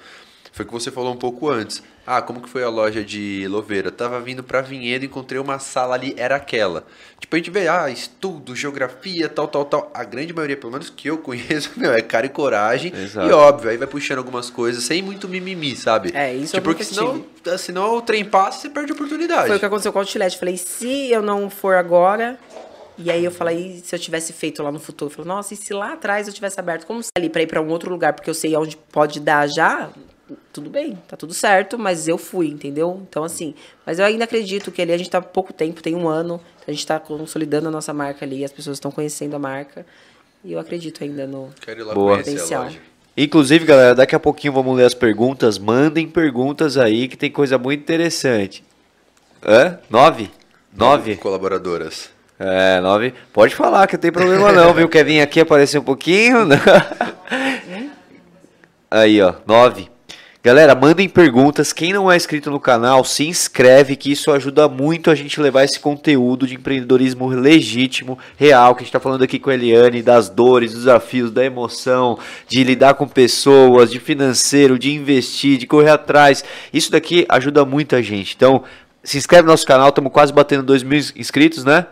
foi 0.54 0.64
o 0.64 0.68
que 0.68 0.72
você 0.72 0.88
falou 0.88 1.12
um 1.12 1.16
pouco 1.16 1.50
antes. 1.50 1.82
Ah, 2.06 2.22
como 2.22 2.40
que 2.40 2.48
foi 2.48 2.62
a 2.62 2.68
loja 2.68 3.02
de 3.02 3.44
Louveira? 3.48 3.90
tava 3.90 4.20
vindo 4.20 4.40
para 4.40 4.60
Vinhedo, 4.60 5.04
encontrei 5.04 5.40
uma 5.40 5.58
sala 5.58 5.96
ali, 5.96 6.14
era 6.16 6.36
aquela. 6.36 6.86
Tipo, 7.18 7.34
a 7.34 7.38
gente 7.40 7.50
vê, 7.50 7.66
ah, 7.66 7.90
estudo, 7.90 8.54
geografia, 8.54 9.28
tal, 9.28 9.48
tal, 9.48 9.64
tal. 9.64 9.90
A 9.92 10.04
grande 10.04 10.32
maioria, 10.32 10.56
pelo 10.56 10.70
menos 10.70 10.88
que 10.90 11.08
eu 11.08 11.18
conheço, 11.18 11.72
meu, 11.76 11.92
é 11.92 12.00
cara 12.00 12.26
e 12.26 12.28
coragem. 12.28 12.92
Exato. 12.94 13.28
E 13.28 13.32
óbvio, 13.32 13.68
aí 13.68 13.76
vai 13.76 13.88
puxando 13.88 14.18
algumas 14.18 14.48
coisas 14.48 14.84
sem 14.84 15.02
muito 15.02 15.28
mimimi, 15.28 15.74
sabe? 15.74 16.12
É, 16.14 16.32
isso 16.32 16.54
tipo, 16.54 16.58
eu 16.58 16.62
porque 16.62 16.84
senão, 16.84 17.26
senão 17.58 17.96
o 17.96 18.02
trem 18.02 18.24
passa 18.24 18.58
e 18.58 18.60
você 18.62 18.70
perde 18.70 18.92
a 18.92 18.94
oportunidade. 18.94 19.48
Foi 19.48 19.56
o 19.56 19.58
que 19.58 19.66
aconteceu 19.66 19.92
com 19.92 19.98
o 19.98 20.02
Outlet. 20.02 20.38
Falei, 20.38 20.56
se 20.56 21.10
eu 21.10 21.20
não 21.20 21.50
for 21.50 21.74
agora, 21.74 22.38
e 22.96 23.10
aí 23.10 23.24
eu 23.24 23.32
falei, 23.32 23.82
se 23.84 23.92
eu 23.92 23.98
tivesse 23.98 24.32
feito 24.32 24.62
lá 24.62 24.70
no 24.70 24.78
futuro, 24.78 25.10
eu 25.10 25.16
falei, 25.16 25.28
nossa, 25.28 25.52
e 25.52 25.56
se 25.56 25.74
lá 25.74 25.94
atrás 25.94 26.28
eu 26.28 26.32
tivesse 26.32 26.60
aberto, 26.60 26.86
como 26.86 27.00
ali 27.18 27.28
para 27.28 27.42
ir 27.42 27.48
para 27.48 27.60
um 27.60 27.68
outro 27.70 27.90
lugar, 27.90 28.12
porque 28.12 28.30
eu 28.30 28.34
sei 28.34 28.56
onde 28.56 28.76
pode 28.76 29.18
dar 29.18 29.48
já, 29.48 29.90
tudo 30.52 30.70
bem, 30.70 30.98
tá 31.06 31.16
tudo 31.16 31.34
certo, 31.34 31.78
mas 31.78 32.08
eu 32.08 32.16
fui, 32.16 32.48
entendeu? 32.48 33.02
Então, 33.08 33.24
assim, 33.24 33.54
mas 33.84 33.98
eu 33.98 34.04
ainda 34.04 34.24
acredito 34.24 34.72
que 34.72 34.80
ali 34.80 34.92
a 34.92 34.96
gente 34.96 35.10
tá 35.10 35.18
há 35.18 35.22
pouco 35.22 35.52
tempo, 35.52 35.82
tem 35.82 35.94
um 35.94 36.08
ano, 36.08 36.40
a 36.66 36.70
gente 36.70 36.86
tá 36.86 36.98
consolidando 36.98 37.68
a 37.68 37.70
nossa 37.70 37.92
marca 37.92 38.24
ali, 38.24 38.44
as 38.44 38.52
pessoas 38.52 38.76
estão 38.76 38.90
conhecendo 38.90 39.36
a 39.36 39.38
marca. 39.38 39.84
E 40.44 40.52
eu 40.52 40.58
acredito 40.58 41.02
ainda 41.02 41.26
no 41.26 41.50
Boa. 41.94 42.18
potencial. 42.18 42.68
Inclusive, 43.16 43.64
galera, 43.64 43.94
daqui 43.94 44.14
a 44.14 44.20
pouquinho 44.20 44.52
vamos 44.52 44.76
ler 44.76 44.84
as 44.84 44.92
perguntas. 44.92 45.58
Mandem 45.58 46.06
perguntas 46.06 46.76
aí 46.76 47.08
que 47.08 47.16
tem 47.16 47.30
coisa 47.30 47.56
muito 47.56 47.80
interessante. 47.80 48.62
Hã? 49.42 49.78
Nove? 49.88 50.30
Nove? 50.76 51.16
Colaboradoras. 51.16 52.10
É, 52.38 52.80
nove. 52.80 53.14
Pode 53.32 53.54
falar 53.54 53.86
que 53.86 53.94
não 53.94 54.00
tem 54.00 54.12
problema 54.12 54.52
não, 54.52 54.74
viu? 54.74 54.88
Quer 54.90 55.04
vir 55.04 55.20
aqui 55.20 55.40
aparecer 55.40 55.78
um 55.78 55.84
pouquinho? 55.84 56.48
Aí, 58.90 59.22
ó, 59.22 59.34
nove. 59.46 59.93
Galera, 60.44 60.74
mandem 60.74 61.08
perguntas. 61.08 61.72
Quem 61.72 61.90
não 61.90 62.12
é 62.12 62.16
inscrito 62.18 62.50
no 62.50 62.60
canal, 62.60 63.02
se 63.02 63.26
inscreve, 63.26 63.96
que 63.96 64.12
isso 64.12 64.30
ajuda 64.30 64.68
muito 64.68 65.10
a 65.10 65.14
gente 65.14 65.40
levar 65.40 65.64
esse 65.64 65.80
conteúdo 65.80 66.46
de 66.46 66.54
empreendedorismo 66.54 67.26
legítimo, 67.28 68.18
real, 68.36 68.74
que 68.74 68.80
a 68.80 68.84
gente 68.84 68.90
está 68.90 69.00
falando 69.00 69.24
aqui 69.24 69.38
com 69.38 69.48
a 69.48 69.54
Eliane, 69.54 70.02
das 70.02 70.28
dores, 70.28 70.72
dos 70.72 70.80
desafios, 70.80 71.30
da 71.30 71.42
emoção, 71.42 72.18
de 72.46 72.62
lidar 72.62 72.92
com 72.92 73.08
pessoas, 73.08 73.90
de 73.90 73.98
financeiro, 73.98 74.78
de 74.78 74.92
investir, 74.92 75.56
de 75.56 75.66
correr 75.66 75.88
atrás. 75.88 76.44
Isso 76.70 76.92
daqui 76.92 77.24
ajuda 77.26 77.64
muita 77.64 78.02
gente. 78.02 78.34
Então, 78.36 78.64
se 79.02 79.16
inscreve 79.16 79.44
no 79.44 79.50
nosso 79.50 79.64
canal, 79.64 79.88
estamos 79.88 80.12
quase 80.12 80.30
batendo 80.30 80.62
2 80.62 80.82
mil 80.82 80.98
inscritos, 81.16 81.64
né? 81.64 81.86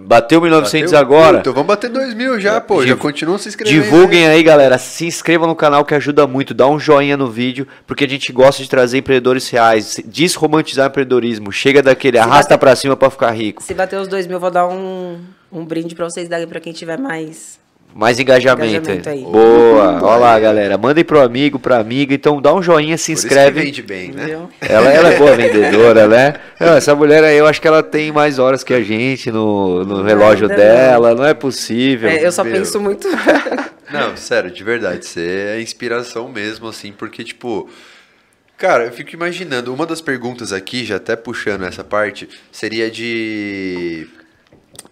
Bateu 0.00 0.40
1900 0.40 0.92
Bateu? 0.92 0.98
agora. 1.06 1.38
Então 1.40 1.52
vamos 1.52 1.66
bater 1.68 1.90
2 1.90 2.14
mil 2.14 2.40
já, 2.40 2.60
pô. 2.60 2.80
Já 2.82 2.94
Div- 2.94 2.98
continuam 2.98 3.36
se 3.38 3.48
inscrevendo. 3.48 3.82
Divulguem 3.82 4.26
aí, 4.28 4.42
galera. 4.42 4.78
Se 4.78 5.04
inscrevam 5.06 5.46
no 5.48 5.56
canal 5.56 5.84
que 5.84 5.94
ajuda 5.94 6.26
muito. 6.26 6.54
Dá 6.54 6.66
um 6.68 6.78
joinha 6.78 7.16
no 7.16 7.28
vídeo, 7.28 7.66
porque 7.86 8.04
a 8.04 8.08
gente 8.08 8.32
gosta 8.32 8.62
de 8.62 8.68
trazer 8.70 8.98
empreendedores 8.98 9.48
reais, 9.50 10.00
desromantizar 10.04 10.86
o 10.86 10.88
empreendedorismo. 10.90 11.50
Chega 11.52 11.82
daquele 11.82 12.18
arrasta 12.18 12.54
bater- 12.54 12.58
pra 12.58 12.76
cima 12.76 12.96
pra 12.96 13.10
ficar 13.10 13.30
rico. 13.32 13.62
Se 13.62 13.74
bater 13.74 13.98
os 13.98 14.08
dois 14.08 14.26
mil, 14.26 14.36
eu 14.36 14.40
vou 14.40 14.50
dar 14.50 14.66
um, 14.68 15.18
um 15.52 15.64
brinde 15.64 15.94
pra 15.94 16.04
vocês 16.08 16.28
darem 16.28 16.46
pra 16.46 16.60
quem 16.60 16.72
tiver 16.72 16.98
mais. 16.98 17.58
Mais 17.94 18.20
engajamento, 18.20 18.90
Engajamento 18.90 19.08
aí. 19.08 19.22
Boa. 19.22 20.00
Olha 20.02 20.16
lá, 20.16 20.38
galera. 20.38 20.78
Mandem 20.78 21.04
pro 21.04 21.20
amigo, 21.20 21.58
pra 21.58 21.78
amiga. 21.78 22.14
Então 22.14 22.40
dá 22.40 22.54
um 22.54 22.62
joinha, 22.62 22.96
se 22.96 23.06
Por 23.06 23.12
isso 23.12 23.22
que 23.26 23.34
inscreve. 23.34 23.60
vende 23.62 23.82
bem, 23.82 24.12
né? 24.12 24.22
Entendeu? 24.22 24.50
Ela, 24.60 24.92
ela 24.92 25.08
é 25.08 25.18
boa 25.18 25.34
vendedora, 25.36 26.06
né? 26.06 26.34
Não, 26.60 26.76
essa 26.76 26.94
mulher 26.94 27.24
aí, 27.24 27.36
eu 27.36 27.46
acho 27.46 27.60
que 27.60 27.66
ela 27.66 27.82
tem 27.82 28.12
mais 28.12 28.38
horas 28.38 28.62
que 28.62 28.72
a 28.72 28.80
gente 28.80 29.32
no, 29.32 29.84
no 29.84 30.02
relógio 30.02 30.48
ainda 30.48 30.56
dela. 30.56 31.14
Não 31.14 31.24
é 31.24 31.34
possível. 31.34 32.08
É, 32.08 32.24
eu 32.24 32.30
só 32.30 32.44
meu. 32.44 32.52
penso 32.52 32.80
muito. 32.80 33.08
Não, 33.90 34.16
sério, 34.16 34.50
de 34.50 34.62
verdade, 34.62 35.06
você 35.06 35.56
é 35.56 35.62
inspiração 35.62 36.28
mesmo, 36.28 36.68
assim, 36.68 36.92
porque, 36.92 37.24
tipo. 37.24 37.68
Cara, 38.58 38.84
eu 38.84 38.92
fico 38.92 39.14
imaginando, 39.14 39.72
uma 39.72 39.86
das 39.86 40.00
perguntas 40.00 40.52
aqui, 40.52 40.84
já 40.84 40.96
até 40.96 41.14
puxando 41.14 41.62
essa 41.64 41.84
parte, 41.84 42.28
seria 42.50 42.90
de 42.90 44.08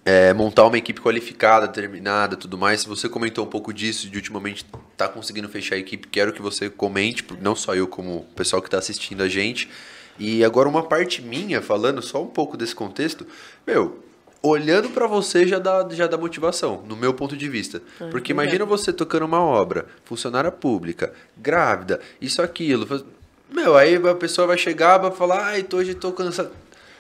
é, 0.07 0.33
montar 0.33 0.65
uma 0.65 0.79
equipe 0.79 1.01
qualificada, 1.01 1.67
determinada, 1.67 2.37
tudo 2.37 2.57
mais. 2.57 2.83
Se 2.83 2.89
você 2.89 3.09
comentou 3.09 3.45
um 3.45 3.49
pouco 3.49 3.75
disso, 3.75 4.09
de 4.09 4.17
ultimamente 4.17 4.65
tá 4.97 5.09
conseguindo 5.09 5.49
fechar 5.49 5.75
a 5.75 5.79
equipe, 5.79 6.07
quero 6.07 6.33
que 6.33 6.41
você 6.41 6.71
comente, 6.71 7.25
não 7.41 7.57
só 7.57 7.75
eu, 7.75 7.89
como 7.89 8.19
o 8.19 8.23
pessoal 8.37 8.63
que 8.63 8.71
tá 8.71 8.79
assistindo 8.79 9.25
a 9.25 9.29
gente. 9.29 9.69
E 10.17 10.45
agora 10.45 10.69
uma 10.69 10.85
parte 10.85 11.21
minha, 11.21 11.61
falando 11.61 12.01
só 12.01 12.23
um 12.23 12.29
pouco 12.29 12.57
desse 12.57 12.73
contexto, 12.73 13.27
meu, 13.67 13.99
olhando 14.41 14.91
pra 14.91 15.09
você 15.09 15.45
já 15.45 15.59
dá, 15.59 15.85
já 15.91 16.07
dá 16.07 16.17
motivação, 16.17 16.85
no 16.87 16.95
meu 16.95 17.13
ponto 17.13 17.37
de 17.37 17.49
vista. 17.49 17.83
Porque 18.13 18.31
imagina 18.31 18.65
você 18.65 18.93
tocando 18.93 19.25
uma 19.25 19.41
obra, 19.41 19.87
funcionária 20.05 20.53
pública, 20.53 21.13
grávida, 21.37 22.01
isso, 22.21 22.41
aquilo. 22.41 23.05
Meu, 23.51 23.77
aí 23.77 23.97
a 23.97 24.15
pessoa 24.15 24.47
vai 24.47 24.57
chegar, 24.57 24.99
vai 24.99 25.11
falar, 25.11 25.47
ai, 25.47 25.65
tô, 25.65 25.79
hoje 25.79 25.97
tô 25.97 26.13
cansado. 26.13 26.53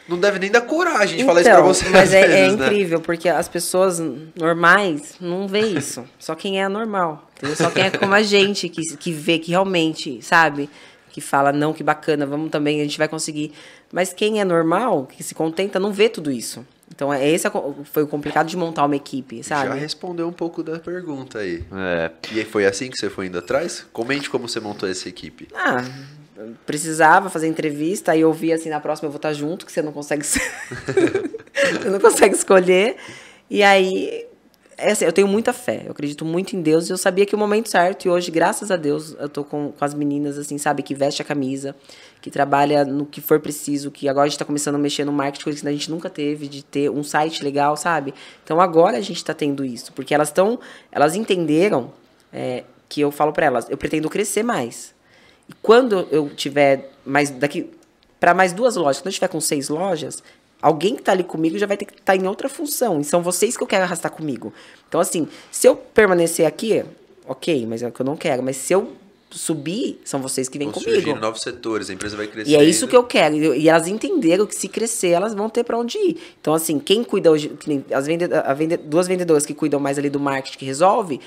Não 0.08 0.18
deve 0.18 0.38
nem 0.38 0.50
dar 0.50 0.60
coragem 0.60 1.18
de 1.18 1.24
falar 1.24 1.40
isso 1.40 1.50
pra 1.50 1.60
você. 1.60 1.80
Então, 1.82 1.92
mas 1.92 2.08
às 2.08 2.14
é, 2.14 2.20
é 2.20 2.26
vezes, 2.26 2.56
né? 2.58 2.66
incrível, 2.66 3.00
porque 3.00 3.28
as 3.28 3.48
pessoas 3.48 4.00
normais 4.34 5.16
não 5.20 5.48
vê 5.48 5.60
isso. 5.60 6.04
Só 6.18 6.34
quem 6.34 6.62
é 6.62 6.68
normal. 6.68 7.28
Entendeu? 7.36 7.56
Só 7.56 7.70
quem 7.70 7.84
é 7.84 7.90
como 7.90 8.14
a 8.14 8.22
gente, 8.22 8.68
que, 8.68 8.82
que 8.96 9.12
vê, 9.12 9.38
que 9.38 9.50
realmente, 9.50 10.22
sabe? 10.22 10.70
Que 11.10 11.20
fala, 11.20 11.52
não, 11.52 11.72
que 11.72 11.82
bacana, 11.82 12.24
vamos 12.24 12.50
também, 12.50 12.80
a 12.80 12.84
gente 12.84 12.98
vai 12.98 13.08
conseguir. 13.08 13.52
Mas 13.92 14.12
quem 14.12 14.40
é 14.40 14.44
normal, 14.44 15.06
que 15.06 15.22
se 15.22 15.34
contenta, 15.34 15.80
não 15.80 15.92
vê 15.92 16.08
tudo 16.08 16.30
isso. 16.30 16.64
Então, 16.94 17.12
é 17.12 17.28
esse 17.28 17.46
é 17.46 17.50
foi 17.84 18.04
o 18.04 18.06
complicado 18.06 18.46
de 18.46 18.56
montar 18.56 18.84
uma 18.84 18.96
equipe, 18.96 19.42
Já 19.42 19.64
sabe? 19.64 19.78
respondeu 19.78 20.28
um 20.28 20.32
pouco 20.32 20.62
da 20.62 20.78
pergunta 20.78 21.40
aí. 21.40 21.64
É. 21.72 22.10
E 22.32 22.38
aí 22.38 22.44
foi 22.44 22.64
assim 22.64 22.88
que 22.88 22.96
você 22.96 23.10
foi 23.10 23.26
indo 23.26 23.38
atrás? 23.38 23.84
Comente 23.92 24.30
como 24.30 24.48
você 24.48 24.60
montou 24.60 24.88
essa 24.88 25.08
equipe. 25.08 25.48
Ah, 25.54 25.84
precisava 26.64 27.30
fazer 27.30 27.46
entrevista, 27.48 28.12
aí 28.12 28.20
eu 28.20 28.32
vi 28.32 28.52
assim, 28.52 28.68
na 28.68 28.80
próxima 28.80 29.06
eu 29.06 29.10
vou 29.10 29.16
estar 29.16 29.32
junto, 29.32 29.64
que 29.64 29.72
você 29.72 29.82
não 29.82 29.92
consegue 29.92 30.24
você 30.26 31.90
não 31.90 32.00
consegue 32.00 32.34
escolher. 32.34 32.96
E 33.48 33.62
aí, 33.62 34.26
é 34.76 34.90
assim, 34.90 35.04
eu 35.04 35.12
tenho 35.12 35.28
muita 35.28 35.52
fé, 35.52 35.82
eu 35.86 35.92
acredito 35.92 36.24
muito 36.24 36.54
em 36.54 36.60
Deus, 36.60 36.88
e 36.88 36.92
eu 36.92 36.98
sabia 36.98 37.24
que 37.24 37.34
o 37.34 37.38
momento 37.38 37.70
certo, 37.70 38.06
e 38.06 38.10
hoje, 38.10 38.30
graças 38.30 38.70
a 38.70 38.76
Deus, 38.76 39.16
eu 39.18 39.28
tô 39.28 39.44
com, 39.44 39.72
com 39.72 39.84
as 39.84 39.94
meninas, 39.94 40.36
assim, 40.36 40.58
sabe, 40.58 40.82
que 40.82 40.94
veste 40.94 41.22
a 41.22 41.24
camisa, 41.24 41.74
que 42.20 42.30
trabalha 42.30 42.84
no 42.84 43.06
que 43.06 43.20
for 43.20 43.40
preciso, 43.40 43.90
que 43.90 44.08
agora 44.08 44.26
a 44.26 44.28
gente 44.28 44.38
tá 44.38 44.44
começando 44.44 44.74
a 44.74 44.78
mexer 44.78 45.04
no 45.04 45.12
marketing, 45.12 45.44
coisa 45.44 45.60
que 45.60 45.68
a 45.68 45.72
gente 45.72 45.90
nunca 45.90 46.10
teve, 46.10 46.48
de 46.48 46.64
ter 46.64 46.90
um 46.90 47.02
site 47.02 47.42
legal, 47.42 47.76
sabe? 47.76 48.12
Então 48.44 48.60
agora 48.60 48.98
a 48.98 49.00
gente 49.00 49.24
tá 49.24 49.32
tendo 49.32 49.64
isso, 49.64 49.92
porque 49.92 50.14
elas 50.14 50.28
estão, 50.28 50.58
elas 50.92 51.14
entenderam 51.14 51.92
é, 52.32 52.64
que 52.88 53.00
eu 53.00 53.10
falo 53.10 53.32
para 53.32 53.46
elas, 53.46 53.70
eu 53.70 53.78
pretendo 53.78 54.10
crescer 54.10 54.42
mais. 54.42 54.95
E 55.48 55.54
quando 55.62 56.06
eu 56.10 56.28
tiver 56.30 56.90
mais 57.04 57.30
daqui 57.30 57.70
para 58.18 58.34
mais 58.34 58.52
duas 58.52 58.76
lojas, 58.76 59.00
quando 59.00 59.08
eu 59.08 59.12
tiver 59.12 59.28
com 59.28 59.40
seis 59.40 59.68
lojas, 59.68 60.22
alguém 60.60 60.96
que 60.96 61.02
tá 61.02 61.12
ali 61.12 61.24
comigo 61.24 61.58
já 61.58 61.66
vai 61.66 61.76
ter 61.76 61.84
que 61.84 61.94
estar 61.94 62.16
em 62.16 62.26
outra 62.26 62.48
função. 62.48 63.00
E 63.00 63.04
são 63.04 63.22
vocês 63.22 63.56
que 63.56 63.62
eu 63.62 63.66
quero 63.66 63.84
arrastar 63.84 64.10
comigo. 64.10 64.52
Então, 64.88 65.00
assim, 65.00 65.28
se 65.50 65.68
eu 65.68 65.76
permanecer 65.76 66.46
aqui, 66.46 66.84
ok, 67.26 67.66
mas 67.66 67.82
é 67.82 67.88
o 67.88 67.92
que 67.92 68.00
eu 68.00 68.06
não 68.06 68.16
quero. 68.16 68.42
Mas 68.42 68.56
se 68.56 68.72
eu 68.72 68.92
subir, 69.30 70.00
são 70.04 70.20
vocês 70.22 70.48
que 70.48 70.58
vêm 70.58 70.70
comigo. 70.70 70.90
surgindo 70.90 71.20
novos 71.20 71.42
setores, 71.42 71.90
a 71.90 71.92
empresa 71.92 72.16
vai 72.16 72.26
crescendo. 72.26 72.52
E 72.52 72.56
é 72.56 72.64
isso 72.64 72.88
que 72.88 72.96
eu 72.96 73.04
quero. 73.04 73.36
E 73.54 73.68
elas 73.68 73.86
entenderam 73.86 74.46
que 74.46 74.54
se 74.54 74.68
crescer, 74.68 75.08
elas 75.08 75.34
vão 75.34 75.48
ter 75.48 75.64
para 75.64 75.78
onde 75.78 75.98
ir. 75.98 76.20
Então, 76.40 76.54
assim, 76.54 76.78
quem 76.78 77.04
cuida 77.04 77.30
hoje, 77.30 77.52
as 77.92 78.06
vende, 78.06 78.24
vende, 78.56 78.76
duas 78.78 79.06
vendedoras 79.06 79.44
que 79.44 79.52
cuidam 79.52 79.78
mais 79.78 79.98
ali 79.98 80.08
do 80.08 80.20
marketing 80.20 80.58
que 80.58 80.64
resolve, 80.64 81.20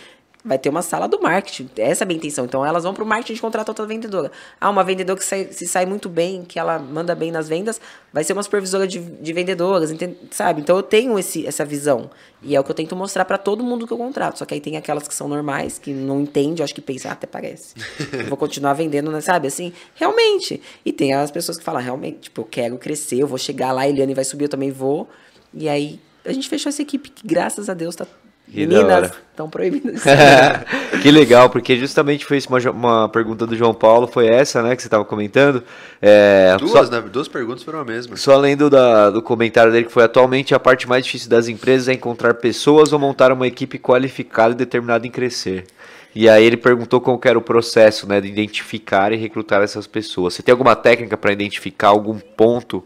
vai 0.50 0.58
ter 0.58 0.68
uma 0.68 0.82
sala 0.82 1.08
do 1.08 1.22
marketing. 1.22 1.70
Essa 1.78 2.04
é 2.04 2.06
a 2.06 2.08
minha 2.08 2.18
intenção. 2.18 2.44
Então, 2.44 2.66
elas 2.66 2.84
vão 2.84 2.92
para 2.92 3.04
o 3.04 3.08
marketing 3.08 3.38
e 3.38 3.40
contratam 3.40 3.72
outra 3.72 3.86
vendedora. 3.86 4.32
Ah, 4.60 4.68
uma 4.70 4.84
vendedora 4.84 5.18
que 5.20 5.24
sai- 5.24 5.50
se 5.52 5.68
sai 5.68 5.86
muito 5.86 6.10
bem, 6.10 6.44
que 6.44 6.58
ela 6.58 6.80
manda 6.80 7.14
bem 7.14 7.32
nas 7.32 7.48
vendas, 7.48 7.80
vai 8.12 8.24
ser 8.24 8.34
uma 8.34 8.42
supervisora 8.42 8.88
de, 8.88 8.98
de 9.00 9.32
vendedoras, 9.32 9.92
entende? 9.92 10.18
sabe? 10.32 10.62
Então, 10.62 10.76
eu 10.76 10.82
tenho 10.82 11.20
esse, 11.20 11.46
essa 11.46 11.64
visão. 11.64 12.10
E 12.42 12.56
é 12.56 12.60
o 12.60 12.64
que 12.64 12.72
eu 12.72 12.76
tento 12.76 12.96
mostrar 12.96 13.26
para 13.26 13.38
todo 13.38 13.64
mundo 13.64 13.86
que 13.86 13.94
eu 13.94 13.98
contrato. 13.98 14.40
Só 14.40 14.46
que 14.46 14.56
aí 14.56 14.60
tem 14.60 14.76
aquelas 14.76 15.08
que 15.08 15.14
são 15.14 15.28
normais, 15.28 15.78
que 15.78 15.94
não 15.94 16.22
entendem, 16.22 16.56
eu 16.58 16.64
acho 16.64 16.74
que 16.74 16.82
pensam, 16.82 17.12
ah, 17.12 17.14
até 17.14 17.28
parece. 17.28 17.76
Eu 18.12 18.26
vou 18.30 18.38
continuar 18.38 18.74
vendendo, 18.74 19.12
né? 19.12 19.22
sabe? 19.22 19.48
Assim, 19.48 19.72
realmente. 19.94 20.60
E 20.84 20.92
tem 20.92 21.14
as 21.14 21.30
pessoas 21.30 21.58
que 21.60 21.64
falam, 21.64 21.80
realmente, 21.82 22.18
tipo, 22.22 22.42
eu 22.42 22.46
quero 22.46 22.76
crescer, 22.80 23.20
eu 23.20 23.28
vou 23.28 23.38
chegar 23.38 23.72
lá, 23.72 23.82
a 23.82 23.88
Eliane 23.88 24.16
vai 24.16 24.24
subir, 24.26 24.46
eu 24.46 24.50
também 24.50 24.72
vou. 24.72 25.08
E 25.54 25.70
aí, 25.70 26.00
a 26.26 26.34
gente 26.34 26.50
fechou 26.50 26.70
essa 26.70 26.82
equipe 26.82 27.10
que, 27.12 27.28
graças 27.28 27.70
a 27.70 27.74
Deus, 27.76 27.96
tá. 27.96 28.08
Que. 28.52 28.66
Meninas 28.66 29.12
estão 29.30 29.50
proibidas. 29.50 30.04
que 31.02 31.12
legal, 31.12 31.50
porque 31.50 31.78
justamente 31.78 32.26
foi 32.26 32.38
isso 32.38 32.50
uma, 32.50 32.72
uma 32.72 33.10
pergunta 33.10 33.46
do 33.46 33.56
João 33.56 33.74
Paulo, 33.74 34.08
foi 34.08 34.28
essa, 34.28 34.62
né, 34.62 34.76
que 34.76 34.82
você 34.82 34.88
estava 34.88 35.06
comentando. 35.06 35.64
É, 36.02 36.56
Duas, 36.58 36.72
só, 36.72 36.84
né? 36.84 37.02
Duas 37.02 37.28
perguntas 37.28 37.64
foram 37.64 37.80
a 37.80 37.86
mesma. 37.86 38.18
só 38.18 38.38
lendo 38.38 38.70
da, 38.70 39.10
do 39.10 39.22
comentário 39.22 39.72
dele 39.72 39.86
que 39.86 39.92
foi 39.92 40.04
atualmente 40.04 40.54
a 40.56 40.60
parte 40.60 40.88
mais 40.88 41.06
difícil 41.06 41.30
das 41.30 41.48
empresas 41.48 41.88
é 41.88 41.94
encontrar 41.94 42.34
pessoas 42.36 42.92
ou 42.92 43.00
montar 43.00 43.32
uma 43.32 43.48
equipe 43.48 43.78
qualificada 43.78 44.54
e 44.54 44.58
determinada 44.58 45.06
em 45.06 45.12
crescer. 45.12 45.66
E 46.14 46.28
aí 46.28 46.44
ele 46.44 46.58
perguntou 46.58 47.00
como 47.00 47.20
era 47.24 47.38
o 47.38 47.42
processo, 47.42 48.08
né, 48.08 48.20
de 48.20 48.28
identificar 48.28 49.12
e 49.14 49.16
recrutar 49.16 49.62
essas 49.62 49.86
pessoas. 49.86 50.34
Você 50.34 50.42
tem 50.42 50.52
alguma 50.52 50.76
técnica 50.76 51.16
para 51.16 51.32
identificar 51.32 51.90
algum 51.90 52.18
ponto 52.20 52.84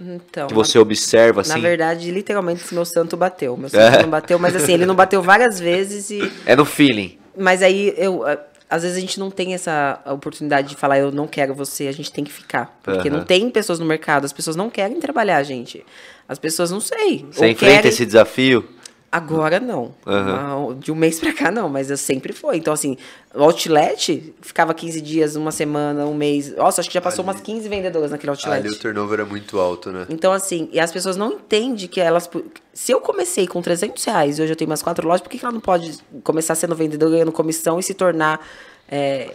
Então, 0.00 0.46
que 0.48 0.54
você 0.54 0.78
observa 0.78 1.40
assim? 1.40 1.50
na 1.52 1.58
verdade, 1.58 2.10
literalmente, 2.10 2.72
meu 2.72 2.84
santo 2.84 3.16
bateu. 3.16 3.56
Meu 3.56 3.68
santo 3.68 3.96
É. 3.96 4.02
não 4.02 4.10
bateu, 4.10 4.38
mas 4.38 4.54
assim, 4.54 4.72
ele 4.74 4.86
não 4.86 4.94
bateu 4.94 5.20
várias 5.22 5.58
vezes 5.58 6.10
e 6.10 6.32
É 6.46 6.54
no 6.54 6.64
feeling. 6.64 7.18
Mas 7.36 7.62
aí 7.62 7.94
eu. 7.96 8.22
Às 8.70 8.82
vezes 8.82 8.98
a 8.98 9.00
gente 9.00 9.18
não 9.18 9.30
tem 9.30 9.54
essa 9.54 9.98
oportunidade 10.04 10.68
de 10.68 10.76
falar, 10.76 10.98
eu 10.98 11.10
não 11.10 11.26
quero 11.26 11.54
você, 11.54 11.88
a 11.88 11.92
gente 11.92 12.12
tem 12.12 12.22
que 12.22 12.30
ficar. 12.30 12.78
Porque 12.82 13.08
Aham. 13.08 13.16
não 13.18 13.24
tem 13.24 13.48
pessoas 13.48 13.78
no 13.78 13.86
mercado, 13.86 14.26
as 14.26 14.32
pessoas 14.32 14.56
não 14.56 14.68
querem 14.68 15.00
trabalhar, 15.00 15.42
gente. 15.42 15.82
As 16.28 16.38
pessoas 16.38 16.70
não 16.70 16.78
sei. 16.78 17.24
Você 17.32 17.48
enfrenta 17.48 17.74
querem- 17.76 17.88
esse 17.88 18.04
desafio? 18.04 18.68
Agora 19.10 19.58
não. 19.58 19.94
Uma- 20.04 20.74
de 20.74 20.92
um 20.92 20.94
mês 20.94 21.18
pra 21.18 21.32
cá 21.32 21.50
não, 21.50 21.68
mas 21.68 21.90
eu 21.90 21.96
sempre 21.96 22.32
foi. 22.32 22.58
Então, 22.58 22.74
assim, 22.74 22.96
o 23.34 23.42
outlet 23.42 24.34
ficava 24.42 24.74
15 24.74 25.00
dias, 25.00 25.34
uma 25.34 25.50
semana, 25.50 26.04
um 26.06 26.12
mês. 26.14 26.54
Nossa, 26.54 26.80
acho 26.82 26.90
que 26.90 26.94
já 26.94 27.00
passou 27.00 27.24
umas 27.24 27.40
15 27.40 27.66
vendedoras 27.68 28.10
naquele 28.10 28.30
outlet. 28.30 28.58
Ali 28.58 28.68
o 28.68 28.78
turnover 28.78 29.20
é 29.20 29.24
muito 29.24 29.58
alto, 29.58 29.90
né? 29.90 30.06
Então, 30.10 30.30
assim, 30.32 30.68
e 30.72 30.78
as 30.78 30.92
pessoas 30.92 31.16
não 31.16 31.32
entendem 31.32 31.88
que 31.88 32.00
elas. 32.00 32.28
Se 32.74 32.92
eu 32.92 33.00
comecei 33.00 33.46
com 33.46 33.62
300 33.62 34.04
reais 34.04 34.38
e 34.38 34.42
hoje 34.42 34.52
eu 34.52 34.56
tenho 34.56 34.68
mais 34.68 34.82
quatro 34.82 35.06
lojas, 35.08 35.22
por 35.22 35.30
que 35.30 35.38
que 35.38 35.44
ela 35.44 35.52
não 35.54 35.60
pode 35.60 35.98
começar 36.22 36.54
sendo 36.54 36.74
vendedora, 36.74 37.12
ganhando 37.12 37.32
comissão 37.32 37.78
e 37.78 37.82
se 37.82 37.94
tornar. 37.94 38.46
é, 38.90 39.30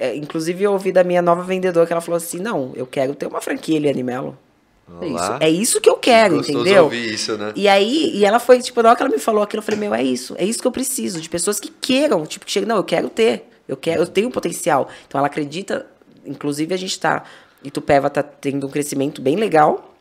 É, 0.00 0.14
inclusive, 0.14 0.62
eu 0.62 0.72
ouvi 0.72 0.92
da 0.92 1.02
minha 1.02 1.20
nova 1.20 1.42
vendedora 1.42 1.84
que 1.84 1.92
ela 1.92 2.00
falou 2.00 2.16
assim: 2.18 2.38
não, 2.38 2.72
eu 2.76 2.86
quero 2.86 3.14
ter 3.16 3.26
uma 3.26 3.40
franquia 3.40 3.76
Eliane 3.76 4.04
Melo. 4.88 5.04
É 5.04 5.08
isso, 5.08 5.36
é 5.40 5.50
isso 5.50 5.80
que 5.80 5.88
eu 5.88 5.96
quero, 5.96 6.36
Gostoso 6.36 6.60
entendeu? 6.60 6.84
ouvir 6.84 7.14
isso, 7.14 7.36
né? 7.36 7.52
E 7.54 7.68
aí, 7.68 8.10
e 8.14 8.24
ela 8.24 8.38
foi, 8.38 8.60
tipo, 8.60 8.82
na 8.82 8.90
hora 8.90 8.96
que 8.96 9.02
ela 9.02 9.12
me 9.12 9.18
falou 9.18 9.42
aquilo, 9.42 9.60
eu 9.60 9.64
falei, 9.64 9.80
meu, 9.80 9.94
é 9.94 10.02
isso, 10.02 10.34
é 10.38 10.44
isso 10.44 10.60
que 10.60 10.66
eu 10.66 10.72
preciso, 10.72 11.20
de 11.20 11.28
pessoas 11.28 11.60
que 11.60 11.70
queiram, 11.80 12.24
tipo, 12.24 12.46
que 12.46 12.52
chegam, 12.52 12.68
não, 12.68 12.76
eu 12.76 12.84
quero 12.84 13.08
ter, 13.10 13.48
eu 13.66 13.76
quero, 13.76 14.02
eu 14.02 14.06
tenho 14.06 14.30
potencial. 14.30 14.88
Então 15.06 15.18
ela 15.18 15.26
acredita, 15.26 15.86
inclusive 16.24 16.72
a 16.72 16.76
gente 16.76 16.98
tá, 16.98 17.24
Itupeva 17.62 18.08
tá 18.08 18.22
tendo 18.22 18.66
um 18.66 18.70
crescimento 18.70 19.20
bem 19.20 19.36
legal, 19.36 19.94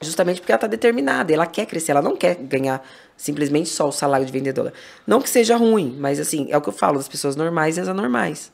justamente 0.00 0.40
porque 0.40 0.52
ela 0.52 0.58
tá 0.58 0.66
determinada, 0.66 1.32
ela 1.32 1.46
quer 1.46 1.66
crescer, 1.66 1.92
ela 1.92 2.02
não 2.02 2.16
quer 2.16 2.36
ganhar 2.36 2.86
simplesmente 3.16 3.68
só 3.68 3.88
o 3.88 3.92
salário 3.92 4.24
de 4.24 4.32
vendedora. 4.32 4.72
Não 5.06 5.20
que 5.20 5.28
seja 5.28 5.56
ruim, 5.56 5.96
mas 5.98 6.18
assim, 6.18 6.46
é 6.50 6.56
o 6.56 6.60
que 6.60 6.68
eu 6.68 6.72
falo, 6.72 6.96
das 6.96 7.08
pessoas 7.08 7.36
normais 7.36 7.76
e 7.76 7.80
as 7.80 7.88
anormais. 7.88 8.50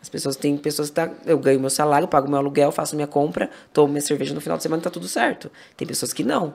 As 0.00 0.08
pessoas 0.08 0.36
têm 0.36 0.56
pessoas 0.56 0.88
que 0.88 0.94
tá, 0.94 1.10
eu 1.26 1.38
ganho 1.38 1.60
meu 1.60 1.70
salário, 1.70 2.08
pago 2.08 2.28
meu 2.28 2.38
aluguel, 2.38 2.72
faço 2.72 2.96
minha 2.96 3.06
compra, 3.06 3.50
tomo 3.72 3.88
minha 3.88 4.00
cerveja 4.00 4.34
no 4.34 4.40
final 4.40 4.56
de 4.56 4.62
semana, 4.62 4.82
tá 4.82 4.90
tudo 4.90 5.06
certo. 5.06 5.50
Tem 5.76 5.86
pessoas 5.86 6.12
que 6.12 6.24
não. 6.24 6.54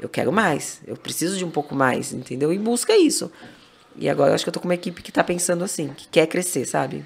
Eu 0.00 0.08
quero 0.08 0.32
mais, 0.32 0.80
eu 0.86 0.96
preciso 0.96 1.36
de 1.36 1.44
um 1.44 1.50
pouco 1.50 1.74
mais, 1.74 2.12
entendeu? 2.12 2.52
E 2.52 2.58
busca 2.58 2.96
isso. 2.96 3.30
E 3.96 4.08
agora 4.08 4.30
eu 4.30 4.34
acho 4.34 4.44
que 4.44 4.48
eu 4.48 4.52
tô 4.52 4.60
com 4.60 4.68
uma 4.68 4.74
equipe 4.74 5.02
que 5.02 5.12
tá 5.12 5.22
pensando 5.22 5.62
assim, 5.62 5.88
que 5.88 6.08
quer 6.08 6.26
crescer, 6.26 6.64
sabe? 6.64 7.04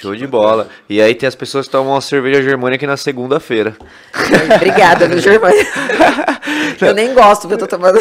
Show 0.00 0.14
de 0.14 0.26
bola. 0.26 0.68
E 0.88 1.00
aí 1.00 1.14
tem 1.14 1.26
as 1.26 1.34
pessoas 1.34 1.66
que 1.66 1.72
tomam 1.72 1.94
uma 1.94 2.00
cerveja 2.00 2.42
germânica 2.42 2.76
aqui 2.76 2.86
na 2.86 2.96
segunda-feira. 2.96 3.76
Obrigada, 4.54 5.08
viu, 5.08 5.18
Germânia? 5.18 5.66
eu 6.80 6.94
nem 6.94 7.14
gosto 7.14 7.48
que 7.48 7.54
eu 7.54 7.58
tô 7.58 7.66
tomando. 7.66 7.98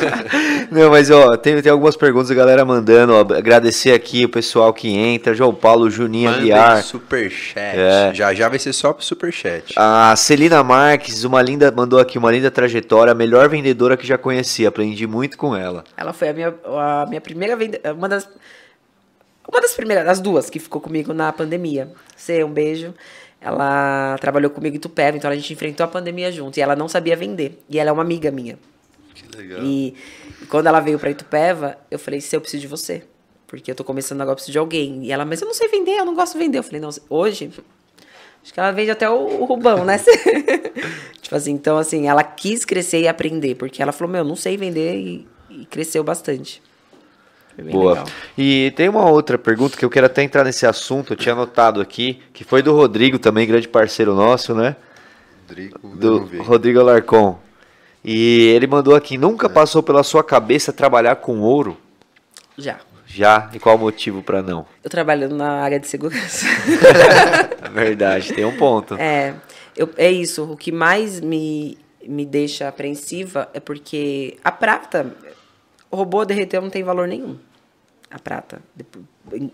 Não, 0.70 0.90
mas 0.90 1.10
ó, 1.10 1.36
tem, 1.36 1.60
tem 1.60 1.70
algumas 1.70 1.96
perguntas 1.96 2.30
a 2.30 2.34
galera 2.34 2.64
mandando. 2.64 3.14
Ó, 3.14 3.20
agradecer 3.20 3.92
aqui 3.92 4.24
o 4.24 4.28
pessoal 4.28 4.72
que 4.72 4.88
entra. 4.88 5.34
João 5.34 5.54
Paulo, 5.54 5.90
Juninho 5.90 6.30
Mandem 6.30 6.52
Aguiar. 6.52 6.82
superchat. 6.82 7.76
É. 7.78 8.10
Já 8.14 8.32
já 8.32 8.48
vai 8.48 8.58
ser 8.58 8.72
só 8.72 8.92
pro 8.92 9.04
superchat. 9.04 9.74
A 9.76 10.14
Celina 10.16 10.62
Marques, 10.64 11.24
uma 11.24 11.42
linda, 11.42 11.70
mandou 11.70 11.98
aqui 11.98 12.16
uma 12.16 12.30
linda 12.32 12.50
trajetória. 12.50 13.12
A 13.12 13.14
melhor 13.14 13.48
vendedora 13.48 13.96
que 13.96 14.06
já 14.06 14.16
conheci. 14.16 14.66
Aprendi 14.66 15.06
muito 15.06 15.36
com 15.36 15.54
ela. 15.54 15.84
Ela 15.96 16.12
foi 16.12 16.28
a 16.28 16.32
minha, 16.32 16.54
a 16.64 17.06
minha 17.06 17.20
primeira 17.20 17.54
vendedora. 17.54 17.94
Uma 17.94 18.08
das 18.08 18.28
uma 19.50 19.62
das 19.62 19.72
primeiras, 19.72 20.04
das 20.04 20.20
duas 20.20 20.50
que 20.50 20.58
ficou 20.58 20.80
comigo 20.80 21.14
na 21.14 21.32
pandemia. 21.32 21.90
Cê, 22.14 22.44
um 22.44 22.52
beijo. 22.52 22.94
Ela 23.40 24.16
trabalhou 24.20 24.50
comigo 24.50 24.76
em 24.76 24.78
Tupéva, 24.78 25.16
então 25.16 25.30
a 25.30 25.34
gente 25.34 25.52
enfrentou 25.52 25.84
a 25.84 25.88
pandemia 25.88 26.30
junto. 26.30 26.58
E 26.58 26.60
ela 26.60 26.76
não 26.76 26.86
sabia 26.86 27.16
vender. 27.16 27.62
E 27.68 27.78
ela 27.78 27.90
é 27.90 27.92
uma 27.92 28.02
amiga 28.02 28.30
minha. 28.30 28.58
Que 29.14 29.36
legal. 29.36 29.62
E, 29.62 29.94
e 30.42 30.46
quando 30.46 30.66
ela 30.66 30.80
veio 30.80 30.98
pra 30.98 31.10
Itupeva, 31.10 31.78
eu 31.90 31.98
falei, 31.98 32.20
se 32.20 32.36
eu 32.36 32.40
preciso 32.40 32.60
de 32.60 32.68
você. 32.68 33.04
Porque 33.46 33.70
eu 33.70 33.74
tô 33.74 33.82
começando 33.84 34.20
agora, 34.20 34.32
eu 34.32 34.36
preciso 34.36 34.52
de 34.52 34.58
alguém. 34.58 35.04
E 35.04 35.12
ela, 35.12 35.24
mas 35.24 35.40
eu 35.40 35.46
não 35.46 35.54
sei 35.54 35.68
vender, 35.68 35.92
eu 35.92 36.04
não 36.04 36.14
gosto 36.14 36.34
de 36.34 36.40
vender. 36.40 36.58
Eu 36.58 36.62
falei, 36.62 36.80
não, 36.80 36.90
hoje, 37.08 37.50
acho 38.42 38.52
que 38.52 38.60
ela 38.60 38.70
vende 38.72 38.90
até 38.90 39.08
o, 39.08 39.40
o 39.40 39.44
Rubão, 39.46 39.84
né? 39.84 39.98
tipo 41.22 41.34
assim, 41.34 41.52
então 41.52 41.78
assim, 41.78 42.06
ela 42.06 42.22
quis 42.22 42.66
crescer 42.66 43.00
e 43.00 43.08
aprender. 43.08 43.54
Porque 43.54 43.80
ela 43.80 43.92
falou, 43.92 44.12
meu, 44.12 44.24
não 44.24 44.36
sei 44.36 44.58
vender 44.58 44.96
e, 44.96 45.28
e 45.48 45.64
cresceu 45.64 46.04
bastante. 46.04 46.60
Boa. 47.62 47.92
Legal. 47.92 48.06
E 48.36 48.72
tem 48.76 48.88
uma 48.88 49.10
outra 49.10 49.36
pergunta 49.36 49.76
que 49.76 49.84
eu 49.84 49.90
quero 49.90 50.06
até 50.06 50.22
entrar 50.22 50.44
nesse 50.44 50.64
assunto, 50.64 51.12
eu 51.12 51.16
tinha 51.16 51.32
anotado 51.32 51.80
aqui, 51.80 52.20
que 52.32 52.44
foi 52.44 52.62
do 52.62 52.72
Rodrigo 52.72 53.18
também, 53.18 53.46
grande 53.46 53.66
parceiro 53.66 54.14
nosso, 54.14 54.54
né? 54.54 54.76
Rodrigo, 55.48 55.78
do 55.96 56.42
Rodrigo 56.42 56.80
Alarcon. 56.80 57.38
E 58.04 58.46
ele 58.54 58.66
mandou 58.66 58.94
aqui, 58.94 59.18
nunca 59.18 59.46
é. 59.46 59.50
passou 59.50 59.82
pela 59.82 60.04
sua 60.04 60.22
cabeça 60.22 60.72
trabalhar 60.72 61.16
com 61.16 61.40
ouro? 61.40 61.76
Já. 62.56 62.78
Já? 63.06 63.50
E 63.52 63.58
qual 63.58 63.74
o 63.74 63.78
motivo 63.78 64.22
para 64.22 64.40
não? 64.40 64.64
Eu 64.84 64.90
trabalhando 64.90 65.34
na 65.34 65.60
área 65.60 65.80
de 65.80 65.88
segurança. 65.88 66.46
Verdade, 67.72 68.34
tem 68.34 68.44
um 68.44 68.56
ponto. 68.56 68.94
É, 68.94 69.34
eu, 69.74 69.90
é 69.96 70.10
isso. 70.10 70.44
O 70.44 70.56
que 70.56 70.70
mais 70.70 71.20
me, 71.20 71.76
me 72.06 72.24
deixa 72.24 72.68
apreensiva 72.68 73.48
é 73.52 73.58
porque 73.58 74.36
a 74.44 74.52
prata, 74.52 75.12
o 75.90 75.96
robô 75.96 76.24
derreteu 76.24 76.62
não 76.62 76.70
tem 76.70 76.84
valor 76.84 77.08
nenhum 77.08 77.36
a 78.10 78.18
prata. 78.18 78.60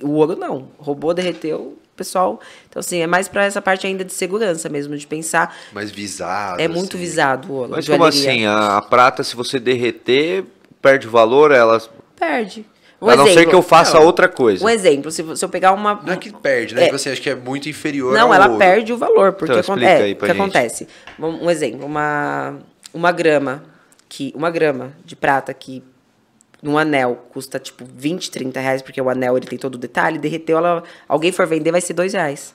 O 0.02 0.10
ouro 0.12 0.36
não. 0.36 0.68
Roubou, 0.78 1.12
derreteu, 1.12 1.76
pessoal. 1.96 2.40
Então, 2.68 2.80
assim, 2.80 3.00
é 3.00 3.06
mais 3.06 3.28
para 3.28 3.44
essa 3.44 3.60
parte 3.60 3.86
ainda 3.86 4.04
de 4.04 4.12
segurança 4.12 4.68
mesmo, 4.68 4.96
de 4.96 5.06
pensar. 5.06 5.56
Mais 5.72 5.90
visado. 5.90 6.60
É 6.60 6.68
muito 6.68 6.96
assim. 6.96 7.04
visado 7.04 7.52
o 7.52 7.56
ouro. 7.56 7.70
Mas 7.72 7.88
como 7.88 8.04
assim? 8.04 8.46
A, 8.46 8.76
a, 8.76 8.82
prata, 8.82 9.24
se 9.24 9.34
você 9.34 9.58
derreter, 9.58 10.44
perde 10.80 11.06
valor, 11.06 11.50
ela. 11.50 11.82
Perde. 12.16 12.64
Um 13.02 13.10
a 13.10 13.16
não 13.16 13.24
exemplo, 13.24 13.42
ser 13.42 13.48
que 13.48 13.54
eu 13.54 13.62
faça 13.62 13.98
não, 13.98 14.06
outra 14.06 14.28
coisa. 14.28 14.64
Um 14.64 14.68
exemplo, 14.68 15.10
se, 15.10 15.36
se 15.36 15.44
eu 15.44 15.48
pegar 15.48 15.72
uma. 15.72 16.00
Não 16.06 16.12
é 16.12 16.16
que 16.16 16.32
perde, 16.32 16.74
né? 16.74 16.82
É, 16.82 16.84
tipo 16.84 16.96
assim, 16.96 17.10
acho 17.10 17.20
que 17.20 17.28
é 17.28 17.34
muito 17.34 17.68
inferior 17.68 18.14
Não, 18.14 18.32
ela 18.32 18.46
ouro. 18.46 18.58
perde 18.58 18.92
o 18.92 18.96
valor. 18.96 19.32
Porque 19.32 19.58
então, 19.58 19.74
é, 19.76 20.12
o 20.12 20.16
que 20.16 20.26
gente. 20.26 20.30
acontece? 20.30 20.88
Um 21.18 21.50
exemplo, 21.50 21.84
uma, 21.84 22.56
uma 22.94 23.12
grama, 23.12 23.62
que, 24.08 24.32
uma 24.34 24.50
grama 24.50 24.92
de 25.04 25.14
prata 25.16 25.52
que 25.52 25.82
num 26.64 26.78
anel 26.78 27.28
custa 27.30 27.58
tipo 27.58 27.84
20, 27.84 28.30
30 28.30 28.58
reais, 28.58 28.82
porque 28.82 29.00
o 29.00 29.10
anel 29.10 29.36
ele 29.36 29.46
tem 29.46 29.58
todo 29.58 29.74
o 29.74 29.78
detalhe, 29.78 30.18
derreteu, 30.18 30.56
ela, 30.56 30.82
alguém 31.06 31.30
for 31.30 31.46
vender, 31.46 31.70
vai 31.70 31.80
ser 31.82 31.92
dois 31.92 32.14
reais. 32.14 32.54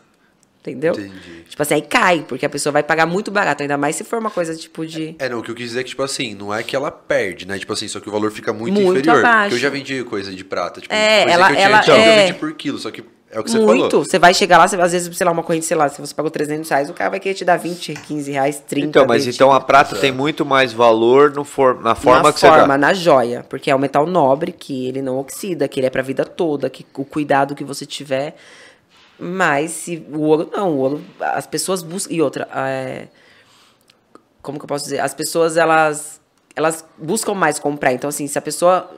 Entendeu? 0.62 0.94
Entendi. 0.94 1.46
Tipo 1.48 1.62
assim, 1.62 1.76
aí 1.76 1.82
cai, 1.82 2.26
porque 2.28 2.46
a 2.46 2.50
pessoa 2.50 2.74
vai 2.74 2.84
pagar 2.84 3.06
muito 3.06 3.32
barato, 3.32 3.62
ainda 3.62 3.78
mais 3.78 3.96
se 3.96 4.04
for 4.04 4.20
uma 4.20 4.30
coisa 4.30 4.54
tipo 4.56 4.86
de. 4.86 5.16
É, 5.18 5.30
não, 5.30 5.40
o 5.40 5.44
que 5.44 5.52
eu 5.52 5.56
quis 5.56 5.68
dizer 5.68 5.82
é 5.82 5.84
que, 5.84 5.90
tipo 5.92 6.04
assim, 6.04 6.36
não 6.36 6.54
é 6.54 6.62
que 6.62 6.76
ela 6.76 6.92
perde, 6.92 7.48
né? 7.48 7.58
Tipo 7.58 7.72
assim, 7.72 7.88
só 7.88 8.00
que 8.02 8.10
o 8.10 8.12
valor 8.12 8.30
fica 8.32 8.52
muito, 8.52 8.74
muito 8.82 9.00
inferior. 9.00 9.20
Abaixo. 9.20 9.42
Porque 9.44 9.56
eu 9.56 9.60
já 9.60 9.70
vendi 9.70 10.04
coisa 10.04 10.34
de 10.34 10.44
prata. 10.44 10.82
Tipo, 10.82 10.94
é, 10.94 11.30
ela, 11.30 11.48
que 11.48 11.54
eu 11.54 11.60
ela, 11.60 11.80
tinha, 11.80 11.96
é... 11.96 12.12
eu 12.12 12.28
vendi 12.28 12.40
por 12.40 12.52
quilo, 12.54 12.78
só 12.78 12.92
que 12.92 13.04
é 13.32 13.40
o 13.40 13.44
que 13.44 13.52
você 13.52 13.60
Muito. 13.60 13.90
falou. 13.92 14.06
Você 14.06 14.18
vai 14.18 14.34
chegar 14.34 14.58
lá, 14.58 14.68
você, 14.68 14.76
às 14.76 14.92
vezes, 14.92 15.16
sei 15.16 15.26
lá, 15.26 15.32
uma 15.32 15.44
corrente, 15.44 15.66
sei 15.66 15.78
lá, 15.78 15.88
se 15.88 16.02
você 16.02 16.14
pagou 16.14 16.32
300 16.32 16.68
reais, 16.68 16.90
o 16.90 16.94
cara 16.94 17.12
vai 17.12 17.20
querer 17.20 17.36
te 17.36 17.46
dar 17.46 17.58
20, 17.58 17.94
15 17.94 18.32
reais, 18.32 18.64
30 18.68 18.88
Então, 18.88 19.06
mas 19.06 19.26
20. 19.26 19.36
então 19.36 19.52
a 19.52 19.60
prata 19.60 19.96
tem 19.96 20.12
muito 20.12 20.44
mais 20.44 20.74
valor 20.74 21.32
no 21.32 21.44
for, 21.44 21.80
na 21.82 21.94
forma 21.94 22.24
na 22.24 22.34
que 22.34 22.40
forma, 22.40 22.62
você 22.62 22.68
dá. 22.68 22.78
na 22.78 22.94
joia. 22.94 23.46
Porque 23.48 23.70
é 23.70 23.76
um 23.76 23.80
metal 23.80 24.08
nobre, 24.08 24.52
que 24.52 24.88
ele 24.88 25.02
não 25.02 25.20
oxida, 25.20 25.68
que 25.68 25.80
ele 25.80 25.86
é 25.86 25.90
pra 25.92 26.02
vida 26.02 26.26
toda, 26.26 26.70
que 26.70 26.86
o 26.98 27.06
cuidado 27.06 27.54
que 27.54 27.64
você 27.64 27.86
tiver. 27.86 28.36
Mas 29.20 29.72
se 29.72 30.04
o 30.12 30.22
ouro, 30.22 30.50
não, 30.52 30.72
o 30.72 30.78
ouro, 30.78 31.02
as 31.20 31.46
pessoas 31.46 31.84
buscam. 31.84 32.14
E 32.14 32.22
outra, 32.22 32.48
é, 32.56 33.08
como 34.42 34.58
que 34.58 34.64
eu 34.66 34.68
posso 34.68 34.86
dizer? 34.86 35.00
As 35.02 35.14
pessoas, 35.14 35.56
elas, 35.58 36.20
elas 36.56 36.84
buscam 36.98 37.34
mais 37.34 37.60
comprar. 37.60 37.94
Então, 37.94 38.08
assim, 38.08 38.26
se 38.28 38.38
a 38.40 38.42
pessoa 38.42 38.90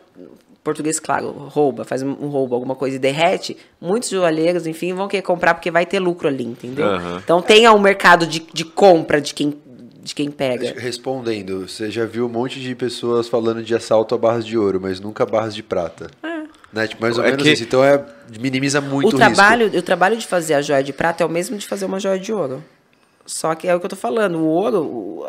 português 0.64 1.00
claro, 1.00 1.32
rouba, 1.32 1.84
faz 1.84 2.04
um 2.04 2.28
roubo, 2.28 2.54
alguma 2.56 2.76
coisa 2.76 2.96
e 2.96 3.00
derrete, 3.00 3.58
muitos 3.80 4.10
joalheiros, 4.10 4.68
enfim, 4.68 4.94
vão 4.94 5.08
querer 5.08 5.24
comprar 5.24 5.54
porque 5.56 5.72
vai 5.72 5.86
ter 5.86 6.00
lucro 6.00 6.28
ali, 6.28 6.44
entendeu? 6.44 6.88
Uhum. 6.88 7.18
Então 7.18 7.42
tenha 7.42 7.74
um 7.74 7.80
mercado 7.80 8.28
de, 8.28 8.46
de 8.54 8.64
compra 8.64 9.20
de 9.20 9.34
quem, 9.34 9.58
de 10.04 10.14
quem 10.14 10.30
pega. 10.30 10.74
Respondendo, 10.78 11.68
você 11.68 11.90
já 11.90 12.06
viu 12.06 12.28
um 12.28 12.30
monte 12.30 12.60
de 12.60 12.76
pessoas 12.76 13.28
falando 13.28 13.64
de 13.64 13.74
assalto 13.74 14.14
a 14.14 14.18
barras 14.18 14.46
de 14.46 14.58
ouro, 14.58 14.80
mas 14.82 15.00
nunca 15.00 15.26
barras 15.26 15.56
de 15.56 15.64
prata. 15.64 16.12
É. 16.24 16.42
Né? 16.72 16.88
Tipo, 16.88 17.02
mais 17.02 17.18
ou 17.18 17.24
é 17.24 17.32
menos 17.32 17.44
que... 17.44 17.52
isso. 17.52 17.64
Então 17.64 17.84
é, 17.84 18.04
minimiza 18.40 18.80
muito 18.80 19.14
o, 19.14 19.16
o 19.16 19.18
trabalho, 19.18 19.66
risco. 19.66 19.80
O 19.80 19.82
trabalho 19.82 20.16
de 20.16 20.28
fazer 20.28 20.54
a 20.54 20.62
joia 20.62 20.84
de 20.84 20.94
prata 20.94 21.24
é 21.24 21.26
o 21.26 21.30
mesmo 21.30 21.58
de 21.58 21.68
fazer 21.68 21.86
uma 21.86 22.00
joia 22.00 22.20
de 22.20 22.32
ouro. 22.32 22.64
Só 23.26 23.56
que 23.56 23.68
é 23.68 23.76
o 23.76 23.80
que 23.80 23.86
eu 23.86 23.90
tô 23.90 23.96
falando, 23.96 24.38
o 24.40 24.46
ouro, 24.46 24.84
o, 24.84 25.26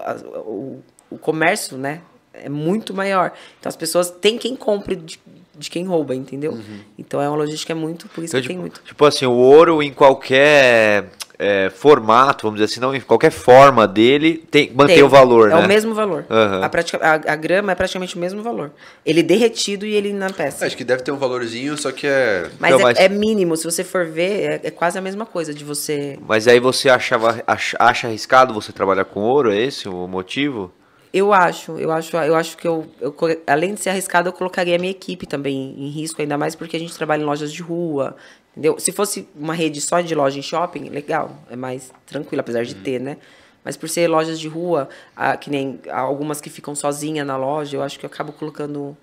o, 0.46 0.82
o 1.10 1.18
comércio, 1.18 1.76
né? 1.76 2.00
É 2.34 2.48
muito 2.48 2.94
maior. 2.94 3.32
Então 3.58 3.68
as 3.68 3.76
pessoas 3.76 4.10
têm 4.10 4.38
quem 4.38 4.56
compre 4.56 4.96
de, 4.96 5.20
de 5.56 5.70
quem 5.70 5.84
rouba, 5.84 6.14
entendeu? 6.14 6.52
Uhum. 6.52 6.80
Então 6.98 7.20
é 7.20 7.28
uma 7.28 7.36
logística 7.36 7.74
muito, 7.74 8.08
por 8.08 8.24
isso 8.24 8.36
então, 8.36 8.40
que 8.40 8.48
tipo, 8.48 8.48
tem 8.48 8.58
muito. 8.58 8.82
Tipo 8.82 9.04
assim, 9.04 9.26
o 9.26 9.32
ouro 9.32 9.82
em 9.82 9.92
qualquer 9.92 11.10
é, 11.42 11.70
formato, 11.70 12.46
vamos 12.46 12.60
dizer 12.60 12.72
assim, 12.72 12.80
não, 12.80 12.94
em 12.94 13.00
qualquer 13.00 13.32
forma 13.32 13.86
dele, 13.88 14.44
tem, 14.48 14.70
mantém 14.72 14.96
tem, 14.96 15.04
o 15.04 15.08
valor, 15.08 15.50
é 15.50 15.54
né? 15.54 15.60
É 15.60 15.64
o 15.64 15.68
mesmo 15.68 15.92
valor. 15.92 16.24
Uhum. 16.30 16.62
A, 16.62 16.68
pratica, 16.68 16.98
a, 16.98 17.32
a, 17.32 17.36
grama 17.36 17.72
é 17.72 17.74
praticamente 17.74 18.14
o 18.14 18.18
mesmo 18.18 18.42
valor. 18.44 18.70
Ele 19.04 19.24
derretido 19.24 19.84
e 19.84 19.92
ele 19.92 20.12
na 20.12 20.30
peça. 20.30 20.64
Acho 20.64 20.76
que 20.76 20.84
deve 20.84 21.02
ter 21.02 21.10
um 21.10 21.16
valorzinho, 21.16 21.76
só 21.76 21.90
que 21.90 22.06
é... 22.06 22.48
Mas, 22.60 22.74
então, 22.74 22.88
é, 22.88 22.92
mas... 22.92 22.98
é, 23.00 23.08
mínimo, 23.08 23.56
se 23.56 23.64
você 23.64 23.82
for 23.82 24.06
ver, 24.06 24.40
é, 24.40 24.60
é, 24.62 24.70
quase 24.70 24.96
a 24.96 25.00
mesma 25.00 25.26
coisa 25.26 25.52
de 25.52 25.64
você... 25.64 26.16
Mas 26.26 26.46
aí 26.46 26.60
você 26.60 26.88
achava, 26.88 27.42
acha, 27.44 27.76
acha 27.80 28.06
arriscado 28.06 28.54
você 28.54 28.70
trabalhar 28.70 29.04
com 29.04 29.20
ouro, 29.20 29.52
é 29.52 29.60
esse 29.60 29.88
o 29.88 30.06
motivo? 30.06 30.72
Eu 31.12 31.32
acho, 31.32 31.72
eu 31.78 31.92
acho, 31.92 32.16
eu 32.16 32.34
acho 32.34 32.56
que 32.56 32.66
eu, 32.66 32.86
eu, 32.98 33.14
além 33.46 33.74
de 33.74 33.80
ser 33.80 33.90
arriscado, 33.90 34.30
eu 34.30 34.32
colocaria 34.32 34.76
a 34.76 34.78
minha 34.78 34.90
equipe 34.90 35.26
também 35.26 35.74
em 35.76 35.88
risco, 35.88 36.22
ainda 36.22 36.38
mais 36.38 36.54
porque 36.54 36.74
a 36.74 36.80
gente 36.80 36.94
trabalha 36.96 37.20
em 37.20 37.26
lojas 37.26 37.52
de 37.52 37.60
rua, 37.60 38.16
entendeu? 38.52 38.78
Se 38.78 38.92
fosse 38.92 39.28
uma 39.36 39.52
rede 39.52 39.78
só 39.82 40.00
de 40.00 40.14
loja 40.14 40.38
em 40.38 40.42
shopping, 40.42 40.88
legal, 40.88 41.36
é 41.50 41.56
mais 41.56 41.92
tranquilo, 42.06 42.40
apesar 42.40 42.64
de 42.64 42.74
uhum. 42.74 42.82
ter, 42.82 42.98
né? 42.98 43.18
Mas 43.62 43.76
por 43.76 43.90
ser 43.90 44.08
lojas 44.08 44.40
de 44.40 44.48
rua, 44.48 44.88
a, 45.14 45.36
que 45.36 45.50
nem 45.50 45.80
algumas 45.90 46.40
que 46.40 46.48
ficam 46.48 46.74
sozinhas 46.74 47.26
na 47.26 47.36
loja, 47.36 47.76
eu 47.76 47.82
acho 47.82 47.98
que 47.98 48.06
eu 48.06 48.10
acabo 48.10 48.32
colocando 48.32 48.96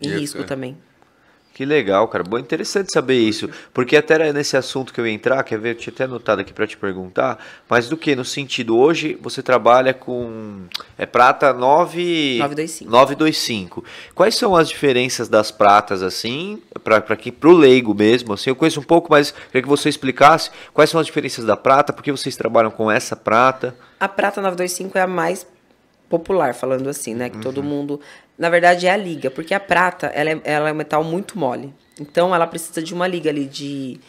em 0.00 0.08
risco 0.08 0.42
é. 0.42 0.44
também. 0.44 0.76
Que 1.60 1.66
legal, 1.66 2.08
cara. 2.08 2.24
Bom, 2.24 2.38
interessante 2.38 2.90
saber 2.90 3.18
isso. 3.18 3.50
Porque 3.74 3.94
até 3.94 4.14
era 4.14 4.32
nesse 4.32 4.56
assunto 4.56 4.94
que 4.94 4.98
eu 4.98 5.06
ia 5.06 5.12
entrar, 5.12 5.42
quer 5.44 5.58
ver? 5.58 5.72
Eu 5.72 5.74
tinha 5.74 5.92
até 5.92 6.04
anotado 6.04 6.40
aqui 6.40 6.54
para 6.54 6.66
te 6.66 6.74
perguntar. 6.74 7.38
Mas 7.68 7.86
do 7.86 7.98
que? 7.98 8.16
No 8.16 8.24
sentido, 8.24 8.78
hoje 8.78 9.18
você 9.20 9.42
trabalha 9.42 9.92
com. 9.92 10.62
É 10.96 11.04
prata 11.04 11.52
9... 11.52 12.38
925. 12.38 12.90
925. 12.90 13.84
Quais 14.14 14.36
são 14.36 14.56
as 14.56 14.70
diferenças 14.70 15.28
das 15.28 15.50
pratas, 15.50 16.02
assim, 16.02 16.62
para 16.82 17.50
o 17.50 17.52
leigo 17.52 17.94
mesmo? 17.94 18.32
Assim, 18.32 18.48
eu 18.48 18.56
conheço 18.56 18.80
um 18.80 18.82
pouco, 18.82 19.10
mas 19.10 19.30
queria 19.30 19.60
que 19.60 19.68
você 19.68 19.90
explicasse 19.90 20.50
quais 20.72 20.88
são 20.88 20.98
as 20.98 21.04
diferenças 21.04 21.44
da 21.44 21.58
prata, 21.58 21.92
por 21.92 22.02
que 22.02 22.10
vocês 22.10 22.34
trabalham 22.36 22.70
com 22.70 22.90
essa 22.90 23.14
prata? 23.14 23.76
A 24.00 24.08
prata 24.08 24.40
925 24.40 24.96
é 24.96 25.02
a 25.02 25.06
mais 25.06 25.46
popular, 26.08 26.54
falando 26.54 26.88
assim, 26.88 27.14
né? 27.14 27.28
Que 27.28 27.36
uhum. 27.36 27.42
todo 27.42 27.62
mundo 27.62 28.00
na 28.40 28.48
verdade 28.48 28.86
é 28.86 28.90
a 28.90 28.96
liga, 28.96 29.30
porque 29.30 29.52
a 29.52 29.60
prata 29.60 30.06
ela 30.06 30.30
é, 30.30 30.40
ela 30.44 30.70
é 30.70 30.72
um 30.72 30.74
metal 30.74 31.04
muito 31.04 31.38
mole. 31.38 31.74
Então 32.00 32.34
ela 32.34 32.46
precisa 32.46 32.82
de 32.82 32.94
uma 32.94 33.06
liga 33.06 33.28
ali 33.28 33.44
de, 33.44 34.00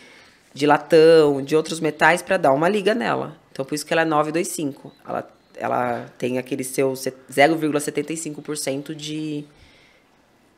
de 0.53 0.65
latão, 0.65 1.43
de 1.43 1.53
outros 1.53 1.81
metais 1.81 2.21
para 2.21 2.37
dar 2.37 2.53
uma 2.53 2.69
liga 2.69 2.95
nela. 2.95 3.35
Então 3.51 3.65
por 3.65 3.75
isso 3.75 3.85
que 3.85 3.91
ela 3.91 4.03
é 4.03 4.05
925. 4.05 4.89
Ela, 5.05 5.29
ela 5.57 6.05
tem 6.17 6.37
aquele 6.37 6.63
seu 6.63 6.93
0,75% 6.93 8.95
de 8.95 9.43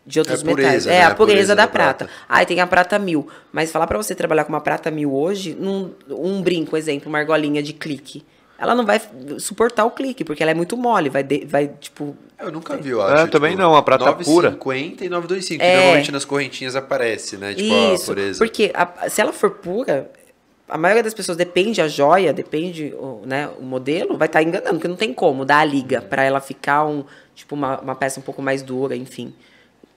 de 0.06 0.20
outros 0.20 0.42
é 0.42 0.46
pureza, 0.46 0.68
metais. 0.68 0.86
Né? 0.86 0.96
É, 0.96 1.04
a 1.04 1.16
pureza, 1.16 1.34
pureza 1.34 1.56
da, 1.56 1.66
da 1.66 1.72
prata. 1.72 2.06
prata. 2.06 2.22
Aí 2.30 2.46
tem 2.46 2.60
a 2.60 2.68
prata 2.68 3.00
mil. 3.00 3.28
Mas 3.52 3.72
falar 3.72 3.88
para 3.88 3.98
você 3.98 4.14
trabalhar 4.14 4.44
com 4.44 4.54
uma 4.54 4.62
prata 4.62 4.92
mil 4.92 5.16
hoje, 5.16 5.58
num, 5.60 5.92
um 6.10 6.44
brinco, 6.44 6.78
exemplo, 6.78 7.10
uma 7.10 7.18
argolinha 7.18 7.64
de 7.64 7.74
clique 7.74 8.24
ela 8.64 8.76
não 8.76 8.86
vai 8.86 9.02
suportar 9.40 9.84
o 9.84 9.92
clique, 9.92 10.24
porque 10.24 10.42
ela 10.42 10.52
é 10.52 10.54
muito 10.54 10.78
mole, 10.78 11.10
vai, 11.10 11.22
de, 11.22 11.46
vai 11.46 11.68
tipo... 11.68 12.16
Eu 12.44 12.52
nunca 12.52 12.78
vi, 12.78 12.90
eu 12.90 13.02
é, 13.02 13.14
acho. 13.14 13.24
É, 13.24 13.28
também 13.28 13.52
tipo, 13.52 13.62
não, 13.62 13.76
a 13.76 13.82
prata 13.82 14.06
9, 14.06 14.24
pura. 14.24 14.50
950 14.52 15.06
e 15.06 15.10
925, 15.10 15.64
é. 15.64 15.76
normalmente 15.76 16.12
nas 16.12 16.26
correntinhas 16.26 16.76
aparece, 16.76 17.38
né, 17.38 17.54
tipo 17.54 17.74
Isso, 17.74 18.04
a 18.04 18.16
pureza. 18.16 18.38
porque 18.40 18.72
a, 18.74 19.10
se 19.10 19.22
ela 19.22 19.34
for 19.34 19.52
pura, 19.52 20.12
a 20.68 20.78
maioria 20.78 21.04
das 21.04 21.14
pessoas 21.14 21.38
depende 21.38 21.82
a 21.82 21.88
joia, 21.88 22.34
depende 22.34 22.94
o, 22.98 23.22
né, 23.26 23.50
o 23.60 23.64
modelo, 23.64 24.18
vai 24.18 24.28
estar 24.28 24.40
tá 24.40 24.44
enganando, 24.44 24.74
porque 24.76 24.88
não 24.88 24.96
tem 24.96 25.14
como 25.14 25.46
dar 25.46 25.60
a 25.60 25.66
liga 25.66 26.02
para 26.02 26.24
ela 26.24 26.40
ficar 26.40 26.86
um, 26.86 27.04
tipo 27.36 27.56
uma, 27.56 27.80
uma 27.80 27.96
peça 27.96 28.20
um 28.20 28.24
pouco 28.24 28.42
mais 28.42 28.62
dura, 28.62 28.96
enfim. 28.96 29.34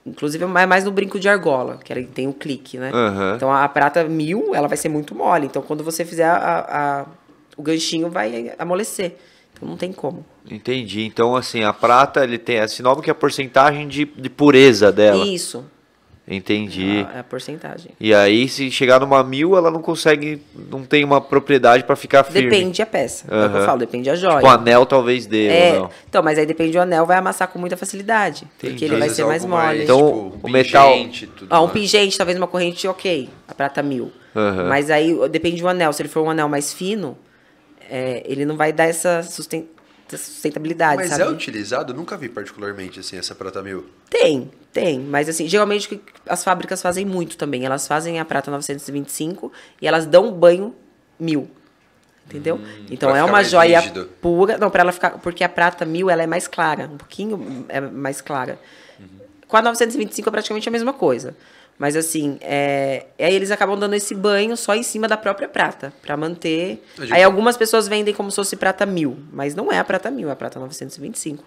Inclusive 0.05 0.45
é 0.45 0.65
mais 0.65 0.85
no 0.85 0.91
brinco 0.91 1.19
de 1.19 1.27
argola, 1.27 1.79
que 1.83 1.91
ela 1.91 2.01
tem 2.01 2.27
o 2.29 2.33
clique, 2.33 2.77
né? 2.77 2.91
Uhum. 2.93 3.35
Então 3.35 3.51
a 3.51 3.67
prata 3.67 4.05
mil, 4.05 4.55
ela 4.55 4.67
vai 4.67 4.77
ser 4.77 4.87
muito 4.87 5.13
mole. 5.13 5.47
Então 5.47 5.61
quando 5.61 5.83
você 5.83 6.05
fizer 6.05 6.25
a, 6.25 6.65
a 6.69 7.05
o 7.57 7.63
ganchinho 7.63 8.09
vai 8.09 8.53
amolecer. 8.57 9.17
Então 9.57 9.67
não 9.67 9.75
tem 9.75 9.91
como. 9.91 10.23
Entendi. 10.49 11.03
Então, 11.03 11.35
assim, 11.35 11.63
a 11.63 11.73
prata, 11.73 12.23
ele 12.23 12.37
tem 12.37 12.57
esse 12.57 12.81
nome 12.81 13.01
que 13.01 13.09
é 13.09 13.11
a 13.11 13.15
porcentagem 13.15 13.87
de, 13.87 14.05
de 14.05 14.29
pureza 14.29 14.91
dela. 14.91 15.25
Isso. 15.25 15.65
Entendi. 16.29 17.07
É 17.15 17.19
a, 17.19 17.23
porcentagem. 17.23 17.91
E 17.99 18.13
aí, 18.13 18.49
se 18.49 18.69
chegar 18.69 18.99
numa 18.99 19.23
mil, 19.23 19.55
ela 19.55 19.71
não 19.71 19.81
consegue, 19.81 20.41
não 20.69 20.83
tem 20.83 21.05
uma 21.05 21.21
propriedade 21.21 21.85
para 21.85 21.95
ficar 21.95 22.25
firme. 22.25 22.49
Depende 22.49 22.81
a 22.81 22.85
peça. 22.85 23.25
Uhum. 23.33 23.43
É 23.43 23.45
o 23.45 23.49
que 23.49 23.57
eu 23.57 23.65
falo, 23.65 23.79
depende 23.79 24.09
a 24.09 24.15
joia. 24.15 24.35
Tipo, 24.35 24.47
o 24.47 24.49
anel 24.49 24.85
talvez 24.85 25.25
dê, 25.25 25.47
é, 25.47 25.87
Então, 26.07 26.21
mas 26.21 26.37
aí 26.37 26.45
depende 26.45 26.73
do 26.73 26.81
anel, 26.81 27.05
vai 27.05 27.17
amassar 27.17 27.47
com 27.47 27.57
muita 27.57 27.77
facilidade. 27.77 28.45
Entendi. 28.57 28.73
Porque 28.73 28.85
ele 28.85 28.97
vai 28.97 29.07
ser 29.07 29.25
mais 29.25 29.45
mole. 29.45 29.63
Mais, 29.63 29.83
então, 29.83 30.31
tipo, 30.31 30.47
o 30.47 30.51
metal... 30.51 30.93
Tudo 31.37 31.47
ah, 31.49 31.61
um 31.61 31.69
pingente, 31.69 32.17
talvez 32.17 32.37
uma 32.37 32.47
corrente, 32.47 32.85
ok. 32.89 33.29
A 33.47 33.53
prata 33.53 33.81
mil. 33.81 34.11
Uhum. 34.35 34.67
Mas 34.67 34.91
aí, 34.91 35.17
depende 35.29 35.61
do 35.61 35.67
anel. 35.69 35.93
Se 35.93 36.01
ele 36.01 36.09
for 36.09 36.23
um 36.23 36.29
anel 36.29 36.49
mais 36.49 36.73
fino, 36.73 37.17
é, 37.89 38.23
ele 38.25 38.45
não 38.45 38.55
vai 38.55 38.71
dar 38.71 38.85
essa 38.85 39.23
sustentabilidade. 39.23 40.97
Mas 40.97 41.09
sabe? 41.09 41.23
é 41.23 41.27
utilizado? 41.27 41.93
Nunca 41.93 42.17
vi 42.17 42.29
particularmente 42.29 42.99
assim 42.99 43.17
essa 43.17 43.35
prata 43.35 43.61
mil. 43.61 43.85
Tem, 44.09 44.51
tem. 44.71 44.99
Mas 44.99 45.27
assim, 45.27 45.47
geralmente 45.47 46.01
as 46.27 46.43
fábricas 46.43 46.81
fazem 46.81 47.05
muito 47.05 47.37
também. 47.37 47.65
Elas 47.65 47.87
fazem 47.87 48.19
a 48.19 48.25
prata 48.25 48.51
925 48.51 49.51
e 49.81 49.87
elas 49.87 50.05
dão 50.05 50.31
banho 50.31 50.75
mil. 51.19 51.49
Entendeu? 52.25 52.57
Hum, 52.57 52.85
então 52.91 53.15
é 53.15 53.23
uma 53.23 53.41
joia 53.41 53.79
rígido. 53.79 54.09
pura. 54.21 54.57
Não, 54.57 54.69
para 54.69 54.81
ela 54.81 54.91
ficar. 54.91 55.11
Porque 55.11 55.43
a 55.43 55.49
prata 55.49 55.85
mil 55.85 56.09
ela 56.09 56.23
é 56.23 56.27
mais 56.27 56.45
clara. 56.45 56.89
Um 56.91 56.97
pouquinho 56.97 57.65
é 57.69 57.79
mais 57.79 58.19
clara. 58.19 58.59
Uhum. 58.99 59.07
Com 59.47 59.55
a 59.55 59.61
925 59.61 60.27
é 60.27 60.31
praticamente 60.31 60.67
a 60.67 60.71
mesma 60.71 60.91
coisa. 60.91 61.35
Mas 61.77 61.95
assim, 61.95 62.37
é, 62.41 63.05
aí 63.19 63.35
eles 63.35 63.51
acabam 63.51 63.77
dando 63.77 63.93
esse 63.93 64.15
banho 64.15 64.57
só 64.57 64.73
em 64.73 64.81
cima 64.81 65.07
da 65.07 65.15
própria 65.15 65.47
prata, 65.47 65.93
para 66.01 66.17
manter. 66.17 66.83
Aí 67.11 67.21
algumas 67.21 67.55
pessoas 67.55 67.87
vendem 67.87 68.13
como 68.13 68.31
se 68.31 68.35
fosse 68.35 68.55
prata 68.55 68.85
mil, 68.85 69.17
mas 69.31 69.53
não 69.53 69.71
é 69.71 69.77
a 69.77 69.83
prata 69.83 70.09
mil, 70.09 70.29
é 70.29 70.31
a 70.31 70.35
prata 70.35 70.59
925. 70.59 71.43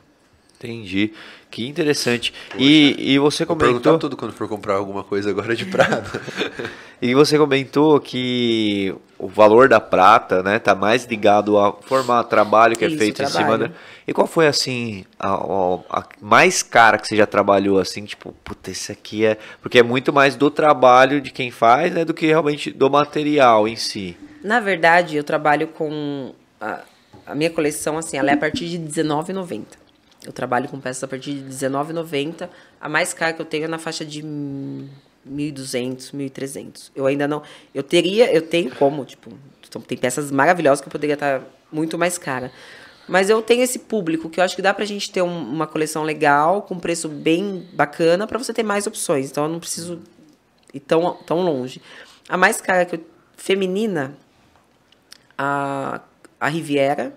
Entendi. 0.60 1.14
Que 1.50 1.66
interessante. 1.66 2.34
e, 2.54 3.14
e 3.14 3.18
você 3.18 3.46
comentou. 3.46 3.72
Vou 3.72 3.80
perguntar 3.80 3.98
tudo 3.98 4.14
quando 4.14 4.32
for 4.32 4.46
comprar 4.46 4.74
alguma 4.74 5.02
coisa 5.02 5.30
agora 5.30 5.56
de 5.56 5.64
prata. 5.64 6.20
e 7.00 7.14
você 7.14 7.38
comentou 7.38 7.98
que 7.98 8.94
o 9.18 9.26
valor 9.26 9.70
da 9.70 9.80
prata, 9.80 10.42
né, 10.42 10.58
tá 10.58 10.74
mais 10.74 11.06
ligado 11.06 11.56
ao 11.56 11.80
formato 11.80 12.28
trabalho 12.28 12.76
que 12.76 12.84
é 12.84 12.88
Isso, 12.88 12.96
é 12.96 12.98
feito 12.98 13.16
trabalho. 13.16 13.38
em 13.38 13.42
cima, 13.42 13.58
né? 13.58 13.74
E 14.06 14.12
qual 14.12 14.26
foi 14.26 14.46
assim 14.46 15.06
a, 15.18 15.32
a, 15.32 16.00
a, 16.00 16.04
mais 16.20 16.62
cara 16.62 16.98
que 16.98 17.08
você 17.08 17.16
já 17.16 17.26
trabalhou 17.26 17.78
assim, 17.78 18.04
tipo, 18.04 18.34
puta, 18.44 18.70
esse 18.70 18.92
aqui 18.92 19.24
é, 19.24 19.38
porque 19.62 19.78
é 19.78 19.82
muito 19.82 20.12
mais 20.12 20.36
do 20.36 20.50
trabalho 20.50 21.22
de 21.22 21.30
quem 21.30 21.50
faz, 21.50 21.90
né, 21.92 22.04
do 22.04 22.12
que 22.12 22.26
realmente 22.26 22.70
do 22.70 22.90
material 22.90 23.66
em 23.66 23.76
si. 23.76 24.14
Na 24.44 24.60
verdade, 24.60 25.16
eu 25.16 25.24
trabalho 25.24 25.68
com 25.68 26.34
a, 26.60 26.80
a 27.26 27.34
minha 27.34 27.50
coleção 27.50 27.96
assim, 27.96 28.18
ela 28.18 28.30
é 28.30 28.34
a 28.34 28.38
partir 28.38 28.68
de 28.68 28.76
R$19,90. 28.76 29.79
Eu 30.24 30.32
trabalho 30.32 30.68
com 30.68 30.78
peças 30.78 31.02
a 31.02 31.08
partir 31.08 31.34
de 31.34 31.40
R$19,90. 31.40 32.48
A 32.80 32.88
mais 32.88 33.14
cara 33.14 33.32
que 33.32 33.40
eu 33.40 33.46
tenho 33.46 33.64
é 33.64 33.68
na 33.68 33.78
faixa 33.78 34.04
de 34.04 34.22
1.200, 34.22 36.12
1.300. 36.12 36.90
Eu 36.94 37.06
ainda 37.06 37.26
não. 37.26 37.42
Eu 37.74 37.82
teria, 37.82 38.32
eu 38.32 38.42
tenho 38.42 38.74
como, 38.74 39.04
tipo, 39.04 39.30
tem 39.86 39.96
peças 39.96 40.30
maravilhosas 40.30 40.80
que 40.80 40.88
eu 40.88 40.92
poderia 40.92 41.14
estar 41.14 41.42
muito 41.72 41.96
mais 41.96 42.18
cara. 42.18 42.52
Mas 43.08 43.28
eu 43.28 43.42
tenho 43.42 43.62
esse 43.62 43.78
público 43.78 44.28
que 44.28 44.38
eu 44.38 44.44
acho 44.44 44.54
que 44.54 44.62
dá 44.62 44.72
pra 44.72 44.84
gente 44.84 45.10
ter 45.10 45.22
um, 45.22 45.42
uma 45.42 45.66
coleção 45.66 46.02
legal, 46.02 46.62
com 46.62 46.78
preço 46.78 47.08
bem 47.08 47.66
bacana, 47.72 48.26
para 48.26 48.38
você 48.38 48.52
ter 48.52 48.62
mais 48.62 48.86
opções. 48.86 49.30
Então 49.30 49.44
eu 49.44 49.50
não 49.50 49.58
preciso 49.58 50.00
ir 50.72 50.80
tão, 50.80 51.14
tão 51.26 51.40
longe. 51.42 51.82
A 52.28 52.36
mais 52.36 52.60
cara 52.60 52.84
que 52.84 52.96
eu, 52.96 53.00
feminina, 53.36 54.14
a, 55.36 56.00
a 56.38 56.48
Riviera, 56.48 57.12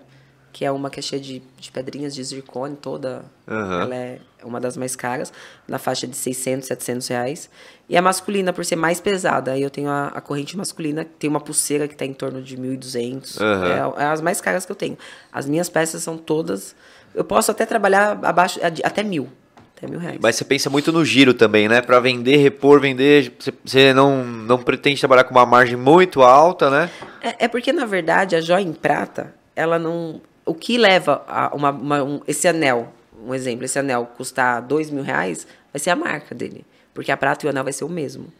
que 0.54 0.64
é 0.64 0.70
uma 0.70 0.88
que 0.88 1.00
é 1.00 1.02
cheia 1.02 1.20
de, 1.20 1.42
de 1.58 1.72
pedrinhas 1.72 2.14
de 2.14 2.22
zircone 2.22 2.76
toda. 2.76 3.24
Uhum. 3.44 3.80
Ela 3.80 3.94
é 3.96 4.18
uma 4.44 4.60
das 4.60 4.76
mais 4.76 4.94
caras, 4.94 5.32
na 5.66 5.78
faixa 5.78 6.06
de 6.06 6.16
600, 6.16 6.68
700 6.68 7.08
reais. 7.08 7.50
E 7.88 7.96
a 7.96 8.00
masculina, 8.00 8.52
por 8.52 8.64
ser 8.64 8.76
mais 8.76 9.00
pesada, 9.00 9.50
aí 9.50 9.62
eu 9.62 9.68
tenho 9.68 9.90
a, 9.90 10.06
a 10.14 10.20
corrente 10.20 10.56
masculina, 10.56 11.04
tem 11.18 11.28
uma 11.28 11.40
pulseira 11.40 11.88
que 11.88 11.94
está 11.94 12.06
em 12.06 12.12
torno 12.12 12.40
de 12.40 12.56
1.200. 12.56 13.40
Uhum. 13.40 13.96
É, 13.98 14.04
é 14.04 14.06
as 14.06 14.20
mais 14.20 14.40
caras 14.40 14.64
que 14.64 14.70
eu 14.70 14.76
tenho. 14.76 14.96
As 15.32 15.46
minhas 15.46 15.68
peças 15.68 16.02
são 16.02 16.16
todas... 16.16 16.76
Eu 17.12 17.24
posso 17.24 17.50
até 17.50 17.66
trabalhar 17.66 18.18
abaixo 18.22 18.60
até 18.62 19.02
mil. 19.02 19.28
Até 19.76 19.88
mil 19.88 19.98
reais. 19.98 20.18
Mas 20.22 20.36
você 20.36 20.44
pensa 20.44 20.70
muito 20.70 20.92
no 20.92 21.04
giro 21.04 21.34
também, 21.34 21.68
né? 21.68 21.80
Para 21.80 21.98
vender, 21.98 22.36
repor, 22.36 22.80
vender, 22.80 23.32
você 23.64 23.92
não, 23.92 24.24
não 24.24 24.58
pretende 24.58 25.00
trabalhar 25.00 25.24
com 25.24 25.34
uma 25.34 25.46
margem 25.46 25.76
muito 25.76 26.22
alta, 26.22 26.70
né? 26.70 26.90
É, 27.20 27.44
é 27.46 27.48
porque, 27.48 27.72
na 27.72 27.86
verdade, 27.86 28.36
a 28.36 28.40
joia 28.40 28.62
em 28.62 28.72
prata, 28.72 29.34
ela 29.56 29.78
não 29.80 30.20
o 30.44 30.54
que 30.54 30.76
leva 30.76 31.24
a 31.26 31.54
uma, 31.54 31.70
uma, 31.70 32.02
um, 32.02 32.20
esse 32.26 32.46
anel, 32.46 32.92
um 33.24 33.34
exemplo, 33.34 33.64
esse 33.64 33.78
anel 33.78 34.06
custar 34.16 34.60
dois 34.62 34.90
mil 34.90 35.02
reais, 35.02 35.46
vai 35.72 35.80
ser 35.80 35.90
a 35.90 35.96
marca 35.96 36.34
dele. 36.34 36.64
Porque 36.92 37.10
a 37.10 37.16
prata 37.16 37.44
e 37.44 37.46
o 37.46 37.50
anel 37.50 37.64
vai 37.64 37.72
ser 37.72 37.84
o 37.84 37.88
mesmo. 37.88 38.32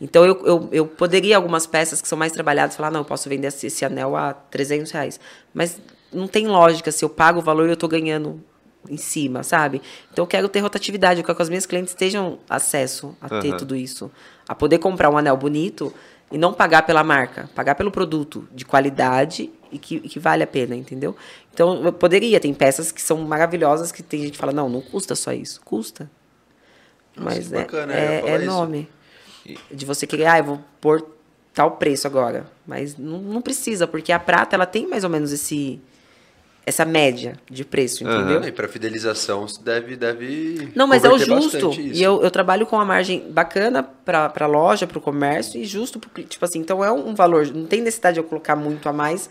Então, 0.00 0.24
eu, 0.24 0.46
eu, 0.46 0.68
eu 0.72 0.86
poderia, 0.86 1.36
algumas 1.36 1.66
peças 1.66 2.00
que 2.00 2.08
são 2.08 2.18
mais 2.18 2.32
trabalhadas, 2.32 2.74
falar, 2.74 2.90
não, 2.90 3.00
eu 3.00 3.04
posso 3.04 3.28
vender 3.28 3.48
esse, 3.48 3.66
esse 3.66 3.84
anel 3.84 4.16
a 4.16 4.32
300 4.32 4.90
reais. 4.90 5.20
Mas 5.52 5.80
não 6.12 6.26
tem 6.26 6.46
lógica, 6.46 6.90
se 6.90 7.04
eu 7.04 7.08
pago 7.08 7.40
o 7.40 7.42
valor, 7.42 7.68
eu 7.68 7.74
estou 7.74 7.88
ganhando 7.88 8.42
em 8.88 8.96
cima, 8.96 9.42
sabe? 9.42 9.82
Então, 10.10 10.22
eu 10.22 10.26
quero 10.26 10.48
ter 10.48 10.60
rotatividade, 10.60 11.20
eu 11.20 11.24
quero 11.24 11.36
que 11.36 11.42
as 11.42 11.50
minhas 11.50 11.66
clientes 11.66 11.92
tenham 11.92 12.38
acesso 12.48 13.14
a 13.20 13.28
ter 13.40 13.52
uhum. 13.52 13.58
tudo 13.58 13.76
isso. 13.76 14.10
A 14.48 14.54
poder 14.54 14.78
comprar 14.78 15.10
um 15.10 15.18
anel 15.18 15.36
bonito 15.36 15.92
e 16.32 16.38
não 16.38 16.52
pagar 16.52 16.82
pela 16.82 17.04
marca, 17.04 17.50
pagar 17.54 17.74
pelo 17.74 17.90
produto 17.90 18.48
de 18.52 18.64
qualidade 18.64 19.50
e 19.70 19.78
que, 19.78 20.00
que 20.00 20.18
vale 20.18 20.42
a 20.42 20.46
pena, 20.46 20.74
entendeu? 20.74 21.14
Então, 21.60 21.84
eu 21.84 21.92
poderia, 21.92 22.40
tem 22.40 22.54
peças 22.54 22.90
que 22.90 23.02
são 23.02 23.18
maravilhosas 23.18 23.92
que 23.92 24.02
tem 24.02 24.22
gente 24.22 24.32
que 24.32 24.38
fala, 24.38 24.50
não, 24.50 24.66
não 24.66 24.80
custa 24.80 25.14
só 25.14 25.30
isso. 25.30 25.60
Custa. 25.62 26.10
Mas 27.14 27.52
é, 27.52 27.58
bacana, 27.58 27.92
é, 27.92 28.22
é 28.26 28.38
nome. 28.38 28.88
De 29.70 29.84
você 29.84 30.06
querer, 30.06 30.24
ah, 30.24 30.38
eu 30.38 30.44
vou 30.44 30.60
pôr 30.80 31.06
tal 31.52 31.72
preço 31.72 32.06
agora. 32.06 32.46
Mas 32.66 32.96
não, 32.96 33.18
não 33.18 33.42
precisa, 33.42 33.86
porque 33.86 34.10
a 34.10 34.18
prata, 34.18 34.56
ela 34.56 34.64
tem 34.64 34.88
mais 34.88 35.04
ou 35.04 35.10
menos 35.10 35.32
esse 35.32 35.78
essa 36.64 36.84
média 36.84 37.38
de 37.50 37.64
preço, 37.64 38.04
entendeu? 38.04 38.38
Uhum. 38.38 38.46
E 38.46 38.52
para 38.52 38.68
fidelização 38.68 39.44
deve 39.62 39.96
deve 39.96 40.70
Não, 40.74 40.86
mas 40.86 41.04
é 41.04 41.10
o 41.10 41.18
justo. 41.18 41.72
E 41.78 42.02
eu, 42.02 42.22
eu 42.22 42.30
trabalho 42.30 42.64
com 42.64 42.76
uma 42.76 42.84
margem 42.84 43.30
bacana 43.30 43.82
para 43.82 44.32
a 44.34 44.46
loja, 44.46 44.86
para 44.86 44.98
o 44.98 45.00
comércio 45.00 45.60
e 45.60 45.64
justo 45.64 45.98
pro, 45.98 46.22
tipo 46.22 46.44
assim, 46.44 46.60
então 46.60 46.82
é 46.84 46.92
um 46.92 47.14
valor, 47.14 47.46
não 47.48 47.66
tem 47.66 47.80
necessidade 47.80 48.14
de 48.14 48.20
eu 48.20 48.24
colocar 48.24 48.54
muito 48.54 48.88
a 48.88 48.92
mais 48.92 49.28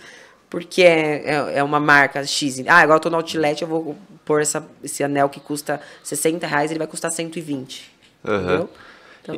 porque 0.50 0.82
é, 0.82 1.24
é, 1.26 1.58
é, 1.60 1.64
uma 1.64 1.80
marca 1.80 2.26
X. 2.26 2.64
Ah, 2.68 2.80
agora 2.80 2.98
eu 2.98 3.02
tô 3.02 3.10
no 3.10 3.18
outlet, 3.18 3.62
eu 3.62 3.68
vou 3.68 3.96
pôr 4.26 4.42
essa, 4.42 4.68
esse 4.84 5.04
anel 5.04 5.30
que 5.30 5.40
custa 5.40 5.80
60 6.04 6.48
reais, 6.48 6.72
ele 6.72 6.80
vai 6.80 6.88
custar 6.88 7.12
120. 7.12 7.92
Uhum. 8.24 8.36
Entendeu? 8.36 8.70
Então, 9.22 9.36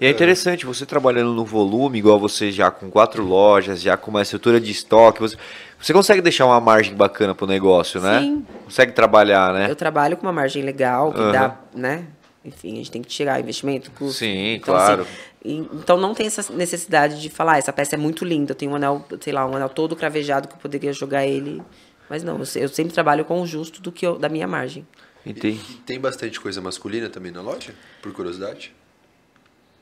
e 0.00 0.06
é 0.06 0.10
interessante, 0.10 0.64
você 0.64 0.86
trabalhando 0.86 1.32
no 1.32 1.44
volume, 1.44 1.98
igual 1.98 2.18
você 2.18 2.52
já 2.52 2.70
com 2.70 2.90
quatro 2.90 3.24
lojas, 3.24 3.80
já 3.80 3.96
com 3.96 4.10
uma 4.10 4.22
estrutura 4.22 4.60
de 4.60 4.70
estoque, 4.70 5.20
você, 5.20 5.36
você 5.80 5.92
consegue 5.92 6.20
deixar 6.20 6.46
uma 6.46 6.60
margem 6.60 6.94
bacana 6.94 7.34
pro 7.34 7.46
negócio, 7.46 8.00
né? 8.00 8.20
Sim. 8.20 8.46
Consegue 8.64 8.92
trabalhar, 8.92 9.52
né? 9.52 9.66
Eu 9.68 9.74
trabalho 9.74 10.16
com 10.16 10.26
uma 10.26 10.32
margem 10.32 10.62
legal, 10.62 11.12
que 11.12 11.20
uhum. 11.20 11.32
dá, 11.32 11.56
né? 11.74 12.04
Enfim, 12.44 12.74
a 12.74 12.76
gente 12.76 12.90
tem 12.90 13.02
que 13.02 13.08
tirar 13.08 13.40
investimento, 13.40 13.90
custo. 13.92 14.18
Sim, 14.18 14.54
então, 14.54 14.74
assim, 14.74 14.86
claro. 14.86 15.02
Assim, 15.02 15.12
então 15.44 15.96
não 15.96 16.14
tem 16.14 16.26
essa 16.26 16.52
necessidade 16.52 17.20
de 17.20 17.28
falar, 17.28 17.54
ah, 17.54 17.58
essa 17.58 17.72
peça 17.72 17.96
é 17.96 17.98
muito 17.98 18.24
linda, 18.24 18.52
eu 18.52 18.56
tenho 18.56 18.72
um 18.72 18.76
anel, 18.76 19.04
sei 19.20 19.32
lá, 19.32 19.44
um 19.46 19.56
anel 19.56 19.68
todo 19.68 19.96
cravejado 19.96 20.46
que 20.46 20.54
eu 20.54 20.58
poderia 20.58 20.92
jogar 20.92 21.26
ele. 21.26 21.62
Mas 22.08 22.22
não, 22.22 22.34
eu, 22.34 22.62
eu 22.62 22.68
sempre 22.68 22.92
trabalho 22.92 23.24
com 23.24 23.40
o 23.40 23.46
justo 23.46 23.80
do 23.80 23.90
que 23.90 24.06
eu, 24.06 24.18
da 24.18 24.28
minha 24.28 24.46
margem. 24.46 24.86
Entendi. 25.24 25.58
E, 25.68 25.72
e 25.72 25.76
tem 25.78 25.98
bastante 25.98 26.40
coisa 26.40 26.60
masculina 26.60 27.08
também 27.08 27.32
na 27.32 27.40
loja, 27.40 27.74
por 28.00 28.12
curiosidade? 28.12 28.72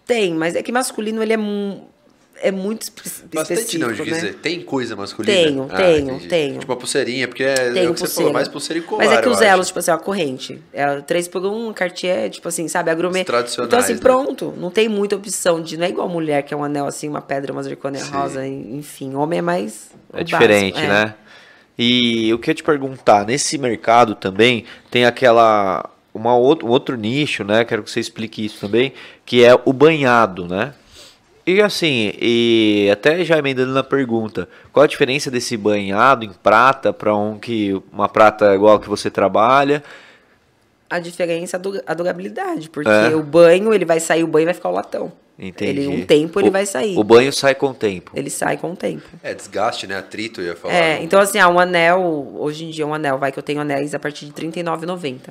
Tem, 0.06 0.34
mas 0.34 0.54
é 0.54 0.62
que 0.62 0.72
masculino 0.72 1.22
ele 1.22 1.32
é, 1.32 1.38
é 2.40 2.50
muito 2.50 2.82
específico. 2.82 3.28
Bastante 3.34 3.78
não, 3.78 3.92
de 3.92 4.02
né? 4.02 4.04
dizer, 4.04 4.34
tem 4.36 4.60
coisa 4.62 4.96
masculina? 4.96 5.36
Tenho, 5.36 5.68
ah, 5.70 5.76
tenho, 5.76 6.10
entendi. 6.10 6.28
tenho. 6.28 6.58
Tipo 6.60 6.72
a 6.72 6.76
pulseirinha, 6.76 7.28
porque 7.28 7.44
é, 7.44 7.54
tenho 7.54 7.66
é 7.66 7.90
o 7.90 7.94
que 7.94 8.00
pulseira. 8.00 8.08
você 8.08 8.14
falou, 8.14 8.32
mais 8.32 8.48
pulseira 8.48 8.78
e 8.80 8.82
colar, 8.82 9.04
Mas 9.04 9.18
é 9.18 9.22
que 9.22 9.28
os 9.28 9.40
elos, 9.40 9.66
tipo 9.68 9.78
assim, 9.78 9.90
a 9.90 9.98
corrente, 9.98 10.62
é 10.72 11.00
3 11.00 11.28
por 11.28 11.44
1, 11.44 11.72
Cartier, 11.72 12.30
tipo 12.30 12.48
assim, 12.48 12.66
sabe, 12.68 12.90
agrumê. 12.90 13.24
tradicionais. 13.24 13.68
Então 13.68 13.78
assim, 13.78 13.94
né? 13.94 14.00
pronto, 14.00 14.54
não 14.56 14.70
tem 14.70 14.88
muita 14.88 15.16
opção 15.16 15.62
de, 15.62 15.76
não 15.76 15.86
é 15.86 15.90
igual 15.90 16.08
mulher, 16.08 16.42
que 16.42 16.54
é 16.54 16.56
um 16.56 16.64
anel 16.64 16.86
assim, 16.86 17.08
uma 17.08 17.20
pedra, 17.20 17.52
uma 17.52 17.62
zirconia 17.62 18.04
rosa, 18.04 18.46
enfim, 18.46 19.14
homem 19.14 19.38
é 19.38 19.42
mais... 19.42 19.90
É 20.12 20.24
diferente, 20.24 20.74
básico, 20.74 20.92
é. 20.92 21.04
né? 21.04 21.14
E 21.78 22.28
eu 22.28 22.38
queria 22.38 22.54
te 22.54 22.62
perguntar, 22.62 23.24
nesse 23.24 23.56
mercado 23.56 24.14
também 24.14 24.64
tem 24.90 25.06
aquela 25.06 25.88
uma 26.12 26.36
outro, 26.36 26.66
um 26.66 26.70
outro 26.70 26.96
nicho, 26.96 27.44
né? 27.44 27.64
Quero 27.64 27.82
que 27.82 27.90
você 27.90 28.00
explique 28.00 28.44
isso 28.44 28.60
também, 28.60 28.92
que 29.24 29.44
é 29.44 29.58
o 29.64 29.72
banhado, 29.72 30.46
né? 30.46 30.74
E 31.50 31.60
assim, 31.60 32.12
e 32.20 32.88
até 32.92 33.24
já 33.24 33.36
emendando 33.36 33.72
na 33.72 33.82
pergunta, 33.82 34.48
qual 34.72 34.84
a 34.84 34.86
diferença 34.86 35.32
desse 35.32 35.56
banhado 35.56 36.24
em 36.24 36.32
prata 36.32 36.92
para 36.92 37.16
um 37.16 37.40
que 37.40 37.80
uma 37.92 38.08
prata 38.08 38.54
igual 38.54 38.78
que 38.78 38.88
você 38.88 39.10
trabalha? 39.10 39.82
A 40.88 41.00
diferença 41.00 41.56
é 41.56 41.60
a 41.86 41.94
durabilidade, 41.94 42.70
porque 42.70 42.88
é. 42.88 43.16
o 43.16 43.22
banho, 43.22 43.74
ele 43.74 43.84
vai 43.84 43.98
sair 43.98 44.22
o 44.22 44.28
banho 44.28 44.44
e 44.44 44.46
vai 44.46 44.54
ficar 44.54 44.68
o 44.68 44.72
latão. 44.72 45.12
Entendi. 45.36 45.80
Ele, 45.80 45.88
um 45.88 46.06
tempo 46.06 46.38
ele 46.38 46.50
o, 46.50 46.52
vai 46.52 46.66
sair. 46.66 46.96
O 46.96 47.02
banho 47.02 47.32
sai 47.32 47.54
com 47.56 47.70
o 47.70 47.74
tempo. 47.74 48.12
Ele 48.14 48.30
sai 48.30 48.56
com 48.56 48.70
o 48.70 48.76
tempo. 48.76 49.08
É, 49.20 49.34
desgaste, 49.34 49.88
né? 49.88 49.96
Atrito, 49.96 50.40
eu 50.40 50.48
ia 50.48 50.56
falar. 50.56 50.74
É, 50.74 51.02
então 51.02 51.18
assim, 51.18 51.38
ah, 51.38 51.48
um 51.48 51.58
anel, 51.58 52.36
hoje 52.38 52.64
em 52.64 52.70
dia 52.70 52.86
um 52.86 52.94
anel, 52.94 53.18
vai 53.18 53.32
que 53.32 53.38
eu 53.38 53.42
tenho 53.42 53.60
anéis 53.60 53.92
a 53.92 53.98
partir 53.98 54.26
de 54.26 54.40
R$39,90. 54.40 55.30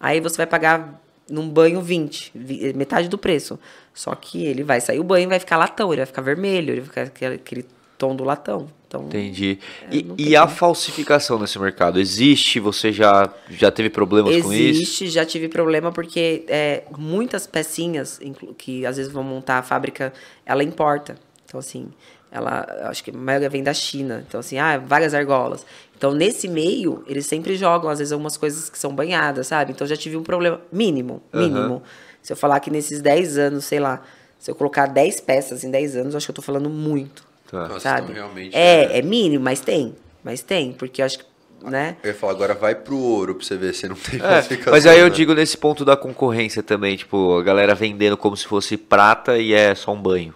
Aí 0.00 0.20
você 0.20 0.36
vai 0.38 0.46
pagar 0.46 0.98
num 1.30 1.48
banho 1.48 1.80
20, 1.80 2.32
metade 2.74 3.08
do 3.08 3.18
preço. 3.18 3.58
Só 3.92 4.14
que 4.14 4.44
ele 4.44 4.62
vai 4.62 4.80
sair 4.80 5.00
o 5.00 5.04
banho 5.04 5.24
e 5.24 5.28
vai 5.28 5.38
ficar 5.38 5.56
latão, 5.56 5.92
ele 5.92 6.00
vai 6.00 6.06
ficar 6.06 6.22
vermelho, 6.22 6.72
ele 6.72 6.80
vai 6.80 6.88
ficar 6.88 7.02
aquele, 7.02 7.34
aquele 7.34 7.66
tom 7.96 8.14
do 8.14 8.24
latão. 8.24 8.68
Então, 8.86 9.04
Entendi. 9.04 9.58
É, 9.90 9.96
e, 9.96 10.30
e 10.30 10.36
a 10.36 10.48
falsificação 10.48 11.38
nesse 11.38 11.58
mercado? 11.58 12.00
Existe? 12.00 12.58
Você 12.58 12.90
já, 12.90 13.30
já 13.50 13.70
teve 13.70 13.90
problemas 13.90 14.30
Existe, 14.30 14.46
com 14.46 14.52
isso? 14.54 14.80
Existe, 14.82 15.08
já 15.08 15.26
tive 15.26 15.46
problema 15.48 15.92
porque 15.92 16.44
é, 16.48 16.84
muitas 16.96 17.46
pecinhas 17.46 18.18
que 18.56 18.86
às 18.86 18.96
vezes 18.96 19.12
vão 19.12 19.22
montar 19.22 19.58
a 19.58 19.62
fábrica, 19.62 20.12
ela 20.46 20.64
importa. 20.64 21.16
Então, 21.44 21.60
assim, 21.60 21.88
ela 22.30 22.66
acho 22.84 23.02
que 23.02 23.10
a 23.10 23.14
maioria 23.14 23.48
vem 23.48 23.62
da 23.62 23.72
China. 23.72 24.24
Então, 24.26 24.40
assim, 24.40 24.58
ah, 24.58 24.78
várias 24.78 25.14
argolas. 25.14 25.64
Então, 25.96 26.12
nesse 26.12 26.46
meio, 26.46 27.02
eles 27.06 27.26
sempre 27.26 27.56
jogam, 27.56 27.90
às 27.90 27.98
vezes, 27.98 28.12
algumas 28.12 28.36
coisas 28.36 28.70
que 28.70 28.78
são 28.78 28.94
banhadas, 28.94 29.46
sabe? 29.46 29.72
Então, 29.72 29.86
já 29.86 29.96
tive 29.96 30.16
um 30.16 30.22
problema 30.22 30.60
mínimo, 30.70 31.22
mínimo. 31.32 31.74
Uhum. 31.74 31.82
Se 32.22 32.32
eu 32.32 32.36
falar 32.36 32.60
que 32.60 32.70
nesses 32.70 33.00
10 33.00 33.38
anos, 33.38 33.64
sei 33.64 33.80
lá, 33.80 34.02
se 34.38 34.50
eu 34.50 34.54
colocar 34.54 34.86
10 34.86 35.20
peças 35.20 35.64
em 35.64 35.70
10 35.70 35.96
anos, 35.96 36.14
acho 36.14 36.26
que 36.26 36.30
eu 36.30 36.36
tô 36.36 36.42
falando 36.42 36.70
muito. 36.70 37.26
Tá. 37.50 37.66
Nossa, 37.66 37.80
sabe? 37.80 38.12
Então, 38.12 38.14
realmente, 38.14 38.54
é, 38.56 38.84
é, 38.84 38.98
é 38.98 39.02
mínimo, 39.02 39.42
mas 39.42 39.60
tem. 39.60 39.96
Mas 40.22 40.42
tem, 40.42 40.72
porque 40.72 41.00
eu 41.00 41.06
acho 41.06 41.18
que 41.18 41.24
né? 41.62 41.96
Eu 42.04 42.10
ia 42.10 42.14
falar, 42.14 42.32
agora 42.34 42.54
vai 42.54 42.74
pro 42.74 42.96
ouro 42.96 43.34
pra 43.34 43.44
você 43.44 43.56
ver 43.56 43.74
se 43.74 43.88
não 43.88 43.96
tem 43.96 44.20
é, 44.20 44.70
Mas 44.70 44.86
aí 44.86 45.00
eu 45.00 45.08
né? 45.08 45.10
digo 45.10 45.34
nesse 45.34 45.56
ponto 45.56 45.84
da 45.84 45.96
concorrência 45.96 46.62
também, 46.62 46.96
tipo, 46.96 47.36
a 47.36 47.42
galera 47.42 47.74
vendendo 47.74 48.16
como 48.16 48.36
se 48.36 48.46
fosse 48.46 48.76
prata 48.76 49.38
e 49.38 49.52
é 49.52 49.74
só 49.74 49.92
um 49.92 50.00
banho. 50.00 50.34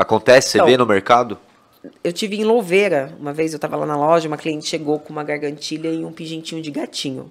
Acontece, 0.00 0.50
você 0.50 0.58
então, 0.58 0.66
vê 0.66 0.76
no 0.76 0.86
mercado? 0.86 1.38
eu 2.02 2.12
tive 2.12 2.36
em 2.36 2.44
Louveira, 2.44 3.14
uma 3.18 3.32
vez 3.32 3.52
eu 3.52 3.56
estava 3.56 3.76
lá 3.76 3.86
na 3.86 3.96
loja, 3.96 4.28
uma 4.28 4.36
cliente 4.36 4.66
chegou 4.66 4.98
com 4.98 5.12
uma 5.12 5.24
gargantilha 5.24 5.88
e 5.88 6.04
um 6.04 6.12
pingentinho 6.12 6.60
de 6.60 6.70
gatinho. 6.70 7.30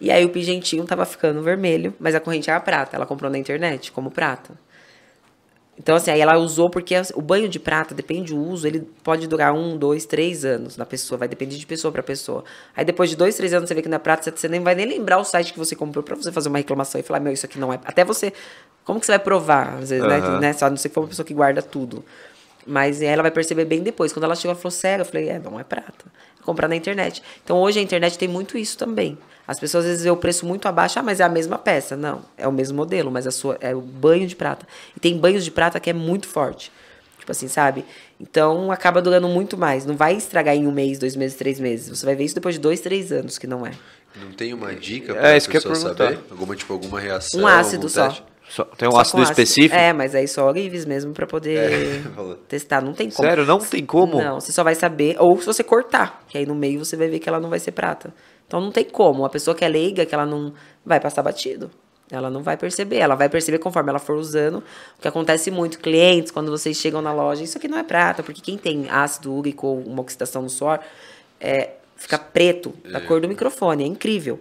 E 0.00 0.10
aí 0.10 0.24
o 0.24 0.28
pingentinho 0.28 0.82
estava 0.82 1.04
ficando 1.04 1.42
vermelho, 1.42 1.92
mas 1.98 2.14
a 2.14 2.20
corrente 2.20 2.48
era 2.48 2.60
prata. 2.60 2.96
Ela 2.96 3.06
comprou 3.06 3.30
na 3.30 3.38
internet 3.38 3.90
como 3.90 4.10
prata. 4.10 4.54
Então, 5.76 5.94
assim, 5.94 6.10
aí 6.10 6.20
ela 6.20 6.36
usou 6.36 6.68
porque 6.68 6.94
o 7.14 7.22
banho 7.22 7.48
de 7.48 7.60
prata, 7.60 7.94
depende 7.94 8.34
do 8.34 8.40
uso, 8.40 8.66
ele 8.66 8.80
pode 9.02 9.28
durar 9.28 9.54
um, 9.54 9.76
dois, 9.76 10.04
três 10.04 10.44
anos 10.44 10.76
na 10.76 10.84
pessoa, 10.84 11.18
vai 11.18 11.28
depender 11.28 11.56
de 11.56 11.64
pessoa 11.66 11.92
para 11.92 12.02
pessoa. 12.02 12.44
Aí 12.76 12.84
depois 12.84 13.10
de 13.10 13.16
dois, 13.16 13.36
três 13.36 13.52
anos 13.52 13.68
você 13.68 13.74
vê 13.74 13.82
que 13.82 13.88
não 13.88 13.96
é 13.96 14.00
prata, 14.00 14.32
você 14.34 14.48
nem 14.48 14.60
vai 14.60 14.74
nem 14.74 14.86
lembrar 14.86 15.18
o 15.18 15.24
site 15.24 15.52
que 15.52 15.58
você 15.58 15.76
comprou 15.76 16.02
para 16.02 16.16
você 16.16 16.32
fazer 16.32 16.48
uma 16.48 16.58
reclamação 16.58 17.00
e 17.00 17.04
falar, 17.04 17.20
meu, 17.20 17.32
isso 17.32 17.46
aqui 17.46 17.60
não 17.60 17.72
é. 17.72 17.78
Até 17.84 18.04
você. 18.04 18.32
Como 18.88 18.98
que 18.98 19.04
você 19.04 19.12
vai 19.12 19.18
provar? 19.18 19.74
Às 19.74 19.90
vezes, 19.90 20.02
uhum. 20.02 20.38
né? 20.38 20.54
Só 20.54 20.70
não 20.70 20.78
sei 20.78 20.88
que 20.88 20.94
for 20.94 21.02
uma 21.02 21.08
pessoa 21.08 21.26
que 21.26 21.34
guarda 21.34 21.60
tudo. 21.60 22.02
Mas 22.66 23.02
ela 23.02 23.20
vai 23.20 23.30
perceber 23.30 23.66
bem 23.66 23.82
depois. 23.82 24.14
Quando 24.14 24.24
ela 24.24 24.34
chegou, 24.34 24.52
ela 24.52 24.58
falou, 24.58 24.70
sério? 24.70 25.02
Eu 25.02 25.06
falei, 25.06 25.28
é, 25.28 25.38
não 25.38 25.60
é 25.60 25.62
prata. 25.62 26.06
comprar 26.42 26.68
na 26.68 26.74
internet. 26.74 27.22
Então, 27.44 27.58
hoje 27.58 27.78
a 27.78 27.82
internet 27.82 28.16
tem 28.16 28.26
muito 28.26 28.56
isso 28.56 28.78
também. 28.78 29.18
As 29.46 29.60
pessoas 29.60 29.84
às 29.84 29.90
vezes 29.90 30.04
vê 30.04 30.10
o 30.10 30.16
preço 30.16 30.46
muito 30.46 30.66
abaixo, 30.68 30.98
ah, 30.98 31.02
mas 31.02 31.20
é 31.20 31.24
a 31.24 31.28
mesma 31.28 31.58
peça. 31.58 31.98
Não, 31.98 32.22
é 32.38 32.48
o 32.48 32.52
mesmo 32.52 32.78
modelo, 32.78 33.10
mas 33.10 33.26
a 33.26 33.30
sua 33.30 33.58
é 33.60 33.74
o 33.74 33.80
banho 33.82 34.26
de 34.26 34.34
prata. 34.34 34.66
E 34.96 35.00
tem 35.00 35.18
banhos 35.18 35.44
de 35.44 35.50
prata 35.50 35.78
que 35.78 35.90
é 35.90 35.92
muito 35.92 36.26
forte. 36.26 36.72
Tipo 37.18 37.32
assim, 37.32 37.46
sabe? 37.46 37.84
Então 38.18 38.72
acaba 38.72 39.02
durando 39.02 39.28
muito 39.28 39.54
mais. 39.54 39.84
Não 39.84 39.98
vai 39.98 40.16
estragar 40.16 40.54
em 40.56 40.66
um 40.66 40.72
mês, 40.72 40.98
dois 40.98 41.14
meses, 41.14 41.36
três 41.36 41.60
meses. 41.60 41.90
Você 41.90 42.06
vai 42.06 42.16
ver 42.16 42.24
isso 42.24 42.34
depois 42.34 42.54
de 42.54 42.60
dois, 42.62 42.80
três 42.80 43.12
anos 43.12 43.36
que 43.36 43.46
não 43.46 43.66
é. 43.66 43.72
Não 44.16 44.32
tem 44.32 44.54
uma 44.54 44.74
dica 44.74 45.12
para 45.12 45.28
é, 45.28 45.36
a 45.36 45.40
pessoa 45.42 45.74
saber? 45.74 46.18
Alguma, 46.30 46.56
tipo, 46.56 46.72
alguma 46.72 46.98
reação? 46.98 47.40
Um 47.40 47.46
ácido 47.46 47.86
só. 47.90 48.16
Só, 48.48 48.64
tem 48.64 48.88
um 48.88 48.92
só 48.92 49.00
ácido 49.00 49.22
específico? 49.22 49.74
É, 49.74 49.92
mas 49.92 50.14
aí 50.14 50.26
só 50.26 50.48
Olives 50.48 50.84
mesmo 50.84 51.12
para 51.12 51.26
poder 51.26 51.58
é, 51.58 52.02
testar. 52.48 52.82
Não 52.82 52.92
tem 52.92 53.10
como. 53.10 53.28
Sério? 53.28 53.44
Não 53.44 53.58
tem 53.58 53.84
como? 53.84 54.20
Não, 54.20 54.40
você 54.40 54.52
só 54.52 54.64
vai 54.64 54.74
saber. 54.74 55.16
Ou 55.18 55.38
se 55.38 55.46
você 55.46 55.62
cortar, 55.62 56.22
que 56.28 56.38
aí 56.38 56.46
no 56.46 56.54
meio 56.54 56.84
você 56.84 56.96
vai 56.96 57.08
ver 57.08 57.18
que 57.18 57.28
ela 57.28 57.38
não 57.38 57.50
vai 57.50 57.58
ser 57.58 57.72
prata. 57.72 58.12
Então 58.46 58.60
não 58.60 58.72
tem 58.72 58.84
como. 58.84 59.20
Uma 59.20 59.28
pessoa 59.28 59.54
que 59.54 59.64
é 59.64 59.68
leiga, 59.68 60.06
que 60.06 60.14
ela 60.14 60.24
não 60.24 60.52
vai 60.84 60.98
passar 60.98 61.22
batido. 61.22 61.70
Ela 62.10 62.30
não 62.30 62.42
vai 62.42 62.56
perceber. 62.56 62.96
Ela 62.96 63.14
vai 63.14 63.28
perceber 63.28 63.58
conforme 63.58 63.90
ela 63.90 63.98
for 63.98 64.16
usando. 64.16 64.58
O 64.98 65.02
que 65.02 65.08
acontece 65.08 65.50
muito, 65.50 65.78
clientes, 65.78 66.32
quando 66.32 66.50
vocês 66.50 66.76
chegam 66.76 67.02
na 67.02 67.12
loja, 67.12 67.44
isso 67.44 67.58
aqui 67.58 67.68
não 67.68 67.78
é 67.78 67.82
prata, 67.82 68.22
porque 68.22 68.40
quem 68.40 68.56
tem 68.56 68.88
ácido 68.88 69.32
úrico 69.34 69.66
ou 69.66 69.80
uma 69.80 70.00
oxidação 70.00 70.40
no 70.40 70.48
suor, 70.48 70.80
é, 71.38 71.72
fica 71.96 72.18
preto, 72.18 72.72
da 72.90 72.98
é. 72.98 73.00
cor 73.02 73.20
do 73.20 73.28
microfone. 73.28 73.84
É 73.84 73.86
incrível. 73.86 74.40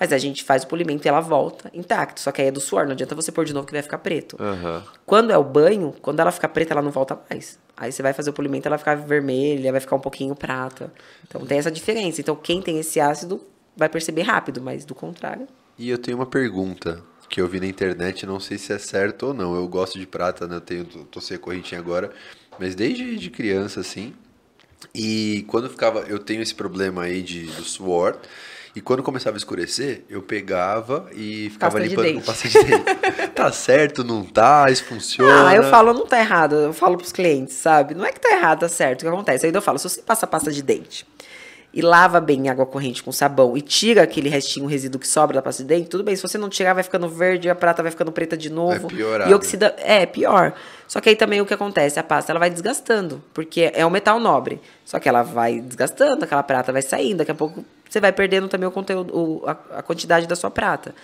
Mas 0.00 0.14
a 0.14 0.18
gente 0.18 0.42
faz 0.42 0.64
o 0.64 0.66
polimento 0.66 1.06
e 1.06 1.08
ela 1.10 1.20
volta 1.20 1.70
intacto. 1.74 2.20
Só 2.20 2.32
que 2.32 2.40
aí 2.40 2.48
é 2.48 2.50
do 2.50 2.58
suor, 2.58 2.86
não 2.86 2.92
adianta 2.92 3.14
você 3.14 3.30
pôr 3.30 3.44
de 3.44 3.52
novo 3.52 3.66
que 3.66 3.72
vai 3.74 3.82
ficar 3.82 3.98
preto. 3.98 4.34
Uhum. 4.40 4.82
Quando 5.04 5.30
é 5.30 5.36
o 5.36 5.44
banho, 5.44 5.94
quando 6.00 6.20
ela 6.20 6.32
fica 6.32 6.48
preta, 6.48 6.72
ela 6.72 6.80
não 6.80 6.90
volta 6.90 7.20
mais. 7.28 7.58
Aí 7.76 7.92
você 7.92 8.02
vai 8.02 8.14
fazer 8.14 8.30
o 8.30 8.32
polimento, 8.32 8.66
ela 8.66 8.76
vai 8.76 8.78
ficar 8.78 8.94
vermelha, 8.94 9.70
vai 9.70 9.80
ficar 9.80 9.96
um 9.96 10.00
pouquinho 10.00 10.34
prata. 10.34 10.90
Então 11.28 11.44
tem 11.44 11.58
essa 11.58 11.70
diferença. 11.70 12.18
Então 12.18 12.34
quem 12.34 12.62
tem 12.62 12.78
esse 12.78 12.98
ácido 12.98 13.46
vai 13.76 13.90
perceber 13.90 14.22
rápido, 14.22 14.62
mas 14.62 14.86
do 14.86 14.94
contrário. 14.94 15.46
E 15.78 15.90
eu 15.90 15.98
tenho 15.98 16.16
uma 16.16 16.26
pergunta 16.26 17.02
que 17.28 17.40
eu 17.40 17.46
vi 17.46 17.60
na 17.60 17.66
internet, 17.66 18.24
não 18.24 18.40
sei 18.40 18.56
se 18.56 18.72
é 18.72 18.78
certo 18.78 19.28
ou 19.28 19.34
não. 19.34 19.54
Eu 19.54 19.68
gosto 19.68 19.98
de 19.98 20.06
prata, 20.06 20.48
né? 20.48 20.56
Eu 20.56 20.60
tenho, 20.62 20.84
tô 20.84 21.20
sem 21.20 21.36
correntinha 21.36 21.78
agora, 21.78 22.10
mas 22.58 22.74
desde 22.74 23.16
de 23.16 23.30
criança, 23.30 23.80
assim. 23.80 24.14
E 24.94 25.44
quando 25.46 25.68
ficava, 25.68 26.00
eu 26.00 26.18
tenho 26.18 26.42
esse 26.42 26.54
problema 26.54 27.02
aí 27.02 27.22
de, 27.22 27.46
do 27.46 27.64
suor. 27.64 28.18
E 28.74 28.80
quando 28.80 29.02
começava 29.02 29.36
a 29.36 29.38
escurecer, 29.38 30.04
eu 30.08 30.22
pegava 30.22 31.08
e 31.12 31.50
ficava 31.50 31.78
pasta 31.78 31.88
limpando 31.88 32.14
com 32.14 32.20
pasta 32.20 32.48
de 32.48 32.62
dente. 32.62 33.28
tá 33.34 33.50
certo, 33.50 34.04
não 34.04 34.24
tá? 34.24 34.70
Isso 34.70 34.84
funciona? 34.84 35.48
Ah, 35.48 35.54
eu 35.56 35.64
falo, 35.64 35.92
não 35.92 36.06
tá 36.06 36.20
errado. 36.20 36.54
Eu 36.54 36.72
falo 36.72 36.96
pros 36.96 37.10
clientes, 37.10 37.54
sabe? 37.54 37.94
Não 37.94 38.04
é 38.04 38.12
que 38.12 38.20
tá 38.20 38.30
errado, 38.30 38.60
tá 38.60 38.68
certo. 38.68 39.00
O 39.00 39.04
que 39.04 39.08
acontece? 39.08 39.46
Aí 39.46 39.52
eu 39.52 39.62
falo, 39.62 39.78
se 39.78 39.88
você 39.88 40.02
passa 40.02 40.26
pasta 40.26 40.52
de 40.52 40.62
dente 40.62 41.06
e 41.72 41.80
lava 41.80 42.20
bem 42.20 42.48
água 42.48 42.66
corrente 42.66 43.02
com 43.02 43.12
sabão 43.12 43.56
e 43.56 43.60
tira 43.60 44.02
aquele 44.02 44.28
restinho, 44.28 44.66
resíduo 44.66 45.00
que 45.00 45.06
sobra 45.06 45.34
da 45.34 45.42
pasta 45.42 45.62
de 45.62 45.68
dente, 45.68 45.88
tudo 45.88 46.02
bem. 46.02 46.16
Se 46.16 46.22
você 46.22 46.36
não 46.36 46.48
tirar, 46.48 46.74
vai 46.74 46.82
ficando 46.82 47.08
verde, 47.08 47.48
a 47.48 47.54
prata 47.54 47.82
vai 47.82 47.92
ficando 47.92 48.10
preta 48.10 48.36
de 48.36 48.50
novo. 48.50 48.88
É 48.88 48.90
pior. 48.90 49.28
E 49.28 49.34
oxida... 49.34 49.76
É, 49.78 50.04
pior. 50.04 50.52
Só 50.88 51.00
que 51.00 51.08
aí 51.08 51.16
também 51.16 51.40
o 51.40 51.46
que 51.46 51.54
acontece? 51.54 52.00
A 52.00 52.02
pasta 52.02 52.32
ela 52.32 52.40
vai 52.40 52.50
desgastando, 52.50 53.22
porque 53.32 53.70
é 53.72 53.86
um 53.86 53.90
metal 53.90 54.18
nobre. 54.18 54.60
Só 54.84 54.98
que 54.98 55.08
ela 55.08 55.22
vai 55.22 55.60
desgastando, 55.60 56.24
aquela 56.24 56.42
prata 56.42 56.72
vai 56.72 56.82
saindo, 56.82 57.18
daqui 57.18 57.30
a 57.30 57.34
pouco 57.34 57.64
você 57.88 58.00
vai 58.00 58.12
perdendo 58.12 58.48
também 58.48 58.68
o 58.68 58.72
conteúdo, 58.72 59.42
a, 59.46 59.78
a, 59.78 59.82
quantidade 59.82 60.26
da 60.26 60.36
sua 60.36 60.50
prata. 60.50 60.94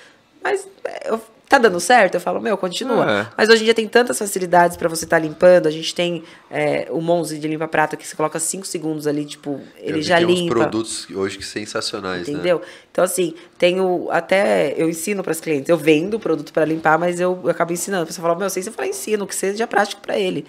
Mas 0.42 0.66
é, 0.84 1.10
eu, 1.10 1.20
Tá 1.48 1.58
dando 1.58 1.78
certo? 1.78 2.14
Eu 2.14 2.20
falo, 2.20 2.40
meu, 2.40 2.56
continua. 2.56 3.10
É. 3.10 3.26
Mas 3.36 3.48
hoje 3.48 3.62
em 3.62 3.64
dia 3.66 3.74
tem 3.74 3.86
tantas 3.86 4.18
facilidades 4.18 4.76
pra 4.76 4.88
você 4.88 5.04
estar 5.04 5.18
limpando. 5.18 5.68
A 5.68 5.70
gente 5.70 5.94
tem 5.94 6.24
é, 6.50 6.88
o 6.90 7.00
Monze 7.00 7.38
de 7.38 7.46
limpa 7.46 7.68
prata 7.68 7.96
que 7.96 8.06
você 8.06 8.16
coloca 8.16 8.40
5 8.40 8.66
segundos 8.66 9.06
ali, 9.06 9.24
tipo, 9.24 9.60
ele 9.78 10.02
já 10.02 10.16
tem 10.16 10.26
uns 10.26 10.40
limpa. 10.40 10.54
produtos 10.54 11.06
hoje 11.08 11.38
que 11.38 11.44
sensacionais, 11.44 12.26
né? 12.26 12.34
Entendeu? 12.34 12.60
Então, 12.90 13.04
assim, 13.04 13.34
tenho. 13.56 14.08
Até 14.10 14.74
eu 14.76 14.88
ensino 14.88 15.22
para 15.22 15.30
as 15.30 15.40
clientes. 15.40 15.68
Eu 15.68 15.76
vendo 15.76 16.14
o 16.14 16.20
produto 16.20 16.52
para 16.52 16.64
limpar, 16.64 16.98
mas 16.98 17.20
eu, 17.20 17.38
eu 17.44 17.50
acabo 17.50 17.72
ensinando. 17.72 18.02
A 18.02 18.06
pessoa 18.06 18.22
fala, 18.22 18.36
meu, 18.38 18.50
sei 18.50 18.62
se 18.64 18.68
eu 18.68 18.72
falar 18.72 18.88
ensino, 18.88 19.24
que 19.24 19.34
seja 19.34 19.68
prático 19.68 20.00
para 20.00 20.18
ele. 20.18 20.44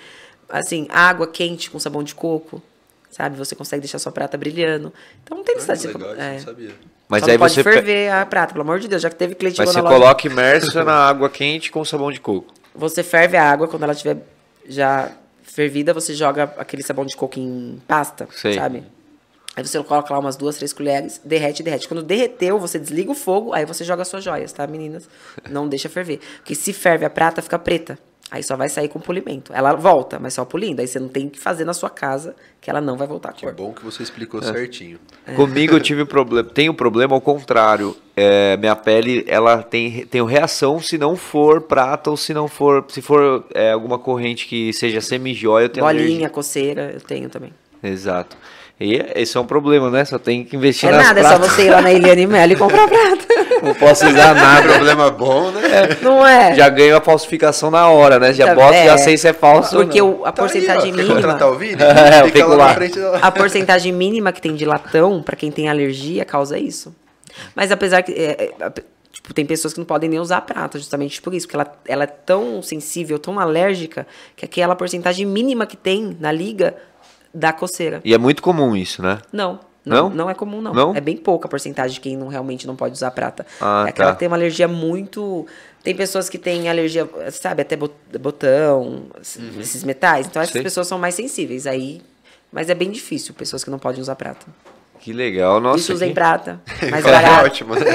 Assim, 0.49 0.87
água 0.89 1.27
quente 1.27 1.69
com 1.69 1.77
sabão 1.77 2.01
de 2.01 2.15
coco. 2.15 2.61
Sabe? 3.09 3.37
Você 3.37 3.55
consegue 3.55 3.81
deixar 3.81 3.99
sua 3.99 4.11
prata 4.11 4.37
brilhando. 4.37 4.93
Então 5.23 5.37
não 5.37 5.43
tem 5.43 5.55
Ah, 5.55 5.59
necessidade 5.59 6.03
eu 6.03 6.15
é. 6.21 6.33
não 6.33 6.39
sabia. 6.39 6.71
Mas 7.07 7.21
Só 7.23 7.29
aí 7.31 7.37
não 7.37 7.39
pode 7.39 7.53
você. 7.53 7.63
pe- 7.63 7.71
ferver 7.71 8.11
a 8.11 8.25
prata, 8.25 8.53
pelo 8.53 8.63
amor 8.63 8.79
de 8.79 8.87
Deus, 8.87 9.01
já 9.01 9.09
que 9.09 9.15
teve 9.15 9.33
cliente 9.33 9.57
Mas 9.59 9.69
você 9.69 9.81
coloca 9.81 10.27
imersa 10.27 10.83
na 10.83 10.93
água 10.93 11.29
quente 11.29 11.71
com 11.71 11.83
sabão 11.85 12.11
de 12.11 12.19
coco. 12.19 12.53
Você 12.75 13.01
ferve 13.01 13.37
a 13.37 13.49
água 13.49 13.67
quando 13.67 13.83
ela 13.83 13.93
estiver 13.93 14.17
já 14.67 15.09
fervida, 15.41 15.93
você 15.93 16.13
joga 16.13 16.53
aquele 16.57 16.83
sabão 16.83 17.05
de 17.05 17.15
coco 17.15 17.39
em 17.39 17.81
pasta, 17.87 18.27
Sei. 18.31 18.53
sabe? 18.55 18.83
Aí 19.55 19.65
você 19.65 19.81
coloca 19.81 20.13
lá 20.13 20.19
umas 20.19 20.35
duas, 20.35 20.57
três 20.57 20.71
colheres, 20.71 21.19
derrete, 21.25 21.63
derrete. 21.63 21.87
Quando 21.87 22.03
derreteu, 22.03 22.59
você 22.59 22.77
desliga 22.77 23.09
o 23.11 23.15
fogo, 23.15 23.53
aí 23.53 23.65
você 23.65 23.83
joga 23.83 24.03
as 24.03 24.07
suas 24.07 24.23
joias, 24.23 24.51
tá, 24.53 24.67
meninas? 24.67 25.09
Não 25.49 25.67
deixa 25.67 25.89
ferver. 25.89 26.19
Porque 26.37 26.53
se 26.53 26.71
ferve 26.73 27.05
a 27.05 27.09
prata, 27.09 27.41
fica 27.41 27.57
preta. 27.57 27.97
Aí 28.29 28.43
só 28.43 28.57
vai 28.57 28.67
sair 28.67 28.89
com 28.89 28.99
polimento. 28.99 29.53
Ela 29.53 29.73
volta, 29.73 30.19
mas 30.19 30.33
só 30.33 30.43
polindo. 30.43 30.81
Aí 30.81 30.87
você 30.87 30.99
não 30.99 31.07
tem 31.07 31.29
que 31.29 31.39
fazer 31.39 31.63
na 31.63 31.73
sua 31.73 31.89
casa, 31.89 32.35
que 32.59 32.69
ela 32.69 32.81
não 32.81 32.97
vai 32.97 33.07
voltar 33.07 33.29
a 33.29 33.31
Que 33.31 33.45
cor. 33.45 33.53
bom 33.55 33.71
que 33.71 33.85
você 33.85 34.03
explicou 34.03 34.41
É. 34.41 34.43
certinho. 34.43 34.99
Comigo 35.35 35.73
eu 35.75 35.79
tive 35.79 36.03
problema. 36.03 36.49
Tenho 36.49 36.73
problema 36.73 37.15
ao 37.15 37.21
contrário. 37.21 37.95
É, 38.17 38.57
minha 38.57 38.75
pele 38.75 39.23
ela 39.27 39.63
tem 39.63 40.05
tenho 40.07 40.25
reação 40.25 40.81
se 40.81 40.97
não 40.97 41.15
for 41.15 41.61
prata 41.61 42.09
ou 42.09 42.17
se 42.17 42.33
não 42.33 42.49
for 42.49 42.83
se 42.89 43.01
for 43.01 43.45
é, 43.53 43.71
alguma 43.71 43.97
corrente 43.97 44.45
que 44.47 44.73
seja 44.73 44.99
semi-joia, 44.99 45.65
eu 45.65 45.69
tenho 45.69 45.85
Bolinha, 45.85 46.03
alergia. 46.05 46.29
coceira, 46.29 46.91
eu 46.93 46.99
tenho 46.99 47.29
também. 47.29 47.53
Exato. 47.81 48.35
E 48.79 48.93
esse 49.15 49.35
é 49.37 49.39
um 49.39 49.45
problema, 49.45 49.89
né? 49.89 50.03
Só 50.05 50.19
tem 50.19 50.43
que 50.43 50.55
investir 50.55 50.89
É 50.89 50.91
nas 50.91 51.07
nada, 51.07 51.19
é 51.19 51.23
só 51.23 51.29
pratas. 51.37 51.51
você 51.55 51.63
ir 51.65 51.69
lá 51.71 51.81
na 51.81 51.91
Eliane 51.93 52.25
Mello 52.27 52.53
e 52.53 52.55
comprar 52.55 52.87
prata. 52.87 53.27
Não 53.61 53.73
posso 53.73 54.07
usar 54.07 54.33
nada. 54.35 54.73
Problema 54.73 55.09
bom, 55.11 55.51
né? 55.51 55.61
Não 56.01 56.25
é? 56.25 56.55
Já 56.55 56.69
ganho 56.69 56.97
a 56.97 57.01
falsificação 57.01 57.69
na 57.71 57.87
hora, 57.89 58.19
né? 58.19 58.33
Já 58.33 58.47
Tá- 58.47 58.55
boto, 58.55 58.73
já 58.73 58.93
é. 58.93 58.97
sei 58.97 59.17
se 59.17 59.27
é 59.27 59.33
falso 59.33 59.75
Porque 59.75 60.01
ou 60.01 60.17
não. 60.19 60.25
a 60.25 60.31
Tá 60.31 60.43
aí, 60.43 60.49
porcentagem 60.49 60.91
quer 60.91 60.97
mínima. 60.97 61.15
contratar 61.15 61.49
o 61.49 61.55
Vini? 61.55 61.81
É, 61.81 62.21
eu 62.21 62.25
Fica 62.25 62.37
fico 62.39 62.49
lá, 62.49 62.55
lá. 62.55 62.67
na 62.67 62.73
frente 62.75 62.99
da... 62.99 63.17
A 63.17 63.31
porcentagem 63.31 63.91
mínima 63.91 64.31
que 64.31 64.41
tem 64.41 64.55
de 64.55 64.65
latão, 64.65 65.21
pra 65.21 65.35
quem 65.35 65.51
tem 65.51 65.69
alergia, 65.69 66.23
causa 66.25 66.57
isso. 66.57 66.95
Mas 67.55 67.71
apesar 67.71 68.01
que. 68.03 68.11
é, 68.13 68.51
é, 68.59 68.73
tipo, 69.11 69.33
tem 69.33 69.45
pessoas 69.45 69.73
que 69.73 69.79
não 69.79 69.85
podem 69.85 70.09
nem 70.09 70.19
usar 70.19 70.41
prata, 70.41 70.77
justamente 70.77 71.21
por 71.21 71.33
isso, 71.33 71.47
porque 71.47 71.55
ela, 71.57 71.71
ela 71.87 72.03
é 72.03 72.07
tão 72.07 72.61
sensível, 72.61 73.19
tão 73.19 73.39
alérgica, 73.39 74.07
que 74.35 74.45
aquela 74.45 74.75
porcentagem 74.75 75.25
mínima 75.25 75.65
que 75.65 75.77
tem 75.77 76.15
na 76.19 76.31
liga 76.31 76.75
dá 77.33 77.51
coceira. 77.53 78.01
E 78.03 78.13
é 78.13 78.17
muito 78.17 78.41
comum 78.41 78.75
isso, 78.75 79.01
né? 79.03 79.19
Não. 79.31 79.59
Não? 79.87 80.09
Não, 80.09 80.15
não 80.15 80.29
é 80.29 80.33
comum, 80.33 80.61
não. 80.61 80.73
Não? 80.73 80.95
É 80.95 81.01
bem 81.01 81.15
pouca 81.17 81.47
a 81.47 81.49
porcentagem 81.49 81.93
de 81.95 81.99
quem 81.99 82.15
não, 82.17 82.27
realmente 82.27 82.67
não 82.67 82.75
pode 82.75 82.93
usar 82.93 83.11
prata. 83.11 83.45
Ah, 83.61 83.85
é 83.87 83.89
aquela 83.89 84.09
tá. 84.09 84.13
que 84.15 84.19
tem 84.19 84.27
uma 84.27 84.37
alergia 84.37 84.67
muito. 84.67 85.45
Tem 85.83 85.95
pessoas 85.95 86.27
que 86.29 86.37
têm 86.37 86.69
alergia, 86.69 87.07
sabe, 87.31 87.61
até 87.61 87.75
bot- 87.75 87.93
botão, 88.19 89.05
esses 89.59 89.83
metais. 89.83 90.27
Então 90.27 90.41
essas 90.41 90.53
Sei. 90.53 90.61
pessoas 90.63 90.87
são 90.87 90.99
mais 90.99 91.15
sensíveis. 91.15 91.65
Aí. 91.65 92.01
Mas 92.51 92.69
é 92.69 92.75
bem 92.75 92.89
difícil, 92.89 93.33
pessoas 93.33 93.63
que 93.63 93.69
não 93.69 93.77
podem 93.77 94.01
usar 94.01 94.15
prata. 94.15 94.45
Que 95.07 95.13
legal, 95.13 95.61
nossa. 95.61 95.93
Isso 95.93 95.97
que- 96.05 96.11
prata. 96.13 96.59
Mais 96.91 97.05
É 97.05 97.09
barato. 97.09 97.45
ótimo, 97.45 97.75
né? 97.75 97.85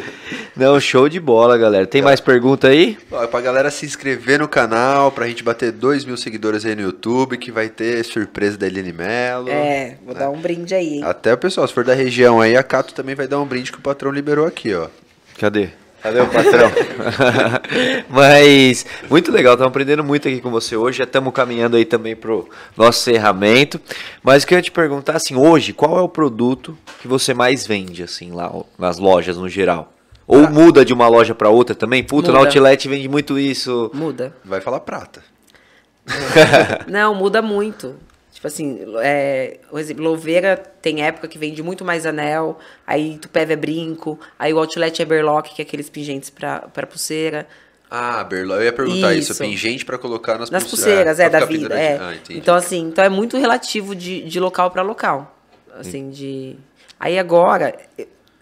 Não, 0.56 0.80
show 0.80 1.10
de 1.10 1.20
bola, 1.20 1.58
galera. 1.58 1.86
Tem 1.86 2.00
mais 2.00 2.20
pergunta 2.20 2.68
aí? 2.68 2.96
Ó, 3.12 3.26
pra 3.26 3.42
galera 3.42 3.70
se 3.70 3.84
inscrever 3.84 4.38
no 4.38 4.48
canal, 4.48 5.12
pra 5.12 5.26
gente 5.28 5.42
bater 5.44 5.70
2 5.72 6.06
mil 6.06 6.16
seguidores 6.16 6.64
aí 6.64 6.74
no 6.74 6.80
YouTube, 6.80 7.36
que 7.36 7.52
vai 7.52 7.68
ter 7.68 8.02
surpresa 8.02 8.56
da 8.56 8.66
Eliane 8.66 8.94
Mello. 8.94 9.50
É, 9.50 9.96
vou 10.06 10.14
dar 10.14 10.30
um 10.30 10.38
brinde 10.40 10.74
aí, 10.74 10.94
hein? 10.94 11.04
Até 11.04 11.34
o 11.34 11.36
pessoal, 11.36 11.68
se 11.68 11.74
for 11.74 11.84
da 11.84 11.92
região 11.92 12.40
aí, 12.40 12.56
a 12.56 12.62
Cato 12.62 12.94
também 12.94 13.14
vai 13.14 13.26
dar 13.28 13.40
um 13.40 13.44
brinde 13.46 13.70
que 13.70 13.78
o 13.78 13.82
patrão 13.82 14.10
liberou 14.10 14.46
aqui, 14.46 14.72
ó. 14.72 14.86
Cadê? 15.38 15.68
Cadê 16.04 16.20
o 16.20 16.26
patrão? 16.26 16.70
Mas, 18.10 18.84
muito 19.08 19.32
legal, 19.32 19.54
estamos 19.54 19.70
aprendendo 19.70 20.04
muito 20.04 20.28
aqui 20.28 20.38
com 20.38 20.50
você 20.50 20.76
hoje. 20.76 20.98
Já 20.98 21.04
estamos 21.04 21.32
caminhando 21.32 21.78
aí 21.78 21.86
também 21.86 22.14
pro 22.14 22.46
nosso 22.76 23.08
encerramento. 23.08 23.80
Mas 24.22 24.42
eu 24.42 24.48
queria 24.48 24.60
te 24.60 24.70
perguntar, 24.70 25.16
assim, 25.16 25.34
hoje, 25.34 25.72
qual 25.72 25.96
é 25.96 26.02
o 26.02 26.08
produto 26.08 26.76
que 27.00 27.08
você 27.08 27.32
mais 27.32 27.66
vende, 27.66 28.02
assim, 28.02 28.32
lá 28.32 28.52
nas 28.78 28.98
lojas 28.98 29.38
no 29.38 29.48
geral? 29.48 29.94
Ou 30.26 30.46
muda 30.50 30.84
de 30.84 30.92
uma 30.92 31.08
loja 31.08 31.34
para 31.34 31.48
outra 31.48 31.74
também? 31.74 32.04
Puta, 32.04 32.28
Muda. 32.28 32.38
Outlet 32.44 32.86
vende 32.86 33.08
muito 33.08 33.38
isso. 33.38 33.90
Muda. 33.94 34.36
Vai 34.44 34.60
falar 34.60 34.80
prata. 34.80 35.22
Não, 36.86 37.14
muda 37.14 37.40
muito. 37.40 37.96
Tipo 38.44 38.48
assim, 38.48 38.78
é, 39.02 39.56
por 39.70 39.80
exemplo, 39.80 40.04
Louveira 40.04 40.58
tem 40.82 41.02
época 41.02 41.26
que 41.26 41.38
vende 41.38 41.62
muito 41.62 41.82
mais 41.82 42.04
anel, 42.04 42.58
aí 42.86 43.16
Tupéva 43.16 43.54
é 43.54 43.56
brinco, 43.56 44.20
aí 44.38 44.52
o 44.52 44.58
Outlet 44.58 45.00
é 45.00 45.04
berlock, 45.06 45.54
que 45.54 45.62
é 45.62 45.64
aqueles 45.64 45.88
pingentes 45.88 46.28
pra, 46.28 46.60
pra 46.60 46.86
pulseira. 46.86 47.46
Ah, 47.90 48.22
Berló, 48.22 48.56
eu 48.56 48.64
ia 48.64 48.72
perguntar 48.72 49.14
isso. 49.14 49.32
Isso. 49.32 49.42
pingente 49.42 49.82
pra 49.86 49.96
colocar 49.96 50.36
nas, 50.38 50.50
Nas 50.50 50.62
pulse- 50.64 50.84
pulseiras, 50.84 51.16
pra 51.16 51.24
é, 51.24 51.30
da 51.30 51.44
vida. 51.46 51.74
É. 51.74 51.96
Ah, 51.98 52.14
então, 52.28 52.54
assim, 52.54 52.80
então 52.80 53.02
é 53.02 53.08
muito 53.08 53.38
relativo 53.38 53.94
de, 53.94 54.20
de 54.22 54.38
local 54.38 54.70
para 54.70 54.82
local. 54.82 55.34
Assim, 55.78 56.10
de. 56.10 56.56
Aí 57.00 57.18
agora, 57.18 57.74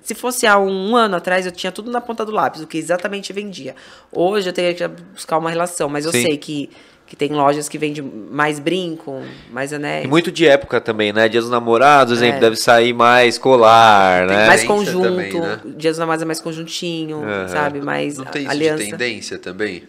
se 0.03 0.17
fosse 0.17 0.49
há 0.49 0.59
um 0.59 0.97
ano 0.97 1.15
atrás, 1.15 1.47
eu 1.47 1.53
tinha 1.53 1.71
tudo 1.71 1.93
na 1.93 2.01
ponta 2.01 2.25
do 2.25 2.33
lápis, 2.33 2.61
o 2.61 2.67
que 2.67 2.77
exatamente 2.77 3.33
vendia. 3.33 3.77
Hoje 4.11 4.49
eu 4.49 4.53
teria 4.53 4.75
que 4.75 4.89
buscar 5.13 5.39
uma 5.39 5.49
relação, 5.51 5.89
mas 5.89 6.07
eu 6.07 6.11
Sim. 6.13 6.23
sei 6.23 6.37
que, 6.37 6.71
que 7.13 7.17
tem 7.17 7.29
lojas 7.31 7.69
que 7.69 7.77
vendem 7.77 8.03
mais 8.03 8.59
brinco, 8.59 9.21
mais 9.51 9.71
anéis. 9.71 10.07
E 10.07 10.09
muito 10.09 10.33
de 10.33 10.47
época 10.49 10.81
também, 10.81 11.13
né? 11.13 11.29
Dia 11.29 11.43
dos 11.43 11.51
namorados, 11.51 12.15
exemplo, 12.15 12.39
É. 12.39 12.41
deve 12.41 12.57
sair 12.57 12.95
mais 12.95 13.37
colar, 13.37 14.27
Tem 14.27 14.35
né? 14.35 14.47
mais 14.47 14.65
conjunto, 14.65 15.03
também, 15.03 15.31
né? 15.31 15.61
Dias 15.77 15.93
dos 15.97 15.99
Namorados 15.99 16.23
é 16.23 16.25
mais 16.25 16.41
conjuntinho, 16.41 17.23
Aham. 17.23 17.49
sabe? 17.49 17.83
Mais 17.83 18.17
Não 18.17 18.25
tem 18.25 18.45
isso 18.45 18.51
aliança. 18.51 18.85
de 18.85 18.91
tendência 18.93 19.39
também? 19.39 19.83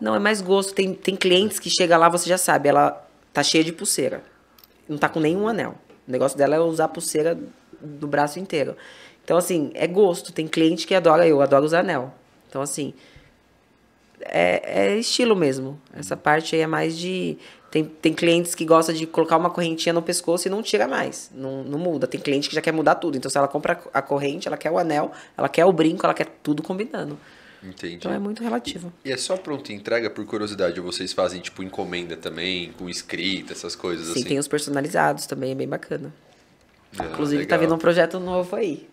Não, 0.00 0.14
é 0.14 0.20
mais 0.20 0.40
gosto. 0.40 0.72
Tem, 0.72 0.94
tem 0.94 1.16
clientes 1.16 1.58
que 1.58 1.68
chega 1.68 1.96
lá, 1.96 2.08
você 2.08 2.28
já 2.28 2.38
sabe, 2.38 2.68
ela 2.68 3.04
tá 3.32 3.42
cheia 3.42 3.64
de 3.64 3.72
pulseira. 3.72 4.22
Não 4.88 4.96
tá 4.96 5.08
com 5.08 5.18
nenhum 5.18 5.48
anel. 5.48 5.74
O 6.06 6.12
negócio 6.12 6.38
dela 6.38 6.54
é 6.54 6.60
usar 6.60 6.86
pulseira 6.86 7.36
do 7.82 8.06
braço 8.06 8.38
inteiro. 8.38 8.76
Então, 9.24 9.36
assim, 9.36 9.72
é 9.74 9.88
gosto. 9.88 10.32
Tem 10.32 10.46
cliente 10.46 10.86
que 10.86 10.94
adora, 10.94 11.26
eu 11.26 11.42
adoro 11.42 11.64
usar 11.64 11.80
anel. 11.80 12.14
Então, 12.48 12.62
assim, 12.62 12.94
é, 14.22 14.92
é 14.92 14.96
estilo 14.96 15.34
mesmo. 15.36 15.80
Essa 15.92 16.16
parte 16.16 16.54
aí 16.54 16.62
é 16.62 16.66
mais 16.66 16.96
de. 16.96 17.36
Tem, 17.70 17.84
tem 17.84 18.12
clientes 18.12 18.54
que 18.54 18.64
gostam 18.64 18.94
de 18.94 19.06
colocar 19.06 19.36
uma 19.36 19.48
correntinha 19.48 19.92
no 19.92 20.02
pescoço 20.02 20.48
e 20.48 20.50
não 20.50 20.60
tira 20.60 20.88
mais. 20.88 21.30
Não, 21.32 21.62
não 21.62 21.78
muda. 21.78 22.06
Tem 22.06 22.20
cliente 22.20 22.48
que 22.48 22.54
já 22.54 22.60
quer 22.60 22.72
mudar 22.72 22.96
tudo. 22.96 23.16
Então, 23.16 23.30
se 23.30 23.38
ela 23.38 23.46
compra 23.46 23.80
a 23.94 24.02
corrente, 24.02 24.48
ela 24.48 24.56
quer 24.56 24.72
o 24.72 24.78
anel, 24.78 25.12
ela 25.38 25.48
quer 25.48 25.64
o 25.64 25.72
brinco, 25.72 26.04
ela 26.04 26.14
quer 26.14 26.26
tudo 26.42 26.62
combinando. 26.62 27.16
Entendi. 27.62 27.94
Então 27.94 28.12
é 28.12 28.18
muito 28.18 28.42
relativo. 28.42 28.92
E 29.04 29.12
é 29.12 29.16
só 29.16 29.36
pronta 29.36 29.72
entrega 29.72 30.10
por 30.10 30.24
curiosidade? 30.24 30.80
Ou 30.80 30.86
vocês 30.86 31.12
fazem, 31.12 31.40
tipo, 31.40 31.62
encomenda 31.62 32.16
também, 32.16 32.72
com 32.72 32.88
escrita, 32.88 33.52
essas 33.52 33.76
coisas 33.76 34.06
Sim, 34.06 34.12
assim? 34.12 34.24
tem 34.24 34.38
os 34.38 34.48
personalizados 34.48 35.26
também, 35.26 35.52
é 35.52 35.54
bem 35.54 35.68
bacana. 35.68 36.12
Ah, 36.98 37.04
Inclusive, 37.04 37.46
tá 37.46 37.54
legal. 37.56 37.68
vindo 37.68 37.76
um 37.76 37.78
projeto 37.78 38.18
novo 38.18 38.56
aí. 38.56 38.88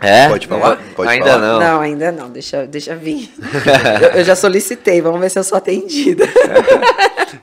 É? 0.00 0.28
Pode 0.28 0.46
falar? 0.48 0.76
Pode 0.96 1.08
Ainda 1.10 1.26
falar? 1.26 1.40
não. 1.40 1.60
Não, 1.60 1.80
ainda 1.80 2.12
não, 2.12 2.30
deixa, 2.30 2.66
deixa 2.66 2.94
vir. 2.96 3.32
eu, 4.02 4.18
eu 4.18 4.24
já 4.24 4.34
solicitei, 4.34 5.00
vamos 5.00 5.20
ver 5.20 5.30
se 5.30 5.38
eu 5.38 5.44
sou 5.44 5.56
atendida. 5.58 6.24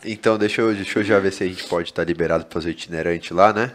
Então, 0.06 0.38
deixa 0.38 0.62
eu, 0.62 0.74
deixa 0.74 1.00
eu 1.00 1.04
já 1.04 1.20
ver 1.20 1.32
se 1.34 1.44
a 1.44 1.48
gente 1.48 1.64
pode 1.66 1.90
estar 1.90 2.04
liberado 2.04 2.46
para 2.46 2.54
fazer 2.54 2.70
o 2.70 2.72
itinerante 2.72 3.34
lá, 3.34 3.52
né? 3.52 3.72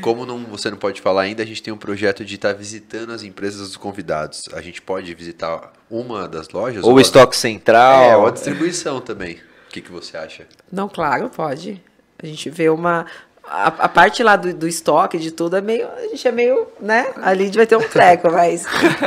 Como 0.00 0.24
não, 0.24 0.38
você 0.44 0.70
não 0.70 0.76
pode 0.78 1.00
falar 1.00 1.22
ainda, 1.22 1.42
a 1.42 1.46
gente 1.46 1.62
tem 1.62 1.72
um 1.72 1.76
projeto 1.76 2.24
de 2.24 2.36
estar 2.36 2.52
visitando 2.54 3.12
as 3.12 3.22
empresas 3.24 3.68
dos 3.68 3.76
convidados. 3.76 4.48
A 4.52 4.60
gente 4.60 4.80
pode 4.80 5.12
visitar 5.14 5.72
uma 5.90 6.28
das 6.28 6.48
lojas? 6.50 6.84
Ou 6.84 6.94
o 6.94 6.98
a- 6.98 7.02
estoque 7.02 7.36
central. 7.36 8.02
É, 8.02 8.16
ou 8.16 8.26
a 8.26 8.30
distribuição 8.30 9.00
também. 9.00 9.34
O 9.68 9.70
que, 9.70 9.80
que 9.80 9.90
você 9.90 10.16
acha? 10.16 10.46
Não, 10.72 10.88
claro, 10.88 11.28
pode. 11.28 11.82
A 12.22 12.26
gente 12.26 12.48
vê 12.48 12.68
uma. 12.68 13.06
A, 13.52 13.66
a 13.66 13.88
parte 13.88 14.22
lá 14.22 14.36
do, 14.36 14.54
do 14.54 14.68
estoque, 14.68 15.18
de 15.18 15.32
tudo, 15.32 15.56
é 15.56 15.60
meio. 15.60 15.88
A 15.88 16.02
gente 16.02 16.28
é 16.28 16.30
meio, 16.30 16.68
né? 16.80 17.08
Ali 17.20 17.42
a 17.42 17.46
gente 17.46 17.56
vai 17.56 17.66
ter 17.66 17.74
um 17.74 17.80
treco, 17.82 18.30
mas 18.32 18.64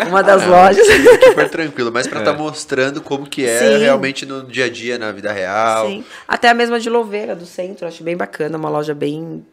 uma 0.09 0.19
É. 0.19 0.23
das 0.23 0.45
lojas. 0.45 0.85
Super 0.85 1.49
tranquilo, 1.49 1.89
mas 1.93 2.07
para 2.07 2.19
estar 2.19 2.33
mostrando 2.33 2.99
como 3.01 3.25
que 3.25 3.45
é 3.45 3.57
Sim. 3.59 3.77
realmente 3.77 4.25
no 4.25 4.43
dia 4.45 4.65
a 4.65 4.69
dia, 4.69 4.97
na 4.97 5.13
vida 5.13 5.31
real. 5.31 5.87
Sim. 5.87 6.03
Até 6.27 6.49
a 6.49 6.53
mesma 6.53 6.77
de 6.77 6.89
Louveira, 6.89 7.33
do 7.35 7.45
centro, 7.45 7.87
acho 7.87 8.03
bem 8.03 8.17
bacana, 8.17 8.57
uma 8.57 8.67
loja 8.69 8.93
bem. 8.93 9.45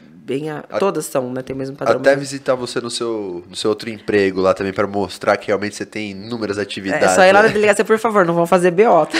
bem 0.00 0.48
a- 0.48 0.62
todas 0.78 1.06
são, 1.06 1.32
né? 1.32 1.42
Tem 1.42 1.54
o 1.54 1.58
mesmo 1.58 1.74
padrão. 1.76 1.96
Até 1.98 2.10
mas- 2.10 2.20
visitar 2.20 2.54
você 2.54 2.80
no 2.80 2.88
seu, 2.90 3.44
no 3.50 3.56
seu 3.56 3.70
outro 3.70 3.90
emprego 3.90 4.40
lá 4.40 4.54
também, 4.54 4.72
para 4.72 4.86
mostrar 4.86 5.36
que 5.38 5.48
realmente 5.48 5.74
você 5.74 5.84
tem 5.84 6.12
inúmeras 6.12 6.56
atividades. 6.56 7.10
É 7.10 7.14
só 7.16 7.22
ir 7.24 7.32
lá 7.32 7.42
na 7.42 7.48
né? 7.48 7.54
delegacia, 7.54 7.84
por 7.84 7.98
favor, 7.98 8.24
não 8.24 8.34
vão 8.34 8.46
fazer 8.46 8.70
BO. 8.70 9.08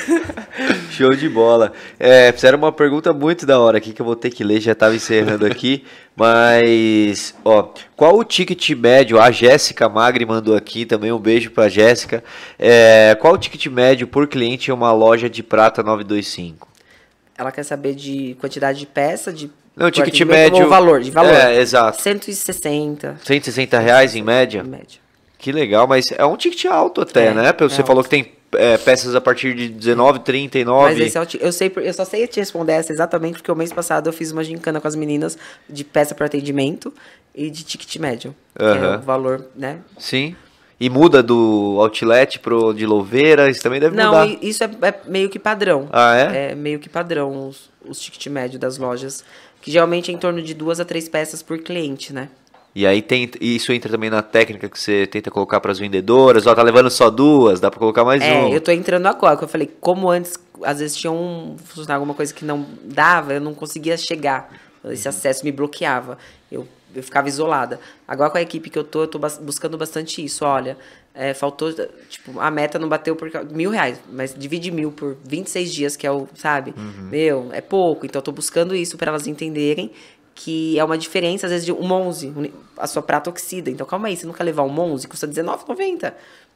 Show 0.96 1.14
de 1.14 1.28
bola. 1.28 1.72
É, 1.98 2.32
fizeram 2.32 2.56
uma 2.56 2.72
pergunta 2.72 3.12
muito 3.12 3.44
da 3.44 3.60
hora 3.60 3.76
aqui 3.78 3.92
que 3.92 4.00
eu 4.00 4.06
vou 4.06 4.16
ter 4.16 4.30
que 4.30 4.42
ler, 4.42 4.60
já 4.60 4.72
estava 4.72 4.94
encerrando 4.94 5.44
aqui. 5.44 5.84
Mas, 6.16 7.34
ó, 7.44 7.68
qual 7.94 8.16
o 8.16 8.24
ticket 8.24 8.70
médio? 8.70 9.20
A 9.20 9.30
Jéssica 9.30 9.86
Magri 9.88 10.24
mandou 10.24 10.56
aqui 10.56 10.86
também 10.86 11.12
um 11.12 11.18
beijo 11.18 11.50
para 11.50 11.68
Jéssica. 11.68 12.24
É, 12.58 13.14
qual 13.20 13.34
o 13.34 13.38
ticket 13.38 13.66
médio 13.66 14.08
por 14.08 14.26
cliente 14.26 14.70
em 14.70 14.74
uma 14.74 14.92
loja 14.92 15.28
de 15.28 15.42
prata 15.42 15.82
925? 15.82 16.66
Ela 17.36 17.52
quer 17.52 17.64
saber 17.64 17.94
de 17.94 18.34
quantidade 18.40 18.78
de 18.78 18.86
peça, 18.86 19.30
de 19.30 19.50
não, 19.76 19.90
ticket 19.90 20.18
médio. 20.22 20.64
O 20.64 20.68
valor, 20.70 21.02
de 21.02 21.10
valor. 21.10 21.34
É, 21.34 21.60
exato. 21.60 22.00
160. 22.00 23.20
160 23.22 23.78
reais 23.78 24.16
em 24.16 24.22
média? 24.22 24.62
Em 24.64 24.68
média. 24.68 25.00
Que 25.38 25.52
legal, 25.52 25.86
mas 25.86 26.06
é 26.12 26.24
um 26.24 26.34
ticket 26.36 26.64
alto 26.64 27.02
até, 27.02 27.26
É, 27.26 27.34
né? 27.34 27.54
Você 27.60 27.82
é 27.82 27.84
falou 27.84 27.98
alto. 27.98 28.08
que 28.08 28.16
tem 28.16 28.32
é, 28.56 28.76
peças 28.78 29.14
a 29.14 29.20
partir 29.20 29.54
de 29.54 29.68
19, 29.68 30.20
39. 30.20 30.84
Mas 30.92 30.98
esse 31.00 31.16
é 31.16 31.20
o 31.20 31.26
eu 31.40 31.52
sei, 31.52 31.72
eu 31.76 31.92
só 31.94 32.04
sei 32.04 32.26
te 32.26 32.40
responder 32.40 32.72
essa 32.72 32.92
exatamente 32.92 33.34
porque 33.34 33.50
o 33.52 33.56
mês 33.56 33.72
passado 33.72 34.08
eu 34.08 34.12
fiz 34.12 34.32
uma 34.32 34.42
gincana 34.44 34.80
com 34.80 34.88
as 34.88 34.96
meninas 34.96 35.36
de 35.68 35.84
peça 35.84 36.14
para 36.14 36.26
atendimento 36.26 36.92
e 37.34 37.50
de 37.50 37.62
ticket 37.64 37.96
médio, 37.96 38.34
que 38.56 38.64
é 38.64 38.96
o 38.96 39.00
valor, 39.00 39.46
né? 39.54 39.78
Sim. 39.98 40.34
E 40.78 40.90
muda 40.90 41.22
do 41.22 41.76
outlet 41.80 42.38
pro 42.38 42.74
de 42.74 42.84
Louveira, 42.84 43.48
isso 43.48 43.62
também 43.62 43.80
deve 43.80 43.96
Não, 43.96 44.06
mudar. 44.08 44.26
i- 44.26 44.38
isso 44.42 44.62
é, 44.62 44.70
é 44.82 44.94
meio 45.06 45.30
que 45.30 45.38
padrão. 45.38 45.88
Ah, 45.90 46.14
é? 46.16 46.50
É 46.50 46.54
meio 46.54 46.78
que 46.78 46.88
padrão 46.88 47.48
os, 47.48 47.70
os 47.86 47.98
ticket 47.98 48.26
médio 48.26 48.58
das 48.58 48.76
lojas, 48.76 49.24
que 49.62 49.70
geralmente 49.70 50.10
é 50.10 50.14
em 50.14 50.18
torno 50.18 50.42
de 50.42 50.52
duas 50.52 50.78
a 50.78 50.84
três 50.84 51.08
peças 51.08 51.42
por 51.42 51.58
cliente, 51.58 52.12
né? 52.12 52.28
E 52.76 52.86
aí 52.86 53.00
tem 53.00 53.30
isso 53.40 53.72
entra 53.72 53.90
também 53.90 54.10
na 54.10 54.20
técnica 54.20 54.68
que 54.68 54.78
você 54.78 55.06
tenta 55.06 55.30
colocar 55.30 55.62
para 55.62 55.72
as 55.72 55.78
vendedoras. 55.78 56.46
Ó, 56.46 56.54
tá 56.54 56.62
levando 56.62 56.90
só 56.90 57.08
duas, 57.08 57.58
dá 57.58 57.70
para 57.70 57.78
colocar 57.78 58.04
mais 58.04 58.22
É, 58.22 58.34
um. 58.34 58.52
eu 58.52 58.60
tô 58.60 58.70
entrando 58.70 59.06
agora, 59.06 59.34
que 59.34 59.44
eu 59.44 59.48
falei, 59.48 59.66
como 59.80 60.10
antes, 60.10 60.34
às 60.62 60.78
vezes 60.80 60.94
tinha 60.94 61.10
um 61.10 61.56
funcionário, 61.64 62.00
alguma 62.00 62.12
coisa 62.12 62.34
que 62.34 62.44
não 62.44 62.66
dava, 62.84 63.32
eu 63.32 63.40
não 63.40 63.54
conseguia 63.54 63.96
chegar. 63.96 64.52
Esse 64.84 65.08
acesso 65.08 65.42
me 65.42 65.50
bloqueava. 65.50 66.18
Eu, 66.52 66.68
eu 66.94 67.02
ficava 67.02 67.26
isolada. 67.28 67.80
Agora 68.06 68.28
com 68.28 68.36
a 68.36 68.42
equipe 68.42 68.68
que 68.68 68.78
eu 68.78 68.84
tô, 68.84 69.04
eu 69.04 69.08
tô 69.08 69.18
buscando 69.18 69.78
bastante 69.78 70.22
isso. 70.22 70.44
Olha, 70.44 70.76
é, 71.14 71.32
faltou, 71.32 71.72
tipo, 72.10 72.38
a 72.38 72.50
meta 72.50 72.78
não 72.78 72.90
bateu 72.90 73.16
por 73.16 73.30
mil 73.50 73.70
reais, 73.70 73.98
mas 74.12 74.34
divide 74.36 74.70
mil 74.70 74.92
por 74.92 75.16
26 75.24 75.72
dias, 75.72 75.96
que 75.96 76.06
é 76.06 76.12
o, 76.12 76.28
sabe? 76.34 76.74
Meu, 77.10 77.48
é 77.52 77.62
pouco. 77.62 78.04
Então 78.04 78.18
eu 78.20 78.22
tô 78.24 78.32
buscando 78.32 78.76
isso 78.76 78.98
para 78.98 79.08
elas 79.08 79.26
entenderem 79.26 79.90
que 80.36 80.78
é 80.78 80.84
uma 80.84 80.96
diferença, 80.98 81.46
às 81.46 81.50
vezes, 81.52 81.64
de 81.66 81.72
um 81.72 81.90
11, 81.90 82.28
uni- 82.36 82.54
a 82.76 82.86
sua 82.86 83.02
prata 83.02 83.28
oxida. 83.30 83.70
Então, 83.70 83.84
calma 83.86 84.06
aí, 84.08 84.16
você 84.16 84.30
quer 84.32 84.44
levar 84.44 84.62
um 84.62 84.78
11, 84.78 85.08
custa 85.08 85.26
R$19,90. 85.26 86.12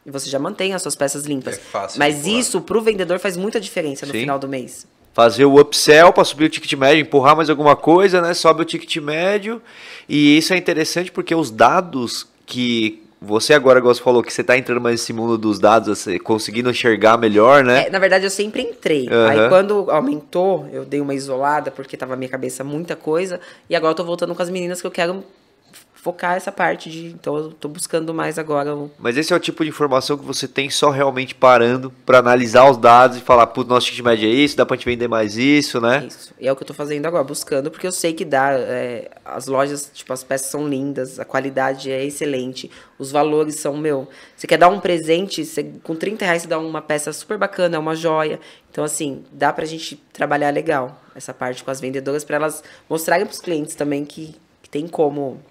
E 0.07 0.11
você 0.11 0.31
já 0.31 0.39
mantém 0.39 0.73
as 0.75 0.83
suas 0.83 0.95
peças 0.95 1.25
limpas. 1.25 1.57
É 1.57 1.59
fácil 1.61 1.99
Mas 1.99 2.27
isso, 2.27 2.61
pro 2.61 2.81
vendedor, 2.81 3.19
faz 3.19 3.37
muita 3.37 3.59
diferença 3.59 4.07
no 4.07 4.13
Sim. 4.13 4.21
final 4.21 4.39
do 4.39 4.47
mês. 4.47 4.87
Fazer 5.13 5.45
o 5.47 5.59
upsell 5.61 6.13
para 6.13 6.25
subir 6.25 6.45
o 6.45 6.49
ticket 6.49 6.73
médio, 6.75 7.03
empurrar 7.03 7.35
mais 7.35 7.51
alguma 7.51 7.75
coisa, 7.75 8.21
né? 8.21 8.33
Sobe 8.35 8.63
o 8.63 8.65
ticket 8.65 8.97
médio. 8.99 9.61
E 10.09 10.39
isso 10.39 10.53
é 10.55 10.57
interessante 10.57 11.11
porque 11.11 11.35
os 11.35 11.51
dados 11.51 12.29
que 12.47 13.03
você 13.21 13.53
agora, 13.53 13.79
igual 13.79 13.95
você 13.95 14.03
falou, 14.03 14.23
que 14.23 14.33
você 14.33 14.43
tá 14.43 14.57
entrando 14.57 14.81
mais 14.81 15.01
nesse 15.01 15.13
mundo 15.13 15.37
dos 15.37 15.59
dados, 15.59 15.99
você 15.99 16.19
conseguindo 16.19 16.71
enxergar 16.71 17.19
melhor, 17.19 17.63
né? 17.63 17.87
É, 17.87 17.91
na 17.91 17.99
verdade, 17.99 18.25
eu 18.25 18.31
sempre 18.31 18.63
entrei. 18.63 19.09
Aham. 19.09 19.29
Aí, 19.29 19.49
quando 19.51 19.91
aumentou, 19.91 20.67
eu 20.73 20.87
dei 20.87 21.03
uma 21.03 21.15
isolada, 21.15 21.71
porque 21.71 21.99
tava 21.99 22.13
na 22.13 22.17
minha 22.17 22.31
cabeça 22.31 22.65
muita 22.65 22.97
coisa. 22.97 23.39
E 23.69 23.77
agora 23.77 23.91
eu 23.91 23.97
tô 23.97 24.05
voltando 24.05 24.35
com 24.35 24.43
as 24.43 24.49
meninas 24.49 24.81
que 24.81 24.87
eu 24.87 24.91
quero 24.91 25.23
focar 26.01 26.35
essa 26.35 26.51
parte 26.51 26.91
de... 26.91 27.09
Então, 27.09 27.37
eu 27.37 27.51
tô 27.51 27.69
buscando 27.69 28.15
mais 28.15 28.39
agora 28.39 28.75
o... 28.75 28.91
Mas 28.99 29.19
esse 29.19 29.35
é 29.35 29.37
o 29.37 29.41
tipo 29.41 29.63
de 29.63 29.69
informação 29.69 30.17
que 30.17 30.25
você 30.25 30.49
tem 30.49 30.71
só 30.71 30.89
realmente 30.89 31.35
parando 31.35 31.93
para 32.07 32.19
analisar 32.19 32.71
os 32.71 32.79
dados 32.79 33.19
e 33.19 33.21
falar, 33.21 33.47
putz, 33.49 33.69
nosso 33.69 33.87
ticket 33.87 34.03
médio 34.03 34.27
é 34.27 34.33
isso, 34.33 34.57
dá 34.57 34.65
pra 34.65 34.77
gente 34.77 34.87
vender 34.87 35.09
mais 35.09 35.37
isso, 35.37 35.79
né? 35.79 36.07
Isso. 36.07 36.33
E 36.41 36.49
é 36.49 36.53
o 36.53 36.57
que 36.57 36.63
eu 36.63 36.67
tô 36.67 36.73
fazendo 36.73 37.05
agora, 37.05 37.23
buscando, 37.23 37.71
porque 37.71 37.87
eu 37.87 37.93
sei 37.93 38.15
que 38.15 38.25
dá. 38.25 38.53
é, 38.53 39.11
as 39.27 39.47
lojas, 39.47 39.91
tipo, 39.93 40.11
as 40.11 40.25
peças 40.25 40.51
são 40.51 40.67
lindas, 40.67 41.21
a 41.21 41.25
qualidade 41.25 41.91
é 41.91 42.03
excelente, 42.03 42.71
os 42.99 43.13
valores 43.13 43.57
são, 43.57 43.77
meu. 43.77 44.09
Você 44.35 44.47
quer 44.47 44.57
dar 44.57 44.69
um 44.69 44.81
presente, 44.81 45.45
você, 45.45 45.63
com 45.83 45.95
30 45.95 46.25
reais 46.25 46.43
você 46.43 46.49
dá 46.49 46.59
uma 46.59 46.81
peça 46.81 47.13
super 47.13 47.37
bacana, 47.37 47.77
é 47.77 47.79
uma 47.79 47.95
joia. 47.95 48.41
Então, 48.71 48.83
assim, 48.83 49.23
dá 49.31 49.53
pra 49.53 49.67
gente 49.67 49.97
trabalhar 50.15 50.49
legal 50.51 50.99
essa 51.15 51.35
parte 51.35 51.63
com 51.63 51.71
as 51.71 51.79
vendedoras, 51.79 52.25
pra 52.25 52.37
elas 52.37 52.65
mostrarem 52.89 53.27
pros 53.27 53.41
clientes 53.41 53.75
também 53.75 54.07
que, 54.07 54.35
que 54.63 54.71
tem 54.71 54.89
como 54.89 55.43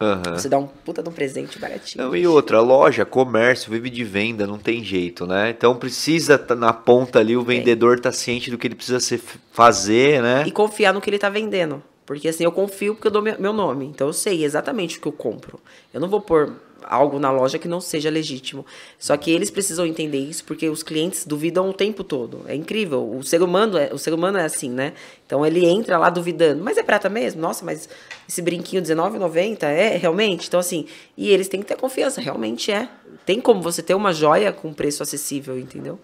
Aham. 0.00 0.34
você 0.34 0.48
dar 0.48 0.58
um 0.58 0.66
puta 0.66 1.02
de 1.02 1.08
um 1.10 1.12
presente 1.12 1.58
baratinho. 1.58 2.02
Não, 2.02 2.16
e 2.16 2.26
outra, 2.26 2.60
loja, 2.60 3.04
comércio, 3.04 3.70
vive 3.70 3.90
de 3.90 4.02
venda, 4.02 4.46
não 4.46 4.58
tem 4.58 4.82
jeito, 4.82 5.26
né? 5.26 5.50
Então 5.50 5.76
precisa 5.76 6.38
tá 6.38 6.54
na 6.54 6.72
ponta 6.72 7.18
ali, 7.18 7.36
o 7.36 7.42
vendedor 7.42 8.00
tá 8.00 8.10
ciente 8.10 8.50
do 8.50 8.56
que 8.56 8.66
ele 8.66 8.74
precisa 8.74 8.98
ser, 8.98 9.20
fazer, 9.52 10.22
né? 10.22 10.44
E 10.46 10.50
confiar 10.50 10.94
no 10.94 11.00
que 11.00 11.10
ele 11.10 11.18
tá 11.18 11.28
vendendo. 11.28 11.82
Porque 12.06 12.28
assim, 12.28 12.44
eu 12.44 12.50
confio 12.50 12.94
porque 12.94 13.08
eu 13.08 13.12
dou 13.12 13.22
meu 13.22 13.38
meu 13.38 13.52
nome. 13.52 13.84
Então 13.84 14.06
eu 14.06 14.12
sei 14.12 14.42
exatamente 14.42 14.98
o 14.98 15.00
que 15.00 15.06
eu 15.06 15.12
compro. 15.12 15.60
Eu 15.92 16.00
não 16.00 16.08
vou 16.08 16.20
pôr 16.20 16.54
algo 16.84 17.18
na 17.18 17.30
loja 17.30 17.58
que 17.58 17.68
não 17.68 17.80
seja 17.80 18.10
legítimo. 18.10 18.64
Só 18.98 19.16
que 19.16 19.30
eles 19.30 19.50
precisam 19.50 19.86
entender 19.86 20.18
isso 20.18 20.44
porque 20.44 20.68
os 20.68 20.82
clientes 20.82 21.24
duvidam 21.24 21.68
o 21.70 21.72
tempo 21.72 22.04
todo. 22.04 22.42
É 22.46 22.54
incrível. 22.54 23.08
O 23.16 23.22
ser 23.22 23.42
humano 23.42 23.78
é, 23.78 23.90
o 23.92 23.98
ser 23.98 24.12
humano 24.12 24.38
é 24.38 24.44
assim, 24.44 24.70
né? 24.70 24.92
Então 25.26 25.44
ele 25.44 25.64
entra 25.64 25.98
lá 25.98 26.10
duvidando. 26.10 26.62
Mas 26.62 26.76
é 26.78 26.82
prata 26.82 27.08
mesmo? 27.08 27.40
Nossa, 27.40 27.64
mas 27.64 27.88
esse 28.28 28.42
brinquinho 28.42 28.82
R$19,90 28.82 29.62
é 29.64 29.96
realmente? 29.96 30.48
Então 30.48 30.60
assim, 30.60 30.86
e 31.16 31.30
eles 31.30 31.48
têm 31.48 31.60
que 31.60 31.66
ter 31.66 31.76
confiança, 31.76 32.20
realmente 32.20 32.70
é. 32.70 32.88
Tem 33.24 33.40
como 33.40 33.60
você 33.60 33.82
ter 33.82 33.94
uma 33.94 34.12
joia 34.12 34.52
com 34.52 34.72
preço 34.72 35.02
acessível, 35.02 35.58
entendeu? 35.58 35.98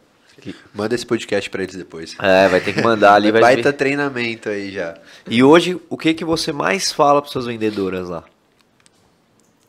Manda 0.74 0.94
esse 0.94 1.06
podcast 1.06 1.48
pra 1.48 1.62
eles 1.62 1.74
depois. 1.74 2.14
É, 2.20 2.48
vai 2.48 2.60
ter 2.60 2.74
que 2.74 2.82
mandar 2.82 3.14
ali, 3.14 3.30
vai 3.32 3.40
Baita 3.40 3.72
treinamento 3.72 4.48
aí 4.48 4.70
já. 4.70 4.96
E 5.28 5.42
hoje, 5.42 5.80
o 5.88 5.96
que 5.96 6.12
que 6.12 6.24
você 6.24 6.52
mais 6.52 6.92
fala 6.92 7.22
para 7.22 7.30
suas 7.30 7.46
vendedoras 7.46 8.08
lá? 8.08 8.24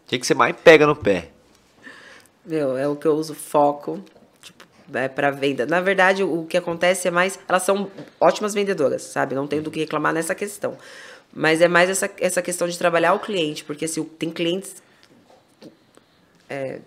O 0.08 0.10
que 0.10 0.26
você 0.26 0.34
mais 0.34 0.56
pega 0.56 0.88
no 0.88 0.96
pé? 0.96 1.30
Meu, 2.46 2.78
é 2.78 2.88
o 2.88 2.96
que 2.96 3.06
eu 3.06 3.14
uso 3.14 3.36
foco, 3.36 4.02
tipo, 4.42 4.66
é 4.94 5.10
para 5.10 5.30
venda. 5.32 5.66
Na 5.66 5.82
verdade, 5.82 6.24
o 6.24 6.46
que 6.46 6.56
acontece 6.56 7.10
é 7.10 7.12
mais, 7.12 7.38
elas 7.46 7.64
são 7.64 7.92
ótimas 8.18 8.54
vendedoras, 8.54 9.02
sabe? 9.02 9.36
Não 9.36 9.46
tenho 9.46 9.62
do 9.62 9.70
que 9.70 9.82
reclamar 9.82 10.14
nessa 10.14 10.34
questão. 10.34 10.78
Mas 11.34 11.60
é 11.60 11.68
mais 11.68 11.90
essa, 11.90 12.10
essa 12.22 12.42
questão 12.42 12.70
de 12.70 12.78
trabalhar 12.78 13.14
o 13.14 13.20
cliente, 13.20 13.66
porque 13.66 13.84
assim, 13.84 14.02
tem 14.02 14.30
clientes 14.30 14.82
é, 16.50 16.80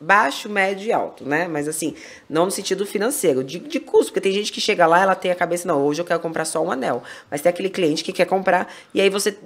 baixo, 0.00 0.48
médio 0.48 0.86
e 0.86 0.92
alto, 0.92 1.24
né? 1.24 1.48
Mas 1.48 1.66
assim, 1.66 1.96
não 2.30 2.44
no 2.44 2.52
sentido 2.52 2.86
financeiro, 2.86 3.42
de, 3.42 3.58
de 3.58 3.80
custo, 3.80 4.12
porque 4.12 4.20
tem 4.20 4.32
gente 4.32 4.52
que 4.52 4.60
chega 4.60 4.86
lá, 4.86 5.02
ela 5.02 5.16
tem 5.16 5.32
a 5.32 5.34
cabeça, 5.34 5.66
não, 5.66 5.84
hoje 5.84 6.00
eu 6.00 6.04
quero 6.04 6.20
comprar 6.20 6.44
só 6.44 6.62
um 6.62 6.70
anel. 6.70 7.02
Mas 7.28 7.40
tem 7.40 7.50
aquele 7.50 7.70
cliente 7.70 8.04
que 8.04 8.12
quer 8.12 8.26
comprar, 8.26 8.72
e 8.94 9.00
aí 9.00 9.10
você 9.10 9.36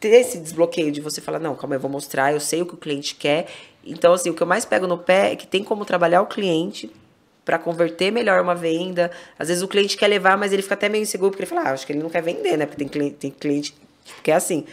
ter 0.00 0.08
esse 0.20 0.38
desbloqueio 0.38 0.92
de 0.92 1.00
você 1.00 1.20
falar, 1.20 1.38
não, 1.38 1.54
calma, 1.54 1.74
eu 1.76 1.80
vou 1.80 1.90
mostrar, 1.90 2.32
eu 2.32 2.40
sei 2.40 2.62
o 2.62 2.66
que 2.66 2.74
o 2.74 2.76
cliente 2.76 3.14
quer. 3.14 3.46
Então, 3.84 4.12
assim, 4.12 4.30
o 4.30 4.34
que 4.34 4.42
eu 4.42 4.46
mais 4.46 4.64
pego 4.64 4.86
no 4.86 4.98
pé 4.98 5.32
é 5.32 5.36
que 5.36 5.46
tem 5.46 5.64
como 5.64 5.84
trabalhar 5.84 6.22
o 6.22 6.26
cliente 6.26 6.90
para 7.44 7.58
converter 7.58 8.12
melhor 8.12 8.40
uma 8.42 8.54
venda. 8.54 9.10
Às 9.38 9.48
vezes 9.48 9.62
o 9.62 9.68
cliente 9.68 9.96
quer 9.96 10.06
levar, 10.08 10.36
mas 10.36 10.52
ele 10.52 10.62
fica 10.62 10.74
até 10.74 10.88
meio 10.88 11.02
inseguro, 11.02 11.30
porque 11.30 11.42
ele 11.42 11.48
fala, 11.48 11.62
ah, 11.62 11.72
acho 11.72 11.86
que 11.86 11.92
ele 11.92 12.02
não 12.02 12.10
quer 12.10 12.22
vender, 12.22 12.56
né? 12.56 12.66
Porque 12.66 12.78
tem 12.78 12.88
cliente, 12.88 13.14
tem 13.16 13.30
cliente 13.30 13.74
que 14.22 14.30
é 14.30 14.34
assim. 14.34 14.64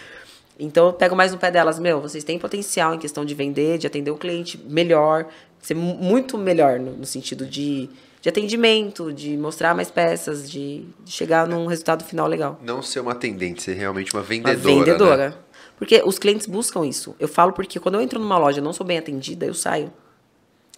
Então 0.60 0.88
eu 0.88 0.94
pego 0.94 1.16
mais 1.16 1.32
no 1.32 1.38
pé 1.38 1.50
delas, 1.52 1.80
meu, 1.80 2.00
vocês 2.02 2.24
têm 2.24 2.38
potencial 2.40 2.94
em 2.94 3.00
questão 3.00 3.26
de 3.26 3.34
vender, 3.34 3.78
de 3.78 3.88
atender 3.88 4.12
o 4.12 4.18
cliente 4.18 4.58
melhor, 4.58 5.26
ser 5.62 5.74
mu- 5.74 5.96
muito 5.96 6.38
melhor 6.38 6.80
no, 6.80 6.92
no 6.92 7.06
sentido 7.06 7.46
de, 7.46 7.90
de 8.26 8.30
atendimento, 8.30 9.14
de 9.14 9.38
mostrar 9.38 9.76
mais 9.76 9.92
peças, 9.92 10.50
de, 10.50 10.84
de 11.04 11.12
chegar 11.12 11.48
num 11.48 11.68
resultado 11.68 12.04
final 12.04 12.26
legal. 12.26 12.60
Não 12.64 12.82
ser 12.82 13.00
uma 13.00 13.12
atendente, 13.12 13.62
ser 13.62 13.76
realmente 13.76 14.12
uma 14.16 14.22
Uma 14.22 14.28
vendedora. 14.28 14.56
vendedora. 14.64 15.30
Né? 15.30 15.36
Porque 15.78 16.02
os 16.04 16.18
clientes 16.18 16.48
buscam 16.48 16.84
isso. 16.88 17.16
Eu 17.20 17.28
falo 17.28 17.54
porque 17.54 17.80
quando 17.80 17.94
eu 17.96 18.02
entro 18.02 18.20
numa 18.20 18.40
loja 18.40 18.58
e 18.58 18.64
não 18.64 18.74
sou 18.74 18.84
bem 18.84 18.98
atendida, 18.98 19.46
eu 19.46 19.54
saio. 19.54 19.94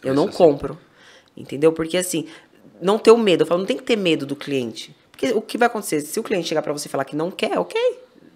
Eu 0.04 0.14
não 0.14 0.28
assim. 0.28 0.38
compro. 0.38 0.78
Entendeu? 1.38 1.72
Porque 1.72 1.96
assim, 1.96 2.28
não 2.82 3.00
ter 3.00 3.12
o 3.12 3.18
medo. 3.18 3.44
Eu 3.44 3.48
falo, 3.48 3.60
não 3.62 3.66
tem 3.66 3.78
que 3.78 3.84
ter 3.84 3.96
medo 3.96 4.26
do 4.26 4.36
cliente. 4.36 4.94
Porque 5.10 5.32
o 5.32 5.42
que 5.42 5.58
vai 5.58 5.68
acontecer? 5.68 6.02
Se 6.02 6.20
o 6.20 6.24
cliente 6.24 6.50
chegar 6.50 6.62
pra 6.62 6.74
você 6.74 6.90
e 6.90 6.92
falar 6.92 7.06
que 7.06 7.16
não 7.16 7.32
quer, 7.32 7.58
ok, 7.58 7.80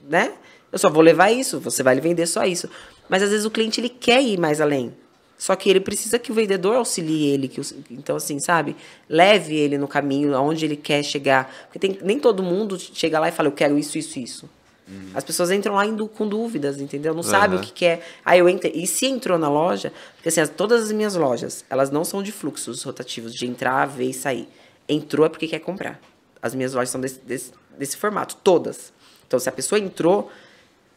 né? 0.07 0.31
Eu 0.71 0.79
só 0.79 0.89
vou 0.89 1.03
levar 1.03 1.29
isso, 1.31 1.59
você 1.59 1.83
vai 1.83 1.95
lhe 1.95 2.01
vender 2.01 2.27
só 2.27 2.45
isso. 2.45 2.69
Mas 3.09 3.21
às 3.21 3.31
vezes 3.31 3.45
o 3.45 3.51
cliente 3.51 3.81
ele 3.81 3.89
quer 3.89 4.21
ir 4.23 4.39
mais 4.39 4.61
além. 4.61 4.93
Só 5.41 5.55
que 5.55 5.67
ele 5.71 5.79
precisa 5.79 6.19
que 6.19 6.31
o 6.31 6.35
vendedor 6.35 6.75
auxilie 6.75 7.29
ele. 7.33 7.47
Que 7.47 7.59
então, 7.89 8.15
assim, 8.15 8.39
sabe? 8.39 8.75
Leve 9.09 9.55
ele 9.55 9.75
no 9.75 9.87
caminho 9.87 10.35
aonde 10.35 10.63
ele 10.65 10.75
quer 10.75 11.01
chegar. 11.01 11.51
Porque 11.65 11.79
tem, 11.79 11.97
nem 12.03 12.19
todo 12.19 12.43
mundo 12.43 12.77
chega 12.77 13.19
lá 13.19 13.27
e 13.27 13.31
fala, 13.31 13.47
eu 13.47 13.51
quero 13.51 13.75
isso, 13.75 13.97
isso, 13.97 14.19
isso. 14.19 14.47
As 15.15 15.23
pessoas 15.23 15.49
entram 15.49 15.73
lá 15.73 15.83
indo 15.83 16.07
com 16.07 16.27
dúvidas, 16.27 16.79
entendeu? 16.79 17.15
Não 17.15 17.23
sabe 17.23 17.55
o 17.55 17.59
que 17.65 17.71
quer. 17.71 18.05
Aí 18.23 18.37
eu 18.37 18.47
entrei. 18.47 18.71
E 18.75 18.85
se 18.85 19.07
entrou 19.07 19.39
na 19.39 19.49
loja, 19.49 19.91
porque 20.15 20.29
assim, 20.29 20.41
as- 20.41 20.49
todas 20.49 20.83
as 20.83 20.91
minhas 20.91 21.15
lojas, 21.15 21.65
elas 21.71 21.89
não 21.89 22.03
são 22.05 22.21
de 22.21 22.31
fluxos 22.31 22.83
rotativos, 22.83 23.33
de 23.33 23.47
entrar, 23.47 23.87
ver 23.87 24.09
e 24.09 24.13
sair. 24.13 24.47
Entrou 24.87 25.25
é 25.25 25.29
porque 25.29 25.47
quer 25.47 25.59
comprar. 25.59 25.99
As 26.39 26.53
minhas 26.53 26.73
lojas 26.75 26.89
são 26.91 27.01
desse, 27.01 27.19
desse, 27.21 27.51
desse 27.79 27.97
formato, 27.97 28.35
todas. 28.43 28.93
Então, 29.25 29.39
se 29.39 29.49
a 29.49 29.51
pessoa 29.51 29.79
entrou, 29.79 30.29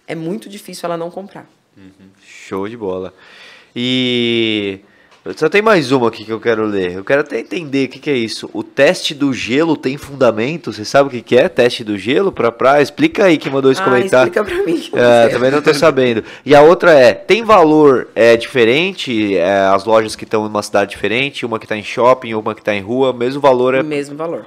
é 0.07 0.15
muito 0.15 0.51
difícil 0.51 0.85
ela 0.87 0.99
não 0.99 1.11
comprar. 1.11 1.49
Show 2.27 2.69
de 2.69 2.77
bola. 2.77 3.15
E 3.75 4.81
Só 5.37 5.49
tem 5.49 5.63
mais 5.63 5.91
uma 5.91 6.09
aqui 6.09 6.25
que 6.25 6.33
eu 6.33 6.39
quero 6.39 6.65
ler. 6.67 6.93
Eu 6.93 7.05
quero 7.05 7.23
até 7.23 7.41
entender 7.41 7.87
o 7.87 7.89
que, 7.89 7.99
que 7.99 8.11
é 8.11 8.17
isso. 8.17 8.49
O 8.53 8.63
teste 8.63 9.15
do 9.15 9.33
gelo 9.33 9.77
tem 9.77 9.97
fundamento? 9.97 10.73
Você 10.73 10.85
sabe 10.85 11.09
o 11.09 11.11
que, 11.11 11.23
que 11.23 11.37
é 11.37 11.49
teste 11.49 11.83
do 11.83 11.97
gelo 11.97 12.31
pra 12.31 12.53
praia? 12.53 12.83
Explica 12.83 13.25
aí 13.25 13.39
que 13.39 13.49
mandou 13.49 13.73
esse 13.73 13.81
Ah, 13.81 13.85
comentário. 13.85 14.31
explica 14.31 14.45
pra 14.45 14.65
mim. 14.65 14.91
É, 14.93 15.29
também 15.29 15.51
não 15.51 15.63
tô 15.63 15.73
sabendo. 15.73 16.23
E 16.45 16.55
a 16.55 16.61
outra 16.61 16.93
é, 16.93 17.15
tem 17.15 17.43
valor 17.43 18.09
é, 18.15 18.37
diferente? 18.37 19.37
É, 19.37 19.61
as 19.61 19.85
lojas 19.85 20.15
que 20.15 20.25
estão 20.25 20.45
em 20.45 20.49
uma 20.49 20.63
cidade 20.63 20.91
diferente, 20.91 21.47
uma 21.47 21.59
que 21.59 21.67
tá 21.67 21.77
em 21.77 21.83
shopping, 21.83 22.35
uma 22.35 22.55
que 22.55 22.63
tá 22.63 22.75
em 22.75 22.83
rua, 22.83 23.13
mesmo 23.13 23.41
valor 23.41 23.75
é... 23.75 23.81
O 23.81 23.85
mesmo 23.85 24.17
valor. 24.17 24.47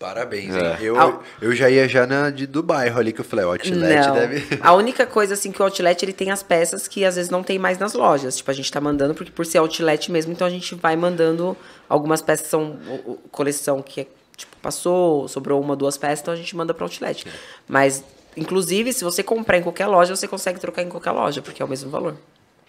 Parabéns, 0.00 0.54
É. 0.54 0.58
hein? 0.58 0.76
Eu, 0.80 1.22
eu 1.42 1.54
já 1.54 1.68
ia 1.68 1.86
já 1.86 2.06
na 2.06 2.30
de, 2.30 2.46
do 2.46 2.62
bairro 2.62 2.98
ali 2.98 3.12
que 3.12 3.20
eu 3.20 3.24
falei, 3.24 3.44
o 3.44 3.50
Outlet 3.50 3.76
não. 3.76 4.14
deve. 4.14 4.58
A 4.64 4.72
única 4.72 5.04
coisa 5.04 5.34
assim 5.34 5.52
que 5.52 5.60
o 5.60 5.64
outlet 5.64 6.02
ele 6.02 6.14
tem 6.14 6.30
as 6.30 6.42
peças 6.42 6.88
que 6.88 7.04
às 7.04 7.16
vezes 7.16 7.30
não 7.30 7.42
tem 7.42 7.58
mais 7.58 7.78
nas 7.78 7.92
lojas. 7.92 8.34
Tipo, 8.34 8.50
a 8.50 8.54
gente 8.54 8.72
tá 8.72 8.80
mandando 8.80 9.14
porque 9.14 9.30
por 9.30 9.44
ser 9.44 9.58
outlet 9.58 10.10
mesmo, 10.10 10.32
então 10.32 10.46
a 10.46 10.50
gente 10.50 10.74
vai 10.74 10.96
mandando 10.96 11.54
algumas 11.86 12.22
peças 12.22 12.46
são 12.46 12.78
coleção 13.30 13.82
que 13.82 14.00
é, 14.00 14.06
tipo 14.34 14.56
passou, 14.62 15.28
sobrou 15.28 15.60
uma, 15.60 15.76
duas 15.76 15.98
peças, 15.98 16.20
então 16.20 16.32
a 16.32 16.36
gente 16.36 16.56
manda 16.56 16.72
para 16.72 16.86
outlet. 16.86 17.26
Mas 17.68 18.02
inclusive, 18.34 18.94
se 18.94 19.04
você 19.04 19.22
comprar 19.22 19.58
em 19.58 19.62
qualquer 19.62 19.86
loja, 19.86 20.16
você 20.16 20.26
consegue 20.26 20.58
trocar 20.58 20.80
em 20.82 20.88
qualquer 20.88 21.10
loja, 21.10 21.42
porque 21.42 21.60
é 21.60 21.64
o 21.64 21.68
mesmo 21.68 21.90
valor. 21.90 22.16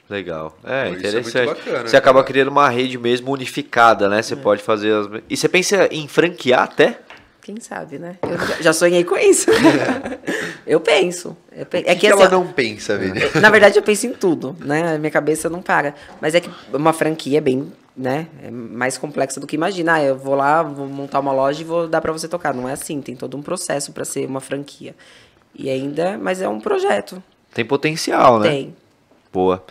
Legal. 0.10 0.58
É, 0.66 0.82
é 0.82 0.90
muito 0.90 1.00
interessante. 1.00 1.48
bacana, 1.48 1.88
você 1.88 1.96
acaba 1.96 2.20
cara. 2.20 2.28
criando 2.28 2.50
uma 2.50 2.68
rede 2.68 2.98
mesmo 2.98 3.32
unificada, 3.32 4.10
né? 4.10 4.20
É. 4.20 4.22
Você 4.22 4.36
pode 4.36 4.62
fazer 4.62 4.94
as... 4.94 5.08
E 5.30 5.38
você 5.38 5.48
pensa 5.48 5.88
em 5.90 6.10
franquear 6.10 6.64
até? 6.64 7.00
Quem 7.42 7.60
sabe, 7.60 7.98
né? 7.98 8.18
Eu 8.22 8.38
já- 8.38 8.62
já 8.62 8.74
sonhei 8.74 9.04
com 9.04 9.18
isso. 9.18 9.50
eu 10.66 10.80
penso. 10.80 11.36
Eu 11.52 11.66
pe- 11.66 11.80
é 11.86 11.96
que 11.96 12.02
que 12.02 12.08
ela 12.08 12.26
assim, 12.26 12.36
ó, 12.36 12.38
não 12.40 12.48
pensa, 12.52 12.98
Vini? 12.98 13.20
Na 13.42 13.50
verdade, 13.50 13.78
eu 13.80 13.84
penso 13.84 14.06
em 14.08 14.14
tudo, 14.14 14.56
né? 14.60 14.96
A 14.96 14.98
minha 14.98 15.12
cabeça 15.12 15.50
não 15.50 15.62
para. 15.62 15.96
Mas 16.22 16.36
é 16.36 16.40
que 16.40 16.50
uma 16.72 16.94
franquia 16.94 17.40
é 17.40 17.42
bem, 17.42 17.72
né? 17.98 18.28
É 18.44 18.52
mais 18.52 18.98
complexa 18.98 19.40
do 19.40 19.48
que 19.48 19.56
imagina. 19.56 19.96
Ah, 19.96 20.04
eu 20.04 20.16
vou 20.18 20.36
lá, 20.36 20.62
vou 20.62 20.86
montar 20.86 21.20
uma 21.20 21.32
loja 21.32 21.62
e 21.62 21.66
vou 21.66 21.88
dar 21.88 22.00
pra 22.02 22.12
você 22.12 22.28
tocar. 22.28 22.54
Não 22.54 22.70
é 22.70 22.74
assim, 22.74 23.02
tem 23.02 23.16
todo 23.16 23.36
um 23.36 23.42
processo 23.42 23.92
pra 23.92 24.06
ser 24.06 24.26
uma 24.28 24.40
franquia. 24.40 24.96
E 25.56 25.70
ainda, 25.70 26.18
mas 26.22 26.42
é 26.42 26.48
um 26.48 26.60
projeto. 26.60 27.22
Tem 27.54 27.66
potencial, 27.66 28.40
né? 28.40 28.50
Tem. 28.50 28.76
Boa. 29.34 29.64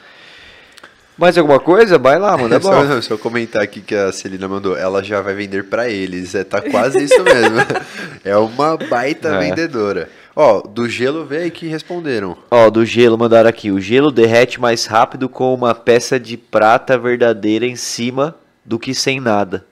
Mais 1.20 1.36
alguma 1.36 1.60
coisa? 1.60 1.98
Vai 1.98 2.18
lá, 2.18 2.34
mano. 2.34 2.54
É. 2.54 2.58
Só, 2.60 3.00
só 3.02 3.18
comentar 3.18 3.62
aqui 3.62 3.82
que 3.82 3.94
a 3.94 4.10
Celina 4.10 4.48
mandou, 4.48 4.74
ela 4.74 5.04
já 5.04 5.20
vai 5.20 5.34
vender 5.34 5.64
pra 5.64 5.86
eles. 5.86 6.34
É, 6.34 6.42
tá 6.44 6.62
quase 6.62 7.04
isso 7.04 7.22
mesmo. 7.22 7.58
é 8.24 8.34
uma 8.38 8.78
baita 8.78 9.28
É. 9.28 9.38
vendedora. 9.40 10.08
Ó, 10.34 10.62
do 10.62 10.88
gelo 10.88 11.26
veio 11.26 11.42
aí 11.42 11.50
que 11.50 11.66
responderam. 11.66 12.38
Ó, 12.50 12.70
do 12.70 12.86
gelo 12.86 13.18
mandaram 13.18 13.50
aqui. 13.50 13.70
O 13.70 13.78
gelo 13.78 14.10
derrete 14.10 14.58
mais 14.58 14.86
rápido 14.86 15.28
com 15.28 15.52
uma 15.52 15.74
peça 15.74 16.18
de 16.18 16.38
prata 16.38 16.96
verdadeira 16.96 17.66
em 17.66 17.76
cima 17.76 18.34
do 18.64 18.78
que 18.78 18.94
sem 18.94 19.20
nada. 19.20 19.66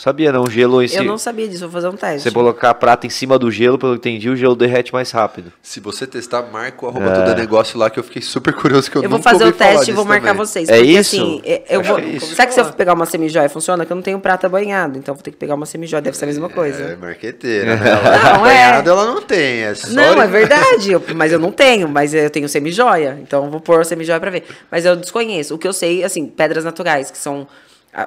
Sabia 0.00 0.30
não? 0.30 0.44
O 0.44 0.48
gelo 0.50 0.80
em 0.80 0.84
Eu 0.84 0.88
cima. 0.88 1.04
não 1.04 1.18
sabia 1.18 1.48
disso, 1.48 1.62
vou 1.62 1.70
fazer 1.72 1.88
um 1.88 1.96
teste. 1.96 2.22
Você 2.22 2.30
colocar 2.30 2.70
a 2.70 2.74
prata 2.74 3.04
em 3.04 3.10
cima 3.10 3.36
do 3.36 3.50
gelo, 3.50 3.76
pelo 3.76 3.98
que 3.98 4.08
eu 4.08 4.12
entendi, 4.12 4.30
o 4.30 4.36
gelo 4.36 4.54
derrete 4.54 4.92
mais 4.92 5.10
rápido. 5.10 5.52
Se 5.60 5.80
você 5.80 6.06
testar, 6.06 6.42
marca 6.52 6.86
o 6.86 6.88
arroba 6.88 7.06
É. 7.06 7.14
tudo 7.18 7.30
é 7.32 7.34
negócio 7.34 7.76
lá 7.76 7.90
que 7.90 7.98
eu 7.98 8.04
fiquei 8.04 8.22
super 8.22 8.54
curioso 8.54 8.88
que 8.88 8.96
eu, 8.96 9.02
Eu 9.02 9.10
vou 9.10 9.20
fazer 9.20 9.44
o 9.44 9.52
teste 9.52 9.90
e 9.90 9.94
vou 9.94 10.04
marcar 10.04 10.28
também. 10.28 10.46
vocês. 10.46 10.68
É 10.68 10.76
porque 10.76 10.90
isso? 10.92 11.16
assim, 11.16 11.42
é- 11.44 11.62
eu 11.68 11.80
Acho 11.80 11.88
vou. 11.90 11.98
que 11.98 12.04
é 12.04 12.08
isso. 12.10 12.26
Será 12.34 12.46
que 12.46 12.54
se 12.54 12.60
eu 12.60 12.64
pegar 12.74 12.94
uma 12.94 13.06
semijoia 13.06 13.48
funciona? 13.48 13.84
Que 13.84 13.90
eu 13.92 13.96
não 13.96 14.02
tenho 14.02 14.20
prata 14.20 14.48
banhado, 14.48 14.98
então 14.98 15.12
eu 15.12 15.16
vou 15.16 15.22
ter 15.24 15.32
que 15.32 15.36
pegar 15.36 15.56
uma 15.56 15.66
semijoia, 15.66 16.00
deve 16.00 16.16
ser 16.16 16.26
a 16.26 16.28
mesma 16.28 16.48
coisa. 16.48 16.80
É, 16.80 16.94
marqueteira, 16.96 17.74
né? 17.76 17.90
Ela, 17.90 18.38
Não, 18.38 18.46
é. 18.46 18.62
apanhada 18.64 18.90
ela 18.90 19.04
não 19.04 19.20
tem, 19.20 19.62
é 19.64 19.74
só... 19.74 19.88
Não, 19.88 20.22
é 20.22 20.26
verdade. 20.28 20.92
eu- 20.92 21.02
mas 21.16 21.32
eu 21.32 21.40
não 21.40 21.50
tenho, 21.50 21.88
mas 21.88 22.14
eu 22.14 22.30
tenho 22.30 22.48
semijoia. 22.48 23.18
Então 23.20 23.46
eu 23.46 23.50
vou 23.50 23.60
pôr 23.60 23.80
a 23.80 23.84
semijoia 23.84 24.20
pra 24.20 24.30
ver. 24.30 24.44
Mas 24.70 24.84
eu 24.84 24.94
desconheço. 24.94 25.56
O 25.56 25.58
que 25.58 25.66
eu 25.66 25.72
sei, 25.72 26.04
assim, 26.04 26.24
pedras 26.26 26.64
naturais, 26.64 27.10
que 27.10 27.18
são. 27.18 27.48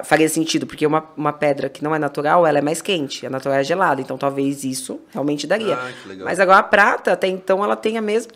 Ah, 0.00 0.04
Faria 0.04 0.28
sentido, 0.28 0.66
porque 0.66 0.86
uma, 0.86 1.04
uma 1.16 1.32
pedra 1.32 1.68
que 1.68 1.82
não 1.84 1.94
é 1.94 1.98
natural, 1.98 2.46
ela 2.46 2.58
é 2.58 2.62
mais 2.62 2.80
quente. 2.80 3.26
A 3.26 3.30
natural 3.30 3.58
é 3.58 3.64
gelada. 3.64 4.00
Então 4.00 4.16
talvez 4.16 4.64
isso 4.64 5.00
realmente 5.12 5.46
daria. 5.46 5.74
Ah, 5.74 5.90
que 6.02 6.08
legal. 6.08 6.24
Mas 6.26 6.40
agora 6.40 6.58
a 6.58 6.62
prata, 6.62 7.12
até 7.12 7.26
então, 7.28 7.62
ela 7.62 7.76
tem 7.76 7.98
a 7.98 8.02
mesma. 8.02 8.32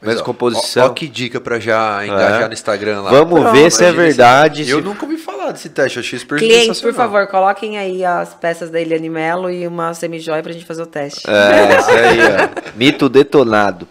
Mas, 0.00 0.20
ó, 0.20 0.24
composição. 0.24 0.84
Ó, 0.84 0.86
ó 0.88 0.90
que 0.90 1.08
dica 1.08 1.40
pra 1.40 1.58
já 1.58 2.04
engajar 2.04 2.42
É. 2.42 2.46
no 2.48 2.52
Instagram 2.52 3.00
lá. 3.00 3.10
Vamos 3.10 3.40
Pronto, 3.40 3.54
ver 3.56 3.70
se 3.72 3.82
é 3.84 3.90
verdade. 3.90 4.68
Eu 4.68 4.78
se- 4.80 4.84
nunca 4.84 5.04
ouvi 5.06 5.16
falar 5.16 5.50
desse 5.52 5.70
teste, 5.70 5.98
achei 5.98 6.18
super 6.18 6.38
Clientes, 6.38 6.78
por 6.80 6.92
favor, 6.92 7.26
coloquem 7.26 7.78
aí 7.78 8.04
as 8.04 8.34
peças 8.34 8.68
da 8.70 8.78
Eliane 8.80 9.08
Melo 9.08 9.50
e 9.50 9.66
uma 9.66 9.94
semijoia 9.94 10.42
pra 10.42 10.52
gente 10.52 10.66
fazer 10.66 10.82
o 10.82 10.86
teste. 10.86 11.22
É, 11.28 11.78
isso 11.78 11.90
aí, 11.90 12.18
ó. 12.20 12.72
Mito 12.76 13.08
detonado. 13.08 13.88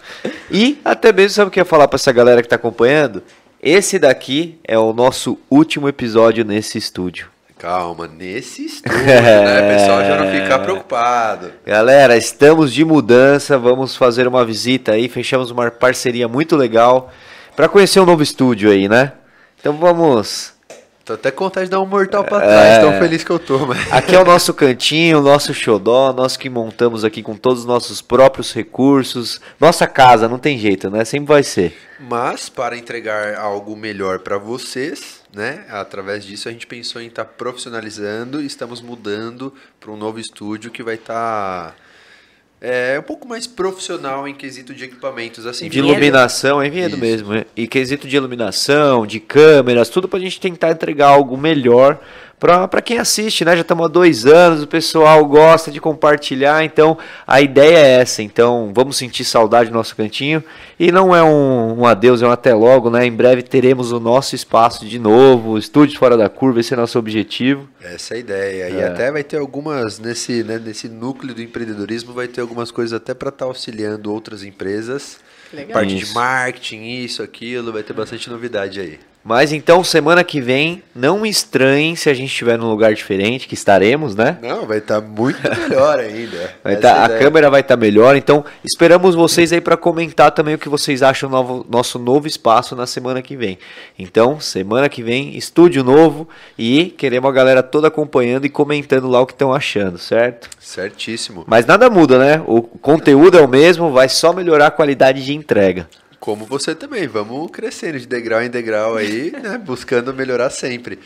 E 0.52 0.80
até 0.86 1.12
mesmo, 1.12 1.32
sabe 1.32 1.48
o 1.48 1.52
que 1.52 1.60
eu 1.60 1.62
ia 1.62 1.66
falar 1.66 1.88
pra 1.88 1.96
essa 1.96 2.12
galera 2.12 2.44
que 2.44 2.48
tá 2.48 2.58
acompanhando? 2.58 3.24
Esse 3.66 3.98
daqui 3.98 4.60
é 4.62 4.78
o 4.78 4.92
nosso 4.92 5.40
último 5.50 5.88
episódio 5.88 6.44
nesse 6.44 6.78
estúdio. 6.78 7.30
Calma, 7.58 8.08
nesse 8.08 8.66
estúdio, 8.66 9.06
né? 9.06 9.62
O 9.64 9.80
pessoal 9.80 10.02
já 10.02 10.18
não 10.18 10.30
ficar 10.30 10.60
preocupado. 10.60 11.50
Galera, 11.66 12.18
estamos 12.18 12.74
de 12.74 12.84
mudança, 12.84 13.58
vamos 13.58 13.96
fazer 13.96 14.28
uma 14.28 14.44
visita 14.44 14.92
aí, 14.92 15.08
fechamos 15.08 15.50
uma 15.50 15.72
parceria 15.72 16.28
muito 16.28 16.58
legal 16.58 17.10
pra 17.56 17.70
conhecer 17.70 18.02
um 18.02 18.06
novo 18.06 18.22
estúdio 18.22 18.70
aí, 18.70 18.90
né? 18.90 19.14
Então 19.58 19.72
vamos. 19.78 20.52
Tô 21.06 21.14
até 21.14 21.32
com 21.32 21.44
vontade 21.44 21.66
de 21.66 21.72
dar 21.72 21.82
um 21.82 21.86
mortal 21.86 22.24
pra 22.24 22.38
É. 22.38 22.48
trás, 22.48 22.80
tão 22.80 22.98
feliz 22.98 23.26
que 23.26 23.30
eu 23.30 23.38
tô, 23.38 23.60
mas... 23.68 23.92
Aqui 23.92 24.16
é 24.16 24.20
o 24.22 24.24
nosso 24.24 24.54
cantinho, 24.54 25.20
o 25.20 25.22
nosso 25.22 25.54
xodó, 25.54 26.14
nós 26.14 26.38
que 26.38 26.50
montamos 26.50 27.04
aqui 27.04 27.22
com 27.22 27.36
todos 27.36 27.60
os 27.60 27.66
nossos 27.66 28.02
próprios 28.02 28.54
recursos. 28.54 29.42
Nossa 29.60 29.86
casa, 29.86 30.30
não 30.30 30.40
tem 30.40 30.58
jeito, 30.58 30.90
né? 30.90 31.04
Sempre 31.04 31.28
vai 31.28 31.44
ser. 31.44 31.78
Mas, 32.00 32.48
para 32.48 32.78
entregar 32.78 33.36
algo 33.36 33.76
melhor 33.76 34.20
para 34.20 34.38
vocês, 34.38 35.20
né? 35.36 35.66
Através 35.70 36.24
disso, 36.24 36.48
a 36.48 36.52
gente 36.54 36.66
pensou 36.66 37.02
em 37.02 37.08
estar 37.08 37.26
profissionalizando 37.26 38.42
e 38.42 38.46
estamos 38.46 38.82
mudando 38.82 39.54
para 39.82 39.92
um 39.92 39.98
novo 39.98 40.20
estúdio 40.22 40.72
que 40.72 40.84
vai 40.84 40.96
estar 40.96 41.76
é, 42.66 42.98
um 42.98 43.04
pouco 43.04 43.28
mais 43.28 43.46
profissional 43.46 44.26
em 44.26 44.34
quesito 44.34 44.74
de 44.74 44.86
equipamentos, 44.86 45.46
assim. 45.46 45.66
De 45.68 45.82
Vinhedo? 45.82 45.92
iluminação, 45.92 46.62
é 46.62 46.70
vinhedo 46.70 46.94
Isso. 46.94 47.02
mesmo. 47.02 47.34
é. 47.34 47.46
E 47.58 47.68
quesito 47.68 48.08
de 48.08 48.16
iluminação, 48.16 49.06
de 49.06 49.20
câmeras, 49.20 49.90
tudo 49.90 50.08
pra 50.08 50.18
gente 50.18 50.40
tentar 50.40 50.72
entregar 50.72 51.08
algo 51.10 51.38
melhor 51.38 52.00
pra, 52.44 52.68
pra 52.68 52.82
quem 52.82 52.98
assiste, 52.98 53.46
né? 53.46 53.56
Já 53.56 53.62
estamos 53.62 53.86
há 53.86 53.88
dois 53.88 54.26
anos, 54.26 54.64
o 54.64 54.68
pessoal 54.68 55.26
gosta 55.26 55.72
de 55.72 55.80
compartilhar, 55.80 56.62
então 56.66 56.98
a 57.26 57.40
ideia 57.40 57.78
é 57.78 58.02
essa. 58.02 58.22
Então 58.22 58.74
vamos 58.76 58.98
sentir 58.98 59.24
saudade 59.24 59.70
do 59.70 59.74
nosso 59.74 59.96
cantinho. 59.96 60.44
E 60.78 60.92
não 60.92 61.16
é 61.16 61.24
um, 61.24 61.80
um 61.80 61.86
adeus, 61.86 62.22
é 62.22 62.28
um 62.28 62.32
até 62.32 62.54
logo, 62.54 62.90
né? 62.90 63.06
Em 63.06 63.12
breve 63.14 63.44
teremos 63.44 63.94
o 63.94 64.00
nosso 64.00 64.36
espaço 64.36 64.86
de 64.86 65.00
novo, 65.00 65.58
estúdio 65.58 65.98
fora 65.98 66.18
da 66.18 66.28
curva, 66.28 66.60
esse 66.60 66.74
é 66.74 66.76
nosso 66.76 67.00
objetivo. 67.00 67.66
Essa 67.82 68.16
é 68.16 68.18
a 68.18 68.20
ideia. 68.20 68.70
E 68.72 68.80
É. 68.82 68.88
até 68.88 69.10
vai 69.10 69.24
ter 69.24 69.38
algumas, 69.38 69.98
nesse, 69.98 70.44
né, 70.44 70.60
nesse 70.60 70.90
núcleo 70.90 71.34
do 71.34 71.42
empreendedorismo, 71.42 72.12
vai 72.12 72.28
ter 72.28 72.42
algumas 72.42 72.72
coisas 72.72 72.92
até 72.92 73.14
para 73.14 73.30
estar 73.30 73.46
auxiliando 73.46 74.12
outras 74.12 74.44
empresas. 74.44 75.18
Legal. 75.54 75.72
Parte 75.76 75.96
Isso. 75.96 76.08
de 76.08 76.14
marketing, 76.14 76.84
isso, 77.04 77.24
aquilo, 77.24 77.72
vai 77.72 77.84
ter 77.84 77.94
bastante 77.94 78.30
novidade 78.30 78.82
aí. 78.82 79.00
Mas 79.24 79.54
então, 79.54 79.84
semana 79.86 80.22
que 80.22 80.42
vem, 80.42 80.84
não 80.94 81.26
estranhem 81.26 81.96
se 81.96 82.10
a 82.10 82.14
gente 82.14 82.28
estiver 82.30 82.58
num 82.58 82.70
lugar 82.70 82.94
diferente, 82.94 83.48
que 83.48 83.54
estaremos, 83.54 84.16
né? 84.16 84.38
Não, 84.42 84.66
vai 84.66 84.80
estar 84.80 85.00
muito 85.00 85.40
melhor 85.42 85.98
ainda. 85.98 86.54
Vai 86.62 86.76
tá- 86.76 86.90
é 86.90 87.02
a 87.02 87.06
ideia. 87.06 87.20
câmera 87.20 87.50
vai 87.50 87.62
estar 87.62 87.78
melhor, 87.78 88.16
então 88.16 88.44
esperamos 88.64 89.16
vocês 89.16 89.54
aí 89.54 89.62
para 89.62 89.78
comentar 89.78 90.32
também 90.32 90.56
o 90.56 90.58
que 90.58 90.68
vocês 90.70 91.02
acham 91.02 91.30
do 91.30 91.36
novo, 91.36 91.66
nosso 91.70 91.98
novo 92.00 92.28
espaço 92.28 92.76
na 92.76 92.86
semana 92.86 93.22
que 93.22 93.36
vem. 93.36 93.58
Então, 93.98 94.40
semana 94.40 94.90
que 94.90 95.02
vem, 95.02 95.38
estúdio 95.38 95.84
novo 95.84 96.28
e 96.58 96.86
queremos 96.98 97.30
a 97.30 97.34
galera 97.34 97.64
toda 97.64 97.88
acompanhando 97.88 98.46
e 98.46 98.50
comentando 98.50 99.08
lá 99.10 99.22
o 99.22 99.26
que 99.26 99.34
estão 99.34 99.54
achando, 99.54 99.98
certo? 99.98 100.50
Certíssimo. 100.60 101.44
Mas 101.48 101.66
nada 101.66 101.90
muda, 101.90 102.18
né? 102.18 102.44
O 102.46 102.62
conteúdo 102.62 103.38
é 103.38 103.42
o 103.42 103.48
mesmo, 103.48 103.92
vai 103.92 104.10
só 104.10 104.34
melhorar 104.34 104.68
a 104.68 104.72
qualidade 104.72 105.24
de 105.24 105.34
entrega. 105.34 105.88
Como 106.24 106.46
você 106.46 106.74
também, 106.74 107.06
vamos 107.06 107.52
crescendo 107.52 108.00
de 108.00 108.08
degrau 108.08 108.42
em 108.42 108.50
degrau 108.50 108.96
aí, 108.96 109.30
né? 109.44 109.58
Buscando 109.58 110.14
melhorar 110.14 110.50
sempre. 110.52 110.98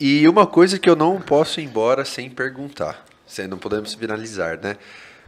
E 0.00 0.26
uma 0.26 0.44
coisa 0.44 0.76
que 0.76 0.90
eu 0.90 0.96
não 0.96 1.20
posso 1.20 1.60
ir 1.60 1.64
embora 1.66 2.04
sem 2.04 2.28
perguntar, 2.28 3.06
sem 3.24 3.46
não 3.46 3.58
podemos 3.58 3.94
finalizar, 3.94 4.58
né? 4.60 4.76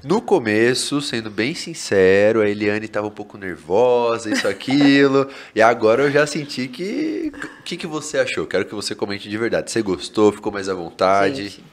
No 0.02 0.20
começo, 0.20 1.00
sendo 1.00 1.30
bem 1.30 1.54
sincero, 1.54 2.40
a 2.40 2.48
Eliane 2.50 2.86
estava 2.86 3.06
um 3.06 3.12
pouco 3.12 3.38
nervosa, 3.38 4.28
isso, 4.28 4.48
aquilo, 4.48 5.28
e 5.54 5.62
agora 5.62 6.02
eu 6.02 6.10
já 6.10 6.26
senti 6.26 6.66
que. 6.66 7.32
O 7.60 7.62
que, 7.62 7.76
que 7.76 7.86
você 7.86 8.18
achou? 8.18 8.44
Quero 8.44 8.64
que 8.64 8.74
você 8.74 8.92
comente 8.92 9.28
de 9.28 9.38
verdade. 9.38 9.70
Você 9.70 9.82
gostou? 9.82 10.32
Ficou 10.32 10.50
mais 10.50 10.68
à 10.68 10.74
vontade? 10.74 11.44
Gente, 11.44 11.64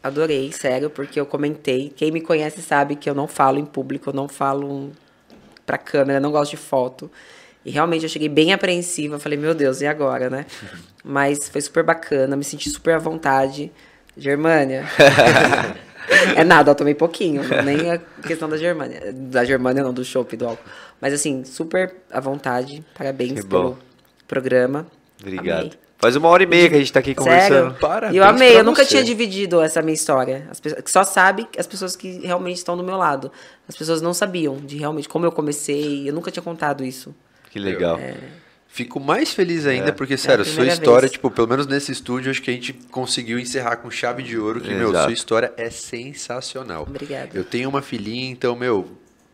adorei, 0.00 0.52
sério, 0.52 0.88
porque 0.88 1.18
eu 1.18 1.26
comentei. 1.26 1.92
Quem 1.96 2.12
me 2.12 2.20
conhece 2.20 2.62
sabe 2.62 2.94
que 2.94 3.10
eu 3.10 3.14
não 3.14 3.26
falo 3.26 3.58
em 3.58 3.66
público, 3.66 4.10
eu 4.10 4.14
não 4.14 4.28
falo 4.28 4.92
pra 5.68 5.76
câmera, 5.76 6.18
não 6.18 6.32
gosto 6.32 6.52
de 6.52 6.56
foto. 6.56 7.10
E 7.62 7.70
realmente 7.70 8.02
eu 8.02 8.08
cheguei 8.08 8.30
bem 8.30 8.54
apreensiva, 8.54 9.18
falei, 9.18 9.38
meu 9.38 9.54
Deus, 9.54 9.82
e 9.82 9.86
agora, 9.86 10.30
né? 10.30 10.46
Mas 11.04 11.46
foi 11.50 11.60
super 11.60 11.84
bacana, 11.84 12.34
me 12.34 12.42
senti 12.42 12.70
super 12.70 12.94
à 12.94 12.98
vontade. 12.98 13.70
Germânia. 14.16 14.86
é 16.34 16.42
nada, 16.42 16.70
eu 16.70 16.74
tomei 16.74 16.94
pouquinho, 16.94 17.42
nem 17.62 17.90
a 17.90 17.98
questão 18.26 18.48
da 18.48 18.56
Germânia. 18.56 19.12
Da 19.12 19.44
Germânia, 19.44 19.82
não, 19.82 19.92
do 19.92 20.02
chopp, 20.02 20.34
do 20.38 20.46
álcool. 20.46 20.64
Mas 20.98 21.12
assim, 21.12 21.44
super 21.44 21.94
à 22.10 22.18
vontade. 22.18 22.82
Parabéns 22.96 23.44
pelo 23.44 23.78
programa. 24.26 24.86
Obrigado. 25.20 25.58
Amei. 25.58 25.87
Faz 25.98 26.14
uma 26.14 26.28
hora 26.28 26.44
e 26.44 26.46
meia 26.46 26.68
que 26.68 26.76
a 26.76 26.78
gente 26.78 26.92
tá 26.92 27.00
aqui 27.00 27.12
conversando. 27.12 27.76
Sério? 27.76 28.14
E 28.14 28.16
eu 28.16 28.24
amei, 28.24 28.56
eu 28.56 28.62
nunca 28.62 28.84
você. 28.84 28.90
tinha 28.90 29.04
dividido 29.04 29.60
essa 29.60 29.82
minha 29.82 29.94
história. 29.94 30.46
As 30.48 30.60
pessoas, 30.60 30.84
só 30.86 31.02
sabe 31.02 31.48
as 31.58 31.66
pessoas 31.66 31.96
que 31.96 32.20
realmente 32.24 32.56
estão 32.56 32.76
do 32.76 32.84
meu 32.84 32.96
lado. 32.96 33.32
As 33.68 33.76
pessoas 33.76 34.00
não 34.00 34.14
sabiam 34.14 34.56
de 34.58 34.76
realmente 34.76 35.08
como 35.08 35.26
eu 35.26 35.32
comecei. 35.32 36.08
Eu 36.08 36.14
nunca 36.14 36.30
tinha 36.30 36.42
contado 36.42 36.84
isso. 36.84 37.12
Que 37.50 37.58
legal. 37.58 37.98
É... 37.98 38.14
Fico 38.68 39.00
mais 39.00 39.32
feliz 39.32 39.66
ainda, 39.66 39.88
é. 39.88 39.92
porque, 39.92 40.16
sério, 40.16 40.42
é 40.42 40.44
sua 40.44 40.66
história, 40.66 41.00
vez. 41.00 41.12
tipo, 41.12 41.30
pelo 41.30 41.48
menos 41.48 41.66
nesse 41.66 41.90
estúdio, 41.90 42.30
acho 42.30 42.40
que 42.40 42.50
a 42.50 42.54
gente 42.54 42.74
conseguiu 42.92 43.38
encerrar 43.38 43.76
com 43.76 43.90
chave 43.90 44.22
de 44.22 44.38
ouro, 44.38 44.60
que, 44.60 44.70
Exato. 44.70 44.92
meu, 44.92 45.02
sua 45.02 45.12
história 45.12 45.52
é 45.56 45.70
sensacional. 45.70 46.82
Obrigada. 46.82 47.30
Eu 47.34 47.42
tenho 47.42 47.68
uma 47.68 47.82
filhinha, 47.82 48.30
então, 48.30 48.54
meu, 48.54 48.86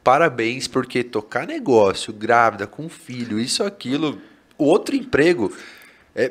parabéns, 0.04 0.68
porque 0.68 1.02
tocar 1.02 1.46
negócio, 1.46 2.12
grávida, 2.12 2.66
com 2.66 2.88
filho, 2.88 3.38
isso, 3.38 3.64
aquilo, 3.64 4.18
outro 4.56 4.94
emprego. 4.94 5.52
É, 6.14 6.30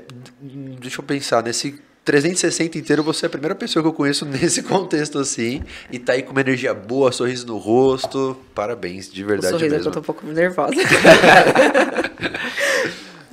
deixa 0.79 1.01
eu 1.01 1.03
pensar, 1.03 1.43
nesse 1.43 1.79
360 2.05 2.77
inteiro, 2.77 3.03
você 3.03 3.25
é 3.25 3.27
a 3.27 3.29
primeira 3.29 3.55
pessoa 3.55 3.81
que 3.81 3.87
eu 3.87 3.93
conheço 3.93 4.25
nesse 4.29 4.63
contexto 4.63 5.19
assim. 5.19 5.61
E 5.91 5.99
tá 5.99 6.13
aí 6.13 6.23
com 6.23 6.31
uma 6.31 6.41
energia 6.41 6.73
boa, 6.73 7.11
sorriso 7.11 7.47
no 7.47 7.57
rosto. 7.57 8.37
Parabéns, 8.53 9.11
de 9.11 9.23
verdade. 9.23 9.55
O 9.55 9.59
sorriso 9.59 9.75
mesmo. 9.75 9.89
eu 9.89 9.93
tô 9.93 9.99
um 9.99 10.03
pouco 10.03 10.25
nervosa. 10.27 10.75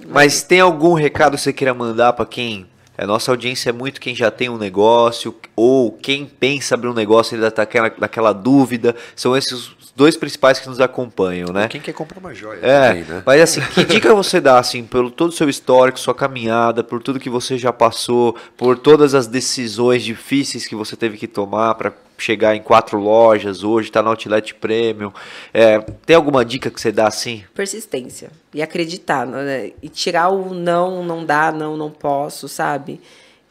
Mas 0.09 0.43
tem 0.43 0.59
algum 0.61 0.95
recado 0.95 1.37
que 1.37 1.43
você 1.43 1.53
queira 1.53 1.73
mandar 1.73 2.13
para 2.15 2.27
quem 2.27 2.67
a 3.01 3.07
nossa 3.07 3.31
audiência 3.31 3.71
é 3.71 3.73
muito 3.73 3.99
quem 3.99 4.15
já 4.15 4.31
tem 4.31 4.51
um 4.51 4.59
negócio 4.59 5.35
ou 5.57 5.91
quem 5.91 6.27
pensa 6.27 6.75
abrir 6.75 6.89
um 6.89 6.93
negócio 6.93 7.33
e 7.33 7.37
ainda 7.37 7.49
está 7.49 7.67
naquela 7.99 8.31
dúvida. 8.35 8.95
São 9.17 9.35
esses 9.35 9.71
dois 9.95 10.17
principais 10.17 10.59
que 10.59 10.69
nos 10.69 10.81
acompanham, 10.81 11.53
né? 11.53 11.69
Quem 11.69 11.81
quer 11.81 11.93
comprar 11.93 12.19
uma 12.19 12.35
joia 12.35 12.61
é, 12.63 12.89
também, 12.89 13.05
né? 13.05 13.23
Mas 13.25 13.41
assim, 13.41 13.61
que 13.61 13.85
dica 13.85 14.15
você 14.15 14.41
dá, 14.41 14.59
assim, 14.59 14.85
pelo 14.85 15.11
todo 15.11 15.31
o 15.31 15.33
seu 15.33 15.49
histórico, 15.49 15.99
sua 15.99 16.15
caminhada, 16.15 16.83
por 16.83 17.03
tudo 17.03 17.21
que 17.21 17.31
você 17.31 17.59
já 17.59 17.73
passou, 17.73 18.37
por 18.57 18.79
todas 18.79 19.15
as 19.15 19.27
decisões 19.27 20.03
difíceis 20.03 20.67
que 20.67 20.75
você 20.75 20.97
teve 20.97 21.17
que 21.17 21.27
tomar 21.27 21.75
para 21.75 21.93
chegar 22.21 22.55
em 22.55 22.63
quatro 22.63 22.99
lojas 22.99 23.65
hoje, 23.65 23.89
está 23.89 24.03
no 24.03 24.11
Outlet 24.11 24.55
Premium. 24.55 25.13
É, 25.53 25.79
tem 26.05 26.15
alguma 26.15 26.45
dica 26.45 26.71
que 26.71 26.81
você 26.81 26.93
dá 26.93 27.07
assim? 27.07 27.45
Persistência. 27.55 28.31
E 28.53 28.63
acreditar. 28.63 29.27
Né? 29.27 29.73
E 29.83 29.89
tirar 29.89 30.29
o 30.29 30.55
não, 30.55 31.03
não 31.03 31.25
dá, 31.25 31.51
não, 31.51 31.77
não 31.77 31.91
posso, 31.91 32.49
sabe? 32.49 33.01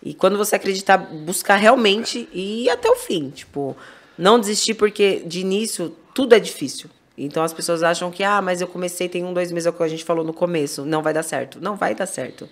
E 0.01 0.13
quando 0.13 0.37
você 0.37 0.55
acreditar, 0.55 0.97
buscar 0.97 1.57
realmente 1.57 2.29
e 2.31 2.65
ir 2.65 2.69
até 2.69 2.89
o 2.89 2.95
fim. 2.95 3.29
Tipo, 3.29 3.75
não 4.17 4.39
desistir 4.39 4.75
porque 4.75 5.23
de 5.25 5.41
início 5.41 5.95
tudo 6.13 6.35
é 6.35 6.39
difícil. 6.39 6.89
Então 7.17 7.43
as 7.43 7.53
pessoas 7.53 7.83
acham 7.83 8.09
que, 8.09 8.23
ah, 8.23 8.41
mas 8.41 8.61
eu 8.61 8.67
comecei 8.67 9.09
tem 9.09 9.25
um, 9.25 9.33
dois 9.33 9.51
meses, 9.51 9.67
é 9.67 9.69
o 9.69 9.73
que 9.73 9.83
a 9.83 9.87
gente 9.87 10.05
falou 10.05 10.23
no 10.23 10.33
começo, 10.33 10.85
não 10.85 11.03
vai 11.03 11.13
dar 11.13 11.23
certo. 11.23 11.59
Não 11.61 11.75
vai 11.75 11.93
dar 11.93 12.05
certo. 12.05 12.47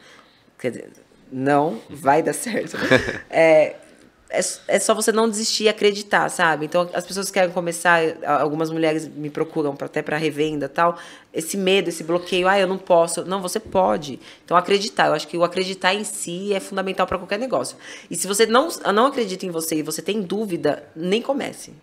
Quer 0.60 0.72
dizer, 0.72 0.92
não 1.32 1.80
vai 1.90 2.22
dar 2.22 2.34
certo. 2.34 2.78
É, 3.30 3.76
é, 4.30 4.40
é 4.68 4.80
só 4.80 4.94
você 4.94 5.12
não 5.12 5.30
desistir 5.30 5.64
e 5.64 5.70
acreditar, 5.70 6.28
sabe? 6.30 6.66
Então, 6.66 6.90
as 6.94 7.06
pessoas 7.06 7.28
que 7.28 7.34
querem 7.34 7.52
começar, 7.52 8.02
algumas 8.26 8.70
mulheres 8.70 9.08
me 9.08 9.30
procuram 9.30 9.76
até 9.80 10.02
para 10.02 10.18
revenda 10.18 10.68
tal. 10.68 10.98
Esse 11.34 11.56
medo, 11.56 11.88
esse 11.90 12.04
bloqueio, 12.04 12.48
ah, 12.48 12.60
eu 12.60 12.68
não 12.68 12.78
posso. 12.78 13.24
Não, 13.24 13.42
você 13.42 13.60
pode. 13.60 14.20
Então, 14.44 14.58
acreditar. 14.58 15.08
Eu 15.08 15.14
acho 15.14 15.28
que 15.28 15.38
o 15.38 15.44
acreditar 15.44 15.94
em 15.94 16.04
si 16.04 16.54
é 16.54 16.60
fundamental 16.60 17.08
para 17.08 17.18
qualquer 17.18 17.40
negócio. 17.40 17.78
E 18.12 18.16
se 18.16 18.28
você 18.28 18.46
não, 18.46 18.68
não 18.94 19.06
acredita 19.06 19.46
em 19.46 19.50
você 19.50 19.76
e 19.76 19.82
você 19.82 20.02
tem 20.02 20.22
dúvida, 20.22 20.84
nem 20.96 21.22
comece. 21.22 21.74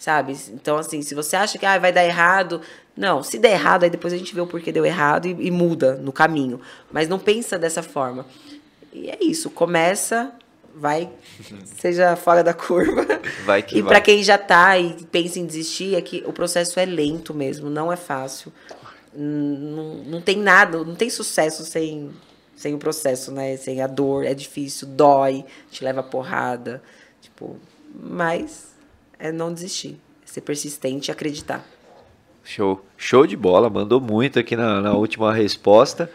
Sabe? 0.00 0.34
Então, 0.48 0.78
assim, 0.78 1.02
se 1.02 1.14
você 1.14 1.36
acha 1.36 1.58
que 1.58 1.66
ah, 1.66 1.78
vai 1.78 1.92
dar 1.92 2.02
errado. 2.02 2.62
Não, 2.96 3.22
se 3.22 3.38
der 3.38 3.52
errado, 3.52 3.84
aí 3.84 3.90
depois 3.90 4.14
a 4.14 4.16
gente 4.16 4.34
vê 4.34 4.40
o 4.40 4.46
porquê 4.46 4.72
deu 4.72 4.86
errado 4.86 5.26
e, 5.26 5.36
e 5.38 5.50
muda 5.50 5.96
no 5.96 6.10
caminho. 6.10 6.58
Mas 6.90 7.06
não 7.06 7.18
pensa 7.18 7.58
dessa 7.58 7.82
forma. 7.82 8.24
E 8.94 9.10
é 9.10 9.18
isso. 9.20 9.50
Começa 9.50 10.32
vai, 10.74 11.10
seja 11.78 12.16
fora 12.16 12.42
da 12.42 12.54
curva. 12.54 13.04
Vai 13.44 13.62
que 13.62 13.78
e 13.78 13.82
para 13.82 14.00
quem 14.00 14.22
já 14.22 14.38
tá 14.38 14.78
e 14.78 15.04
pensa 15.04 15.38
em 15.38 15.44
desistir, 15.44 15.94
é 15.94 16.00
que 16.00 16.24
o 16.26 16.32
processo 16.32 16.80
é 16.80 16.86
lento 16.86 17.34
mesmo, 17.34 17.68
não 17.68 17.92
é 17.92 17.96
fácil. 17.96 18.50
Não, 19.12 19.96
não 20.04 20.22
tem 20.22 20.38
nada, 20.38 20.78
não 20.82 20.94
tem 20.94 21.10
sucesso 21.10 21.62
sem, 21.62 22.10
sem 22.56 22.74
o 22.74 22.78
processo, 22.78 23.30
né? 23.30 23.54
Sem 23.58 23.82
a 23.82 23.86
dor, 23.86 24.24
é 24.24 24.32
difícil, 24.32 24.88
dói, 24.88 25.44
te 25.70 25.84
leva 25.84 26.02
porrada. 26.02 26.82
Tipo, 27.20 27.58
mas 27.94 28.69
é 29.20 29.30
não 29.30 29.52
desistir, 29.52 30.00
é 30.24 30.26
ser 30.26 30.40
persistente 30.40 31.10
e 31.10 31.12
acreditar. 31.12 31.64
Show. 32.42 32.84
Show 32.96 33.26
de 33.26 33.36
bola, 33.36 33.68
mandou 33.68 34.00
muito 34.00 34.38
aqui 34.38 34.56
na, 34.56 34.80
na 34.80 34.94
última 34.94 35.32
resposta. 35.32 36.10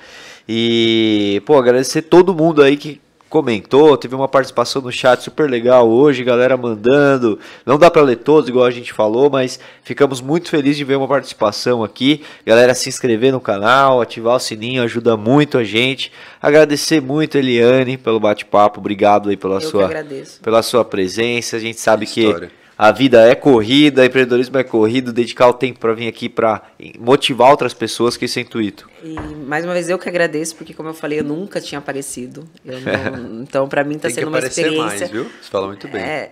E, 0.48 1.42
pô, 1.46 1.58
agradecer 1.58 2.02
todo 2.04 2.34
mundo 2.34 2.62
aí 2.62 2.76
que 2.76 3.00
comentou, 3.30 3.98
teve 3.98 4.16
uma 4.16 4.28
participação 4.28 4.82
no 4.82 4.92
chat 4.92 5.24
super 5.24 5.50
legal 5.50 5.90
hoje, 5.90 6.24
galera 6.24 6.56
mandando. 6.56 7.40
Não 7.66 7.78
dá 7.78 7.92
para 7.92 8.02
ler 8.02 8.18
todos, 8.18 8.48
igual 8.48 8.66
a 8.66 8.72
gente 8.72 8.94
falou, 8.94 9.30
mas 9.30 9.60
ficamos 9.84 10.22
muito 10.22 10.50
felizes 10.50 10.78
de 10.78 10.84
ver 10.84 10.96
uma 10.96 11.08
participação 11.08 11.84
aqui. 11.84 12.24
Galera, 12.46 12.74
se 12.74 12.88
inscrever 12.88 13.32
no 13.32 13.42
canal, 13.42 14.02
ativar 14.02 14.36
o 14.36 14.40
sininho, 14.40 14.84
ajuda 14.84 15.18
muito 15.18 15.58
a 15.58 15.64
gente. 15.64 16.12
Agradecer 16.42 17.02
muito, 17.02 17.38
Eliane, 17.38 17.98
pelo 17.98 18.20
bate-papo. 18.20 18.80
Obrigado 18.80 19.30
aí 19.30 19.38
pela 19.38 19.56
Eu 19.56 19.62
sua, 19.62 19.90
pela 20.42 20.64
sua 20.64 20.86
presença. 20.86 21.58
A 21.58 21.60
gente 21.60 21.80
sabe 21.80 22.06
que, 22.06 22.34
que 22.34 22.65
a 22.78 22.92
vida 22.92 23.22
é 23.22 23.34
corrida, 23.36 24.06
empreendedorismo 24.06 24.58
é 24.58 24.64
corrido, 24.64 25.14
dedicar 25.14 25.48
o 25.48 25.54
tempo 25.54 25.80
para 25.80 25.94
vir 25.94 26.08
aqui 26.08 26.28
para 26.28 26.62
motivar 27.00 27.50
outras 27.50 27.74
pessoas, 27.74 28.18
que 28.18 28.26
isso 28.26 28.38
é 28.38 28.42
intuito. 28.42 28.90
E 29.04 29.16
mais 29.16 29.64
uma 29.64 29.74
vez 29.74 29.90
eu 29.90 29.98
que 29.98 30.10
agradeço, 30.10 30.56
porque 30.56 30.74
como 30.74 30.90
eu 30.90 30.94
falei, 30.94 31.20
eu 31.20 31.24
nunca 31.24 31.62
tinha 31.62 31.80
aparecido. 31.80 32.48
Não, 32.64 32.78
então 33.42 33.68
para 33.70 33.84
mim 33.84 33.96
está 33.96 34.10
sendo 34.10 34.28
uma 34.28 34.40
experiência. 34.40 35.00
Mais, 35.00 35.12
viu? 35.12 35.24
Você 35.24 35.50
fala 35.50 35.68
muito 35.68 35.88
bem. 35.88 36.02
É, 36.02 36.32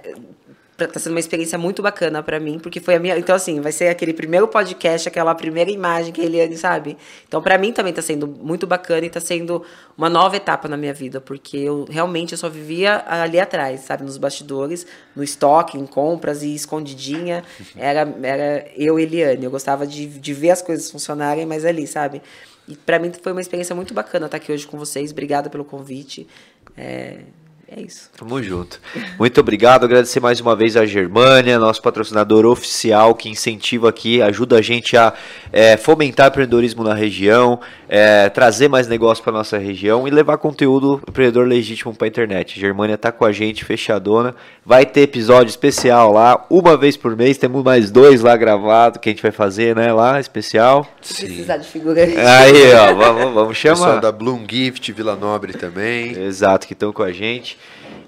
tá 0.87 0.99
sendo 0.99 1.13
uma 1.13 1.19
experiência 1.19 1.57
muito 1.57 1.81
bacana 1.81 2.21
para 2.21 2.39
mim, 2.39 2.59
porque 2.59 2.79
foi 2.79 2.95
a 2.95 2.99
minha. 2.99 3.17
Então, 3.17 3.35
assim, 3.35 3.61
vai 3.61 3.71
ser 3.71 3.87
aquele 3.87 4.13
primeiro 4.13 4.47
podcast, 4.47 5.07
aquela 5.07 5.33
primeira 5.35 5.71
imagem 5.71 6.11
que 6.11 6.21
a 6.21 6.23
Eliane 6.23 6.57
sabe. 6.57 6.97
Então, 7.27 7.41
para 7.41 7.57
mim 7.57 7.71
também 7.71 7.93
tá 7.93 8.01
sendo 8.01 8.27
muito 8.27 8.67
bacana 8.67 9.05
e 9.05 9.09
tá 9.09 9.19
sendo 9.19 9.63
uma 9.97 10.09
nova 10.09 10.35
etapa 10.35 10.67
na 10.67 10.77
minha 10.77 10.93
vida, 10.93 11.21
porque 11.21 11.57
eu 11.57 11.85
realmente 11.89 12.33
eu 12.33 12.37
só 12.37 12.49
vivia 12.49 13.03
ali 13.07 13.39
atrás, 13.39 13.81
sabe, 13.81 14.03
nos 14.03 14.17
bastidores, 14.17 14.85
no 15.15 15.23
estoque, 15.23 15.77
em 15.77 15.85
compras 15.85 16.43
e 16.43 16.53
escondidinha. 16.53 17.43
Era, 17.75 18.07
era 18.21 18.67
eu 18.77 18.99
Eliane. 18.99 19.43
Eu 19.43 19.51
gostava 19.51 19.85
de, 19.85 20.05
de 20.05 20.33
ver 20.33 20.51
as 20.51 20.61
coisas 20.61 20.89
funcionarem, 20.89 21.45
mas 21.45 21.65
ali, 21.65 21.85
sabe? 21.87 22.21
E 22.67 22.75
para 22.75 22.97
mim 22.99 23.11
foi 23.21 23.31
uma 23.31 23.41
experiência 23.41 23.75
muito 23.75 23.93
bacana 23.93 24.25
estar 24.25 24.37
aqui 24.37 24.51
hoje 24.51 24.65
com 24.65 24.77
vocês. 24.77 25.11
Obrigada 25.11 25.49
pelo 25.49 25.65
convite. 25.65 26.27
É, 26.77 27.19
é 27.75 27.81
isso. 27.81 28.09
Tamo 28.15 28.41
junto. 28.43 28.79
Muito 29.17 29.39
obrigado. 29.41 29.83
Agradecer 29.83 30.19
mais 30.19 30.39
uma 30.39 30.55
vez 30.55 30.77
a 30.77 30.85
Germânia, 30.85 31.57
nosso 31.57 31.81
patrocinador 31.81 32.45
oficial, 32.45 33.15
que 33.15 33.29
incentiva 33.29 33.89
aqui, 33.89 34.21
ajuda 34.21 34.57
a 34.57 34.61
gente 34.61 34.95
a 34.95 35.11
é, 35.51 35.75
fomentar 35.75 36.27
empreendedorismo 36.27 36.83
na 36.83 36.93
região, 36.93 37.59
é, 37.89 38.29
trazer 38.29 38.67
mais 38.67 38.87
negócio 38.87 39.23
para 39.23 39.33
nossa 39.33 39.57
região 39.57 40.07
e 40.07 40.11
levar 40.11 40.37
conteúdo 40.37 41.01
empreendedor 41.07 41.47
legítimo 41.47 41.95
para 41.95 42.05
a 42.05 42.09
internet. 42.09 42.59
Germânia 42.59 42.97
tá 42.97 43.11
com 43.11 43.25
a 43.25 43.31
gente, 43.31 43.65
fechadona. 43.65 44.35
Vai 44.63 44.85
ter 44.85 45.01
episódio 45.01 45.49
especial 45.49 46.11
lá, 46.11 46.45
uma 46.49 46.77
vez 46.77 46.95
por 46.95 47.15
mês. 47.15 47.37
Temos 47.39 47.63
mais 47.63 47.89
dois 47.89 48.21
lá 48.21 48.37
gravados 48.37 48.99
que 48.99 49.09
a 49.09 49.11
gente 49.11 49.21
vai 49.21 49.31
fazer, 49.31 49.75
né? 49.75 49.91
Lá, 49.91 50.19
especial. 50.19 50.87
Se 51.01 51.25
precisar 51.25 51.57
de 51.57 51.67
figura. 51.67 52.03
Aí, 52.03 52.73
ó, 52.73 52.93
vamos, 52.93 53.33
vamos 53.33 53.57
chamar. 53.57 53.75
Pessoal 53.75 53.99
da 53.99 54.11
Bloom 54.11 54.45
Gift, 54.47 54.91
Vila 54.91 55.15
Nobre 55.15 55.53
também. 55.53 56.11
Exato, 56.11 56.67
que 56.67 56.73
estão 56.73 56.93
com 56.93 57.01
a 57.01 57.11
gente. 57.11 57.57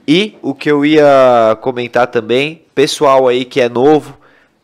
E 0.07 0.37
o 0.41 0.53
que 0.53 0.69
eu 0.69 0.85
ia 0.85 1.57
comentar 1.61 2.07
também, 2.07 2.61
pessoal 2.75 3.27
aí 3.27 3.43
que 3.43 3.59
é 3.59 3.67
novo, 3.67 4.17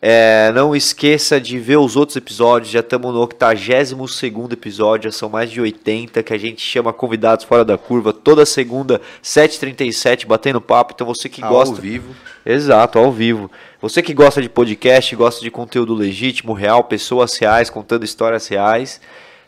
é, 0.04 0.50
não 0.52 0.74
esqueça 0.74 1.40
de 1.40 1.60
ver 1.60 1.76
os 1.76 1.94
outros 1.94 2.16
episódios. 2.16 2.72
Já 2.72 2.80
estamos 2.80 3.14
no 3.14 3.20
82 3.20 4.22
episódio, 4.52 5.10
já 5.10 5.16
são 5.16 5.28
mais 5.28 5.48
de 5.48 5.60
80 5.60 6.22
que 6.24 6.32
a 6.32 6.38
gente 6.38 6.60
chama 6.60 6.92
convidados 6.92 7.44
fora 7.44 7.64
da 7.64 7.78
curva 7.78 8.12
toda 8.12 8.44
segunda, 8.44 9.00
7h37, 9.22 10.26
batendo 10.26 10.60
papo. 10.60 10.92
Então 10.92 11.06
você 11.06 11.28
que 11.28 11.42
ao 11.42 11.50
gosta. 11.50 11.76
Ao 11.76 11.80
vivo. 11.80 12.14
Exato, 12.44 12.98
ao 12.98 13.12
vivo. 13.12 13.48
Você 13.80 14.02
que 14.02 14.12
gosta 14.12 14.42
de 14.42 14.48
podcast, 14.48 15.14
gosta 15.14 15.40
de 15.40 15.52
conteúdo 15.52 15.94
legítimo, 15.94 16.52
real, 16.52 16.82
pessoas 16.82 17.36
reais, 17.38 17.70
contando 17.70 18.04
histórias 18.04 18.48
reais. 18.48 19.00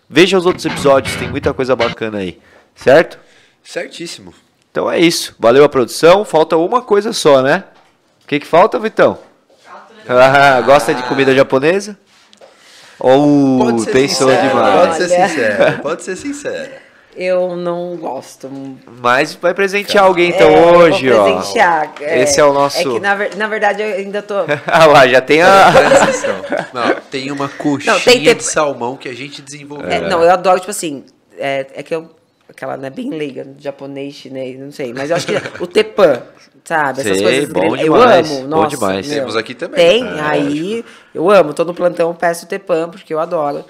Veja 0.08 0.38
os 0.38 0.46
outros 0.46 0.64
episódios, 0.64 1.16
tem 1.16 1.28
muita 1.28 1.52
coisa 1.52 1.74
bacana 1.74 2.18
aí. 2.18 2.38
Certo? 2.76 3.18
Certíssimo. 3.62 4.32
Então 4.74 4.90
é 4.90 4.98
isso. 4.98 5.36
Valeu 5.38 5.62
a 5.62 5.68
produção. 5.68 6.24
Falta 6.24 6.56
uma 6.56 6.82
coisa 6.82 7.12
só, 7.12 7.40
né? 7.40 7.62
O 8.24 8.26
que, 8.26 8.40
que 8.40 8.46
falta, 8.46 8.76
Vitão? 8.76 9.16
Ah, 10.08 10.60
gosta 10.62 10.92
de 10.92 11.00
comida 11.04 11.32
japonesa? 11.32 11.96
Ou 12.98 13.66
pensou 13.84 14.28
sincero, 14.30 14.48
demais? 14.48 14.74
Pode 14.74 14.96
ser 14.96 15.08
sincero. 15.08 15.78
Pode 15.80 16.02
ser 16.02 16.16
sincero. 16.16 16.72
Eu 17.14 17.54
não 17.54 17.94
gosto. 17.94 18.50
Mas 19.00 19.34
vai 19.36 19.54
presentear 19.54 20.06
alguém 20.06 20.30
então 20.30 20.48
é, 20.48 20.76
hoje, 20.76 21.08
vou 21.08 21.22
presentear. 21.22 21.92
ó. 21.96 22.02
É, 22.02 22.22
Esse 22.22 22.40
é 22.40 22.44
o 22.44 22.52
nosso. 22.52 22.78
É 22.80 22.82
que 22.82 22.98
na, 22.98 23.14
na 23.36 23.46
verdade 23.46 23.80
eu 23.80 23.94
ainda 23.94 24.22
tô. 24.22 24.34
ah 24.66 24.86
lá, 24.86 25.06
já 25.06 25.20
tem 25.20 25.40
a. 25.40 25.72
não, 26.74 26.96
tem 27.12 27.30
uma 27.30 27.48
coxinha 27.48 27.92
não, 27.92 28.00
tem, 28.00 28.24
tem... 28.24 28.34
de 28.34 28.42
salmão 28.42 28.96
que 28.96 29.08
a 29.08 29.14
gente 29.14 29.40
desenvolveu. 29.40 29.88
É, 29.88 30.00
não, 30.00 30.20
eu 30.20 30.32
adoro, 30.32 30.58
tipo 30.58 30.72
assim. 30.72 31.04
É, 31.38 31.64
é 31.74 31.82
que 31.84 31.94
eu 31.94 32.10
aquela, 32.48 32.76
né, 32.76 32.90
bem 32.90 33.10
leiga, 33.10 33.46
japonês, 33.58 34.14
chinês, 34.14 34.58
não 34.58 34.70
sei. 34.70 34.92
Mas 34.92 35.10
eu 35.10 35.16
acho 35.16 35.26
que 35.26 35.34
o 35.62 35.66
tepan, 35.66 36.22
sabe? 36.64 37.00
Essas 37.00 37.16
Sei, 37.18 37.22
coisas 37.26 37.48
bom 37.50 37.70
grelhadas. 37.72 37.86
Eu 37.86 37.94
demais, 37.94 38.30
amo, 38.30 38.40
bom 38.40 38.48
nossa. 38.48 38.76
demais. 38.76 39.06
meu. 39.08 39.18
Temos 39.18 39.36
aqui 39.36 39.54
também. 39.54 39.76
Tem, 39.76 40.04
É, 40.04 40.20
aí 40.20 40.84
eu 41.14 41.30
amo. 41.30 41.54
Tô 41.54 41.64
no 41.64 41.74
plantão, 41.74 42.14
peço 42.14 42.46
tepan, 42.46 42.88
porque 42.88 43.12
eu 43.12 43.20
adoro. 43.20 43.64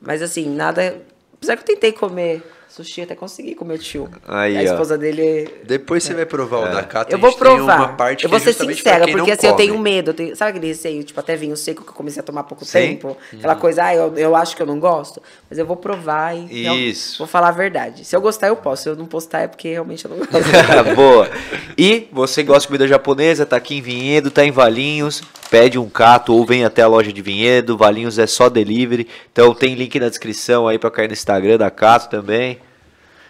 Mas 0.00 0.22
assim, 0.22 0.48
nada... 0.48 0.96
Apesar 1.34 1.56
que 1.56 1.62
eu 1.62 1.66
tentei 1.66 1.92
comer 1.92 2.42
sushi, 2.70 3.02
até 3.02 3.14
consegui 3.14 3.54
comer 3.54 3.74
o 3.74 3.78
tio. 3.78 4.08
Aí, 4.26 4.56
a 4.56 4.60
ó. 4.60 4.62
esposa 4.64 4.96
dele 4.96 5.48
Depois 5.64 6.02
você 6.04 6.14
vai 6.14 6.24
provar 6.24 6.58
o 6.70 6.72
da 6.74 6.82
Cata. 6.82 7.12
eu 7.12 7.18
a 7.18 7.20
vou 7.20 7.32
provar. 7.32 7.76
uma 7.78 7.88
parte 7.88 8.24
eu 8.24 8.30
vou 8.30 8.38
ser 8.40 8.50
é 8.50 8.52
sincera, 8.52 9.06
porque 9.08 9.30
assim, 9.32 9.46
eu 9.46 9.52
come. 9.54 9.64
tenho 9.66 9.78
medo. 9.78 10.10
eu 10.10 10.14
tenho- 10.14 10.36
sabe 10.36 10.50
aquele 10.50 10.68
receio? 10.68 11.02
Tipo, 11.04 11.20
até 11.20 11.36
vinho 11.36 11.56
seco 11.56 11.82
que 11.82 11.90
eu 11.90 11.94
comecei 11.94 12.20
a 12.20 12.22
tomar 12.22 12.42
há 12.42 12.44
pouco 12.44 12.64
Sim. 12.64 12.72
tempo. 12.72 13.16
Aquela 13.32 13.56
coisa, 13.56 13.84
ah, 13.84 13.94
eu, 13.94 14.16
eu 14.16 14.36
acho 14.36 14.54
que 14.56 14.62
eu 14.62 14.66
não 14.66 14.78
gosto. 14.78 15.20
Mas 15.48 15.58
eu 15.58 15.66
vou 15.66 15.76
provar 15.76 16.34
e. 16.36 16.64
eu 16.64 16.74
Isso. 16.74 17.18
vou 17.18 17.26
falar 17.26 17.48
a 17.48 17.52
verdade. 17.52 18.04
Se 18.04 18.14
eu 18.14 18.20
gostar, 18.20 18.48
eu 18.48 18.56
posso. 18.56 18.84
Se 18.84 18.88
eu 18.88 18.96
não 18.96 19.06
postar, 19.06 19.40
é 19.40 19.48
porque 19.48 19.68
realmente 19.70 20.04
eu 20.04 20.10
não 20.10 20.18
gosto. 20.18 20.30
Boa. 20.94 21.28
E 21.76 22.08
você 22.12 22.42
gosta 22.42 22.62
de 22.62 22.66
comida 22.68 22.86
japonesa, 22.88 23.44
tá 23.44 23.56
aqui 23.56 23.76
em 23.76 23.82
Vinhedo, 23.82 24.30
tá 24.30 24.44
em 24.44 24.50
Valinhos, 24.50 25.22
pede 25.50 25.78
um 25.78 25.88
cato 25.88 26.32
ou 26.34 26.46
vem 26.46 26.64
até 26.64 26.82
a 26.82 26.86
loja 26.86 27.12
de 27.12 27.20
Vinhedo, 27.20 27.76
Valinhos 27.76 28.18
é 28.18 28.26
só 28.26 28.48
delivery. 28.48 29.08
Então 29.32 29.52
tem 29.54 29.74
link 29.74 29.98
na 29.98 30.08
descrição 30.08 30.68
aí 30.68 30.78
pra 30.78 30.90
cair 30.90 31.08
no 31.08 31.12
Instagram 31.12 31.58
da 31.58 31.70
Cato 31.70 32.08
também. 32.08 32.58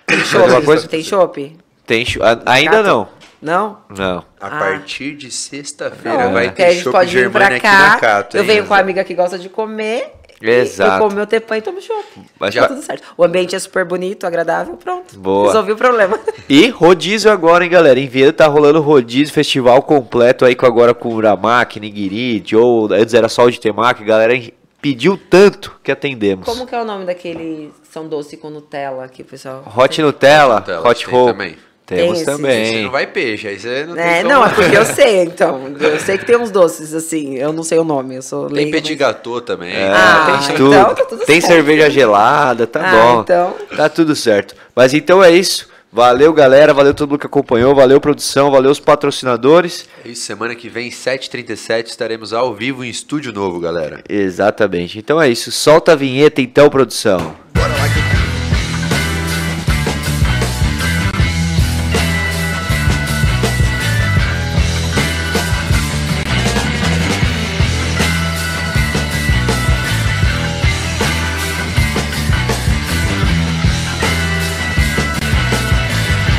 Tem 0.06 0.18
coisa? 0.62 0.86
Tem 0.88 1.02
chopp? 1.02 1.56
Tem 1.86 2.04
ainda 2.46 2.70
Cato? 2.76 2.88
não. 2.88 3.08
Não? 3.42 3.78
Não. 3.96 4.18
A 4.38 4.46
Ah. 4.48 4.58
partir 4.58 5.16
de 5.16 5.30
sexta-feira 5.30 6.28
vai 6.28 6.48
a 6.48 6.52
ter 6.52 6.72
gente 6.72 6.82
chopp 6.84 6.92
pode 6.92 7.10
vir 7.10 7.20
Germânia 7.22 7.46
pra 7.48 7.56
aqui 7.56 7.66
na 7.66 7.90
cá. 7.90 7.98
Cato. 8.00 8.36
eu 8.36 8.42
hein? 8.42 8.46
venho 8.46 8.66
com 8.66 8.74
a 8.74 8.78
amiga 8.78 9.02
que 9.02 9.14
gosta 9.14 9.38
de 9.38 9.48
comer. 9.48 10.12
E 10.40 10.48
Exato. 10.50 10.92
Eu 10.94 10.98
como 11.00 11.16
meu 11.16 11.26
tepan 11.26 11.58
e 11.58 11.62
tomo 11.62 11.80
chopp. 11.80 12.04
Mas 12.38 12.54
Já 12.54 12.66
pra- 12.66 12.74
tudo 12.74 12.84
certo. 12.84 13.02
O 13.16 13.22
ambiente 13.24 13.54
é 13.54 13.58
super 13.58 13.84
bonito, 13.84 14.26
agradável, 14.26 14.74
pronto. 14.76 15.18
Boa. 15.18 15.46
Resolvi 15.48 15.72
o 15.72 15.76
problema. 15.76 16.18
E 16.48 16.68
rodízio 16.68 17.30
agora, 17.30 17.62
hein, 17.62 17.70
galera? 17.70 18.00
Em 18.00 18.08
Vinhedo 18.08 18.32
tá 18.32 18.46
rolando 18.48 18.80
rodízio, 18.80 19.32
festival 19.32 19.80
completo 19.82 20.44
aí 20.44 20.56
com 20.56 20.66
agora 20.66 20.92
com 20.92 21.14
Uramaki, 21.14 21.78
Nigiri, 21.78 22.42
Joe, 22.44 22.88
antes 22.92 23.14
era 23.14 23.28
só 23.28 23.44
o 23.44 23.50
de 23.52 23.60
temaki, 23.60 24.02
a 24.02 24.06
galera 24.06 24.34
pediu 24.82 25.16
tanto 25.16 25.78
que 25.84 25.92
atendemos. 25.92 26.44
Como 26.44 26.66
que 26.66 26.74
é 26.74 26.80
o 26.80 26.84
nome 26.84 27.04
daquele 27.04 27.72
que 27.82 27.88
são 27.88 28.08
doce 28.08 28.36
com 28.36 28.50
Nutella 28.50 29.06
que 29.08 29.22
o 29.22 29.24
pessoal... 29.24 29.62
Hot 29.76 30.02
Nutella, 30.02 30.56
Nutella, 30.60 30.88
Hot 30.88 31.06
Roll. 31.06 31.26
também. 31.28 31.56
Temos 31.96 32.22
também. 32.22 32.66
Você 32.74 32.82
não 32.82 32.90
vai 32.90 33.06
peixe, 33.06 33.48
aí 33.48 33.58
você 33.58 33.84
não 33.86 33.96
É, 33.98 34.22
tem 34.22 34.30
não, 34.30 34.44
é 34.44 34.48
porque 34.48 34.76
eu 34.76 34.84
sei, 34.86 35.22
então. 35.24 35.74
Eu 35.80 35.98
sei 36.00 36.16
que 36.18 36.24
tem 36.24 36.36
uns 36.36 36.50
doces, 36.50 36.94
assim, 36.94 37.34
eu 37.36 37.52
não 37.52 37.62
sei 37.62 37.78
o 37.78 37.84
nome, 37.84 38.14
eu 38.16 38.22
sou 38.22 38.46
Tem 38.46 38.56
leiga, 38.64 38.70
petit 38.78 38.90
mas- 38.90 38.98
gâteau 38.98 39.40
também. 39.40 39.72
É, 39.74 39.90
Ah, 39.92 40.24
tem 40.26 40.54
então 40.54 40.56
tudo. 40.56 40.94
tá 40.96 41.04
tudo 41.04 41.24
tem 41.24 41.40
certo. 41.40 41.52
cerveja 41.52 41.90
gelada, 41.90 42.66
tá 42.66 42.80
Ah, 42.80 42.92
bom. 43.14 43.20
então. 43.22 43.54
Tá 43.76 43.88
tudo 43.88 44.14
certo. 44.16 44.54
Mas 44.74 44.94
então 44.94 45.22
é 45.22 45.30
isso. 45.30 45.68
Valeu, 45.92 46.32
galera. 46.32 46.72
Valeu 46.72 46.94
todo 46.94 47.10
mundo 47.10 47.18
que 47.18 47.26
acompanhou. 47.26 47.74
Valeu, 47.74 48.00
produção. 48.00 48.48
Valeu, 48.48 48.70
os 48.70 48.78
patrocinadores. 48.78 49.86
É 50.04 50.08
isso, 50.10 50.22
semana 50.22 50.54
que 50.54 50.68
vem, 50.68 50.88
7h37, 50.88 51.86
estaremos 51.88 52.32
ao 52.32 52.54
vivo 52.54 52.84
em 52.84 52.88
estúdio 52.88 53.32
novo, 53.32 53.58
galera. 53.58 54.00
Exatamente. 54.08 54.98
Então 55.00 55.20
é 55.20 55.28
isso. 55.28 55.50
Solta 55.50 55.92
a 55.92 55.96
vinheta, 55.96 56.40
então, 56.40 56.70
produção. 56.70 57.34